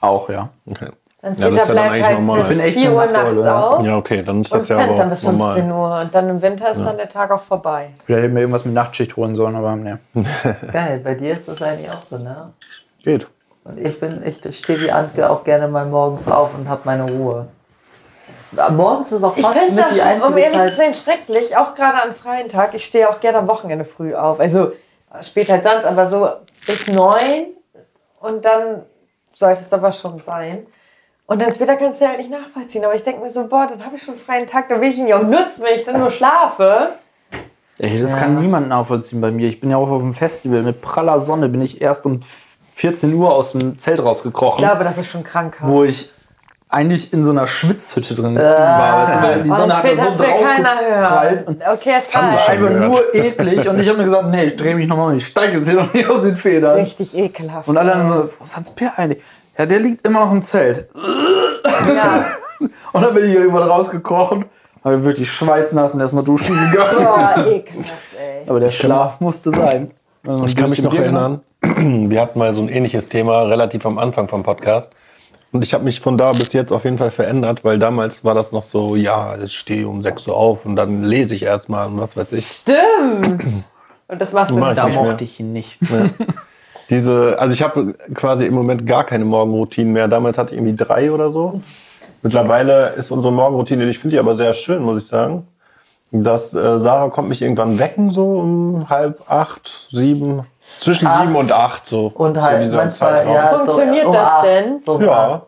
Auch, 0.00 0.28
ja. 0.28 0.50
Okay. 0.66 0.90
Dann 1.24 1.36
Ja, 1.36 1.48
das 1.50 1.62
ist 1.62 1.68
ja 1.68 1.74
dann 1.74 1.88
eigentlich 1.88 2.10
normal. 2.16 2.40
bis 2.40 2.50
Ich 2.50 2.56
bin 2.56 2.66
echt 2.66 2.78
4 2.78 2.86
eine 2.86 2.96
Uhr 2.96 3.06
nachts 3.06 3.44
ja. 3.46 3.60
auf 3.68 3.86
Ja, 3.86 3.96
okay, 3.96 4.22
dann 4.22 4.42
ist 4.42 4.52
und 4.52 4.60
das 4.60 4.68
ja 4.68 4.78
aber 4.78 4.94
dann 4.94 5.10
bis 5.10 5.20
15 5.24 5.68
normal. 5.68 5.98
Uhr. 5.98 6.02
Und 6.02 6.14
dann 6.14 6.28
im 6.28 6.42
Winter 6.42 6.70
ist 6.70 6.84
dann 6.84 6.96
der 6.98 7.08
Tag 7.08 7.30
auch 7.30 7.42
vorbei. 7.42 7.90
Vielleicht 8.04 8.18
hätte 8.18 8.26
ich 8.26 8.32
mir 8.34 8.40
irgendwas 8.40 8.64
mit 8.66 8.74
Nachtschicht 8.74 9.16
holen 9.16 9.34
sollen, 9.34 9.56
aber 9.56 9.74
ne. 9.74 10.00
Geil, 10.72 11.00
bei 11.02 11.14
dir 11.14 11.32
ist 11.32 11.48
das 11.48 11.62
eigentlich 11.62 11.90
auch 11.90 12.00
so, 12.00 12.18
ne? 12.18 12.52
Geht. 13.02 13.26
Und 13.64 13.80
ich 13.80 13.98
bin, 13.98 14.22
ich 14.22 14.36
stehe 14.54 14.78
wie 14.82 14.90
Antke 14.92 15.30
auch 15.30 15.42
gerne 15.44 15.68
mal 15.68 15.86
morgens 15.86 16.28
auf 16.28 16.54
und 16.54 16.68
habe 16.68 16.82
meine 16.84 17.10
Ruhe. 17.10 17.48
Morgens 18.70 19.10
ist 19.12 19.24
auch 19.24 19.36
Ich 19.36 19.42
fast 19.42 19.58
finde 19.58 19.82
mit 19.82 19.90
die 19.92 20.00
es 20.00 20.22
auch, 20.22 20.28
um 20.28 20.34
einzige 20.34 20.52
zu 20.52 20.58
Zeit. 20.58 20.74
sein, 20.74 20.94
schrecklich. 20.94 21.56
Auch 21.56 21.74
gerade 21.74 22.02
an 22.02 22.12
freien 22.12 22.48
Tag. 22.50 22.74
Ich 22.74 22.84
stehe 22.84 23.08
auch 23.08 23.20
gerne 23.20 23.38
am 23.38 23.48
Wochenende 23.48 23.86
früh 23.86 24.14
auf. 24.14 24.38
Also 24.38 24.72
spät 25.22 25.48
halt 25.48 25.64
sonst, 25.64 25.86
aber 25.86 26.06
so 26.06 26.28
bis 26.66 26.88
neun. 26.88 27.46
Und 28.20 28.44
dann 28.44 28.82
sollte 29.34 29.60
es 29.62 29.72
aber 29.72 29.90
schon 29.90 30.22
sein. 30.24 30.66
Und 31.26 31.40
dann 31.40 31.54
später 31.54 31.76
kannst 31.76 32.00
du 32.00 32.06
halt 32.06 32.18
nicht 32.18 32.30
nachvollziehen. 32.30 32.84
Aber 32.84 32.94
ich 32.94 33.02
denke 33.02 33.22
mir 33.22 33.30
so, 33.30 33.46
boah, 33.46 33.66
dann 33.66 33.84
habe 33.84 33.96
ich 33.96 34.02
schon 34.02 34.14
einen 34.14 34.22
freien 34.22 34.46
Tag. 34.46 34.68
Dann 34.68 34.80
will 34.80 34.90
ich 34.90 34.98
ihn 34.98 35.08
ja 35.08 35.16
auch 35.16 35.22
nutzen, 35.22 35.62
wenn 35.64 35.74
ich 35.74 35.84
dann 35.84 35.98
nur 35.98 36.10
schlafe. 36.10 36.90
Ey, 37.78 38.00
das 38.00 38.12
Ja. 38.12 38.18
kann 38.18 38.40
niemand 38.40 38.68
nachvollziehen 38.68 39.20
bei 39.20 39.30
mir. 39.30 39.48
Ich 39.48 39.58
bin 39.60 39.70
ja 39.70 39.78
auch 39.78 39.90
auf 39.90 40.00
dem 40.02 40.14
Festival 40.14 40.62
mit 40.62 40.80
praller 40.82 41.18
Sonne, 41.20 41.48
bin 41.48 41.60
ich 41.62 41.80
erst 41.80 42.04
um 42.06 42.20
14 42.74 43.14
Uhr 43.14 43.32
aus 43.32 43.52
dem 43.52 43.78
Zelt 43.78 44.00
Ich 44.00 44.04
rausgekrochen, 44.04 44.64
glaube, 44.64 44.84
das 44.84 44.98
ist 44.98 45.06
schon 45.08 45.24
krank. 45.24 45.56
wo 45.62 45.82
ich 45.84 46.10
eigentlich 46.68 47.12
in 47.12 47.24
so 47.24 47.30
einer 47.30 47.46
Schwitzhütte 47.46 48.14
drin 48.16 48.34
war. 48.36 48.98
Weißt 49.02 49.14
du, 49.16 49.22
weil 49.22 49.42
die 49.42 49.50
Oh, 49.50 49.54
Sonne 49.54 49.76
hat 49.76 49.86
da 49.88 49.94
so 49.94 50.06
das 50.06 50.18
will 50.18 50.26
drauf 50.26 50.42
keiner 50.44 50.74
geprallt. 50.76 51.42
hören. 51.46 51.54
Und 51.56 51.62
Okay, 51.72 51.92
es 51.96 52.10
das 52.10 52.14
war 52.14 52.48
einfach 52.48 52.56
gehört. 52.68 52.90
nur 52.90 53.14
eklig. 53.14 53.68
Und 53.68 53.78
ich 53.80 53.88
habe 53.88 53.98
mir 53.98 54.04
gesagt, 54.04 54.24
nee, 54.30 54.44
ich 54.44 54.56
drehe 54.56 54.74
mich 54.74 54.88
nochmal 54.88 55.12
um. 55.12 55.16
Ich 55.16 55.26
steige 55.26 55.56
jetzt 55.56 55.66
hier 55.68 55.76
noch 55.76 55.92
nicht 55.94 56.08
aus 56.08 56.22
den 56.22 56.36
Federn. 56.36 56.76
Richtig 56.78 57.16
ekelhaft. 57.16 57.68
Und 57.68 57.76
alle 57.78 57.92
dann 57.92 58.06
so, 58.06 58.14
wo 58.16 58.20
ist 58.44 58.56
Hans 58.56 58.70
Peer 58.70 58.92
eigentlich? 58.96 59.22
Ja, 59.56 59.66
der 59.66 59.78
liegt 59.78 60.06
immer 60.06 60.20
noch 60.20 60.32
im 60.32 60.42
Zelt. 60.42 60.88
ja. 61.94 62.26
Und 62.92 63.02
dann 63.02 63.14
bin 63.14 63.24
ich 63.24 63.34
irgendwann 63.34 63.64
rausgekrochen, 63.64 64.46
habe 64.84 65.04
wirklich 65.04 65.30
schweißnass 65.30 65.94
und 65.94 66.00
erstmal 66.00 66.24
duschen 66.24 66.56
gegangen. 66.70 67.04
Boah, 67.04 67.46
ekelhaft, 67.46 67.92
ey. 68.18 68.48
Aber 68.48 68.60
der 68.60 68.70
Schlaf 68.70 69.20
musste 69.20 69.50
sein. 69.50 69.92
Ich 70.46 70.56
kann 70.56 70.70
mich 70.70 70.80
noch 70.80 70.94
erinnern, 70.94 71.42
wir 71.60 72.20
hatten 72.20 72.38
mal 72.38 72.54
so 72.54 72.62
ein 72.62 72.68
ähnliches 72.68 73.08
Thema 73.08 73.42
relativ 73.42 73.84
am 73.84 73.98
Anfang 73.98 74.28
vom 74.28 74.42
Podcast. 74.42 74.92
Und 75.52 75.62
ich 75.62 75.74
habe 75.74 75.84
mich 75.84 76.00
von 76.00 76.16
da 76.16 76.32
bis 76.32 76.52
jetzt 76.52 76.72
auf 76.72 76.84
jeden 76.84 76.98
Fall 76.98 77.10
verändert, 77.10 77.64
weil 77.64 77.78
damals 77.78 78.24
war 78.24 78.34
das 78.34 78.50
noch 78.50 78.62
so, 78.62 78.96
ja, 78.96 79.36
ich 79.38 79.56
stehe 79.56 79.86
um 79.86 80.02
6 80.02 80.28
Uhr 80.28 80.36
auf 80.36 80.64
und 80.64 80.76
dann 80.76 81.04
lese 81.04 81.34
ich 81.34 81.42
erstmal 81.42 81.86
und 81.86 82.00
was 82.00 82.16
weiß 82.16 82.32
ich. 82.32 82.46
Stimmt. 82.46 83.44
Und 84.08 84.20
das 84.20 84.32
machst 84.32 84.52
du 84.52 84.58
Mach 84.58 84.70
nicht. 84.70 84.84
ich 84.84 84.94
Da 84.94 85.02
mochte 85.02 85.24
ich 85.24 85.40
ihn 85.40 85.52
nicht. 85.52 85.78
Diese, 86.90 87.36
also 87.38 87.52
ich 87.52 87.62
habe 87.62 87.94
quasi 88.14 88.46
im 88.46 88.54
Moment 88.54 88.86
gar 88.86 89.04
keine 89.04 89.24
Morgenroutine 89.24 89.90
mehr. 89.90 90.08
Damals 90.08 90.36
hatte 90.38 90.54
ich 90.54 90.60
irgendwie 90.60 90.76
drei 90.76 91.10
oder 91.10 91.32
so. 91.32 91.60
Mittlerweile 92.22 92.90
ist 92.96 93.10
unsere 93.10 93.32
Morgenroutine, 93.32 93.84
ich 93.84 93.98
finde 93.98 94.16
die 94.16 94.18
aber 94.20 94.36
sehr 94.36 94.52
schön, 94.52 94.82
muss 94.82 95.02
ich 95.02 95.08
sagen. 95.08 95.46
Dass 96.10 96.54
äh, 96.54 96.78
Sarah 96.78 97.08
kommt 97.10 97.28
mich 97.28 97.42
irgendwann 97.42 97.78
wecken, 97.78 98.10
so 98.10 98.38
um 98.38 98.88
halb 98.88 99.30
acht, 99.30 99.88
sieben, 99.90 100.46
zwischen 100.80 101.08
Acht. 101.08 101.20
sieben 101.22 101.36
und 101.36 101.52
acht 101.52 101.86
so. 101.86 102.12
Und 102.14 102.36
so 102.36 102.42
halt 102.42 102.62
dieser 102.62 102.78
manchmal, 102.78 103.26
ja, 103.26 103.48
Funktioniert 103.48 104.02
so 104.02 104.08
um 104.08 104.14
das 104.14 104.28
acht, 104.28 104.44
denn? 104.44 104.82
So 104.84 105.00
Ja. 105.00 105.34
acht. 105.34 105.42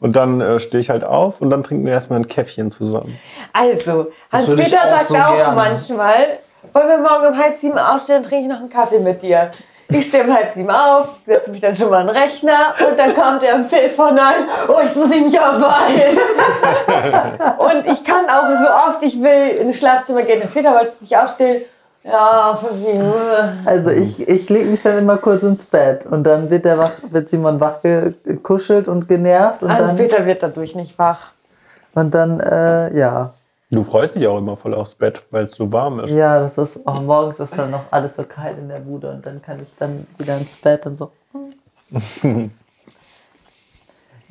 Und 0.00 0.16
dann 0.16 0.40
äh, 0.40 0.58
stehe 0.58 0.80
ich 0.80 0.88
halt 0.88 1.04
auf 1.04 1.40
und 1.42 1.50
dann 1.50 1.62
trinken 1.62 1.84
wir 1.84 1.92
erstmal 1.92 2.18
ein 2.18 2.26
Käffchen 2.26 2.70
zusammen. 2.70 3.18
Also, 3.52 4.06
Hans-Peter 4.32 4.78
sagt 4.88 5.08
so 5.08 5.14
auch 5.14 5.36
gerne. 5.36 5.54
manchmal, 5.54 6.38
wollen 6.72 6.88
wir 6.88 6.98
morgen 6.98 7.26
um 7.34 7.38
halb 7.38 7.54
sieben 7.54 7.78
aufstehen, 7.78 8.22
trinke 8.22 8.44
ich 8.44 8.48
noch 8.48 8.60
einen 8.60 8.70
Kaffee 8.70 9.00
mit 9.00 9.22
dir. 9.22 9.50
Ich 9.90 10.06
stehe 10.06 10.24
um 10.24 10.34
halb 10.34 10.52
sieben 10.52 10.70
auf, 10.70 11.08
setze 11.26 11.50
mich 11.50 11.60
dann 11.60 11.74
schon 11.74 11.90
mal 11.90 12.02
an 12.02 12.06
den 12.06 12.16
Rechner 12.16 12.74
und 12.88 12.98
dann 12.98 13.12
kommt 13.14 13.42
er 13.42 13.56
um 13.56 13.64
Viertel 13.64 13.90
vor 13.90 14.12
neun, 14.12 14.46
oh, 14.68 14.80
jetzt 14.82 14.96
muss 14.96 15.10
ich 15.10 15.22
mich 15.22 15.38
auch 15.38 15.52
beeilen. 15.52 16.18
und 17.58 17.86
ich 17.86 18.04
kann 18.04 18.26
auch 18.28 18.48
so 18.48 18.68
oft 18.68 19.02
ich 19.02 19.20
will 19.20 19.48
ins 19.60 19.78
Schlafzimmer 19.78 20.22
gehen. 20.22 20.40
Peter, 20.52 20.72
wolltest 20.72 21.00
du 21.00 21.04
nicht 21.04 21.16
aufstehen? 21.16 21.62
Ja, 22.02 22.56
fünf 22.58 22.80
Minuten. 22.80 23.66
Also 23.66 23.90
ich, 23.90 24.26
ich 24.26 24.48
lege 24.48 24.70
mich 24.70 24.82
dann 24.82 24.98
immer 24.98 25.18
kurz 25.18 25.42
ins 25.42 25.66
Bett 25.66 26.06
und 26.06 26.24
dann 26.24 26.48
wird, 26.48 26.64
der 26.64 26.78
wach, 26.78 26.92
wird 27.10 27.28
Simon 27.28 27.60
wach 27.60 27.82
gekuschelt 27.82 28.88
und 28.88 29.06
genervt 29.06 29.62
und 29.62 29.68
dann, 29.68 29.78
Hans-Peter 29.78 30.24
wird 30.24 30.42
dadurch 30.42 30.74
nicht 30.74 30.98
wach. 30.98 31.32
und 31.94 32.14
dann 32.14 32.40
äh, 32.40 32.96
ja. 32.96 33.34
Du 33.70 33.84
freust 33.84 34.16
dich 34.16 34.26
auch 34.26 34.38
immer 34.38 34.56
voll 34.56 34.74
aufs 34.74 34.96
Bett, 34.96 35.22
weil 35.30 35.44
es 35.44 35.52
so 35.52 35.72
warm 35.72 36.00
ist. 36.00 36.10
Ja, 36.10 36.40
das 36.40 36.58
ist, 36.58 36.80
oh, 36.84 37.00
morgens 37.00 37.38
ist 37.38 37.56
dann 37.56 37.70
noch 37.70 37.84
alles 37.92 38.16
so 38.16 38.24
kalt 38.24 38.58
in 38.58 38.68
der 38.68 38.80
Bude 38.80 39.10
und 39.10 39.24
dann 39.24 39.40
kann 39.40 39.62
ich 39.62 39.68
dann 39.78 40.06
wieder 40.18 40.36
ins 40.36 40.56
Bett 40.56 40.86
und 40.86 40.96
so. 40.96 41.12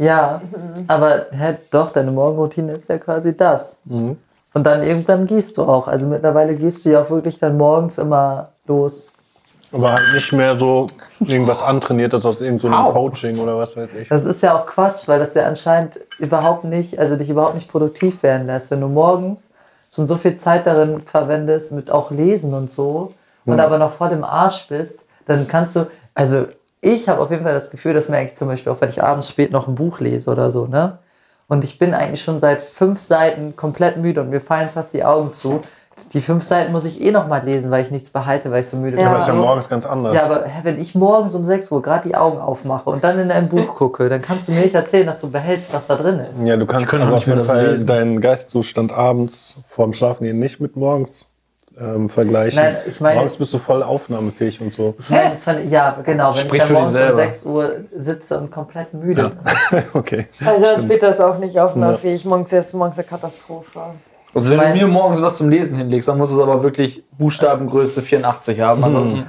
Ja, 0.01 0.41
aber 0.87 1.25
hä, 1.31 1.57
doch, 1.71 1.91
deine 1.91 2.11
Morgenroutine 2.11 2.71
ist 2.71 2.87
ja 2.87 2.97
quasi 2.97 3.35
das. 3.35 3.79
Und 4.53 4.63
dann 4.65 4.81
irgendwann 4.81 5.25
gehst 5.25 5.57
du 5.57 5.63
auch. 5.63 5.89
Also 5.89 6.07
mittlerweile 6.07 6.55
gehst 6.55 6.85
du 6.85 6.91
ja 6.91 7.01
auch 7.01 7.09
wirklich 7.09 7.37
dann 7.37 7.57
morgens 7.57 7.97
immer 7.97 8.53
los. 8.65 9.11
Aber 9.71 9.91
halt 9.93 10.13
nicht 10.13 10.33
mehr 10.33 10.57
so 10.57 10.87
irgendwas 11.19 11.61
antrainiertes 11.61 12.25
aus 12.25 12.41
irgendeinem 12.41 12.59
so 12.59 12.67
einem 12.67 12.87
Au. 12.87 12.91
Coaching 12.93 13.37
oder 13.37 13.57
was 13.57 13.77
weiß 13.77 13.89
ich. 14.01 14.09
Das 14.09 14.25
ist 14.25 14.41
ja 14.41 14.57
auch 14.57 14.65
Quatsch, 14.65 15.07
weil 15.07 15.19
das 15.19 15.33
ja 15.35 15.45
anscheinend 15.45 15.99
überhaupt 16.17 16.63
nicht, 16.63 16.97
also 16.97 17.15
dich 17.15 17.29
überhaupt 17.29 17.53
nicht 17.53 17.69
produktiv 17.69 18.23
werden 18.23 18.47
lässt. 18.47 18.71
Wenn 18.71 18.81
du 18.81 18.87
morgens 18.87 19.49
schon 19.93 20.07
so 20.07 20.17
viel 20.17 20.35
Zeit 20.35 20.65
darin 20.65 21.01
verwendest, 21.01 21.71
mit 21.71 21.91
auch 21.91 22.11
Lesen 22.11 22.53
und 22.53 22.69
so, 22.69 23.13
und 23.45 23.59
aber 23.59 23.77
noch 23.77 23.91
voll 23.91 24.11
im 24.11 24.23
Arsch 24.23 24.67
bist, 24.67 25.05
dann 25.25 25.47
kannst 25.47 25.75
du, 25.75 25.87
also 26.13 26.45
ich 26.81 27.09
habe 27.09 27.21
auf 27.21 27.31
jeden 27.31 27.43
Fall 27.43 27.53
das 27.53 27.69
Gefühl, 27.69 27.93
das 27.93 28.09
merke 28.09 28.25
ich 28.25 28.35
zum 28.35 28.47
Beispiel 28.47 28.71
auch, 28.71 28.79
wenn 28.81 28.89
ich 28.89 29.03
abends 29.03 29.27
spät 29.27 29.51
noch 29.51 29.67
ein 29.67 29.75
Buch 29.75 29.99
lese 29.99 30.29
oder 30.31 30.51
so, 30.51 30.67
ne? 30.67 30.99
Und 31.47 31.63
ich 31.63 31.79
bin 31.79 31.95
eigentlich 31.95 32.21
schon 32.21 32.37
seit 32.37 32.61
fünf 32.61 32.99
Seiten 32.99 33.55
komplett 33.55 33.97
müde 33.97 34.21
und 34.21 34.29
mir 34.29 34.39
fallen 34.39 34.69
fast 34.69 34.93
die 34.93 35.03
Augen 35.03 35.33
zu. 35.33 35.61
Die 36.13 36.21
fünf 36.21 36.43
Seiten 36.43 36.71
muss 36.71 36.85
ich 36.85 37.01
eh 37.01 37.11
noch 37.11 37.27
mal 37.27 37.43
lesen, 37.43 37.69
weil 37.71 37.81
ich 37.83 37.91
nichts 37.91 38.09
behalte, 38.09 38.51
weil 38.51 38.61
ich 38.61 38.67
so 38.67 38.77
müde 38.77 38.97
bin. 38.97 39.05
Ja. 39.05 39.09
Aber 39.11 39.17
es 39.17 39.23
ist 39.23 39.29
ja 39.29 39.33
morgens 39.35 39.69
ganz 39.69 39.85
anders. 39.85 40.15
Ja, 40.15 40.25
aber 40.25 40.45
wenn 40.63 40.79
ich 40.79 40.95
morgens 40.95 41.35
um 41.35 41.45
6 41.45 41.71
Uhr 41.71 41.81
gerade 41.81 42.07
die 42.07 42.15
Augen 42.15 42.39
aufmache 42.39 42.89
und 42.89 43.03
dann 43.03 43.19
in 43.19 43.31
ein 43.31 43.47
Buch 43.49 43.75
gucke, 43.75 44.09
dann 44.09 44.21
kannst 44.21 44.47
du 44.47 44.51
mir 44.53 44.61
nicht 44.61 44.75
erzählen, 44.75 45.05
dass 45.07 45.21
du 45.21 45.29
behältst, 45.29 45.73
was 45.73 45.87
da 45.87 45.95
drin 45.95 46.19
ist. 46.19 46.41
Ja, 46.43 46.57
du 46.57 46.65
kannst 46.65 46.87
kann 46.87 47.01
auch 47.01 47.07
aber 47.07 47.15
nicht 47.15 47.23
auf 47.23 47.27
mehr 47.27 47.35
jeden 47.37 47.47
Fall 47.47 47.71
lesen. 47.71 47.87
deinen 47.87 48.21
Geistzustand 48.21 48.91
abends 48.91 49.55
vorm 49.69 49.93
Schlafengehen 49.93 50.39
nicht 50.39 50.59
mit 50.59 50.75
morgens 50.75 51.25
ähm, 51.79 52.09
vergleichen. 52.09 52.61
Nein, 52.61 52.75
ich 52.87 52.99
meine 52.99 53.15
morgens 53.15 53.37
bist 53.37 53.53
du 53.53 53.57
voll 53.59 53.83
aufnahmefähig 53.83 54.59
und 54.59 54.73
so. 54.73 54.95
Ich 54.99 55.09
meine, 55.09 55.37
zwar- 55.37 55.59
ja, 55.61 55.97
genau, 56.03 56.33
wenn 56.35 56.41
Sprich 56.41 56.61
ich 56.61 56.67
für 56.67 56.73
dann 56.73 56.83
dich 56.83 56.91
morgens 56.91 56.93
um 56.93 56.97
selber. 56.99 57.15
6 57.15 57.45
Uhr 57.45 57.75
sitze 57.95 58.37
und 58.37 58.51
komplett 58.51 58.93
müde 58.93 59.31
bin. 59.71 59.83
okay. 59.93 60.27
Also 60.45 60.65
Hans-Peter 60.65 61.09
ist 61.09 61.21
auch 61.21 61.37
nicht 61.37 61.57
aufnahmefähig. 61.59 62.25
Morgens 62.25 62.51
ist 62.51 62.73
morgens 62.73 62.97
eine 62.97 63.07
Katastrophe. 63.07 63.79
Also 64.33 64.51
wenn 64.51 64.57
Mein- 64.57 64.73
du 64.77 64.85
mir 64.85 64.91
morgens 64.91 65.21
was 65.21 65.37
zum 65.37 65.49
Lesen 65.49 65.75
hinlegst, 65.77 66.07
dann 66.07 66.17
muss 66.17 66.31
es 66.31 66.39
aber 66.39 66.61
wirklich 66.63 67.03
Buchstabengröße 67.17 68.01
84 68.01 68.59
haben. 68.61 68.83
Ansonsten. 68.83 69.25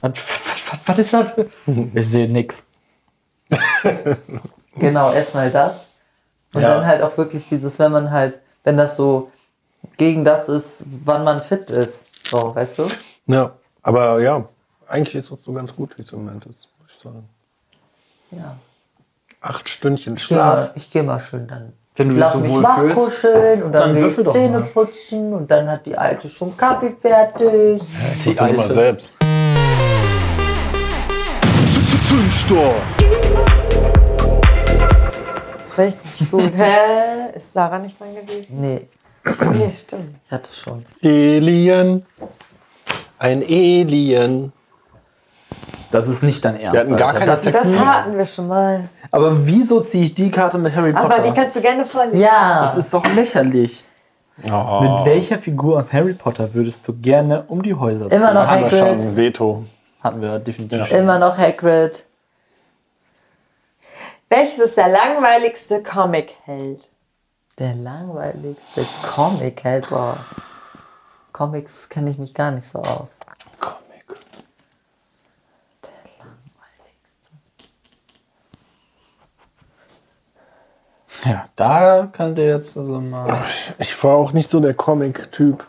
Was, 0.00 0.12
was, 0.14 0.88
was 0.88 0.98
ist 0.98 1.12
das? 1.12 1.34
Ich 1.94 2.08
sehe 2.08 2.28
nix. 2.28 2.66
Genau, 4.76 5.12
erstmal 5.12 5.50
das. 5.50 5.90
Und 6.54 6.62
Ja. 6.62 6.74
dann 6.76 6.86
halt 6.86 7.02
auch 7.02 7.16
wirklich 7.18 7.46
dieses, 7.48 7.78
wenn 7.78 7.92
man 7.92 8.10
halt, 8.10 8.40
wenn 8.64 8.76
das 8.78 8.96
so 8.96 9.30
gegen 9.98 10.24
das 10.24 10.48
ist, 10.48 10.86
wann 11.04 11.24
man 11.24 11.42
fit 11.42 11.68
ist. 11.70 12.06
So, 12.26 12.54
weißt 12.54 12.78
du? 12.78 12.90
Ja, 13.26 13.52
aber 13.82 14.20
ja, 14.22 14.48
eigentlich 14.88 15.14
ist 15.16 15.30
es 15.30 15.42
so 15.42 15.52
ganz 15.52 15.74
gut, 15.76 15.98
wie 15.98 16.02
es 16.02 16.12
im 16.12 16.24
Moment 16.24 16.46
ist, 16.46 16.68
muss 16.80 16.90
ich 16.90 17.02
sagen. 17.02 17.28
Ja. 18.30 18.56
Acht 19.42 19.68
Stündchen 19.68 20.14
Ich 20.16 20.26
gehe 20.28 20.38
Schlaf. 20.38 20.54
mal, 20.54 20.72
ich 20.74 20.88
geh 20.88 21.02
mal 21.02 21.20
schön 21.20 21.46
dann. 21.48 21.72
Wenn 21.94 22.08
du 22.08 22.14
Lass 22.16 22.32
so 22.32 22.40
mich 22.40 22.50
wohl 22.52 22.62
wach 22.62 22.78
fühlst, 22.78 22.96
kuscheln 22.96 23.62
und 23.64 23.72
dann, 23.72 23.92
dann 23.92 23.94
gehe 23.94 24.08
ich 24.08 24.26
Zähne 24.26 24.60
mal. 24.60 24.68
putzen 24.68 25.34
und 25.34 25.50
dann 25.50 25.68
hat 25.70 25.84
die 25.84 25.96
Alte 25.96 26.26
schon 26.28 26.56
Kaffee 26.56 26.94
fertig. 26.98 27.82
die 28.24 28.34
Tut 28.34 28.38
immer 28.48 28.62
alte. 28.62 28.72
selbst. 28.72 29.16
Zündstoff. 32.08 32.82
Richtig 35.78 36.30
gut. 36.30 36.52
Hä? 36.56 37.30
Ist 37.34 37.52
Sarah 37.52 37.78
nicht 37.78 37.98
dran 38.00 38.14
gewesen? 38.14 38.60
Nee, 38.60 38.86
Nee, 39.52 39.70
stimmt. 39.76 40.16
ich 40.24 40.32
hatte 40.32 40.50
schon. 40.52 40.84
Alien. 41.04 42.04
Ein 43.18 43.42
Alien. 43.42 44.52
Das 45.92 46.08
ist 46.08 46.22
nicht 46.22 46.44
dein 46.44 46.56
Ernst. 46.56 46.72
Wir 46.72 46.80
hatten 46.80 46.96
gar 46.96 47.08
Alter. 47.08 47.18
keine 47.20 47.30
das 47.30 47.42
Das 47.42 47.66
hatten 47.76 48.16
wir 48.16 48.26
schon 48.26 48.48
mal. 48.48 48.88
Aber 49.10 49.46
wieso 49.46 49.80
ziehe 49.80 50.04
ich 50.04 50.14
die 50.14 50.30
Karte 50.30 50.56
mit 50.58 50.74
Harry 50.74 50.92
Potter? 50.92 51.14
Aber 51.14 51.28
die 51.28 51.32
kannst 51.32 51.54
du 51.56 51.60
gerne 51.60 51.84
vorlesen. 51.84 52.18
Ja. 52.20 52.60
das 52.62 52.76
ist 52.76 52.92
doch 52.92 53.04
lächerlich. 53.06 53.84
Oh, 54.50 54.80
Mit 54.80 55.06
welcher 55.06 55.38
Figur 55.38 55.78
aus 55.78 55.92
Harry 55.92 56.14
Potter 56.14 56.54
würdest 56.54 56.88
du 56.88 56.94
gerne 56.94 57.44
um 57.48 57.62
die 57.62 57.74
Häuser 57.74 58.08
ziehen? 58.08 58.18
Immer 58.18 58.32
noch 58.32 58.46
haben 58.46 58.62
wir 58.62 58.70
schon 58.70 58.80
Hagrid. 58.80 59.02
ein 59.02 59.16
Veto. 59.16 59.64
Hatten 60.02 60.20
wir 60.22 60.38
definitiv. 60.38 60.90
Immer 60.90 61.18
noch 61.18 61.36
Hagrid. 61.36 62.04
Welches 64.30 64.58
ist 64.58 64.76
der 64.78 64.88
langweiligste 64.88 65.82
Comic-Held? 65.82 66.88
Der 67.58 67.74
langweiligste 67.74 68.86
Comic, 69.02 69.62
halt, 69.62 69.90
boah. 69.90 70.16
Comics 71.32 71.90
kenne 71.90 72.10
ich 72.10 72.16
mich 72.18 72.32
gar 72.32 72.50
nicht 72.50 72.66
so 72.66 72.78
aus. 72.78 73.16
Ja, 81.24 81.46
da 81.54 82.08
könnt 82.12 82.38
ihr 82.38 82.46
jetzt 82.46 82.76
also 82.76 83.00
mal. 83.00 83.38
Ich 83.78 84.02
war 84.02 84.16
auch 84.16 84.32
nicht 84.32 84.50
so 84.50 84.60
der 84.60 84.74
Comic-Typ. 84.74 85.64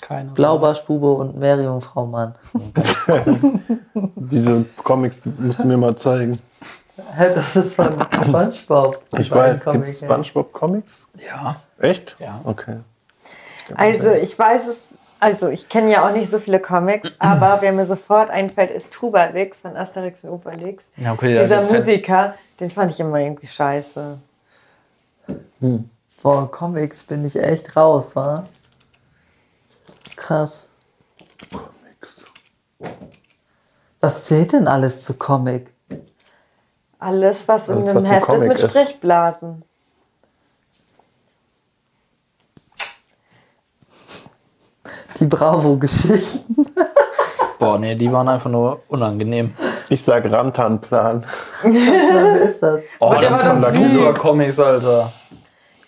Keine. 0.00 0.30
Blaubarschbube 0.30 1.12
und 1.12 1.38
Meerjungfrau 1.38 2.06
Mann. 2.06 2.34
Diese 4.16 4.64
Comics 4.82 5.28
musst 5.38 5.60
du 5.60 5.66
mir 5.66 5.76
mal 5.76 5.94
zeigen. 5.96 6.38
Hä, 7.14 7.34
das 7.34 7.54
ist 7.56 7.76
von 7.76 7.98
Spongebob. 8.22 9.02
Ich 9.18 9.30
weiß, 9.30 9.64
gibt 9.64 9.64
Comic, 9.64 9.88
es 9.88 10.00
ja. 10.00 10.06
SpongeBob-Comics? 10.06 11.08
Ja. 11.18 11.60
Echt? 11.78 12.16
Ja. 12.18 12.40
Okay. 12.44 12.78
Also 13.74 14.12
ich 14.12 14.38
weiß 14.38 14.66
es, 14.68 14.94
also 15.20 15.48
ich 15.48 15.68
kenne 15.68 15.90
ja 15.92 16.06
auch 16.06 16.12
nicht 16.12 16.30
so 16.30 16.38
viele 16.38 16.60
Comics, 16.60 17.12
aber 17.18 17.58
wer 17.60 17.72
mir 17.72 17.86
sofort 17.86 18.30
einfällt, 18.30 18.70
ist 18.70 18.92
Trubalix 18.92 19.60
von 19.60 19.76
Asterix 19.76 20.24
und 20.24 20.30
Obelix. 20.30 20.88
Ja, 20.96 21.12
okay, 21.12 21.34
ja, 21.34 21.42
Dieser 21.42 21.62
Musiker, 21.70 22.34
den 22.60 22.70
fand 22.70 22.90
ich 22.90 23.00
immer 23.00 23.18
irgendwie 23.18 23.46
scheiße. 23.46 24.18
Boah, 26.22 26.50
Comics 26.50 27.04
bin 27.04 27.24
ich 27.24 27.36
echt 27.36 27.76
raus, 27.76 28.16
wa? 28.16 28.46
Krass. 30.16 30.68
Was 34.00 34.26
zählt 34.26 34.52
denn 34.52 34.68
alles 34.68 35.04
zu 35.04 35.14
Comic? 35.14 35.72
Alles, 36.98 37.46
was 37.46 37.68
in 37.68 37.76
Alles, 37.76 37.88
einem 37.88 37.96
was 37.96 38.04
ein 38.04 38.10
Heft 38.10 38.28
ist 38.28 38.42
mit 38.42 38.60
ist. 38.60 38.70
Sprechblasen. 38.70 39.64
Die 45.20 45.26
Bravo-Geschichten. 45.26 46.66
Boah, 47.58 47.78
nee, 47.78 47.94
die 47.96 48.10
waren 48.12 48.28
einfach 48.28 48.50
nur 48.50 48.82
unangenehm. 48.88 49.52
Ich 49.88 50.02
sag 50.02 50.30
Rantanplan. 50.30 51.26
Wer 51.64 52.42
ist 52.42 52.62
das? 52.62 52.80
Oh, 53.00 53.10
der 53.10 53.20
das 53.22 53.46
war 53.46 53.56
sind 53.56 53.82
süß. 53.82 53.92
super 53.98 54.14
Comics, 54.14 54.60
Alter. 54.60 55.12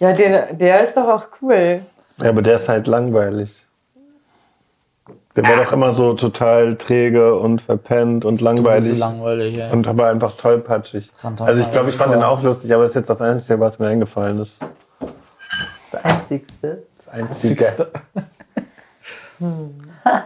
Ja, 0.01 0.13
der, 0.13 0.53
der 0.53 0.83
ist 0.83 0.97
doch 0.97 1.07
auch 1.07 1.27
cool. 1.43 1.83
Ja, 2.21 2.31
aber 2.31 2.43
der 2.43 2.57
ist 2.57 2.69
halt 2.69 2.87
langweilig. 2.87 3.67
Der 5.37 5.45
war 5.45 5.57
doch 5.65 5.73
immer 5.73 5.93
so 5.93 6.15
total 6.15 6.75
träge 6.75 7.37
und 7.37 7.61
verpennt 7.63 8.25
und 8.25 8.41
langweilig. 8.41 8.99
langweilig, 8.99 9.59
ey. 9.59 9.71
Und 9.71 9.87
aber 9.87 10.09
einfach 10.09 10.37
tollpatschig. 10.37 11.13
Rantanplan 11.23 11.49
Also 11.49 11.61
ich 11.61 11.71
glaube, 11.71 11.89
ich 11.89 11.97
fand 11.97 12.13
ist 12.13 12.17
den 12.17 12.25
auch 12.25 12.43
lustig, 12.43 12.75
aber 12.75 12.83
das 12.83 12.91
ist 12.91 12.97
jetzt 12.97 13.11
das 13.11 13.21
Einzige, 13.21 13.61
was 13.61 13.79
mir 13.79 13.87
eingefallen 13.87 14.41
ist. 14.41 14.59
Das 15.93 16.05
Einzigste. 16.05 16.83
Das 16.97 17.09
Einzige. 17.09 17.65
Siehste. 19.41 20.25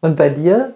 Und 0.00 0.16
bei 0.16 0.28
dir? 0.30 0.74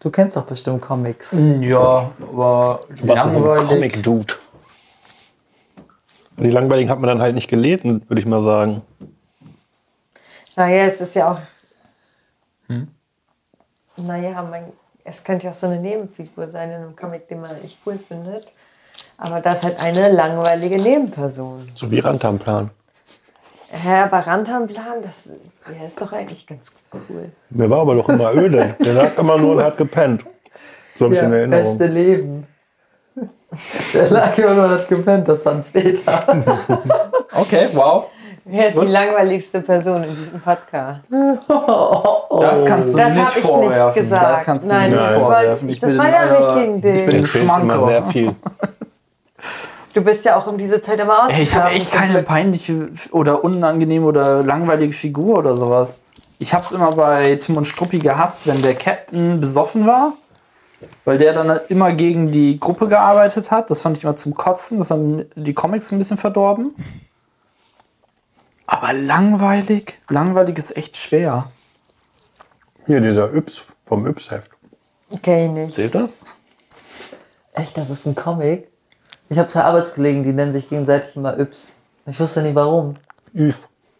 Du 0.00 0.10
kennst 0.10 0.36
doch 0.36 0.46
bestimmt 0.46 0.80
Comics. 0.80 1.36
Ja, 1.60 2.12
aber 2.20 2.80
Du 2.96 3.08
warst 3.08 3.32
so 3.32 3.38
ein 3.38 3.44
langweilig. 3.44 3.68
Comic-Dude. 3.68 4.34
Die 6.36 6.50
langweiligen 6.50 6.88
hat 6.88 7.00
man 7.00 7.08
dann 7.08 7.20
halt 7.20 7.34
nicht 7.34 7.48
gelesen, 7.48 8.02
würde 8.08 8.20
ich 8.20 8.26
mal 8.26 8.44
sagen. 8.44 8.82
Naja, 10.54 10.84
es 10.84 11.00
ist 11.00 11.14
ja 11.14 11.32
auch. 11.32 11.40
Hm? 12.68 12.86
Naja, 13.96 14.42
man, 14.42 14.64
es 15.02 15.24
könnte 15.24 15.46
ja 15.46 15.50
auch 15.50 15.56
so 15.56 15.66
eine 15.66 15.80
Nebenfigur 15.80 16.48
sein 16.48 16.70
in 16.70 16.76
einem 16.76 16.94
Comic, 16.94 17.26
den 17.28 17.40
man 17.40 17.60
nicht 17.60 17.78
cool 17.84 17.98
findet. 17.98 18.46
Aber 19.16 19.40
das 19.40 19.56
ist 19.56 19.64
halt 19.64 19.82
eine 19.82 20.12
langweilige 20.12 20.76
Nebenperson. 20.76 21.64
So 21.74 21.90
wie 21.90 21.98
Rantanplan. 21.98 22.70
Hä, 23.70 24.02
aber 24.04 24.18
Rantanplan, 24.26 25.02
das, 25.02 25.28
der 25.68 25.86
ist 25.86 26.00
doch 26.00 26.12
eigentlich 26.12 26.46
ganz 26.46 26.72
cool. 26.92 27.30
Der 27.50 27.68
war 27.68 27.80
aber 27.80 27.96
doch 27.96 28.08
immer 28.08 28.34
öde. 28.34 28.74
Der 28.84 28.94
lag 28.94 29.18
immer 29.18 29.36
nur 29.38 29.56
und 29.56 29.62
hat 29.62 29.76
gepennt. 29.76 30.24
So 30.98 31.04
habe 31.04 31.14
ich 31.16 31.22
in 31.22 31.32
Erinnerung. 31.32 31.64
beste 31.64 31.86
Leben. 31.86 32.46
Der 33.94 34.10
lag 34.10 34.36
immer 34.38 34.54
nur 34.54 34.64
und 34.64 34.70
hat 34.70 34.88
gepennt, 34.88 35.28
das 35.28 35.42
fand's 35.42 35.68
Peter. 35.68 36.22
Okay, 37.34 37.68
wow. 37.74 38.06
Wer 38.46 38.68
ist 38.68 38.80
die 38.80 38.86
langweiligste 38.86 39.60
Person 39.60 40.02
in 40.04 40.10
diesem 40.10 40.40
Podcast? 40.40 41.06
Das 42.40 42.64
kannst 42.64 42.94
du 42.94 42.98
Das 42.98 43.14
nicht 43.14 43.34
nicht 43.36 43.46
vorwerfen. 43.46 44.02
gesagt. 44.02 44.22
Das 44.30 44.44
kannst 44.44 44.70
du 44.70 44.74
Nein, 44.74 44.90
nicht 44.92 45.02
vorwerfen. 45.02 45.68
ich- 45.68 45.80
das 45.80 45.98
war 45.98 46.08
ja 46.08 46.38
nicht 46.38 46.54
gegen 46.54 46.80
dich. 46.80 46.94
Ich 47.02 47.06
bin 47.06 47.16
ein 47.18 47.26
Schmankerl. 47.26 47.84
sehr 47.88 48.02
viel. 48.04 48.34
Du 49.98 50.04
bist 50.04 50.24
ja 50.24 50.36
auch 50.36 50.46
um 50.46 50.58
diese 50.58 50.80
Zeit 50.80 51.00
immer 51.00 51.24
aus. 51.24 51.32
Ich 51.36 51.52
habe 51.56 51.70
echt 51.70 51.90
keine 51.90 52.22
peinliche 52.22 52.88
oder 53.10 53.42
unangenehme 53.42 54.06
oder 54.06 54.44
langweilige 54.44 54.92
Figur 54.92 55.38
oder 55.38 55.56
sowas. 55.56 56.02
Ich 56.38 56.54
hab's 56.54 56.70
immer 56.70 56.92
bei 56.92 57.34
Tim 57.34 57.56
und 57.56 57.64
Struppi 57.64 57.98
gehasst, 57.98 58.46
wenn 58.46 58.62
der 58.62 58.76
Captain 58.76 59.40
besoffen 59.40 59.88
war. 59.88 60.12
Weil 61.04 61.18
der 61.18 61.32
dann 61.32 61.58
immer 61.68 61.90
gegen 61.94 62.30
die 62.30 62.60
Gruppe 62.60 62.86
gearbeitet 62.86 63.50
hat. 63.50 63.72
Das 63.72 63.80
fand 63.80 63.96
ich 63.96 64.04
immer 64.04 64.14
zum 64.14 64.34
Kotzen. 64.34 64.78
Das 64.78 64.92
haben 64.92 65.24
die 65.34 65.52
Comics 65.52 65.90
ein 65.90 65.98
bisschen 65.98 66.16
verdorben. 66.16 66.76
Aber 68.68 68.92
langweilig? 68.92 69.98
Langweilig 70.08 70.58
ist 70.58 70.76
echt 70.76 70.96
schwer. 70.96 71.50
Hier, 72.86 73.00
dieser 73.00 73.34
Yps 73.34 73.64
vom 73.84 74.06
Yps-Heft. 74.06 74.48
Kenn 75.24 75.46
ich 75.46 75.50
nicht. 75.50 75.74
Zählt 75.74 75.96
das? 75.96 76.18
Echt, 77.54 77.76
das 77.76 77.90
ist 77.90 78.06
ein 78.06 78.14
Comic? 78.14 78.67
Ich 79.28 79.38
habe 79.38 79.48
zwei 79.48 79.62
Arbeitskollegen, 79.62 80.22
die 80.22 80.32
nennen 80.32 80.52
sich 80.52 80.68
gegenseitig 80.68 81.16
immer 81.16 81.38
Yps. 81.38 81.76
Ich 82.06 82.18
wusste 82.18 82.42
nie 82.42 82.54
warum. 82.54 82.96
Yps. 83.34 83.58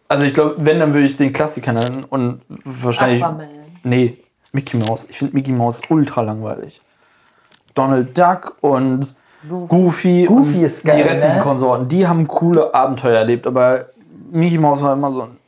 Also 0.08 0.24
ich 0.24 0.32
glaube, 0.32 0.54
wenn, 0.58 0.80
dann 0.80 0.94
würde 0.94 1.06
ich 1.06 1.16
den 1.16 1.32
Klassiker 1.32 1.72
nennen 1.72 2.04
und 2.04 2.40
wahrscheinlich... 2.48 3.22
Aquaman. 3.22 3.48
Nee, 3.84 4.18
Mickey 4.52 4.78
Mouse. 4.78 5.06
Ich 5.08 5.18
finde 5.18 5.34
Mickey 5.34 5.52
Mouse 5.52 5.82
ultra 5.90 6.22
langweilig. 6.22 6.80
Donald 7.74 8.16
Duck 8.16 8.56
und 8.60 9.14
Goofy, 9.68 10.24
Goofy 10.24 10.58
und 10.58 10.64
ist 10.64 10.84
geil, 10.84 10.96
die 10.96 11.02
restlichen 11.02 11.36
ne? 11.36 11.42
Konsorten, 11.42 11.86
die 11.86 12.08
haben 12.08 12.26
coole 12.26 12.74
Abenteuer 12.74 13.18
erlebt, 13.18 13.46
aber 13.46 13.86
Mickey 14.32 14.58
Mouse 14.58 14.82
war 14.82 14.94
immer 14.94 15.12
so 15.12 15.22
ein 15.22 15.38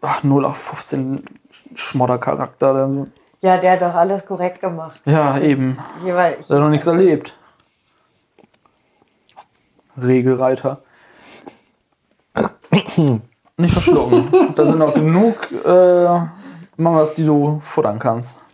ach, 0.00 0.22
0 0.22 0.44
auf 0.46 0.56
15 0.56 1.22
Schmoddercharakter. 1.74 3.06
Ja, 3.40 3.58
der 3.58 3.72
hat 3.72 3.82
doch 3.82 3.94
alles 3.94 4.24
korrekt 4.24 4.60
gemacht. 4.60 5.00
Ja, 5.04 5.38
eben. 5.38 5.76
Jeweils. 6.04 6.40
Ich, 6.40 6.46
Der 6.46 6.56
hat 6.56 6.62
noch 6.62 6.70
nichts 6.70 6.86
erlebt. 6.86 7.34
Regelreiter. 10.00 10.78
Nicht 13.56 13.72
verschlucken. 13.72 14.52
da 14.56 14.66
sind 14.66 14.78
noch 14.78 14.94
genug 14.94 15.36
äh, 15.64 16.18
Mangas, 16.76 17.14
die 17.14 17.24
du 17.26 17.60
futtern 17.60 17.98
kannst. 17.98 18.46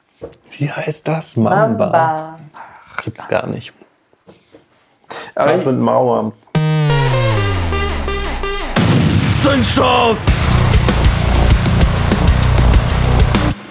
Wie 0.58 0.70
heißt 0.70 1.06
das? 1.06 1.36
Mamba. 1.36 1.86
Mamba. 1.86 2.36
Gibt's 3.04 3.28
gar 3.28 3.46
nicht. 3.46 3.72
Aber 5.34 5.52
Das 5.52 5.64
sind 5.64 5.80
Mauerms. 5.80 6.48
Zündstoff! 9.42 10.18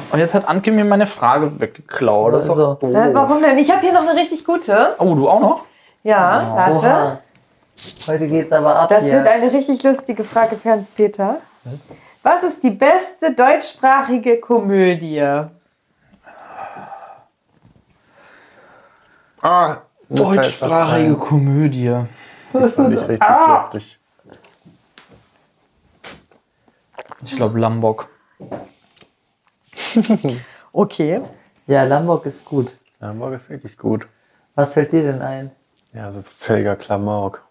Und 0.10 0.20
jetzt 0.20 0.34
hat 0.34 0.48
Anke 0.48 0.72
mir 0.72 0.86
meine 0.86 1.06
Frage 1.06 1.60
weggeklaut. 1.60 2.34
Das 2.34 2.46
ist 2.46 2.50
Also, 2.52 2.66
doch 2.74 2.80
doof. 2.80 2.92
Hä, 2.96 3.10
warum 3.12 3.42
denn? 3.42 3.58
Ich 3.58 3.70
habe 3.70 3.82
hier 3.82 3.92
noch 3.94 4.02
eine 4.08 4.16
richtig 4.16 4.46
gute. 4.46 4.96
Oh, 5.00 5.14
du 5.14 5.28
auch 5.30 5.42
noch? 5.42 5.66
Ja, 6.04 6.54
warte. 6.56 6.78
Oha. 6.80 7.20
Heute 8.08 8.28
geht's 8.28 8.52
aber 8.52 8.76
ab 8.80 8.90
Das 8.90 9.04
hier. 9.04 9.14
wird 9.14 9.28
eine 9.28 9.52
richtig 9.52 9.84
lustige 9.84 10.24
Frage 10.24 10.58
für 10.58 10.72
Hans-Peter. 10.72 11.38
Was 12.24 12.44
ist 12.44 12.64
die 12.64 12.72
beste 12.72 13.34
deutschsprachige 13.34 14.40
Komödie? 14.40 15.22
Ah, 19.42 19.78
Deutschsprachige. 20.10 21.16
Komödie. 21.16 22.04
Das 22.54 22.74
fand 22.74 22.94
ich 22.94 23.02
richtig 23.02 23.22
Ah! 23.22 23.62
lustig. 23.64 24.00
Ich 27.24 27.36
glaube 27.36 27.60
Lambok. 27.60 28.10
Okay. 30.74 31.22
Ja, 31.66 31.84
Lombok 31.86 32.26
ist 32.28 32.46
gut. 32.46 32.78
Morgen 33.00 33.34
ist 33.34 33.50
wirklich 33.50 33.78
gut. 33.78 34.06
Was 34.54 34.74
fällt 34.74 34.92
dir 34.92 35.02
denn 35.02 35.22
ein? 35.24 35.50
Ja, 35.92 36.08
das 36.12 36.26
ist 36.28 36.34
völliger 36.34 36.76
Klamauk. 36.76 37.44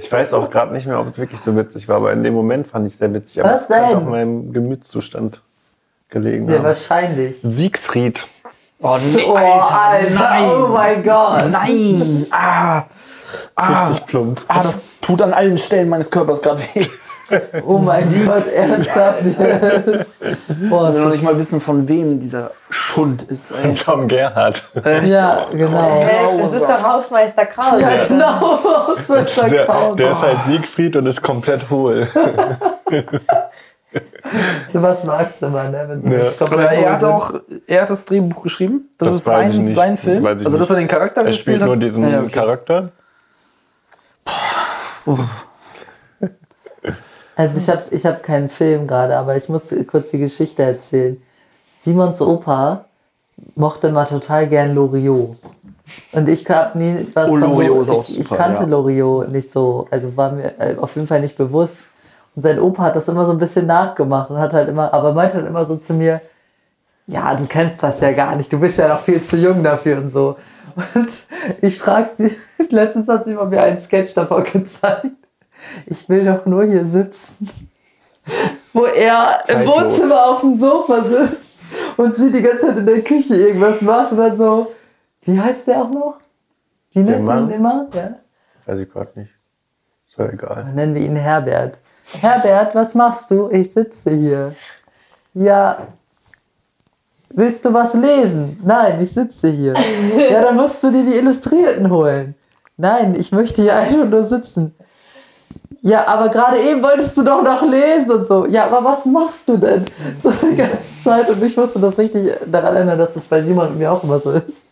Ich 0.00 0.10
weiß 0.10 0.34
auch 0.34 0.50
gerade 0.50 0.72
nicht 0.72 0.86
mehr, 0.86 0.98
ob 1.00 1.06
es 1.06 1.18
wirklich 1.18 1.40
so 1.40 1.56
witzig 1.56 1.88
war, 1.88 1.96
aber 1.96 2.12
in 2.12 2.22
dem 2.22 2.34
Moment 2.34 2.66
fand 2.66 2.86
ich 2.86 2.94
es 2.94 2.98
sehr 2.98 3.12
witzig. 3.14 3.42
Aber 3.44 3.54
Was 3.54 3.68
denn? 3.68 3.84
auch 3.96 4.04
meinem 4.04 4.52
Gemütszustand 4.52 5.40
gelegen 6.08 6.48
Ja, 6.50 6.56
haben. 6.58 6.64
wahrscheinlich. 6.64 7.36
Siegfried. 7.42 8.26
Oh, 8.80 8.98
nee, 9.00 9.24
Oh, 9.26 9.34
Alter, 9.36 10.64
oh 10.64 10.68
mein 10.68 11.02
Gott. 11.04 11.44
Nein! 11.50 12.26
Ah! 12.30 12.82
Ah, 13.54 13.86
Richtig 13.88 14.06
plump. 14.06 14.42
ah, 14.48 14.62
das 14.62 14.88
tut 15.00 15.22
an 15.22 15.32
allen 15.32 15.56
Stellen 15.56 15.88
meines 15.88 16.10
Körpers 16.10 16.42
gerade 16.42 16.60
weh. 16.74 16.86
Oh 17.64 17.78
mein 17.78 18.26
Gott, 18.26 18.46
ernsthaft. 18.52 19.22
Boah, 20.68 20.90
Ich 20.90 20.94
will 20.94 21.00
noch 21.02 21.04
das 21.04 21.12
nicht 21.12 21.22
mal 21.24 21.38
wissen, 21.38 21.60
von 21.60 21.88
wem 21.88 22.20
dieser 22.20 22.50
Schund 22.70 23.22
ist. 23.22 23.52
Ey. 23.52 23.74
Tom 23.84 24.06
Gerhardt. 24.08 24.62
Echt? 24.84 25.08
Ja, 25.08 25.46
genau. 25.52 26.00
Hey, 26.02 26.38
das 26.38 26.52
ist 26.54 26.62
doch 26.62 26.82
Hausmeister 26.82 27.46
Krause. 27.46 27.80
Ja, 27.80 28.04
genau. 28.06 28.58
Das 28.96 29.08
wird 29.08 29.36
Der, 29.50 29.64
verkauft. 29.64 29.98
der 29.98 30.10
ist 30.12 30.20
halt 30.22 30.38
Siegfried 30.44 30.96
und 30.96 31.06
ist 31.06 31.22
komplett 31.22 31.70
hohl. 31.70 32.06
Was 34.72 35.04
magst 35.04 35.42
du 35.42 35.48
mal, 35.48 35.70
ne? 35.70 35.84
Wenn 35.86 36.02
du 36.02 36.16
Ja. 36.16 36.30
Aber 36.40 36.62
er 36.64 36.92
hat 36.94 37.04
auch, 37.04 37.34
er 37.66 37.82
hat 37.82 37.90
das 37.90 38.04
Drehbuch 38.06 38.42
geschrieben. 38.42 38.88
Das, 38.98 39.08
Das 39.08 39.16
ist 39.16 39.24
sein, 39.24 39.64
nicht. 39.66 39.76
sein 39.76 39.96
Film. 39.96 40.24
Also, 40.26 40.58
dass 40.58 40.70
er 40.70 40.76
den 40.76 40.88
Charakter 40.88 41.20
Er 41.22 41.26
gespielt 41.28 41.56
spielt 41.58 41.66
nur 41.66 41.74
hat. 41.76 41.82
diesen 41.82 42.10
Ja, 42.10 42.20
okay. 42.20 42.30
Charakter. 42.30 42.90
Also 47.34 47.58
ich 47.58 47.68
habe 47.68 47.82
ich 47.90 48.04
hab 48.04 48.22
keinen 48.22 48.48
Film 48.48 48.86
gerade, 48.86 49.16
aber 49.16 49.36
ich 49.36 49.48
muss 49.48 49.74
kurz 49.86 50.10
die 50.10 50.18
Geschichte 50.18 50.62
erzählen. 50.62 51.20
Simons 51.80 52.20
Opa 52.20 52.84
mochte 53.54 53.90
mal 53.90 54.04
total 54.04 54.46
gern 54.46 54.74
Loriot. 54.74 55.36
Und 56.12 56.28
ich 56.28 56.48
habe 56.48 56.78
nie 56.78 57.06
was 57.14 57.28
Oh, 57.28 57.32
von 57.32 57.40
Loriot 57.40 57.88
ich, 57.88 58.20
ich 58.20 58.28
kannte 58.28 58.60
ja. 58.60 58.66
Loriot 58.66 59.30
nicht 59.30 59.50
so, 59.50 59.86
also 59.90 60.16
war 60.16 60.32
mir 60.32 60.58
äh, 60.58 60.76
auf 60.76 60.94
jeden 60.94 61.06
Fall 61.06 61.20
nicht 61.20 61.36
bewusst. 61.36 61.82
Und 62.34 62.42
sein 62.42 62.60
Opa 62.60 62.84
hat 62.84 62.96
das 62.96 63.08
immer 63.08 63.26
so 63.26 63.32
ein 63.32 63.38
bisschen 63.38 63.66
nachgemacht 63.66 64.30
und 64.30 64.38
hat 64.38 64.52
halt 64.52 64.68
immer, 64.68 64.92
aber 64.92 65.12
meinte 65.12 65.38
dann 65.38 65.46
immer 65.46 65.66
so 65.66 65.76
zu 65.76 65.94
mir, 65.94 66.20
ja, 67.06 67.34
du 67.34 67.46
kennst 67.46 67.82
das 67.82 68.00
ja 68.00 68.12
gar 68.12 68.36
nicht, 68.36 68.52
du 68.52 68.60
bist 68.60 68.78
ja 68.78 68.88
noch 68.88 69.00
viel 69.00 69.20
zu 69.22 69.36
jung 69.36 69.62
dafür 69.62 69.98
und 69.98 70.08
so. 70.08 70.36
Und 70.94 71.10
ich 71.60 71.78
fragte 71.78 72.28
sie, 72.28 72.36
letztens 72.74 73.08
hat 73.08 73.24
sie 73.24 73.34
mal 73.34 73.46
mir 73.46 73.62
einen 73.62 73.78
Sketch 73.78 74.14
davon 74.14 74.44
gezeigt. 74.44 75.21
Ich 75.86 76.08
will 76.08 76.24
doch 76.24 76.46
nur 76.46 76.64
hier 76.64 76.84
sitzen. 76.84 77.48
Wo 78.72 78.84
er 78.84 79.40
im 79.48 79.54
Zeitlos. 79.56 79.74
Wohnzimmer 79.74 80.26
auf 80.26 80.40
dem 80.40 80.54
Sofa 80.54 81.02
sitzt 81.02 81.58
und 81.96 82.16
sie 82.16 82.30
die 82.30 82.42
ganze 82.42 82.66
Zeit 82.66 82.78
in 82.78 82.86
der 82.86 83.02
Küche 83.02 83.34
irgendwas 83.34 83.82
macht 83.82 84.12
und 84.12 84.18
dann 84.18 84.36
so, 84.36 84.72
wie 85.22 85.40
heißt 85.40 85.68
der 85.68 85.82
auch 85.82 85.90
noch? 85.90 86.18
Wie 86.92 87.00
nennt 87.00 87.26
sie 87.26 87.32
ihn 87.32 87.50
immer? 87.50 87.88
Ja. 87.94 88.16
Weiß 88.66 88.80
ich 88.80 88.90
gerade 88.90 89.18
nicht. 89.18 89.32
Ist 90.08 90.18
ja 90.18 90.28
egal. 90.28 90.64
Dann 90.64 90.74
nennen 90.74 90.94
wir 90.94 91.02
ihn 91.02 91.16
Herbert. 91.16 91.78
Herbert, 92.20 92.74
was 92.74 92.94
machst 92.94 93.30
du? 93.30 93.50
Ich 93.50 93.72
sitze 93.72 94.10
hier. 94.10 94.54
Ja. 95.34 95.88
Willst 97.30 97.64
du 97.64 97.72
was 97.72 97.94
lesen? 97.94 98.60
Nein, 98.62 99.00
ich 99.00 99.12
sitze 99.12 99.48
hier. 99.48 99.74
Ja, 100.30 100.42
dann 100.42 100.56
musst 100.56 100.82
du 100.84 100.90
dir 100.90 101.04
die 101.04 101.16
Illustrierten 101.16 101.90
holen. 101.90 102.34
Nein, 102.76 103.14
ich 103.14 103.32
möchte 103.32 103.62
hier 103.62 103.76
einfach 103.76 104.06
nur 104.06 104.24
sitzen. 104.24 104.74
Ja, 105.84 106.06
aber 106.06 106.28
gerade 106.28 106.60
eben 106.60 106.80
wolltest 106.80 107.16
du 107.16 107.24
doch 107.24 107.42
noch 107.42 107.62
lesen 107.62 108.10
und 108.12 108.24
so. 108.24 108.46
Ja, 108.46 108.66
aber 108.66 108.84
was 108.84 109.04
machst 109.04 109.48
du 109.48 109.56
denn? 109.56 109.84
So 110.22 110.30
die 110.30 110.54
ganze 110.54 111.02
Zeit. 111.02 111.28
Und 111.28 111.42
ich 111.42 111.56
musste 111.56 111.80
das 111.80 111.98
richtig 111.98 112.30
daran 112.46 112.76
erinnern, 112.76 112.98
dass 112.98 113.14
das 113.14 113.26
bei 113.26 113.42
Simon 113.42 113.68
und 113.68 113.78
mir 113.78 113.90
auch 113.90 114.02
immer 114.04 114.18
so 114.18 114.30
ist. 114.30 114.64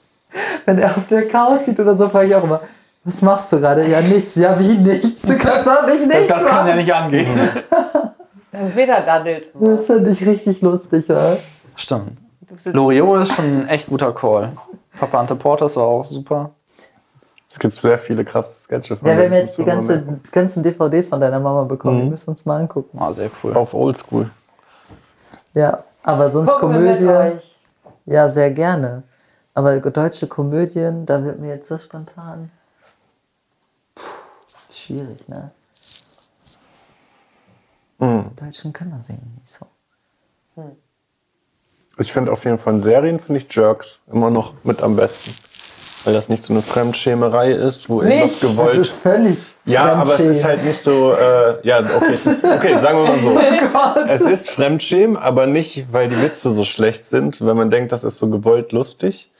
Wenn 0.64 0.78
er 0.78 0.96
auf 0.96 1.08
der 1.08 1.26
Couch 1.26 1.58
sieht 1.58 1.80
oder 1.80 1.96
so, 1.96 2.08
frage 2.08 2.28
ich 2.28 2.34
auch 2.36 2.44
immer, 2.44 2.60
was 3.02 3.22
machst 3.22 3.52
du 3.52 3.58
gerade? 3.58 3.88
Ja, 3.88 4.00
nichts. 4.00 4.36
Ja, 4.36 4.56
wie 4.60 4.74
nichts? 4.74 5.22
Du 5.22 5.36
kannst 5.36 5.66
doch 5.66 5.84
nicht 5.84 6.06
nichts 6.06 6.28
Das 6.28 6.46
kann 6.46 6.68
ja 6.68 6.76
nicht 6.76 6.94
angehen. 6.94 7.26
Dann 8.52 8.76
wieder 8.76 9.00
daddelt. 9.00 9.50
Das 9.54 9.86
finde 9.86 10.10
ich 10.10 10.24
richtig 10.24 10.60
lustig, 10.60 11.08
ja. 11.08 11.36
Stimmt. 11.74 12.18
Loriot 12.66 13.22
ist 13.22 13.32
schon 13.34 13.44
ein 13.44 13.68
echt 13.68 13.88
guter 13.88 14.12
Call. 14.12 14.52
Papa 14.98 15.20
Ante 15.20 15.34
Portas 15.34 15.76
war 15.76 15.84
auch 15.84 16.04
super. 16.04 16.50
Es 17.50 17.58
gibt 17.58 17.78
sehr 17.78 17.98
viele 17.98 18.24
krasse 18.24 18.54
Sketche 18.54 18.96
von 18.96 19.08
Ja, 19.08 19.16
wir 19.16 19.24
haben 19.24 19.32
jetzt 19.32 19.58
die 19.58 19.64
ganze, 19.64 19.98
die 20.00 20.30
ganzen 20.30 20.62
DVDs 20.62 21.08
von 21.08 21.20
deiner 21.20 21.40
Mama 21.40 21.64
bekommen. 21.64 22.02
Die 22.02 22.08
müssen 22.08 22.28
wir 22.28 22.30
uns 22.30 22.46
mal 22.46 22.60
angucken. 22.60 22.96
Ah, 23.00 23.12
sehr 23.12 23.30
cool. 23.42 23.54
Auf 23.54 23.74
Oldschool. 23.74 24.30
Ja, 25.54 25.82
aber 26.04 26.30
sonst 26.30 26.58
Gucken 26.58 26.74
wir 26.74 26.92
mit 26.92 26.98
Komödie. 26.98 27.34
euch. 27.36 27.56
Ja, 28.06 28.28
sehr 28.30 28.52
gerne. 28.52 29.02
Aber 29.52 29.80
deutsche 29.80 30.28
Komödien, 30.28 31.06
da 31.06 31.24
wird 31.24 31.40
mir 31.40 31.48
jetzt 31.48 31.68
so 31.68 31.76
spontan. 31.76 32.52
Puh, 33.96 34.02
schwierig, 34.72 35.28
ne? 35.28 35.50
Die 38.00 38.36
Deutschen 38.36 38.72
können 38.72 38.92
das 38.96 39.08
irgendwie 39.10 39.40
nicht 39.40 39.48
so. 39.48 39.66
Ich 41.98 42.12
finde 42.12 42.32
auf 42.32 42.44
jeden 42.44 42.58
Fall 42.58 42.74
in 42.74 42.80
Serien 42.80 43.20
finde 43.20 43.40
ich 43.40 43.54
Jerks 43.54 44.00
immer 44.10 44.30
noch 44.30 44.54
mit 44.64 44.82
am 44.82 44.96
besten. 44.96 45.34
Weil 46.04 46.14
das 46.14 46.28
nicht 46.30 46.42
so 46.42 46.54
eine 46.54 46.62
Fremdschämerei 46.62 47.52
ist, 47.52 47.88
wo 47.90 48.00
irgendwas 48.00 48.30
Nicht? 48.30 48.42
Das 48.42 48.50
gewollt. 48.50 48.78
ist 48.78 48.92
völlig. 48.92 49.38
ja, 49.66 49.92
aber 49.92 50.02
es 50.02 50.20
ist 50.20 50.44
halt 50.44 50.64
nicht 50.64 50.80
so, 50.80 51.12
äh, 51.12 51.58
ja, 51.62 51.80
okay, 51.80 52.12
es 52.14 52.24
ist, 52.24 52.44
okay, 52.44 52.78
sagen 52.78 52.98
wir 52.98 53.04
mal 53.04 53.18
so. 53.18 53.30
Gott. 53.72 54.08
Es 54.08 54.22
ist 54.22 54.50
Fremdschämen, 54.50 55.18
aber 55.18 55.46
nicht, 55.46 55.92
weil 55.92 56.08
die 56.08 56.20
Witze 56.22 56.52
so 56.54 56.64
schlecht 56.64 57.04
sind, 57.04 57.44
weil 57.44 57.54
man 57.54 57.70
denkt, 57.70 57.92
das 57.92 58.04
ist 58.04 58.16
so 58.16 58.28
gewollt 58.28 58.72
lustig, 58.72 59.30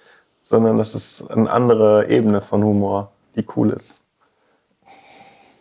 sondern 0.41 0.77
das 0.77 0.95
ist 0.95 1.31
eine 1.31 1.51
andere 1.51 2.09
Ebene 2.09 2.43
von 2.43 2.63
Humor, 2.63 3.11
die 3.37 3.47
cool 3.57 3.71
ist. 3.71 4.05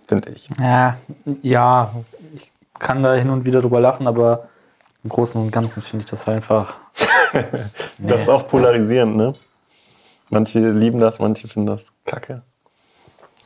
Finde 0.08 0.32
ich. 0.32 0.48
Ja, 0.60 0.98
ja, 1.42 1.94
ich 2.34 2.52
kann 2.78 3.04
da 3.04 3.14
hin 3.14 3.30
und 3.30 3.46
wieder 3.46 3.62
drüber 3.62 3.80
lachen, 3.80 4.06
aber 4.08 4.50
im 5.04 5.12
Großen 5.12 5.42
und 5.42 5.52
Ganzen 5.52 5.82
finde 5.82 6.04
ich 6.04 6.10
das 6.10 6.28
halt 6.28 6.38
einfach. 6.38 6.76
Das 8.00 8.22
ist 8.22 8.30
auch 8.30 8.48
polarisierend, 8.48 9.16
ne? 9.16 9.36
Manche 10.30 10.60
lieben 10.60 11.00
das, 11.00 11.20
manche 11.20 11.48
finden 11.48 11.68
das 11.68 11.88
kacke. 12.06 12.44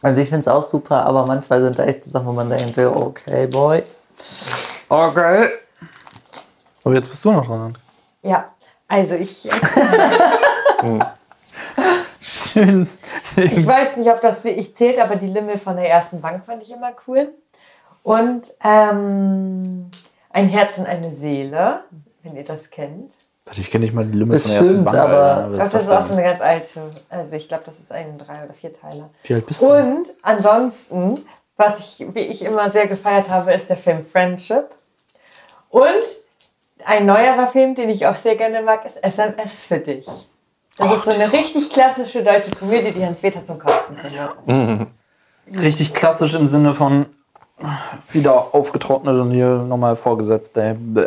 Also 0.02 0.22
ich 0.22 0.28
finde 0.28 0.42
es 0.42 0.48
auch 0.50 0.64
super, 0.64 1.06
aber 1.06 1.26
manchmal 1.26 1.62
sind 1.62 1.80
da 1.80 1.86
echt 1.86 2.04
Sachen, 2.04 2.28
wo 2.28 2.34
man 2.34 2.50
denkt, 2.50 2.76
so, 2.76 2.94
okay, 2.94 3.48
boy. 3.48 3.84
Okay. 4.90 5.50
Aber 6.84 6.96
jetzt 6.96 7.10
bist 7.10 7.24
du 7.24 7.32
noch 7.32 7.46
dran. 7.46 7.78
Ja, 8.22 8.54
also 8.88 9.16
ich, 9.16 9.50
Schön. 12.54 12.88
ich 13.38 13.66
weiß 13.66 13.98
nicht, 13.98 14.10
ob 14.10 14.22
das 14.22 14.44
wie 14.44 14.50
ich 14.50 14.76
zählt, 14.76 15.00
aber 15.00 15.16
die 15.16 15.28
Limmel 15.28 15.58
von 15.58 15.78
der 15.78 15.90
ersten 15.90 16.20
Bank 16.22 16.46
fand 16.46 16.62
ich 16.64 16.72
immer 16.72 16.92
cool. 17.08 17.34
Und 18.04 18.54
ähm, 18.64 19.90
ein 20.30 20.50
Herz 20.50 20.78
und 20.78 20.86
eine 20.86 21.14
Seele, 21.14 21.86
wenn 22.22 22.36
ihr 22.36 22.44
das 22.44 22.70
kennt. 22.70 23.16
Warte, 23.46 23.60
ich 23.60 23.70
kenne 23.72 23.84
nicht 23.86 23.94
mal 23.94 24.06
die 24.06 24.18
Limits 24.18 24.44
von 24.44 24.52
der 24.52 24.60
ersten 24.62 24.84
Bank. 24.84 24.98
aber- 24.98 25.14
Alter. 25.18 25.44
Ich 25.44 25.50
glaube, 25.50 25.58
das 25.58 25.74
ist 25.76 25.82
ist 25.84 25.90
auch 25.92 25.96
das 25.98 26.08
so 26.08 26.14
eine 26.14 26.24
ganz 26.24 26.42
alte. 26.42 26.82
Also 27.10 27.36
ich 27.36 27.48
glaube, 27.50 27.64
das 27.66 27.80
ist 27.80 27.92
ein 27.92 28.18
drei 28.18 28.44
oder 28.46 28.54
vier 28.54 28.72
Teiler. 28.74 29.10
Wie 29.24 29.34
alt 29.34 29.46
bist 29.46 29.62
du? 29.62 29.68
Und 29.70 30.14
ansonsten, 30.22 31.20
was 31.58 31.80
ich, 31.80 32.06
wie 32.16 32.22
ich 32.22 32.44
immer 32.46 32.70
sehr 32.70 32.88
gefeiert 32.88 33.30
habe, 33.30 33.54
ist 33.54 33.70
der 33.70 33.78
Film 33.78 34.06
Friendship. 34.06 34.70
Und 35.70 36.04
ein 36.86 37.06
neuerer 37.06 37.48
Film, 37.48 37.76
den 37.76 37.90
ich 37.90 38.06
auch 38.08 38.18
sehr 38.18 38.36
gerne 38.36 38.62
mag, 38.62 38.86
ist 38.86 39.04
SMS 39.04 39.66
für 39.66 39.80
dich. 39.80 40.06
Das 40.78 40.92
ist 40.96 41.04
so 41.06 41.12
eine 41.12 41.32
richtig 41.32 41.70
klassische 41.70 42.24
deutsche 42.24 42.52
Komödie, 42.52 42.92
die 42.92 43.06
Hans-Peter 43.06 43.44
zum 43.46 43.60
Kotzen 43.60 43.96
findet. 43.98 44.88
Richtig 45.62 45.94
klassisch 45.94 46.34
im 46.34 46.48
Sinne 46.48 46.74
von 46.74 47.06
wieder 48.12 48.54
aufgetrocknet 48.56 49.16
und 49.16 49.32
hier 49.32 49.58
nochmal 49.58 49.96
vorgesetzt. 49.96 50.58
Ey. 50.58 50.74
Bäh. 50.74 51.06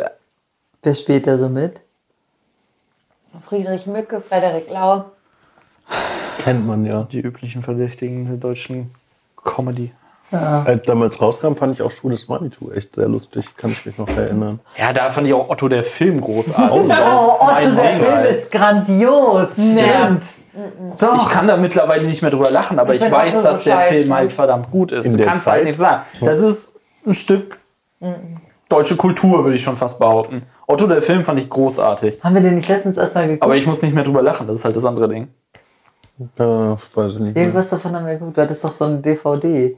Wer 0.83 0.93
spielt 0.93 1.27
da 1.27 1.37
so 1.37 1.49
mit? 1.49 1.81
Friedrich 3.41 3.87
Mücke, 3.87 4.21
Frederik 4.21 4.69
Lau. 4.69 5.05
Kennt 6.43 6.65
man 6.67 6.85
ja. 6.85 7.03
Die 7.03 7.19
üblichen 7.19 7.61
Verdächtigen 7.61 8.25
der 8.25 8.37
deutschen 8.37 8.91
Comedy. 9.43 9.91
Als 10.29 10.85
damals 10.85 11.21
rauskam, 11.21 11.53
fand 11.55 11.73
ich 11.73 11.81
auch 11.81 11.89
Schuh 11.91 12.09
des 12.09 12.27
Manitou 12.27 12.71
echt 12.71 12.95
sehr 12.95 13.07
lustig. 13.07 13.45
Kann 13.55 13.71
ich 13.71 13.85
mich 13.85 13.97
noch 13.97 14.09
erinnern. 14.09 14.59
Ja, 14.77 14.91
da 14.91 15.09
fand 15.09 15.25
ich 15.25 15.33
auch 15.33 15.49
Otto 15.49 15.69
der 15.69 15.85
Film 15.85 16.19
großartig. 16.19 16.81
Oh, 16.81 17.45
Otto, 17.45 17.71
der 17.71 17.91
Ding 17.91 17.99
Film 18.01 18.13
halt. 18.15 18.29
ist 18.29 18.51
grandios. 18.51 19.53
Stimmt. 19.53 20.25
Doch. 20.99 21.15
Ich 21.27 21.29
kann 21.33 21.47
da 21.47 21.55
mittlerweile 21.55 22.03
nicht 22.03 22.21
mehr 22.21 22.31
drüber 22.31 22.51
lachen, 22.51 22.77
aber 22.77 22.93
ich, 22.93 23.01
find 23.03 23.13
weiß, 23.13 23.35
Otto 23.35 23.43
dass 23.43 23.63
so 23.63 23.69
der 23.69 23.77
scheiße. 23.77 23.93
Film 23.93 24.13
halt 24.13 24.31
verdammt 24.33 24.69
gut 24.69 24.91
ist. 24.91 25.05
In 25.05 25.17
Du 25.17 25.23
kannst 25.23 25.45
halt 25.47 25.59
Zeit? 25.59 25.65
nicht 25.65 25.77
sagen. 25.79 26.03
Das 26.19 26.41
ist 26.41 26.81
ein 27.05 27.13
Stück 27.13 27.59
deutsche 28.69 28.95
Kultur, 28.95 29.43
würde 29.43 29.55
ich 29.55 29.61
schon 29.63 29.75
fast 29.75 29.99
behaupten. 29.99 30.43
Otto 30.67 30.87
der 30.87 31.01
Film 31.01 31.23
fand 31.23 31.39
ich 31.39 31.49
großartig. 31.49 32.23
Haben 32.23 32.35
wir 32.35 32.41
den 32.41 32.55
nicht 32.55 32.67
letztens 32.69 32.97
erstmal 32.97 33.25
geguckt? 33.27 33.43
Aber 33.43 33.55
ich 33.55 33.65
muss 33.67 33.81
nicht 33.81 33.93
mehr 33.95 34.03
drüber 34.03 34.21
lachen, 34.21 34.47
das 34.47 34.59
ist 34.59 34.65
halt 34.65 34.75
das 34.75 34.85
andere 34.85 35.07
Ding. 35.09 35.27
Ja, 36.37 36.77
weiß 36.93 37.13
ich 37.13 37.19
nicht. 37.19 37.35
Mehr. 37.35 37.43
Irgendwas 37.43 37.69
davon 37.69 37.95
haben 37.95 38.05
wir 38.05 38.13
geguckt. 38.15 38.37
Du 38.37 38.41
hattest 38.41 38.63
doch 38.63 38.73
so 38.73 38.85
eine 38.85 38.97
DVD. 38.99 39.77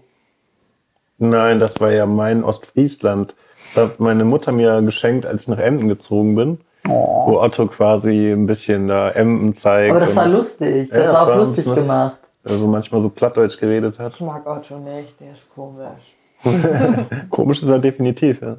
Nein, 1.18 1.60
das 1.60 1.80
war 1.82 1.92
ja 1.92 2.06
mein 2.06 2.44
Ostfriesland. 2.44 3.36
Das 3.76 3.90
hat 3.92 4.00
meine 4.00 4.24
Mutter 4.24 4.52
mir 4.54 4.82
geschenkt, 4.82 5.26
als 5.26 5.44
ich 5.44 5.48
nach 5.50 5.58
Emden 5.58 5.88
gezogen 5.90 6.36
bin. 6.36 6.60
Wo 6.86 7.40
Otto 7.42 7.68
quasi 7.68 8.32
ein 8.32 8.46
bisschen 8.46 8.88
da 8.88 9.12
Emden 9.12 9.52
zeigt. 9.52 9.92
Aber 9.92 10.00
das 10.00 10.16
war 10.16 10.28
lustig. 10.30 10.90
Das 10.90 11.04
Ja, 11.06 11.14
war 11.14 11.22
auch 11.24 11.28
war 11.28 11.34
ein 11.34 11.40
lustig 11.40 11.66
bisschen- 11.66 11.82
gemacht. 11.82 12.20
Also 12.46 12.68
manchmal 12.68 13.02
so 13.02 13.10
plattdeutsch 13.10 13.60
geredet 13.60 14.00
hat. 14.00 14.14
Ich 14.14 14.22
mag 14.22 14.48
Otto 14.48 14.80
nicht, 14.80 15.20
der 15.20 15.32
ist 15.34 15.54
komisch. 15.54 16.16
Komisch 17.30 17.62
ist 17.62 17.68
er 17.68 17.80
definitiv, 17.80 18.42
ja. 18.42 18.56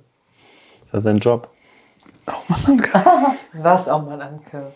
Das 0.92 0.98
ist 0.98 1.04
sein 1.04 1.18
Job. 1.18 1.48
Was 3.54 3.88
auch 3.88 4.04
mal 4.04 4.20
Anke. 4.20 4.66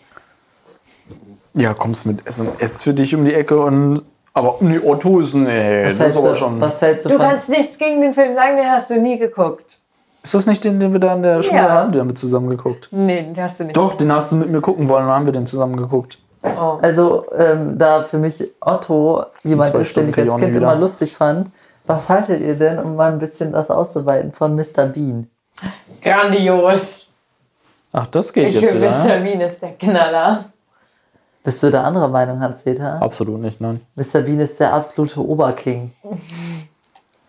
Ja, 1.57 1.73
kommst 1.73 2.05
mit 2.05 2.25
Essen 2.27 2.49
Ess 2.59 2.81
für 2.83 2.93
dich 2.93 3.15
um 3.15 3.23
die 3.23 3.33
Ecke 3.33 3.57
und. 3.61 4.01
Aber 4.33 4.55
nee, 4.59 4.77
Otto 4.83 5.21
ist 5.21 5.35
nee, 5.35 5.85
Was 5.85 5.93
das 5.93 5.99
hältst, 5.99 6.17
ist 6.17 6.17
aber 6.17 6.29
du, 6.29 6.35
schon. 6.35 6.59
was 6.61 6.81
hältst 6.81 7.05
du, 7.05 7.09
Du 7.09 7.15
von. 7.17 7.25
kannst 7.25 7.47
nichts 7.47 7.77
gegen 7.77 8.01
den 8.01 8.13
Film 8.13 8.35
sagen, 8.35 8.57
den 8.57 8.65
hast 8.69 8.89
du 8.89 8.99
nie 8.99 9.17
geguckt. 9.17 9.79
Ist 10.23 10.33
das 10.33 10.45
nicht 10.47 10.63
den, 10.65 10.79
den 10.81 10.91
wir 10.91 10.99
da 10.99 11.13
in 11.15 11.23
der 11.23 11.41
Schule 11.43 11.57
Ja. 11.61 11.69
haben? 11.69 11.93
Den 11.93 12.01
haben 12.01 12.09
wir 12.09 12.15
zusammen 12.15 12.49
geguckt. 12.49 12.89
Nee, 12.91 13.21
den 13.21 13.41
hast 13.41 13.59
du 13.59 13.63
nicht. 13.63 13.77
Doch, 13.77 13.93
den 13.93 14.11
hast 14.11 14.33
du 14.33 14.35
mit 14.35 14.49
mir 14.49 14.59
gucken 14.59 14.89
wollen, 14.89 15.05
dann 15.05 15.13
haben 15.15 15.25
wir 15.27 15.31
den 15.31 15.45
zusammen 15.45 15.77
geguckt. 15.77 16.17
Oh. 16.43 16.79
Also, 16.81 17.25
ähm, 17.37 17.77
da 17.77 18.01
für 18.03 18.17
mich 18.17 18.43
Otto 18.59 19.23
jemand 19.43 19.69
ist, 19.69 19.73
den 19.75 19.81
ich 19.83 19.87
Stunden 19.89 20.07
als 20.09 20.15
krieg 20.15 20.25
ich 20.25 20.31
auch 20.33 20.37
Kind 20.39 20.51
nie 20.51 20.57
immer 20.57 20.71
wieder. 20.71 20.79
lustig 20.81 21.15
fand. 21.15 21.49
Was 21.85 22.09
haltet 22.09 22.41
ihr 22.41 22.55
denn, 22.55 22.79
um 22.79 22.95
mal 22.97 23.13
ein 23.13 23.19
bisschen 23.19 23.53
das 23.53 23.69
auszuweiten, 23.69 24.33
von 24.33 24.55
Mr. 24.55 24.87
Bean? 24.87 25.27
Grandios. 26.05 27.07
Ach, 27.91 28.05
das 28.07 28.31
geht 28.31 28.49
Ich 28.49 28.61
jetzt 28.61 28.75
wieder. 28.75 28.89
Mr. 28.91 29.07
ne? 29.17 29.19
Bean 29.23 29.41
ist 29.41 29.59
der 29.61 29.71
Knaller. 29.73 30.45
Bist 31.43 31.63
du 31.63 31.69
da 31.69 31.83
anderer 31.83 32.07
Meinung, 32.07 32.39
Hans-Peter? 32.39 33.01
Absolut 33.01 33.39
nicht, 33.41 33.59
nein. 33.61 33.81
Mr. 33.95 34.21
Bean 34.21 34.39
ist 34.39 34.59
der 34.59 34.73
absolute 34.73 35.19
Oberking. 35.25 35.93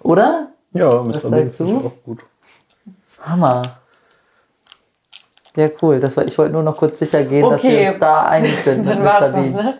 Oder? 0.01 0.48
Ja, 0.73 0.90
Was 1.07 1.23
Mr. 1.24 1.31
sagst 1.31 1.59
Bean 1.59 1.81
du? 1.81 1.86
auch 1.86 2.05
gut. 2.05 2.20
Hammer. 3.23 3.62
Ja, 5.57 5.69
cool. 5.81 5.98
Das 6.01 6.16
war, 6.16 6.24
ich 6.27 6.36
wollte 6.36 6.53
nur 6.53 6.62
noch 6.62 6.77
kurz 6.77 6.98
sicher 6.98 7.24
gehen, 7.24 7.48
dass 7.48 7.65
Okay. 7.65 7.81
wir 7.85 7.89
uns 7.89 7.98
da 7.98 8.27
einig 8.27 8.57
sind 8.62 8.85
mit 8.85 8.94
Dann 8.98 9.03
Mr. 9.03 9.20
das, 9.20 9.32
Bean. 9.32 9.53
ne? 9.53 9.74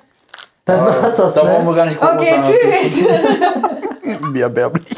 Dann 0.65 0.81
war's 0.81 1.17
das, 1.17 1.33
Da 1.35 1.43
brauchen 1.45 1.65
wir 1.67 1.71
ne? 1.73 1.77
gar 1.77 1.87
nicht 1.87 2.01
groß 2.01 2.11
Okay, 2.13 2.43
sagen. 2.43 2.55
tschüss. 2.61 4.33
Wie 4.33 4.41
erbärmlich. 4.41 4.97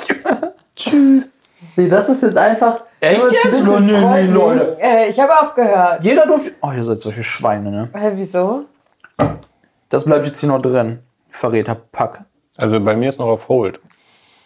Wie, 1.76 1.88
das 1.88 2.08
ist 2.08 2.22
jetzt 2.22 2.36
einfach... 2.36 2.84
Echt 3.00 3.20
jetzt? 3.32 3.64
nee, 3.64 4.00
freundlich. 4.00 4.34
Leute. 4.34 4.76
Äh, 4.80 5.08
ich 5.08 5.20
habe 5.20 5.38
aufgehört. 5.40 6.02
Jeder 6.04 6.26
durfte. 6.26 6.52
Oh, 6.62 6.72
ihr 6.72 6.82
seid 6.82 6.98
solche 6.98 7.22
Schweine, 7.22 7.70
ne? 7.70 7.88
Hä, 7.94 8.10
wieso? 8.14 8.64
Das 9.88 10.04
bleibt 10.04 10.26
jetzt 10.26 10.40
hier 10.40 10.48
noch 10.48 10.60
drin. 10.60 10.98
Verräterpack. 11.30 12.24
Also 12.56 12.80
bei 12.80 12.96
mir 12.96 13.08
ist 13.10 13.18
noch 13.18 13.28
auf 13.28 13.48
Hold. 13.48 13.80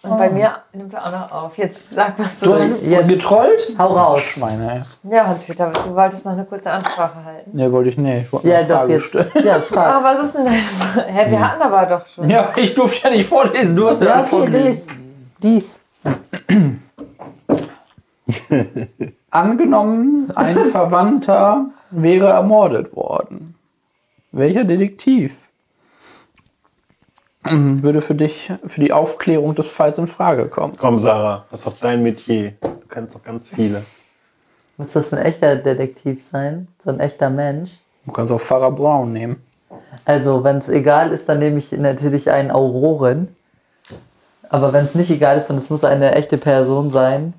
Und 0.02 0.18
bei 0.18 0.28
mir 0.30 0.56
nimmt 0.72 0.92
er 0.94 1.06
auch 1.06 1.12
noch 1.12 1.30
auf. 1.44 1.56
Jetzt 1.58 1.90
sag 1.90 2.18
was 2.18 2.40
du 2.40 2.46
Du 2.46 2.54
hast 2.56 2.66
jetzt- 2.82 3.08
getrollt? 3.08 3.72
Hau 3.78 3.86
raus. 3.86 4.20
Schweine, 4.20 4.84
ey. 5.04 5.12
Ja, 5.12 5.28
Hans-Peter, 5.28 5.70
du 5.70 5.94
wolltest 5.94 6.24
noch 6.24 6.32
eine 6.32 6.44
kurze 6.44 6.72
Ansprache 6.72 7.24
halten. 7.24 7.50
Nee, 7.54 7.70
wollte 7.70 7.88
ich 7.90 7.98
nicht. 7.98 8.22
Ich 8.26 8.32
wollte 8.32 8.48
Ja, 8.48 8.56
eine 8.58 8.66
doch, 8.66 8.76
Frage 8.78 8.92
jetzt. 8.94 9.04
stellen. 9.06 9.30
Ja, 9.44 9.56
Ah, 9.56 9.60
frag. 9.60 10.02
was 10.04 10.24
ist 10.26 10.34
denn 10.34 10.44
deine 10.44 10.58
Frage? 10.58 11.06
Hä, 11.08 11.30
wir 11.30 11.40
hatten 11.52 11.62
aber 11.62 11.86
doch 11.86 12.06
schon. 12.08 12.28
Ja, 12.28 12.40
aber 12.48 12.58
ich 12.58 12.74
durfte 12.74 13.08
ja 13.08 13.10
nicht 13.14 13.28
vorlesen. 13.28 13.76
Du 13.76 13.88
hast 13.88 14.02
ja, 14.02 14.08
Ja, 14.08 14.20
okay, 14.20 14.28
vorgelesen. 14.28 14.82
lies. 15.40 15.78
Dies. 16.04 16.60
Angenommen, 19.30 20.30
ein 20.34 20.56
Verwandter 20.64 21.70
wäre 21.90 22.28
ermordet 22.28 22.94
worden. 22.94 23.54
Welcher 24.30 24.64
Detektiv 24.64 25.50
würde 27.50 28.00
für 28.00 28.14
dich, 28.14 28.52
für 28.66 28.80
die 28.80 28.92
Aufklärung 28.92 29.54
des 29.54 29.68
Falls 29.68 29.98
in 29.98 30.06
Frage 30.06 30.46
kommen? 30.46 30.74
Komm, 30.78 30.98
Sarah, 30.98 31.44
das 31.50 31.60
ist 31.60 31.66
doch 31.66 31.78
dein 31.80 32.02
Metier. 32.02 32.52
Du 32.60 32.88
kennst 32.88 33.14
doch 33.14 33.22
ganz 33.22 33.48
viele. 33.48 33.84
Muss 34.78 34.92
das 34.92 35.12
ein 35.12 35.24
echter 35.24 35.56
Detektiv 35.56 36.22
sein? 36.22 36.68
So 36.78 36.90
ein 36.90 37.00
echter 37.00 37.30
Mensch? 37.30 37.80
Du 38.06 38.12
kannst 38.12 38.32
auch 38.32 38.40
Pfarrer 38.40 38.72
Brown 38.72 39.12
nehmen. 39.12 39.42
Also, 40.04 40.44
wenn 40.44 40.58
es 40.58 40.68
egal 40.68 41.12
ist, 41.12 41.28
dann 41.28 41.38
nehme 41.38 41.58
ich 41.58 41.72
natürlich 41.72 42.30
einen 42.30 42.50
Auroren. 42.50 43.36
Aber 44.48 44.72
wenn 44.72 44.84
es 44.84 44.94
nicht 44.94 45.10
egal 45.10 45.38
ist 45.38 45.50
und 45.50 45.56
es 45.56 45.70
muss 45.70 45.84
eine 45.84 46.14
echte 46.14 46.36
Person 46.36 46.90
sein, 46.90 47.34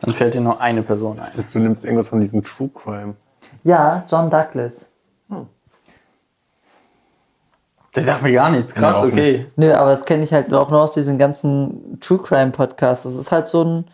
Dann 0.00 0.14
fällt 0.14 0.34
dir 0.34 0.40
nur 0.40 0.60
eine 0.60 0.82
Person 0.82 1.18
ein. 1.18 1.32
Du 1.52 1.58
nimmst 1.58 1.84
irgendwas 1.84 2.08
von 2.08 2.20
diesem 2.20 2.44
True 2.44 2.70
Crime. 2.74 3.14
ja, 3.64 4.04
John 4.10 4.30
Douglas. 4.30 4.86
Das 7.94 8.04
sagt 8.04 8.22
mir 8.22 8.32
gar 8.32 8.50
nichts. 8.50 8.74
Krass, 8.74 8.98
auch 8.98 9.06
okay. 9.06 9.46
Nö, 9.56 9.72
aber 9.74 9.90
das 9.90 10.04
kenne 10.04 10.22
ich 10.22 10.32
halt 10.32 10.52
auch 10.52 10.70
nur 10.70 10.80
aus 10.82 10.92
diesen 10.92 11.18
ganzen 11.18 11.98
True 12.00 12.18
Crime 12.18 12.50
Podcasts. 12.50 13.04
Das 13.04 13.14
ist 13.14 13.32
halt 13.32 13.48
so 13.48 13.64
ein, 13.64 13.84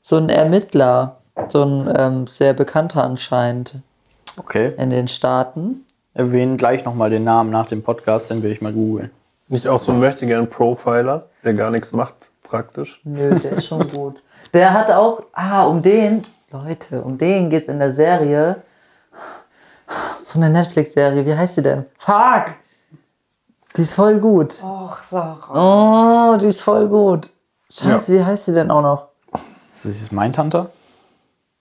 so 0.00 0.16
ein 0.16 0.28
Ermittler, 0.30 1.18
so 1.48 1.62
ein 1.62 1.92
ähm, 1.96 2.26
sehr 2.26 2.54
bekannter 2.54 3.04
anscheinend 3.04 3.80
Okay. 4.38 4.72
in 4.78 4.90
den 4.90 5.06
Staaten. 5.06 5.84
Erwähnen 6.14 6.56
gleich 6.56 6.84
nochmal 6.84 7.10
den 7.10 7.24
Namen 7.24 7.50
nach 7.50 7.66
dem 7.66 7.82
Podcast, 7.82 8.30
den 8.30 8.42
will 8.42 8.50
ich 8.50 8.62
mal 8.62 8.72
googeln. 8.72 9.10
Nicht 9.48 9.68
auch 9.68 9.82
so 9.82 9.92
ein 9.92 10.00
möchtegern 10.00 10.48
Profiler, 10.48 11.26
der 11.44 11.52
gar 11.54 11.70
nichts 11.70 11.92
macht, 11.92 12.14
praktisch. 12.42 13.00
Nö, 13.04 13.38
der 13.38 13.52
ist 13.52 13.66
schon 13.66 13.86
gut. 13.88 14.21
Der 14.52 14.72
hat 14.74 14.90
auch, 14.90 15.22
ah, 15.32 15.64
um 15.64 15.80
den, 15.82 16.22
Leute, 16.50 17.02
um 17.02 17.16
den 17.16 17.48
geht's 17.48 17.68
in 17.68 17.78
der 17.78 17.92
Serie. 17.92 18.62
So 20.18 20.38
eine 20.40 20.50
Netflix-Serie, 20.50 21.24
wie 21.24 21.34
heißt 21.34 21.58
die 21.58 21.62
denn? 21.62 21.86
Fuck! 21.98 22.54
Die 23.76 23.82
ist 23.82 23.94
voll 23.94 24.18
gut. 24.18 24.62
Och, 24.62 24.98
Sarah. 25.02 26.32
Oh, 26.34 26.36
die 26.36 26.46
ist 26.46 26.60
voll 26.62 26.88
gut. 26.88 27.30
Scheiße, 27.70 28.12
wie 28.14 28.24
heißt 28.24 28.48
die 28.48 28.52
denn 28.52 28.70
auch 28.70 28.82
noch? 28.82 29.08
Ist 29.72 29.86
das 29.86 29.98
jetzt 30.00 30.12
Mindhunter? 30.12 30.70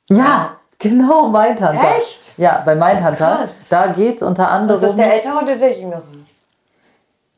Ja, 0.10 0.58
genau, 0.78 1.30
Mindhunter. 1.30 1.96
Echt? 1.98 2.38
Ja, 2.38 2.62
bei 2.66 2.76
Mindhunter, 2.76 3.38
Krass. 3.38 3.68
da 3.70 3.88
geht's 3.88 4.22
unter 4.22 4.50
anderem. 4.50 4.82
Ist 4.82 4.90
das 4.90 4.96
der 4.98 5.14
ältere 5.14 5.38
oder 5.42 5.56
der 5.56 5.72
jüngere? 5.80 6.04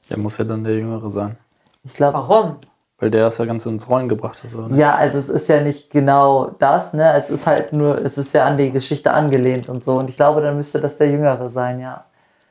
Der 0.10 0.18
muss 0.18 0.38
ja 0.40 0.44
dann 0.44 0.64
der 0.64 0.76
Jüngere 0.76 1.10
sein. 1.12 1.38
ich 1.84 1.94
glaube, 1.94 2.18
Warum? 2.18 2.58
Weil 3.04 3.12
der 3.12 3.26
das 3.26 3.38
ja 3.38 3.44
ganz 3.44 3.66
ins 3.66 3.90
Rollen 3.90 4.08
gebracht 4.08 4.42
hat, 4.46 4.54
oder? 4.56 4.74
Ja, 4.78 4.96
also 4.96 5.18
es 5.18 5.28
ist 5.28 5.50
ja 5.50 5.60
nicht 5.60 5.90
genau 5.90 6.52
das, 6.58 6.94
ne? 6.94 7.12
Es 7.18 7.30
ist 7.30 7.46
halt 7.46 7.74
nur, 7.74 8.02
es 8.02 8.18
ist 8.18 8.34
ja 8.34 8.46
an 8.46 8.56
die 8.56 8.72
Geschichte 8.72 9.12
angelehnt 9.12 9.68
und 9.68 9.84
so. 9.84 9.98
Und 9.98 10.10
ich 10.10 10.16
glaube, 10.16 10.40
dann 10.40 10.56
müsste 10.56 10.80
das 10.80 10.96
der 10.96 11.10
Jüngere 11.10 11.50
sein, 11.50 11.82
ja. 11.82 12.06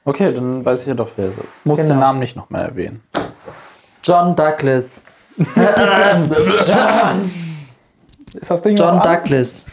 Okay, 0.04 0.30
dann 0.34 0.62
weiß 0.62 0.82
ich 0.82 0.88
ja 0.88 0.92
doch, 0.94 1.08
wer 1.16 1.30
es 1.30 1.38
ist. 1.38 1.44
Muss 1.64 1.80
Genau. 1.80 1.94
den 1.94 2.00
Namen 2.00 2.18
nicht 2.18 2.36
nochmal 2.36 2.66
erwähnen. 2.66 3.02
John 4.04 4.36
Douglas. 4.36 5.04
Ist 8.34 8.50
das 8.50 8.60
Ding 8.60 8.76
John? 8.76 9.00
Douglas. 9.00 9.64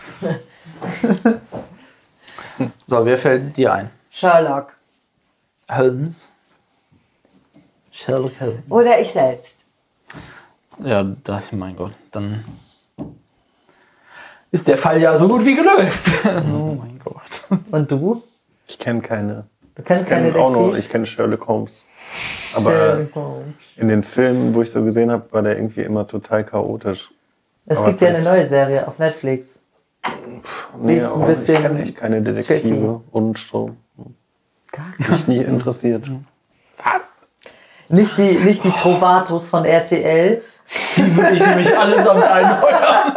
So, 2.87 3.05
wer 3.05 3.17
fällt 3.17 3.57
dir 3.57 3.73
ein? 3.73 3.89
Sherlock. 4.09 4.77
Holmes. 5.69 6.29
Sherlock 7.91 8.39
Holmes. 8.39 8.61
Oder 8.69 8.97
ich 9.01 9.11
selbst. 9.11 9.65
Ja, 10.83 11.03
das, 11.23 11.51
mein 11.51 11.75
Gott. 11.75 11.93
Dann 12.11 12.43
ist 14.51 14.67
der 14.67 14.77
Fall 14.77 15.01
ja 15.01 15.15
so 15.15 15.27
gut 15.27 15.45
wie 15.45 15.55
gelöst. 15.55 16.07
oh 16.25 16.75
mein 16.75 16.99
Gott. 17.03 17.59
Und 17.71 17.91
du? 17.91 18.23
Ich 18.67 18.79
kenne 18.79 19.01
keine. 19.01 19.45
Du 19.75 19.83
kennst 19.83 20.03
Ich 20.03 20.09
keine 20.09 20.31
kenne 20.31 20.43
auch 20.43 20.51
nur, 20.51 20.77
ich 20.77 20.89
kenne 20.89 21.05
Sherlock 21.05 21.47
Holmes. 21.47 21.85
Aber 22.53 22.71
Sherlock 22.71 23.15
Holmes. 23.15 23.53
in 23.77 23.87
den 23.87 24.03
Filmen, 24.03 24.53
wo 24.53 24.61
ich 24.61 24.71
so 24.71 24.83
gesehen 24.83 25.11
habe, 25.11 25.31
war 25.31 25.41
der 25.41 25.57
irgendwie 25.57 25.81
immer 25.81 26.07
total 26.07 26.43
chaotisch. 26.43 27.11
Es 27.65 27.79
Aber 27.79 27.89
gibt 27.89 28.01
ja 28.01 28.09
eine 28.09 28.23
neue 28.23 28.45
Serie 28.45 28.87
auf 28.87 28.99
Netflix. 28.99 29.59
Nee, 30.81 30.97
ist 30.97 31.15
ein 31.15 31.25
bisschen 31.25 31.55
ich 31.55 31.61
kenne 31.61 31.81
echt 31.81 31.95
keine 31.95 32.21
Detektive 32.21 32.75
tricky. 32.75 33.01
und 33.11 33.37
so. 33.37 33.75
Gar 34.71 34.93
Mich 34.97 35.27
nie 35.27 35.37
interessiert. 35.37 36.03
Nicht 37.89 38.17
die, 38.17 38.37
nicht 38.37 38.63
die 38.63 38.71
Trovatos 38.71 39.49
von 39.49 39.65
RTL. 39.65 40.43
Die 40.97 41.17
will 41.17 41.33
ich 41.33 41.45
nämlich 41.45 41.77
allesamt 41.77 42.23
einheuern. 42.23 43.13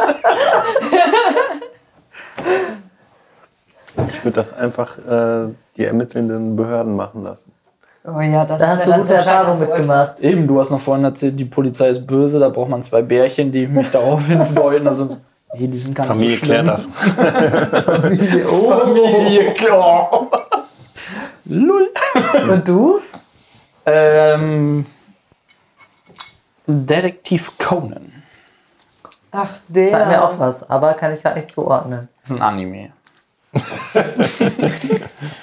Ich 4.09 4.23
würde 4.23 4.35
das 4.35 4.53
einfach 4.53 4.97
äh, 4.97 5.49
die 5.77 5.85
ermittelnden 5.85 6.55
Behörden 6.55 6.95
machen 6.95 7.23
lassen. 7.23 7.51
Oh 8.05 8.19
ja, 8.19 8.43
das 8.43 8.59
Da 8.61 8.73
ist 8.73 8.79
hast 8.81 8.87
ja 8.89 8.95
du 8.97 9.01
gute 9.03 9.19
verurteilt. 9.19 9.59
mitgemacht. 9.59 10.19
Eben, 10.19 10.47
du 10.47 10.59
hast 10.59 10.71
noch 10.71 10.79
vorhin 10.79 11.05
erzählt, 11.05 11.39
die 11.39 11.45
Polizei 11.45 11.87
ist 11.89 12.05
böse, 12.05 12.39
da 12.39 12.49
braucht 12.49 12.69
man 12.69 12.83
zwei 12.83 13.01
Bärchen, 13.01 13.51
die 13.51 13.67
mich 13.67 13.89
darauf 13.91 14.25
hindeuten. 14.27 14.87
Also, 14.87 15.17
nee, 15.53 15.67
die 15.67 15.77
sind 15.77 15.95
gar 15.95 16.07
nicht 16.07 16.17
Familie 16.17 16.37
so 16.37 16.45
klärt 16.45 16.79
schlimm. 16.79 16.91
das. 17.15 18.45
Oh. 18.51 18.69
Familie, 18.71 19.53
klar. 19.53 20.27
Lull. 21.45 21.89
Und 22.49 22.67
du? 22.67 22.99
Ähm, 23.85 24.85
Detektiv 26.67 27.51
Conan. 27.57 28.11
Ach, 29.31 29.49
der. 29.67 29.89
Sag 29.89 30.07
mir 30.07 30.23
auch 30.23 30.37
was, 30.39 30.69
aber 30.69 30.93
kann 30.93 31.11
ich 31.13 31.21
gerade 31.23 31.35
nicht 31.37 31.51
zuordnen. 31.51 32.07
Das 32.21 32.31
ist 32.31 32.37
ein 32.37 32.41
Anime. 32.41 32.91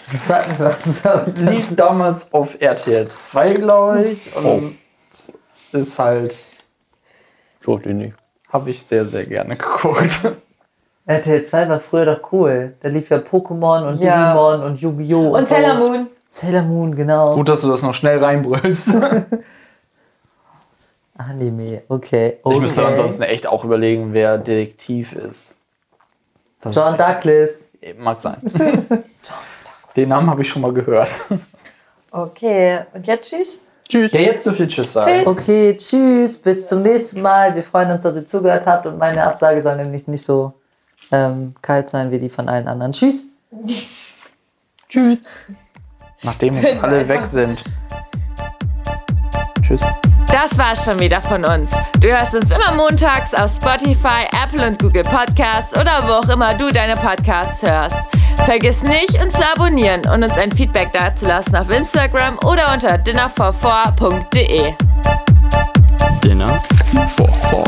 Sag 0.02 0.58
mir 0.58 0.66
was. 0.66 1.04
hab 1.04 1.26
ich 1.26 1.34
da- 1.34 1.50
Lief 1.50 1.74
damals 1.76 2.32
auf 2.32 2.56
RTL 2.60 3.08
2, 3.08 3.52
glaube 3.54 4.02
ich. 4.04 4.34
Und 4.36 4.78
ist 5.72 5.98
halt, 5.98 6.34
Schaut 7.64 7.86
ihn 7.86 7.98
nicht. 7.98 8.14
habe 8.52 8.70
ich 8.70 8.82
sehr, 8.84 9.06
sehr 9.06 9.26
gerne 9.26 9.56
geguckt. 9.56 10.32
RTL 11.06 11.44
2 11.44 11.68
war 11.68 11.80
früher 11.80 12.06
doch 12.06 12.32
cool. 12.32 12.74
Da 12.80 12.88
lief 12.88 13.10
ja 13.10 13.18
Pokémon 13.18 13.88
und 13.88 14.00
Ja. 14.00 14.32
Digimon 14.32 14.62
und 14.62 14.80
Yu-Gi-Oh! 14.80 15.36
Und 15.36 15.46
so. 15.46 15.54
Sailor 15.54 15.74
Moon. 15.74 16.06
Sailor 16.26 16.62
Moon, 16.62 16.94
genau. 16.94 17.34
Gut, 17.34 17.48
dass 17.48 17.60
du 17.62 17.68
das 17.68 17.82
noch 17.82 17.94
schnell 17.94 18.22
reinbrüllst. 18.22 18.88
Anime, 21.28 21.82
okay. 21.88 22.38
okay. 22.42 22.54
Ich 22.54 22.60
müsste 22.60 22.86
ansonsten 22.86 23.22
echt 23.22 23.46
auch 23.46 23.64
überlegen, 23.64 24.12
wer 24.12 24.38
Detektiv 24.38 25.12
ist. 25.12 25.56
Das 26.60 26.74
John 26.74 26.96
Douglas. 26.96 27.68
Mag 27.96 28.20
sein. 28.20 28.38
Den 29.96 30.08
Namen 30.08 30.30
habe 30.30 30.42
ich 30.42 30.48
schon 30.48 30.62
mal 30.62 30.72
gehört. 30.72 31.10
Okay, 32.10 32.80
und 32.92 33.06
jetzt 33.06 33.30
tschüss. 33.30 33.60
Ja, 33.88 34.00
jetzt 34.00 34.46
dürft 34.46 34.60
ihr 34.60 34.68
Tschüss 34.68 34.92
sagen. 34.92 35.10
Tschüss. 35.18 35.26
Okay, 35.26 35.76
tschüss, 35.76 36.38
bis 36.38 36.68
zum 36.68 36.82
nächsten 36.82 37.22
Mal. 37.22 37.54
Wir 37.54 37.62
freuen 37.62 37.90
uns, 37.90 38.02
dass 38.02 38.14
ihr 38.14 38.24
zugehört 38.24 38.66
habt 38.66 38.86
und 38.86 38.98
meine 38.98 39.24
Absage 39.24 39.60
soll 39.62 39.76
nämlich 39.76 40.06
nicht 40.06 40.24
so 40.24 40.52
ähm, 41.10 41.54
kalt 41.60 41.90
sein 41.90 42.10
wie 42.10 42.18
die 42.18 42.28
von 42.28 42.48
allen 42.48 42.68
anderen. 42.68 42.92
Tschüss. 42.92 43.26
Tschüss. 44.88 45.24
Nachdem 46.22 46.56
jetzt 46.56 46.82
alle 46.82 47.06
weg 47.08 47.24
sind. 47.24 47.64
Tschüss. 49.62 49.82
Das 50.32 50.56
war's 50.56 50.84
schon 50.84 51.00
wieder 51.00 51.20
von 51.20 51.44
uns. 51.44 51.72
Du 51.98 52.08
hörst 52.08 52.34
uns 52.34 52.50
immer 52.50 52.72
montags 52.74 53.34
auf 53.34 53.50
Spotify, 53.50 54.26
Apple 54.44 54.66
und 54.66 54.78
Google 54.78 55.02
Podcasts 55.02 55.76
oder 55.76 55.98
wo 56.06 56.12
auch 56.12 56.28
immer 56.28 56.54
du 56.54 56.70
deine 56.70 56.94
Podcasts 56.94 57.62
hörst. 57.62 57.96
Vergiss 58.44 58.82
nicht, 58.82 59.22
uns 59.22 59.34
zu 59.36 59.44
abonnieren 59.44 60.02
und 60.06 60.22
uns 60.22 60.38
ein 60.38 60.52
Feedback 60.52 60.92
dazulassen 60.92 61.56
auf 61.56 61.70
Instagram 61.70 62.38
oder 62.44 62.72
unter 62.72 62.94
dinnerfor4.de. 62.94 64.72
Dinner 66.22 66.62
for 67.16 67.28
four. 67.28 67.64